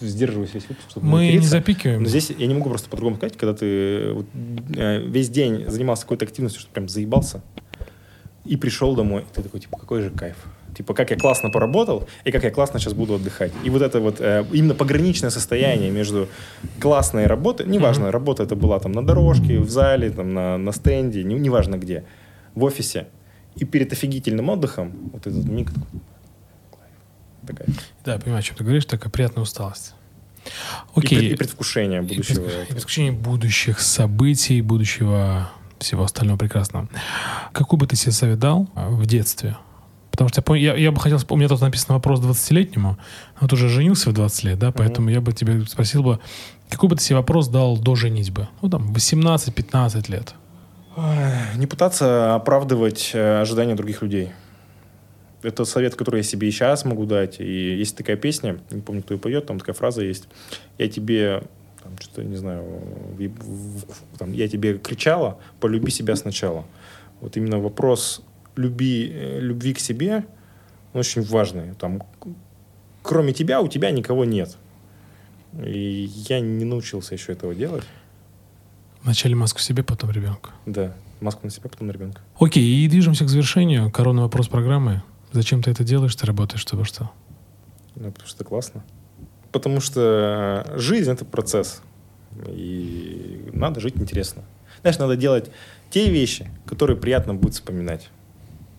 сдерживаюсь 0.01 0.53
весь 0.55 0.69
выпуск, 0.69 0.91
чтобы 0.91 1.07
Мы 1.07 1.33
не 1.33 1.39
запикиваем. 1.39 2.03
Но 2.03 2.09
здесь 2.09 2.31
я 2.31 2.47
не 2.47 2.55
могу 2.55 2.69
просто 2.69 2.89
по-другому 2.89 3.17
сказать, 3.17 3.37
когда 3.37 3.55
ты 3.55 4.13
вот, 4.13 4.27
э, 4.77 5.01
весь 5.01 5.31
день 5.31 5.69
занимался 5.69 6.03
какой-то 6.03 6.25
активностью, 6.25 6.61
что 6.61 6.71
прям 6.71 6.89
заебался, 6.89 7.43
и 8.45 8.57
пришел 8.57 8.95
домой, 8.97 9.23
и 9.23 9.35
ты 9.35 9.43
такой, 9.43 9.61
типа, 9.61 9.79
какой 9.79 10.03
же 10.03 10.11
кайф. 10.11 10.37
Типа, 10.77 10.95
как 10.95 11.11
я 11.11 11.17
классно 11.19 11.51
поработал, 11.51 12.09
и 12.25 12.31
как 12.33 12.45
я 12.45 12.51
классно 12.51 12.81
сейчас 12.81 12.95
буду 12.95 13.15
отдыхать. 13.15 13.53
И 13.63 13.71
вот 13.71 13.83
это 13.83 14.01
вот 14.01 14.21
э, 14.21 14.45
именно 14.53 14.75
пограничное 14.75 15.31
состояние 15.31 15.91
между 15.91 16.29
классной 16.81 17.27
работой, 17.27 17.67
неважно, 17.67 18.11
работа 18.11 18.43
это 18.43 18.57
была 18.57 18.79
там 18.81 18.93
на 18.93 19.03
дорожке, 19.07 19.59
в 19.59 19.69
зале, 19.71 20.11
там 20.11 20.33
на, 20.35 20.57
на 20.59 20.73
стенде, 20.73 21.25
не- 21.25 21.35
неважно 21.39 21.77
где, 21.77 22.05
в 22.55 22.65
офисе, 22.65 23.07
и 23.55 23.67
перед 23.67 23.93
офигительным 23.93 24.49
отдыхом, 24.49 25.11
вот 25.13 25.27
этот 25.27 25.45
миг 25.45 25.71
такая. 27.47 27.69
Да, 28.05 28.15
я 28.15 28.19
понимаю, 28.19 28.39
о 28.41 28.43
чем 28.43 28.57
ты 28.57 28.65
говоришь, 28.65 28.87
такая 28.87 29.11
приятная 29.11 29.43
усталость. 29.43 29.95
Окей. 30.95 31.19
И, 31.19 31.21
пред- 31.21 31.33
и 31.33 31.37
предвкушение 31.37 32.03
будущего. 32.03 32.41
И, 32.41 32.49
пред- 32.49 32.63
и 32.65 32.73
предвкушение 32.73 33.13
будущих 33.13 33.81
событий, 33.81 34.63
будущего 34.63 35.51
всего 35.83 36.05
остального 36.05 36.39
прекрасного. 36.39 36.89
Какой 37.53 37.79
бы 37.79 37.87
ты 37.87 37.97
себе 37.97 38.13
совет 38.13 38.39
дал 38.39 38.69
а, 38.75 38.89
в 38.89 39.07
детстве? 39.07 39.57
Потому 40.11 40.29
что 40.29 40.55
я, 40.55 40.75
я, 40.75 40.77
я 40.77 40.93
бы 40.93 41.01
хотел... 41.01 41.19
У 41.31 41.37
меня 41.37 41.49
тут 41.49 41.61
написан 41.61 41.95
вопрос 41.95 42.21
20-летнему. 42.21 42.99
Вот 43.41 43.53
уже 43.53 43.69
женился 43.69 44.11
в 44.11 44.13
20 44.13 44.45
лет, 44.45 44.59
да? 44.59 44.71
Поэтому 44.71 45.09
я 45.09 45.21
бы 45.21 45.33
тебе 45.33 45.65
спросил 45.67 46.03
бы, 46.03 46.21
какой 46.69 46.89
бы 46.89 46.97
ты 46.97 47.03
себе 47.03 47.17
вопрос 47.17 47.49
дал 47.49 47.79
до 47.79 47.95
женитьбы? 47.95 48.49
Ну, 48.61 48.69
там, 48.69 48.93
18-15 48.93 50.11
лет. 50.11 50.35
Не 51.57 51.67
пытаться 51.67 52.35
оправдывать 52.35 53.13
э, 53.15 53.41
ожидания 53.41 53.75
других 53.75 54.03
людей. 54.03 54.33
Это 55.43 55.65
совет, 55.65 55.97
который 55.97 56.19
я 56.19 56.23
себе 56.23 56.49
и 56.49 56.51
сейчас 56.51 56.85
могу 56.85 57.07
дать. 57.07 57.41
И 57.41 57.77
есть 57.77 57.97
такая 57.97 58.17
песня, 58.17 58.59
не 58.71 58.83
помню, 58.83 59.03
кто 59.03 59.15
ее 59.15 59.21
поет, 59.21 59.47
там 59.47 59.59
такая 59.59 59.75
фраза 59.75 60.03
есть. 60.03 60.29
Я 60.79 60.89
тебе, 60.89 61.45
там, 61.83 61.93
что-то, 62.01 62.23
не 62.25 62.37
знаю, 62.37 62.63
в- 63.17 63.83
в- 63.83 64.19
там, 64.19 64.33
я 64.33 64.49
тебе 64.49 64.79
кричала, 64.79 65.39
полюби 65.61 65.91
себя 65.91 66.17
сначала. 66.17 66.65
Вот 67.21 67.37
именно 67.37 67.59
вопрос 67.59 68.23
люби, 68.57 69.11
э, 69.13 69.41
любви 69.41 69.75
к 69.75 69.79
себе, 69.79 70.25
он 70.93 71.01
очень 71.01 71.23
важный. 71.23 71.75
Там, 71.75 72.03
кроме 73.03 73.33
тебя, 73.33 73.61
у 73.61 73.69
тебя 73.69 73.91
никого 73.91 74.25
нет. 74.25 74.57
И 75.65 76.11
я 76.29 76.41
не 76.41 76.65
научился 76.65 77.15
еще 77.15 77.33
этого 77.33 77.55
делать. 77.55 77.85
Вначале 79.03 79.35
маску 79.35 79.59
себе, 79.61 79.83
потом 79.83 80.11
ребенка. 80.11 80.51
Да, 80.67 80.95
маску 81.21 81.45
на 81.47 81.51
себя, 81.51 81.69
потом 81.69 81.89
на 81.89 81.93
ребенка. 81.93 82.21
Окей, 82.39 82.63
и 82.85 82.89
движемся 82.89 83.25
к 83.25 83.29
завершению. 83.29 83.91
Коронный 83.91 84.23
вопрос 84.23 84.49
программы. 84.49 85.03
Зачем 85.33 85.63
ты 85.63 85.71
это 85.71 85.83
делаешь? 85.85 86.15
Ты 86.15 86.27
работаешь, 86.27 86.61
чтобы 86.61 86.85
что? 86.85 87.11
Ну, 87.97 88.11
потому 88.13 88.27
что 88.29 88.37
это 88.37 88.45
классно. 88.45 88.85
Потому 89.53 89.81
что 89.81 90.67
жизнь— 90.77 91.11
это 91.13 91.25
процесс. 91.25 91.83
И 92.49 93.51
надо 93.53 93.81
жить 93.81 93.97
интересно. 93.97 94.43
Знаешь, 94.81 94.99
надо 94.99 95.17
делать 95.17 95.51
те 95.91 96.11
вещи, 96.11 96.51
которые 96.67 96.97
приятно 96.97 97.35
будет 97.35 97.55
вспоминать. 97.55 98.09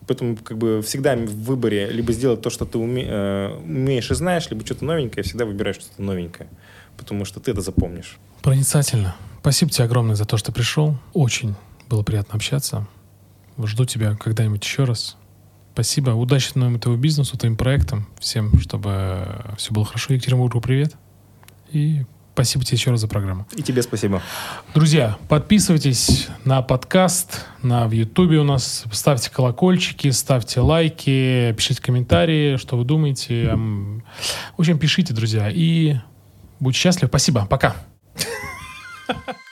Поэтому 0.08 0.36
как 0.36 0.58
бы 0.58 0.82
всегда 0.82 1.16
в 1.16 1.26
выборе 1.44 1.90
либо 1.90 2.12
сделать 2.12 2.42
то, 2.42 2.50
что 2.50 2.66
ты 2.66 2.78
уме- 2.78 3.08
э, 3.08 3.56
умеешь 3.64 4.12
и 4.12 4.16
знаешь, 4.16 4.50
либо 4.50 4.66
что-то 4.66 4.84
новенькое, 4.84 5.24
всегда 5.24 5.46
выбираешь 5.46 5.78
что-то 5.78 6.02
новенькое. 6.02 6.50
Потому 6.98 7.24
что 7.24 7.40
ты 7.40 7.52
это 7.52 7.62
запомнишь. 7.62 8.18
Проницательно. 8.42 9.16
Спасибо 9.40 9.72
тебе 9.72 9.86
огромное 9.86 10.16
за 10.16 10.26
то, 10.26 10.38
что 10.38 10.52
пришел. 10.52 10.98
Очень 11.14 11.56
было 11.90 12.04
приятно 12.04 12.36
общаться. 12.36 12.88
Жду 13.58 13.86
тебя 13.86 14.16
когда-нибудь 14.16 14.64
еще 14.64 14.84
раз. 14.84 15.16
Спасибо. 15.74 16.12
Удачи 16.12 16.54
твоему 16.54 16.78
твоему 16.78 17.02
бизнесу, 17.02 17.36
твоим 17.36 17.56
проектам. 17.56 18.08
Всем, 18.20 18.60
чтобы 18.60 19.44
все 19.58 19.74
было 19.74 19.84
хорошо. 19.84 20.14
Екатеринбургу 20.14 20.62
привет. 20.62 20.96
И 21.72 22.04
спасибо 22.34 22.64
тебе 22.64 22.78
еще 22.78 22.92
раз 22.92 23.00
за 23.00 23.08
программу. 23.08 23.48
И 23.56 23.64
тебе 23.64 23.82
спасибо. 23.82 24.22
Друзья, 24.76 25.18
подписывайтесь 25.30 26.28
на 26.46 26.62
подкаст, 26.62 27.48
на 27.64 27.88
в 27.88 27.92
Ютубе 27.92 28.38
у 28.38 28.44
нас, 28.44 28.84
ставьте 28.92 29.32
колокольчики, 29.32 30.12
ставьте 30.12 30.60
лайки, 30.60 31.54
пишите 31.58 31.82
комментарии, 31.82 32.58
что 32.58 32.78
вы 32.78 32.86
думаете. 32.86 33.56
В 33.56 34.60
общем, 34.60 34.78
пишите, 34.78 35.12
друзья, 35.12 35.50
и 35.52 35.96
будьте 36.60 36.80
счастливы. 36.80 37.08
Спасибо, 37.10 37.48
пока. 37.48 37.76